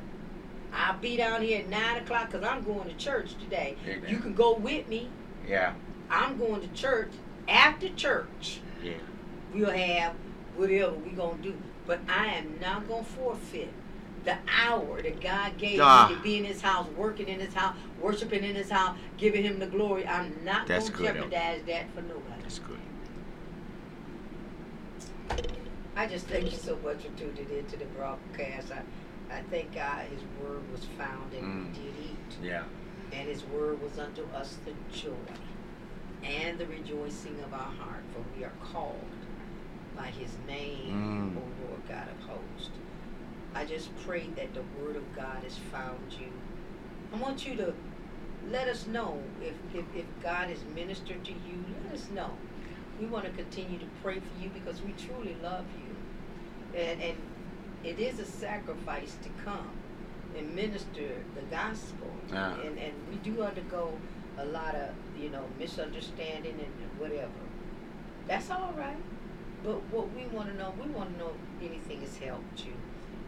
I'll 0.74 0.98
be 0.98 1.16
down 1.18 1.42
here 1.42 1.60
at 1.62 1.70
9 1.70 1.98
o'clock 2.04 2.30
because 2.32 2.46
I'm 2.48 2.64
going 2.64 2.88
to 2.90 2.96
church 2.96 3.36
today. 3.40 3.76
Amen. 3.88 4.04
You 4.10 4.20
can 4.20 4.34
go 4.34 4.54
with 4.56 4.88
me. 4.90 5.10
Yeah. 5.48 5.74
I'm 6.10 6.38
going 6.38 6.62
to 6.62 6.68
church. 6.70 7.10
After 7.48 7.88
church, 7.90 8.60
Yeah. 8.84 8.94
we'll 9.54 9.72
have 9.72 10.14
whatever 10.58 10.94
we 10.96 11.12
going 11.12 11.38
to 11.38 11.44
do. 11.52 11.58
But 11.86 12.00
I 12.10 12.28
am 12.28 12.60
not 12.60 12.88
going 12.88 13.06
to 13.06 13.10
forfeit 13.12 13.70
the 14.26 14.36
hour 14.62 15.02
that 15.02 15.22
God 15.22 15.58
gave 15.58 15.80
Ah. 15.82 16.08
me 16.10 16.16
to 16.16 16.22
be 16.22 16.38
in 16.38 16.44
his 16.44 16.62
house, 16.62 16.88
working 16.98 17.28
in 17.30 17.40
his 17.40 17.54
house, 17.54 17.76
worshiping 18.02 18.44
in 18.44 18.56
his 18.56 18.70
house, 18.70 18.98
giving 19.18 19.44
him 19.44 19.60
the 19.60 19.68
glory. 19.68 20.06
I'm 20.06 20.34
not 20.44 20.68
gonna 20.68 20.82
good, 20.90 21.16
jeopardize 21.16 21.62
that 21.68 21.86
for 21.96 22.02
nobody. 22.02 22.42
That's 22.42 22.60
good. 22.60 22.78
I 25.96 26.06
just 26.08 26.28
thank 26.28 26.52
you 26.52 26.58
so 26.58 26.78
much 26.84 26.98
for 27.04 27.18
tuning 27.18 27.48
in 27.58 27.66
to 27.68 27.78
the 27.78 27.86
broadcast. 27.86 28.72
I, 28.72 29.34
I 29.36 29.42
thank 29.50 29.74
God 29.74 30.06
his 30.08 30.22
word 30.42 30.62
was 30.72 30.86
found 30.98 31.34
and 31.34 31.44
Mm. 31.44 31.66
we 31.74 31.80
did 31.80 31.94
eat. 32.04 32.38
Yeah. 32.44 32.64
And 33.14 33.28
his 33.30 33.44
word 33.46 33.82
was 33.82 33.98
unto 33.98 34.24
us 34.36 34.58
the 34.66 34.74
joy 34.96 35.14
and 36.24 36.58
the 36.60 36.66
rejoicing 36.68 37.40
of 37.46 37.54
our 37.54 37.60
heart, 37.60 38.04
for 38.14 38.22
we 38.38 38.44
are 38.44 38.52
called 38.62 39.00
by 39.98 40.08
his 40.08 40.32
name, 40.48 41.34
Mm. 41.36 41.38
O 41.38 41.68
Lord 41.68 41.88
God 41.88 42.08
of 42.10 42.30
hosts. 42.30 42.70
I 43.56 43.66
just 43.66 43.90
pray 44.06 44.28
that 44.36 44.54
the 44.54 44.62
word 44.80 44.96
of 44.96 45.16
God 45.16 45.44
has 45.44 45.58
found 45.58 46.14
you. 46.20 46.32
I 47.14 47.18
want 47.18 47.46
you 47.48 47.56
to 47.56 47.74
let 48.50 48.68
us 48.68 48.86
know 48.88 49.22
if, 49.42 49.56
if, 49.74 49.86
if 49.96 50.06
God 50.22 50.50
has 50.50 50.60
ministered 50.76 51.24
to 51.26 51.32
you. 51.32 51.66
Let 51.86 51.96
us 51.96 52.08
know. 52.14 52.30
We 53.00 53.08
want 53.08 53.26
to 53.26 53.32
continue 53.32 53.80
to 53.80 53.86
pray 54.04 54.20
for 54.20 54.42
you 54.44 54.50
because 54.50 54.82
we 54.82 54.94
truly 54.94 55.36
love 55.42 55.66
you. 55.80 56.80
And, 56.80 57.02
and 57.02 57.18
it 57.84 58.00
is 58.00 58.20
a 58.20 58.26
sacrifice 58.26 59.18
to 59.24 59.30
come 59.44 59.70
and 60.38 60.54
minister 60.54 61.10
the 61.36 61.42
gospel. 61.50 62.12
Ah. 62.34 62.60
And, 62.64 62.78
and 62.78 62.94
we 63.10 63.16
do 63.18 63.42
undergo 63.42 63.92
a 64.38 64.46
lot 64.46 64.76
of, 64.76 64.90
you 65.20 65.30
know, 65.30 65.44
misunderstanding 65.58 66.60
and 66.60 67.00
whatever. 67.00 67.32
That's 68.28 68.52
all 68.52 68.74
right. 68.78 68.98
But 69.68 69.84
what 69.92 70.16
we 70.16 70.26
want 70.28 70.50
to 70.50 70.58
know, 70.58 70.74
we 70.82 70.90
want 70.92 71.12
to 71.12 71.20
know 71.20 71.32
if 71.60 71.70
anything 71.70 72.00
has 72.00 72.16
helped 72.16 72.66
you. 72.66 72.72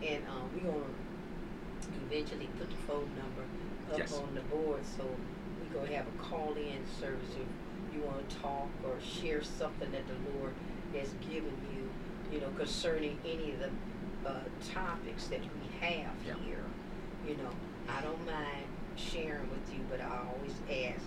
And 0.07 0.23
um, 0.29 0.49
we're 0.55 0.71
going 0.71 0.85
to 0.85 2.15
eventually 2.15 2.47
put 2.57 2.69
the 2.69 2.77
phone 2.87 3.11
number 3.19 3.43
up 3.91 3.97
Yes. 3.97 4.13
on 4.13 4.33
the 4.35 4.41
board 4.41 4.79
so 4.85 5.03
we're 5.03 5.73
going 5.73 5.89
to 5.89 5.97
have 5.97 6.05
a 6.07 6.23
call 6.23 6.53
in 6.53 6.79
service 7.01 7.31
if 7.35 7.93
you 7.93 8.01
want 8.03 8.29
to 8.29 8.35
talk 8.37 8.69
or 8.85 8.95
share 9.01 9.43
something 9.43 9.91
that 9.91 10.03
the 10.07 10.37
Lord 10.39 10.53
has 10.95 11.09
given 11.29 11.51
you, 11.75 11.89
you 12.31 12.39
know, 12.39 12.49
concerning 12.55 13.17
any 13.25 13.51
of 13.51 13.59
the 13.59 14.29
uh, 14.29 14.39
topics 14.73 15.27
that 15.27 15.41
we 15.41 15.85
have 15.85 16.13
Yeah. 16.25 16.35
here. 16.45 16.63
You 17.27 17.35
know, 17.35 17.49
I 17.89 17.99
don't 18.01 18.25
mind 18.25 18.63
sharing 18.95 19.49
with 19.49 19.73
you, 19.73 19.81
but 19.89 19.99
I 19.99 20.19
always 20.33 20.55
ask, 20.69 21.03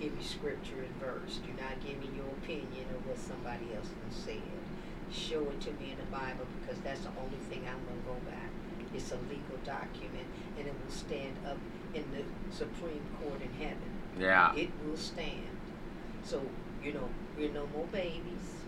give 0.00 0.16
me 0.16 0.24
scripture 0.24 0.80
and 0.80 0.96
verse. 0.96 1.38
Do 1.44 1.52
not 1.60 1.76
give 1.84 2.00
me 2.00 2.08
your 2.16 2.32
opinion 2.40 2.88
of 2.96 3.06
what 3.06 3.18
somebody 3.18 3.68
else 3.76 3.92
has 4.08 4.16
said. 4.16 4.56
Show 5.12 5.44
it 5.52 5.60
to 5.68 5.72
me 5.76 5.92
in 5.92 5.98
the 6.00 6.10
Bible 6.10 6.48
because 6.60 6.80
that's 6.80 7.04
the 7.04 7.12
only 7.20 7.36
thing 7.52 7.68
I'm 7.68 7.84
going 7.84 8.00
to 8.00 8.08
go 8.08 8.16
by. 8.24 8.40
It's 8.96 9.12
a 9.12 9.20
legal 9.28 9.60
document 9.64 10.26
and 10.58 10.66
it 10.66 10.72
will 10.72 10.90
stand 10.90 11.36
up 11.46 11.58
in 11.94 12.04
the 12.16 12.24
Supreme 12.48 13.04
Court 13.20 13.42
in 13.42 13.52
heaven. 13.60 13.90
Yeah. 14.18 14.54
It 14.56 14.70
will 14.84 14.96
stand. 14.96 15.52
So, 16.24 16.40
you 16.82 16.94
know, 16.94 17.08
we're 17.36 17.52
no 17.52 17.68
more 17.74 17.86
babies. 17.92 18.64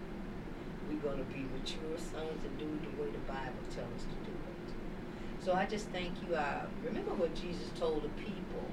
We're 0.88 1.00
going 1.00 1.18
to 1.18 1.30
be 1.32 1.46
mature 1.56 1.96
sons 1.96 2.44
and 2.44 2.58
do 2.58 2.66
it 2.66 2.82
the 2.84 3.02
way 3.02 3.10
the 3.10 3.24
Bible 3.24 3.64
tells 3.72 3.88
us 3.96 4.04
to 4.04 4.18
do 4.28 4.36
it. 4.36 5.44
So 5.44 5.54
I 5.54 5.64
just 5.64 5.88
thank 5.88 6.12
you. 6.28 6.36
I 6.36 6.66
remember 6.84 7.14
what 7.14 7.34
Jesus 7.34 7.70
told 7.78 8.04
the 8.04 8.12
people 8.20 8.66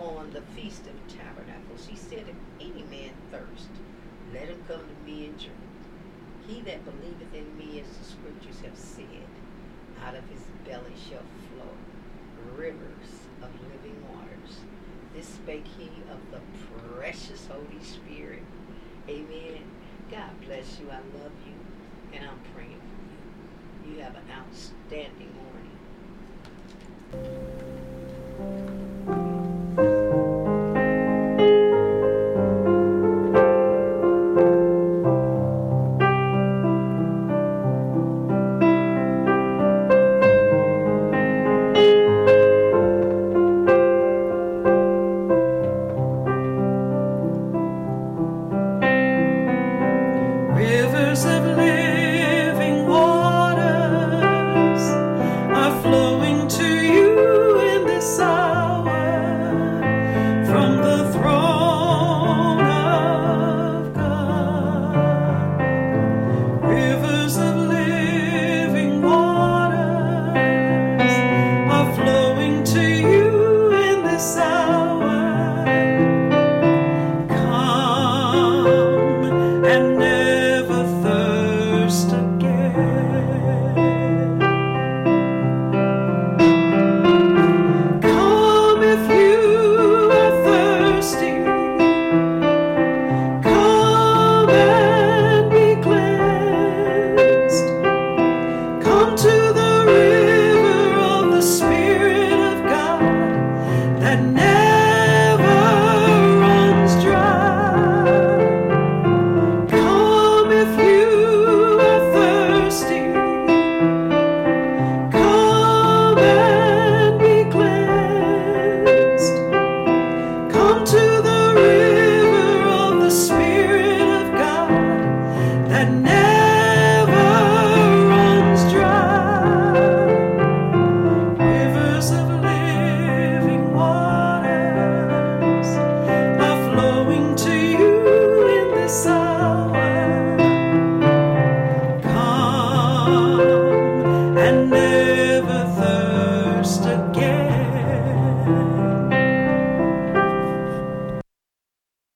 on 0.00 0.30
the 0.32 0.42
Feast 0.54 0.86
of 0.86 0.94
Tabernacles. 1.08 1.86
He 1.86 1.96
said, 1.96 2.26
If 2.28 2.36
any 2.60 2.82
man 2.84 3.12
thirst, 3.30 3.68
let 4.32 4.48
him 4.48 4.62
come 4.68 4.80
to 4.80 5.10
me 5.10 5.26
and 5.26 5.38
drink. 5.38 5.54
He 6.46 6.60
that 6.62 6.84
believeth 6.84 7.34
in 7.34 7.58
me, 7.58 7.80
as 7.80 7.98
the 7.98 8.04
scriptures 8.04 8.60
have 8.64 8.76
said, 8.76 9.28
out 10.04 10.14
of 10.14 10.24
his 10.28 10.42
belly 10.64 10.94
shall 11.08 11.24
flow 11.50 11.72
rivers 12.56 13.26
of 13.42 13.50
living 13.62 13.96
waters. 14.10 14.60
This 15.14 15.26
spake 15.26 15.66
he 15.78 15.90
of 16.10 16.20
the 16.30 16.40
precious 16.94 17.46
Holy 17.46 17.82
Spirit. 17.82 18.42
Amen. 19.08 19.62
God 20.10 20.30
bless 20.46 20.78
you. 20.80 20.90
I 20.90 21.00
love 21.22 21.32
you. 21.46 21.54
And 22.12 22.24
I'm 22.24 22.40
praying 22.54 22.80
for 22.80 23.88
you. 23.88 23.94
You 23.94 24.02
have 24.02 24.16
an 24.16 24.24
outstanding 24.30 25.34
morning. 28.44 28.87